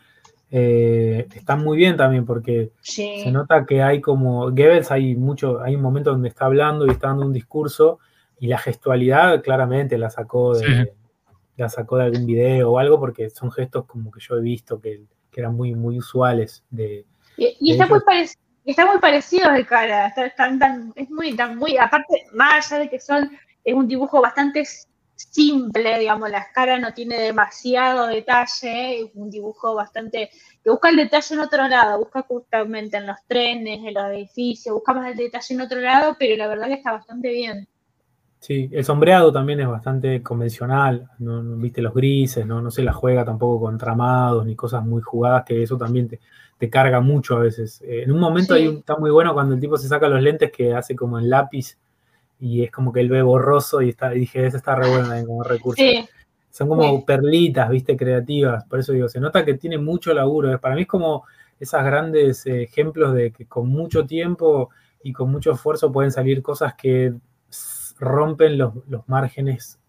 eh, 0.50 1.28
están 1.32 1.62
muy 1.62 1.76
bien 1.76 1.96
también 1.96 2.26
porque 2.26 2.72
se 2.80 3.30
nota 3.30 3.64
que 3.66 3.84
hay 3.84 4.00
como 4.00 4.50
Goebbels 4.50 4.90
hay 4.90 5.14
mucho 5.14 5.60
hay 5.62 5.76
un 5.76 5.82
momento 5.82 6.10
donde 6.10 6.28
está 6.28 6.46
hablando 6.46 6.86
y 6.86 6.90
está 6.90 7.08
dando 7.08 7.26
un 7.26 7.32
discurso 7.32 8.00
y 8.40 8.48
la 8.48 8.58
gestualidad 8.58 9.42
claramente 9.42 9.96
la 9.96 10.10
sacó 10.10 10.56
de 10.56 10.92
la 11.56 11.68
sacó 11.68 11.98
de 11.98 12.04
algún 12.04 12.26
video 12.26 12.72
o 12.72 12.78
algo 12.78 12.98
porque 12.98 13.30
son 13.30 13.52
gestos 13.52 13.86
como 13.86 14.10
que 14.10 14.20
yo 14.20 14.36
he 14.36 14.40
visto 14.40 14.80
que, 14.80 15.04
eran 15.34 15.54
muy 15.54 15.74
muy 15.74 15.98
usuales 15.98 16.64
de 16.70 17.04
y, 17.36 17.70
está, 17.70 17.86
muy 17.86 18.00
está 18.72 18.86
muy 18.86 18.98
parecido 18.98 19.52
de 19.52 19.66
cara 19.66 20.12
es 20.96 21.10
muy 21.10 21.34
tan 21.34 21.56
muy 21.56 21.76
aparte 21.78 22.26
más 22.32 22.70
allá 22.70 22.82
de 22.82 22.90
que 22.90 23.00
son 23.00 23.30
es 23.64 23.74
un 23.74 23.88
dibujo 23.88 24.20
bastante 24.20 24.64
simple, 25.16 25.98
digamos, 25.98 26.30
la 26.30 26.38
escala 26.38 26.78
no 26.78 26.92
tiene 26.94 27.18
demasiado 27.18 28.06
detalle, 28.06 29.00
es 29.00 29.10
un 29.14 29.30
dibujo 29.30 29.74
bastante, 29.74 30.30
que 30.62 30.70
busca 30.70 30.90
el 30.90 30.96
detalle 30.96 31.34
en 31.34 31.40
otro 31.40 31.68
lado, 31.68 31.98
busca 31.98 32.22
justamente 32.22 32.98
en 32.98 33.06
los 33.06 33.16
trenes, 33.26 33.80
en 33.84 33.94
los 33.94 34.04
edificios, 34.10 34.74
busca 34.74 34.92
más 34.94 35.10
el 35.10 35.16
detalle 35.16 35.54
en 35.54 35.60
otro 35.62 35.80
lado, 35.80 36.16
pero 36.18 36.36
la 36.36 36.48
verdad 36.48 36.66
que 36.68 36.74
está 36.74 36.92
bastante 36.92 37.30
bien. 37.30 37.68
Sí, 38.38 38.68
el 38.72 38.84
sombreado 38.84 39.32
también 39.32 39.60
es 39.60 39.68
bastante 39.68 40.22
convencional, 40.22 41.10
no, 41.18 41.42
viste 41.56 41.82
los 41.82 41.94
grises, 41.94 42.46
no, 42.46 42.60
no 42.60 42.70
se 42.70 42.82
la 42.82 42.92
juega 42.92 43.24
tampoco 43.24 43.64
con 43.64 43.78
tramados 43.78 44.44
ni 44.46 44.54
cosas 44.54 44.84
muy 44.84 45.02
jugadas, 45.02 45.44
que 45.44 45.62
eso 45.62 45.76
también 45.76 46.08
te, 46.08 46.70
carga 46.70 47.00
mucho 47.00 47.36
a 47.36 47.40
veces. 47.40 47.82
Eh, 47.82 48.02
en 48.02 48.12
un 48.12 48.20
momento 48.20 48.54
está 48.54 48.96
muy 48.96 49.10
bueno 49.10 49.34
cuando 49.34 49.54
el 49.54 49.60
tipo 49.60 49.76
se 49.76 49.88
saca 49.88 50.08
los 50.08 50.22
lentes 50.22 50.52
que 50.52 50.74
hace 50.74 50.94
como 50.94 51.18
en 51.18 51.28
lápiz 51.28 51.76
y 52.38 52.62
es 52.62 52.70
como 52.70 52.92
que 52.92 53.00
él 53.00 53.08
ve 53.08 53.22
borroso 53.22 53.80
y, 53.82 53.90
está, 53.90 54.10
dije, 54.10 54.46
ese 54.46 54.58
está 54.58 54.74
re 54.74 54.88
bueno 54.88 55.06
también 55.06 55.26
como 55.26 55.42
recurso. 55.42 55.82
Son 56.50 56.68
como 56.68 57.04
perlitas, 57.04 57.68
viste, 57.68 57.96
creativas. 57.96 58.64
Por 58.64 58.78
eso 58.78 58.92
digo, 58.92 59.08
se 59.08 59.20
nota 59.20 59.44
que 59.44 59.54
tiene 59.54 59.76
mucho 59.76 60.14
laburo. 60.14 60.58
Para 60.58 60.74
mí 60.74 60.82
es 60.82 60.88
como 60.88 61.24
esos 61.60 61.82
grandes 61.82 62.46
eh, 62.46 62.62
ejemplos 62.62 63.14
de 63.14 63.30
que 63.30 63.46
con 63.46 63.68
mucho 63.68 64.06
tiempo 64.06 64.70
y 65.02 65.12
con 65.12 65.30
mucho 65.30 65.52
esfuerzo 65.52 65.92
pueden 65.92 66.12
salir 66.12 66.42
cosas 66.42 66.74
que 66.74 67.14
rompen 67.98 68.58
los, 68.58 68.72
márgenes. 69.06 69.80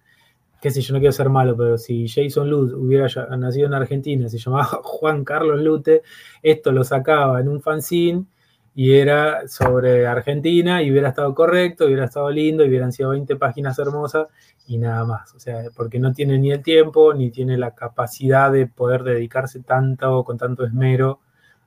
Qué 0.61 0.71
sé 0.71 0.81
yo, 0.81 0.93
no 0.93 0.99
quiero 0.99 1.11
ser 1.11 1.29
malo, 1.29 1.55
pero 1.55 1.77
si 1.77 2.07
Jason 2.07 2.49
Lute 2.49 2.73
hubiera 2.75 3.07
nacido 3.37 3.67
en 3.67 3.73
Argentina, 3.73 4.27
se 4.29 4.39
llamaba 4.39 4.65
Juan 4.83 5.23
Carlos 5.23 5.61
Lute, 5.61 6.01
esto 6.41 6.71
lo 6.71 6.83
sacaba 6.83 7.39
en 7.39 7.47
un 7.47 7.61
fanzine 7.61 8.25
y 8.73 8.93
era 8.93 9.47
sobre 9.47 10.05
Argentina 10.05 10.83
y 10.83 10.91
hubiera 10.91 11.09
estado 11.09 11.33
correcto, 11.33 11.85
hubiera 11.85 12.05
estado 12.05 12.29
lindo, 12.29 12.63
y 12.63 12.69
hubieran 12.69 12.91
sido 12.91 13.09
20 13.09 13.35
páginas 13.35 13.79
hermosas 13.79 14.27
y 14.67 14.77
nada 14.77 15.03
más. 15.03 15.33
O 15.33 15.39
sea, 15.39 15.63
porque 15.75 15.99
no 15.99 16.13
tiene 16.13 16.37
ni 16.37 16.51
el 16.51 16.61
tiempo 16.61 17.13
ni 17.13 17.31
tiene 17.31 17.57
la 17.57 17.73
capacidad 17.73 18.51
de 18.51 18.67
poder 18.67 19.03
dedicarse 19.03 19.61
tanto, 19.61 20.23
con 20.23 20.37
tanto 20.37 20.63
esmero 20.63 21.21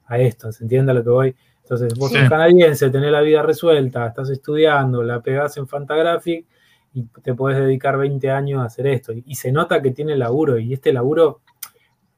a 0.06 0.18
esto. 0.18 0.52
¿Se 0.52 0.62
entiende 0.62 0.94
lo 0.94 1.02
que 1.02 1.10
voy? 1.10 1.36
Entonces, 1.70 1.96
vos 1.96 2.10
sos 2.10 2.28
canadiense, 2.28 2.90
tenés 2.90 3.12
la 3.12 3.20
vida 3.20 3.44
resuelta, 3.44 4.04
estás 4.08 4.28
estudiando, 4.28 5.04
la 5.04 5.20
pegás 5.20 5.56
en 5.56 5.68
Fantagraphic 5.68 6.44
y 6.92 7.04
te 7.22 7.32
podés 7.34 7.58
dedicar 7.58 7.96
20 7.96 8.28
años 8.28 8.60
a 8.60 8.64
hacer 8.64 8.88
esto. 8.88 9.12
Y, 9.12 9.36
se 9.36 9.52
nota 9.52 9.80
que 9.80 9.92
tiene 9.92 10.16
laburo 10.16 10.58
y 10.58 10.72
este 10.72 10.92
laburo, 10.92 11.42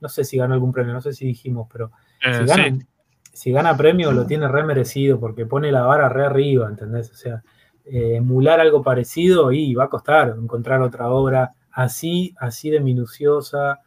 no 0.00 0.08
sé 0.08 0.24
si 0.24 0.38
ganó 0.38 0.54
algún 0.54 0.72
premio, 0.72 0.94
no 0.94 1.02
sé 1.02 1.12
si 1.12 1.26
dijimos, 1.26 1.68
pero 1.70 1.92
eh, 2.24 2.46
si 2.46 2.86
si 3.34 3.52
gana 3.52 3.76
premio 3.76 4.10
lo 4.12 4.24
tiene 4.26 4.48
re 4.48 4.64
merecido 4.64 5.20
porque 5.20 5.44
pone 5.44 5.70
la 5.70 5.82
vara 5.82 6.08
re 6.08 6.24
arriba, 6.24 6.66
¿entendés? 6.66 7.10
O 7.10 7.14
sea, 7.14 7.42
eh, 7.84 8.16
emular 8.16 8.58
algo 8.58 8.82
parecido 8.82 9.52
y 9.52 9.74
va 9.74 9.84
a 9.84 9.90
costar 9.90 10.34
encontrar 10.40 10.80
otra 10.80 11.10
obra 11.10 11.52
así, 11.70 12.34
así 12.38 12.70
de 12.70 12.80
minuciosa, 12.80 13.80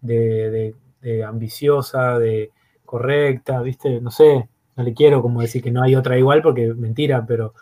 de, 0.00 0.74
ambiciosa, 1.24 2.18
de 2.18 2.50
correcta, 2.84 3.62
¿viste? 3.62 4.00
No 4.00 4.10
sé, 4.10 4.48
no 4.76 4.84
le 4.84 4.94
quiero 4.94 5.22
como 5.22 5.40
decir 5.40 5.62
que 5.62 5.70
no 5.70 5.82
hay 5.82 5.94
otra 5.94 6.18
igual 6.18 6.42
porque 6.42 6.72
mentira, 6.74 7.24
pero 7.26 7.54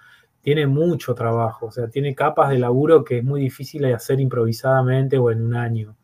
tiene 0.43 0.66
mucho 0.66 1.15
trabajo, 1.15 1.66
o 1.66 1.70
sea, 1.70 1.89
tiene 1.89 2.15
capas 2.15 2.51
de 2.51 2.59
laburo 2.59 3.05
que 3.05 3.19
es 3.19 3.24
muy 3.24 3.41
difícil 3.41 3.82
de 3.82 3.95
hacer 3.95 4.20
improvisadamente 4.20 5.19
o 5.19 5.31
en 5.31 5.43
un 5.43 5.55
año 5.55 5.95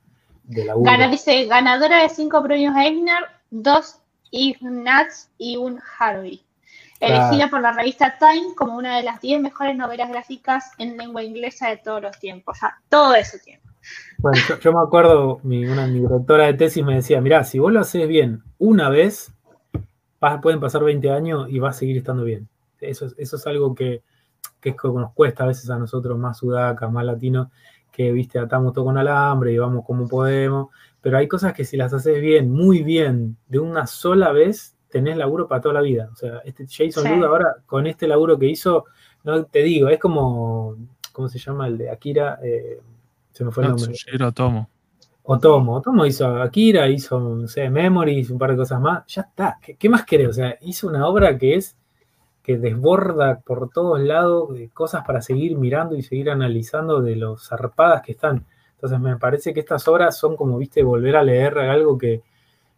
de 0.45 0.65
laburo. 0.65 0.91
dice, 1.11 1.47
ganadora 1.47 2.03
de 2.03 2.09
cinco 2.09 2.43
premios 2.43 2.77
Eisner, 2.77 3.25
dos 3.51 4.01
Ignatz 4.31 5.29
y 5.39 5.57
un 5.57 5.81
Harvey. 5.99 6.43
Elegida 6.99 7.51
por 7.51 7.61
la 7.61 7.73
revista 7.73 8.17
Time 8.19 8.55
como 8.57 8.77
una 8.77 8.97
de 8.97 9.03
las 9.03 9.21
10 9.21 9.43
mejores 9.43 9.77
novelas 9.77 10.09
gráficas 10.09 10.73
en 10.79 10.97
lengua 10.97 11.23
inglesa 11.23 11.69
de 11.69 11.77
todos 11.77 12.01
los 12.01 12.19
tiempos. 12.19 12.57
O 12.57 12.61
sea, 12.61 12.79
todo 12.89 13.15
ese 13.15 13.39
tiempo. 13.39 13.69
Bueno, 14.19 14.39
yo, 14.61 14.73
me 14.73 14.81
acuerdo, 14.81 15.41
mi, 15.43 15.67
una, 15.67 15.87
mi 15.87 16.01
directora 16.01 16.47
de 16.47 16.55
tesis 16.55 16.83
me 16.83 16.97
decía, 16.97 17.21
mirá, 17.21 17.45
si 17.45 17.59
vos 17.59 17.73
lo 17.73 17.81
haces 17.81 18.09
bien 18.09 18.43
una 18.59 18.89
vez, 18.89 19.33
pueden 20.41 20.61
pasar 20.61 20.85
20 20.85 21.11
años 21.11 21.47
y 21.49 21.59
va 21.59 21.71
a 21.71 21.73
seguir 21.73 21.97
estando 21.97 22.25
bien. 22.25 22.49
Eso, 22.81 23.07
eso 23.17 23.37
es 23.37 23.47
algo 23.47 23.75
que, 23.75 24.03
que 24.61 24.71
es 24.71 24.77
como 24.77 25.01
nos 25.01 25.13
cuesta 25.13 25.45
a 25.45 25.47
veces 25.47 25.71
a 25.71 25.79
nosotros 25.79 26.19
más 26.19 26.39
sudacas, 26.39 26.91
más 26.91 27.05
latinos, 27.05 27.49
que, 27.91 28.13
viste, 28.13 28.39
atamos 28.39 28.75
todo 28.75 28.85
con 28.85 28.99
alambre 28.99 29.53
y 29.53 29.59
vamos 29.59 29.85
como 29.87 30.07
podemos, 30.07 30.69
pero 31.01 31.17
hay 31.17 31.29
cosas 31.29 31.55
que 31.55 31.65
si 31.65 31.77
las 31.77 31.93
haces 31.95 32.21
bien, 32.21 32.51
muy 32.51 32.83
bien, 32.83 33.37
de 33.49 33.59
una 33.59 33.87
sola 33.87 34.33
vez, 34.33 34.77
tenés 34.91 35.17
laburo 35.17 35.49
para 35.49 35.61
toda 35.61 35.75
la 35.75 35.81
vida. 35.81 36.11
O 36.13 36.17
sea, 36.17 36.39
este 36.45 36.67
Jason 36.69 37.25
ahora, 37.25 37.57
con 37.65 37.87
este 37.87 38.07
laburo 38.07 38.39
que 38.39 38.47
hizo, 38.47 38.85
no 39.25 39.45
te 39.45 39.63
digo, 39.63 39.89
es 39.89 39.99
como, 39.99 40.77
¿cómo 41.13 41.29
se 41.29 41.39
llama 41.39 41.69
el 41.69 41.79
de 41.79 41.91
Akira? 41.91 42.39
Eh, 42.43 42.81
se 43.33 43.45
me 43.45 43.51
fue 43.51 43.65
el 43.65 43.71
nombre. 43.71 43.95
Otomo. 44.25 44.69
Otomo. 45.29 45.77
Otomo 45.77 46.07
hizo 46.07 46.41
Akira, 46.41 46.89
hizo, 46.89 47.19
no 47.19 47.49
sé, 47.49 47.69
Memories, 47.69 48.31
un 48.31 48.39
par 48.39 48.53
de 48.53 48.57
cosas 48.57 48.81
más. 48.81 49.05
Ya 49.09 49.23
está. 49.23 49.59
¿Qué, 49.79 49.89
más 49.89 50.05
querés? 50.05 50.29
O 50.29 50.33
sea, 50.33 50.57
hizo 50.61 50.87
una 50.87 51.07
obra 51.07 51.37
que 51.37 51.57
es 51.57 51.77
que 52.45 52.59
desborda 52.59 53.41
por 53.41 53.71
todos 53.71 53.99
lados 54.01 54.51
cosas 54.73 55.05
para 55.05 55.21
seguir 55.21 55.59
mirando 55.59 55.97
y 55.97 56.03
seguir 56.03 56.31
analizando 56.31 57.03
de 57.03 57.17
los 57.17 57.49
zarpadas 57.49 58.03
que 58.03 58.13
están. 58.13 58.47
Entonces 58.75 59.01
me 59.01 59.17
parece 59.17 59.53
que 59.53 59.61
estas 59.61 59.89
obras 59.89 60.17
son 60.17 60.37
como, 60.37 60.59
viste, 60.59 60.85
volver 60.85 61.17
a 61.17 61.25
leer 61.25 61.59
algo 61.59 61.99
que, 61.99 62.23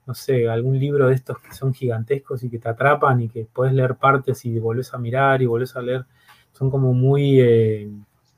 no 0.07 0.15
sé, 0.15 0.49
algún 0.49 0.79
libro 0.79 1.09
de 1.09 1.15
estos 1.16 1.39
que 1.41 1.53
son 1.53 1.75
gigantescos 1.75 2.43
y 2.45 2.49
que 2.49 2.59
te 2.59 2.69
atrapan 2.70 3.20
y 3.20 3.29
que 3.29 3.47
puedes 3.53 3.75
leer 3.75 3.97
partes 3.97 4.45
y 4.47 4.59
volvés 4.59 4.95
a 4.95 4.99
mirar 4.99 5.43
y 5.43 5.47
volvés 5.47 5.77
a 5.77 5.83
leer, 5.83 6.07
son 6.53 6.70
como 6.70 6.95
muy 6.95 7.41
eh, 7.41 7.91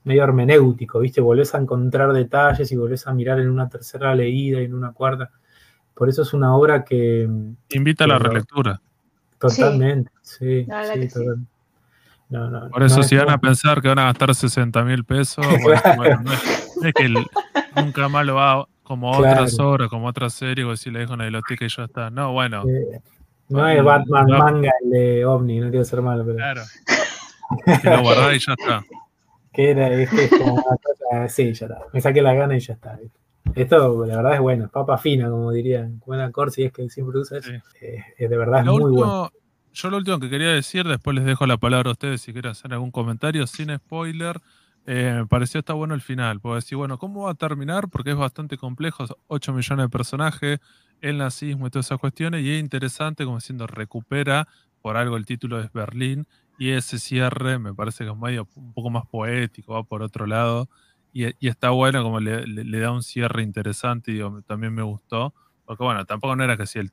medio 0.05 0.25
hermenéutico, 0.25 1.01
¿viste? 1.01 1.21
Volvés 1.21 1.55
a 1.55 1.59
encontrar 1.59 2.13
detalles 2.13 2.71
y 2.73 2.77
volvés 2.77 3.07
a 3.07 3.13
mirar 3.13 3.41
en 3.41 3.51
una 3.51 3.69
tercera 3.69 4.15
leída 4.15 4.61
y 4.61 4.65
en 4.65 4.75
una 4.75 4.93
cuarta. 4.93 5.31
Por 5.95 6.09
eso 6.09 6.23
es 6.23 6.33
una 6.33 6.55
obra 6.55 6.85
que... 6.85 7.29
Invita 7.71 8.05
a 8.05 8.07
la 8.07 8.19
relectura. 8.19 8.81
Totalmente, 9.39 10.11
sí, 10.21 10.67
Por 12.71 12.83
eso 12.83 13.03
si 13.03 13.17
van 13.17 13.31
a 13.31 13.39
pensar 13.39 13.81
que 13.81 13.89
van 13.89 13.99
a 13.99 14.05
gastar 14.05 14.35
60 14.35 14.85
mil 14.85 15.05
pesos, 15.05 15.47
bueno, 15.97 16.21
no, 16.23 16.33
es, 16.33 16.95
que 16.95 17.09
nunca 17.75 18.09
más 18.09 18.27
lo 18.27 18.35
va 18.35 18.67
como 18.83 19.11
otras 19.11 19.59
obras, 19.59 19.89
como 19.89 20.09
otras 20.09 20.35
series, 20.35 20.67
o 20.67 20.77
si 20.77 20.91
le 20.91 20.99
dejo 21.01 21.15
una 21.15 21.25
biblioteca 21.25 21.65
y 21.65 21.69
ya 21.69 21.85
está. 21.85 22.11
No, 22.11 22.33
bueno. 22.33 22.65
no 23.49 23.69
es 23.69 23.83
Batman 23.83 24.27
manga 24.27 24.73
el 24.83 24.91
de 24.91 25.25
OVNI, 25.25 25.61
no 25.61 25.71
quiero 25.71 25.85
ser 25.87 26.03
malo, 26.03 26.23
pero. 26.27 26.37
Claro. 26.37 26.63
que 27.81 27.89
lo 27.89 28.03
guardás 28.03 28.37
y 28.37 28.39
ya 28.41 28.53
está. 28.59 28.85
Que 29.53 29.71
era, 29.71 29.93
es, 29.93 30.13
es 30.13 30.31
como 30.31 30.55
una 30.55 30.63
cosa, 30.63 31.29
sí, 31.29 31.53
ya 31.53 31.67
está. 31.67 31.81
Me 31.93 32.01
saqué 32.01 32.23
la 32.23 32.35
gana 32.35 32.57
y 32.57 32.61
ya 32.61 32.75
está. 32.75 32.99
Esto, 33.55 34.07
la 34.07 34.17
verdad, 34.17 34.35
es 34.35 34.41
bueno, 34.41 34.69
papa 34.69 34.97
fina, 34.99 35.29
como 35.29 35.51
dirían. 35.51 36.01
Buena 36.07 36.31
Corsi 36.31 36.65
es 36.65 36.73
que 36.73 36.89
siempre 36.89 37.19
usa 37.19 37.39
eso. 37.39 37.51
Eh, 37.81 38.03
de 38.19 38.37
verdad 38.37 38.61
es 38.61 38.67
muy 38.67 38.93
bueno. 38.93 39.31
Yo 39.73 39.89
lo 39.89 39.99
último 39.99 40.19
que 40.19 40.29
quería 40.29 40.49
decir, 40.49 40.87
después 40.87 41.15
les 41.15 41.25
dejo 41.25 41.47
la 41.47 41.57
palabra 41.57 41.91
a 41.91 41.93
ustedes 41.93 42.21
si 42.21 42.33
quieren 42.33 42.51
hacer 42.51 42.73
algún 42.73 42.91
comentario, 42.91 43.47
sin 43.47 43.75
spoiler. 43.77 44.41
Eh, 44.87 45.15
me 45.19 45.27
pareció 45.27 45.61
está 45.61 45.75
bueno 45.75 45.95
el 45.95 46.01
final. 46.01 46.41
Puedo 46.41 46.57
decir, 46.57 46.77
bueno, 46.77 46.99
¿cómo 46.99 47.25
va 47.25 47.33
a 47.33 47.35
terminar? 47.35 47.89
Porque 47.89 48.11
es 48.11 48.17
bastante 48.17 48.57
complejo, 48.57 49.05
8 49.29 49.53
millones 49.53 49.85
de 49.85 49.89
personajes, 49.89 50.59
el 51.01 51.19
nazismo 51.19 51.67
y 51.67 51.71
todas 51.71 51.87
esas 51.87 51.99
cuestiones, 51.99 52.43
y 52.43 52.51
es 52.51 52.61
interesante 52.61 53.25
como 53.25 53.37
diciendo, 53.37 53.67
recupera, 53.67 54.49
por 54.83 54.97
algo 54.97 55.17
el 55.17 55.27
título 55.27 55.61
es 55.61 55.73
Berlín, 55.73 56.27
y 56.61 56.73
ese 56.73 56.99
cierre 56.99 57.59
me 57.59 57.73
parece 57.73 58.05
que 58.05 58.11
es 58.11 58.17
medio 58.19 58.47
un 58.55 58.75
poco 58.75 58.91
más 58.91 59.07
poético, 59.07 59.73
va 59.73 59.83
por 59.83 60.03
otro 60.03 60.27
lado, 60.27 60.69
y, 61.11 61.25
está 61.49 61.71
bueno 61.71 62.03
como 62.03 62.21
le, 62.21 62.81
da 62.81 62.93
un 62.93 63.03
cierre 63.03 63.43
interesante, 63.43 64.21
también 64.47 64.75
me 64.75 64.83
gustó, 64.83 65.33
porque 65.65 65.83
bueno, 65.83 66.05
tampoco 66.05 66.37
no 66.37 66.45
era 66.45 66.59
que 66.59 66.67
si 66.67 66.79
el... 66.79 66.93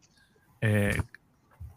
Eh, 0.62 1.00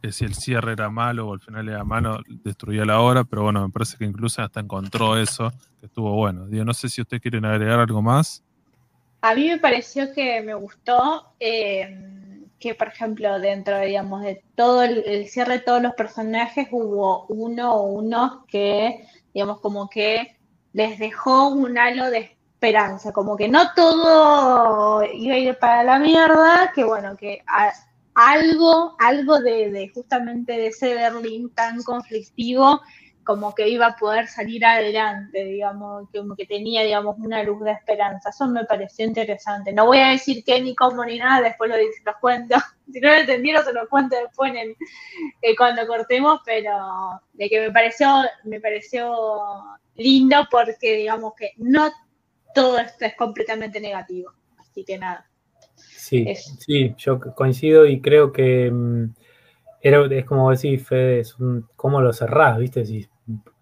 que 0.01 0.13
si 0.13 0.25
el 0.25 0.35
cierre 0.35 0.73
era 0.73 0.89
malo 0.89 1.29
o 1.29 1.35
al 1.35 1.41
final 1.41 1.69
era 1.69 1.85
malo, 1.85 2.23
destruía 2.27 2.87
la 2.87 3.01
obra, 3.01 3.25
pero 3.25 3.43
bueno, 3.43 3.67
me 3.67 3.71
parece 3.71 3.99
que 3.99 4.07
incluso 4.07 4.41
hasta 4.41 4.61
encontró 4.61 5.19
eso, 5.19 5.53
que 5.79 5.87
estuvo 5.87 6.15
bueno. 6.15 6.47
Digo, 6.47 6.65
no 6.65 6.73
sé 6.73 6.89
si 6.89 7.03
ustedes 7.03 7.21
quieren 7.21 7.45
agregar 7.45 7.81
algo 7.81 8.01
más. 8.01 8.43
A 9.21 9.35
mí 9.35 9.49
me 9.49 9.59
pareció 9.59 10.11
que 10.15 10.41
me 10.41 10.55
gustó 10.55 11.35
eh, 11.39 12.30
que, 12.61 12.75
por 12.75 12.89
ejemplo, 12.89 13.41
dentro, 13.41 13.81
digamos, 13.81 14.23
de 14.23 14.45
todo 14.55 14.83
el, 14.83 15.27
cierre 15.29 15.55
de 15.55 15.61
todos 15.61 15.83
los 15.83 15.95
personajes, 15.95 16.69
hubo 16.71 17.27
uno 17.29 17.75
o 17.75 17.83
unos 17.85 18.45
que, 18.47 19.07
digamos, 19.33 19.61
como 19.61 19.89
que 19.89 20.37
les 20.75 20.99
dejó 20.99 21.49
un 21.49 21.79
halo 21.79 22.11
de 22.11 22.37
esperanza, 22.53 23.13
como 23.13 23.37
que 23.37 23.49
no 23.49 23.73
todo 23.75 25.03
iba 25.05 25.35
a 25.35 25.39
ir 25.39 25.59
para 25.59 25.83
la 25.83 25.99
mierda, 25.99 26.71
que 26.75 26.85
bueno, 26.85 27.17
que 27.17 27.43
algo, 28.15 28.95
algo 28.99 29.41
de, 29.41 29.91
justamente 29.95 30.53
de 30.53 30.67
ese 30.67 30.95
Berlín 30.95 31.51
tan 31.55 31.83
conflictivo, 31.83 32.83
como 33.31 33.55
que 33.55 33.69
iba 33.69 33.87
a 33.87 33.97
poder 33.97 34.27
salir 34.27 34.65
adelante, 34.65 35.45
digamos, 35.45 36.09
como 36.13 36.35
que 36.35 36.47
tenía, 36.47 36.83
digamos, 36.83 37.15
una 37.21 37.45
luz 37.45 37.63
de 37.63 37.71
esperanza. 37.71 38.31
Eso 38.31 38.49
me 38.49 38.65
pareció 38.65 39.07
interesante. 39.07 39.73
No 39.73 39.87
voy 39.87 39.99
a 39.99 40.09
decir 40.09 40.43
qué 40.45 40.61
ni 40.61 40.75
cómo 40.75 41.05
ni 41.05 41.17
nada, 41.17 41.41
después 41.41 41.71
lo, 41.71 41.77
los 41.77 42.17
cuento. 42.21 42.57
Si 42.93 42.99
no 42.99 43.09
lo 43.09 43.15
entendieron, 43.15 43.65
se 43.65 43.73
lo 43.73 43.89
cuento 43.89 44.17
después 44.17 44.53
en 44.53 44.75
eh, 45.43 45.55
cuando 45.57 45.87
cortemos, 45.87 46.41
pero 46.45 46.73
de 47.35 47.49
que 47.49 47.61
me 47.61 47.71
pareció, 47.71 48.09
me 48.43 48.59
pareció 48.59 49.15
lindo 49.95 50.39
porque, 50.51 50.97
digamos, 50.97 51.35
que 51.39 51.53
no 51.59 51.89
todo 52.53 52.81
esto 52.81 53.05
es 53.05 53.15
completamente 53.15 53.81
negativo. 53.81 54.33
Así 54.59 54.85
que 54.85 54.99
nada. 54.99 55.25
Sí, 55.77 56.27
sí, 56.35 56.93
yo 56.97 57.21
coincido 57.21 57.87
y 57.87 58.01
creo 58.01 58.33
que 58.33 58.73
mm, 58.73 59.11
era, 59.81 60.05
es 60.11 60.25
como 60.27 60.51
decir, 60.51 60.79
Fede, 60.81 61.21
es 61.21 61.39
un, 61.39 61.67
cómo 61.75 62.01
lo 62.01 62.13
cerrás, 62.13 62.59
¿viste? 62.59 62.85
Si 62.85 63.09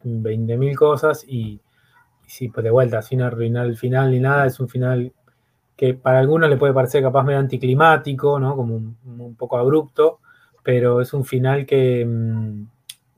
20.000 0.04 0.76
cosas 0.76 1.24
y, 1.26 1.60
si 2.26 2.48
pues 2.48 2.64
de 2.64 2.70
vuelta, 2.70 3.02
sin 3.02 3.22
arruinar 3.22 3.66
el 3.66 3.76
final 3.76 4.10
ni 4.10 4.20
nada, 4.20 4.46
es 4.46 4.60
un 4.60 4.68
final 4.68 5.12
que 5.76 5.94
para 5.94 6.18
algunos 6.18 6.50
le 6.50 6.56
puede 6.56 6.74
parecer 6.74 7.02
capaz 7.02 7.22
medio 7.22 7.38
anticlimático, 7.38 8.38
¿no? 8.38 8.56
Como 8.56 8.74
un, 8.74 9.36
poco 9.36 9.58
abrupto, 9.58 10.20
pero 10.62 11.00
es 11.00 11.12
un 11.14 11.24
final 11.24 11.64
que, 11.66 12.04
mm, 12.04 12.66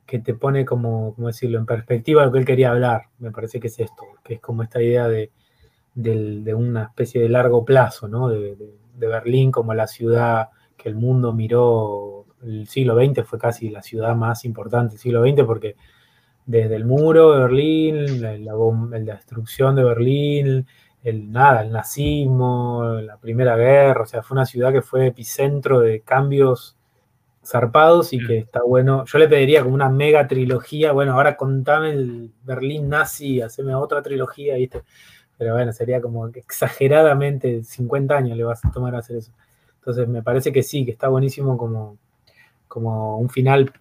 que 0.07 0.19
te 0.21 0.35
pone 0.35 0.65
como, 0.65 1.15
como 1.15 1.29
decirlo, 1.29 1.59
en 1.59 1.67
perspectiva 1.67 2.25
lo 2.25 2.33
que 2.33 2.39
él 2.39 2.45
quería 2.45 2.71
hablar. 2.71 3.05
Me 3.19 3.31
parece 3.31 3.61
que 3.61 3.69
es 3.69 3.81
esto, 3.81 4.05
que 4.23 4.35
es 4.35 4.41
como 4.41 4.63
esta 4.63 4.83
idea 4.83 5.09
de, 5.09 5.31
una 6.55 6.85
especie 6.85 7.23
de 7.23 7.29
largo 7.29 7.65
plazo, 7.65 8.09
¿no? 8.09 8.29
de, 8.29 8.57
de 8.95 9.07
Berlín 9.07 9.51
como 9.51 9.75
la 9.75 9.87
ciudad 9.87 10.51
que 10.77 10.89
el 10.89 10.95
mundo 10.95 11.33
miró 11.33 12.27
el 12.43 12.67
siglo 12.69 12.95
XX, 12.97 13.25
fue 13.25 13.39
casi 13.39 13.69
la 13.71 13.83
ciudad 13.83 14.15
más 14.15 14.45
importante 14.45 14.93
del 14.93 15.01
siglo 15.01 15.23
XX 15.23 15.45
porque 15.45 15.77
desde 16.51 16.75
el 16.75 16.85
muro 16.85 17.33
de 17.33 17.43
Berlín, 17.43 18.21
la, 18.21 18.37
la, 18.37 19.15
destrucción 19.15 19.77
de 19.77 19.85
Berlín, 19.85 20.67
el 21.05 21.31
nada, 21.31 21.63
el 21.63 21.71
nazismo, 21.71 22.99
la 23.01 23.19
primera 23.19 23.57
guerra, 23.57 24.03
o 24.03 24.07
sea, 24.07 24.23
fue 24.23 24.35
una 24.35 24.47
ciudad 24.47 24.73
que 24.73 24.83
fue 24.83 25.07
epicentro 25.07 25.79
de 25.79 26.01
cambios 26.01 26.77
zarpados 27.45 28.13
y 28.13 28.19
que 28.27 28.39
está 28.39 28.63
bueno. 28.65 29.05
Yo 29.05 29.19
le 29.19 29.29
pediría 29.29 29.63
como 29.63 29.77
una 29.77 29.89
mega 29.89 30.27
trilogía, 30.27 30.91
bueno, 30.91 31.15
ahora 31.15 31.37
contame 31.37 31.91
el 31.91 32.33
Berlín 32.43 32.89
nazi, 32.89 33.41
haceme 33.41 33.77
otra 33.77 34.03
trilogía, 34.03 34.57
¿viste? 34.57 34.83
pero 35.39 35.55
bueno, 35.55 35.73
sería 35.73 36.01
como 36.01 36.27
exageradamente 36.27 37.63
50 37.63 38.17
años 38.17 38.37
le 38.37 38.43
vas 38.43 38.65
a 38.65 38.73
tomar 38.73 38.97
a 38.97 38.99
hacer 38.99 39.19
eso. 39.19 39.33
Entonces 39.77 40.09
me 40.09 40.23
parece 40.23 40.51
que 40.53 40.65
sí, 40.65 40.85
que 40.85 40.91
está 40.91 41.07
buenísimo 41.07 41.57
como, 41.57 41.97
como 42.67 43.19
un 43.19 43.31
final 43.31 43.73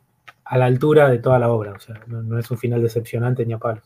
a 0.50 0.58
la 0.58 0.66
altura 0.66 1.08
de 1.08 1.20
toda 1.20 1.38
la 1.38 1.52
obra, 1.52 1.74
o 1.74 1.80
sea, 1.80 2.02
no, 2.08 2.40
es 2.40 2.50
un 2.50 2.58
final 2.58 2.82
decepcionante 2.82 3.46
ni 3.46 3.54
a 3.54 3.60
palos. 3.60 3.84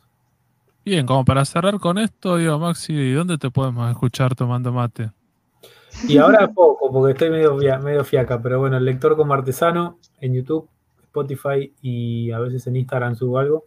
Bien, 0.86 1.06
como 1.06 1.26
para 1.26 1.44
cerrar 1.44 1.78
con 1.78 1.98
esto, 1.98 2.38
digo, 2.38 2.58
Maxi, 2.58 3.12
¿dónde 3.12 3.38
te 3.38 3.50
podemos 3.50 3.92
escuchar 3.92 4.34
tomando 4.34 4.72
mate? 4.72 5.12
Y 6.08 6.18
ahora 6.18 6.48
poco, 6.48 6.90
porque 6.90 7.12
estoy 7.12 7.32
medio, 7.32 7.56
medio 7.56 8.06
fiaca, 8.06 8.42
pero 8.42 8.60
bueno, 8.60 8.78
el 8.78 8.86
lector 8.86 9.18
como 9.18 9.34
artesano 9.34 10.00
en 10.22 10.36
YouTube, 10.36 10.70
Spotify 11.04 11.74
y 11.82 12.32
a 12.32 12.40
veces 12.40 12.66
en 12.68 12.78
Instagram 12.78 13.16
subo 13.16 13.40
algo. 13.40 13.66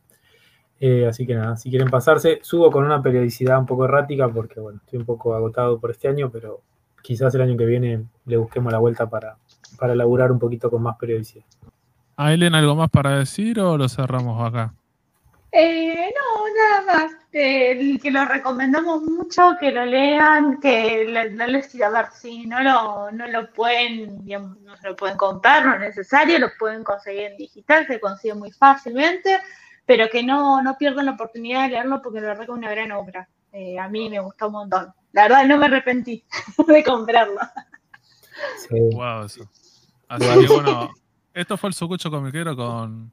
Eh, 0.80 1.06
así 1.06 1.26
que 1.26 1.34
nada, 1.34 1.56
si 1.58 1.68
quieren 1.68 1.90
pasarse, 1.90 2.38
subo 2.42 2.70
con 2.70 2.84
una 2.84 3.02
periodicidad 3.02 3.58
un 3.58 3.66
poco 3.66 3.84
errática 3.84 4.26
porque 4.28 4.58
bueno, 4.58 4.80
estoy 4.82 5.00
un 5.00 5.04
poco 5.04 5.34
agotado 5.34 5.78
por 5.78 5.90
este 5.90 6.08
año, 6.08 6.30
pero 6.30 6.62
quizás 7.02 7.34
el 7.34 7.42
año 7.42 7.58
que 7.58 7.66
viene 7.66 8.06
le 8.24 8.36
busquemos 8.38 8.72
la 8.72 8.78
vuelta 8.78 9.08
para, 9.08 9.36
para 9.78 9.94
laburar 9.94 10.32
un 10.32 10.38
poquito 10.38 10.70
con 10.70 10.82
más 10.82 10.96
periodicidad. 10.96 11.44
¿Aileen 12.16 12.54
algo 12.54 12.74
más 12.74 12.90
para 12.90 13.18
decir 13.18 13.60
o 13.60 13.76
lo 13.76 13.88
cerramos 13.88 14.46
acá? 14.46 14.74
Eh, 15.52 16.10
no, 16.14 16.44
nada 16.54 16.92
más. 16.94 17.12
Eh, 17.32 17.98
que 18.02 18.10
lo 18.10 18.24
recomendamos 18.24 19.02
mucho, 19.02 19.56
que 19.60 19.70
lo 19.70 19.84
lean, 19.84 20.58
que 20.58 21.04
no 21.32 21.46
les 21.46 21.82
a 21.82 21.90
ver 21.90 22.06
si 22.10 22.46
no 22.46 22.62
lo, 22.62 23.10
no 23.12 23.26
lo 23.26 23.52
pueden, 23.52 24.24
no 24.26 24.76
se 24.78 24.88
lo 24.88 24.96
pueden 24.96 25.18
comprar, 25.18 25.66
no 25.66 25.74
es 25.74 25.80
necesario, 25.80 26.38
lo 26.38 26.48
pueden 26.58 26.82
conseguir 26.82 27.24
en 27.24 27.36
digital, 27.36 27.86
se 27.86 28.00
consigue 28.00 28.34
muy 28.34 28.50
fácilmente, 28.52 29.38
pero 29.84 30.08
que 30.08 30.22
no, 30.22 30.62
no 30.62 30.78
pierdan 30.78 31.06
la 31.06 31.12
oportunidad 31.12 31.64
de 31.64 31.70
leerlo 31.70 32.00
porque 32.00 32.22
la 32.22 32.28
verdad 32.28 32.46
que 32.46 32.52
es 32.52 32.58
una 32.58 32.70
gran 32.70 32.92
obra. 32.92 33.28
Eh, 33.52 33.78
a 33.78 33.88
mí 33.88 34.08
me 34.08 34.20
gustó 34.20 34.46
un 34.46 34.52
montón. 34.52 34.94
La 35.12 35.22
verdad 35.24 35.46
no 35.46 35.58
me 35.58 35.66
arrepentí 35.66 36.24
de 36.66 36.84
comprarlo. 36.84 37.40
Sí. 38.58 38.78
Wow, 38.94 39.24
eso. 39.24 39.50
Así 40.08 40.40
que 40.40 40.46
bueno, 40.54 40.90
esto 41.36 41.58
fue 41.58 41.68
el 41.68 41.74
Sucucho 41.74 42.10
Comiquero 42.10 42.56
con, 42.56 43.12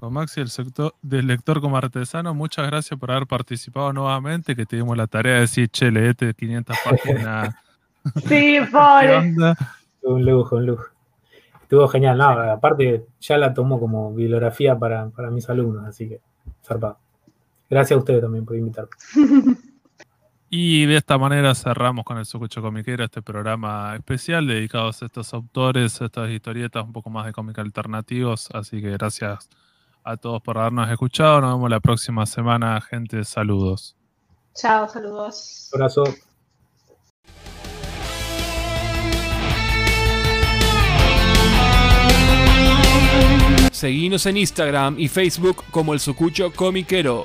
con 0.00 0.12
Maxi, 0.12 0.40
el 0.40 0.48
sector 0.48 0.94
del 1.00 1.28
lector 1.28 1.60
como 1.60 1.76
artesano. 1.76 2.34
Muchas 2.34 2.66
gracias 2.66 2.98
por 2.98 3.12
haber 3.12 3.28
participado 3.28 3.92
nuevamente, 3.92 4.56
que 4.56 4.66
tuvimos 4.66 4.96
la 4.96 5.06
tarea 5.06 5.34
de 5.34 5.40
decir, 5.42 5.68
che, 5.70 5.90
leete 5.92 6.34
500 6.34 6.76
páginas. 6.84 7.54
sí, 8.26 8.58
pobre. 8.72 9.34
Un 10.02 10.24
lujo, 10.24 10.56
un 10.56 10.66
lujo. 10.66 10.86
Estuvo 11.62 11.86
genial, 11.86 12.18
no, 12.18 12.28
aparte 12.30 13.06
ya 13.20 13.38
la 13.38 13.54
tomo 13.54 13.78
como 13.78 14.12
bibliografía 14.12 14.76
para, 14.76 15.08
para 15.10 15.30
mis 15.30 15.48
alumnos, 15.48 15.86
así 15.86 16.08
que 16.08 16.20
zarpado. 16.64 16.98
Gracias 17.70 17.96
a 17.96 18.00
ustedes 18.00 18.20
también 18.20 18.44
por 18.44 18.56
invitarme. 18.56 18.90
Y 20.54 20.84
de 20.84 20.96
esta 20.98 21.16
manera 21.16 21.54
cerramos 21.54 22.04
con 22.04 22.18
el 22.18 22.26
Sucucho 22.26 22.60
Comiquero 22.60 23.02
este 23.02 23.22
programa 23.22 23.96
especial 23.96 24.46
dedicado 24.46 24.88
a 24.88 24.90
estos 24.90 25.32
autores, 25.32 26.02
a 26.02 26.04
estas 26.04 26.28
historietas 26.28 26.84
un 26.84 26.92
poco 26.92 27.08
más 27.08 27.24
de 27.24 27.32
cómic 27.32 27.58
alternativos. 27.58 28.50
Así 28.52 28.82
que 28.82 28.90
gracias 28.90 29.48
a 30.04 30.18
todos 30.18 30.42
por 30.42 30.58
habernos 30.58 30.90
escuchado. 30.90 31.40
Nos 31.40 31.54
vemos 31.54 31.70
la 31.70 31.80
próxima 31.80 32.26
semana, 32.26 32.78
gente. 32.82 33.24
Saludos. 33.24 33.96
Chao, 34.54 34.86
saludos. 34.90 35.70
Abrazo. 35.72 36.04
Seguinos 43.72 44.26
en 44.26 44.36
Instagram 44.36 45.00
y 45.00 45.08
Facebook 45.08 45.64
como 45.70 45.94
el 45.94 46.00
Sucucho 46.00 46.52
Comiquero. 46.52 47.24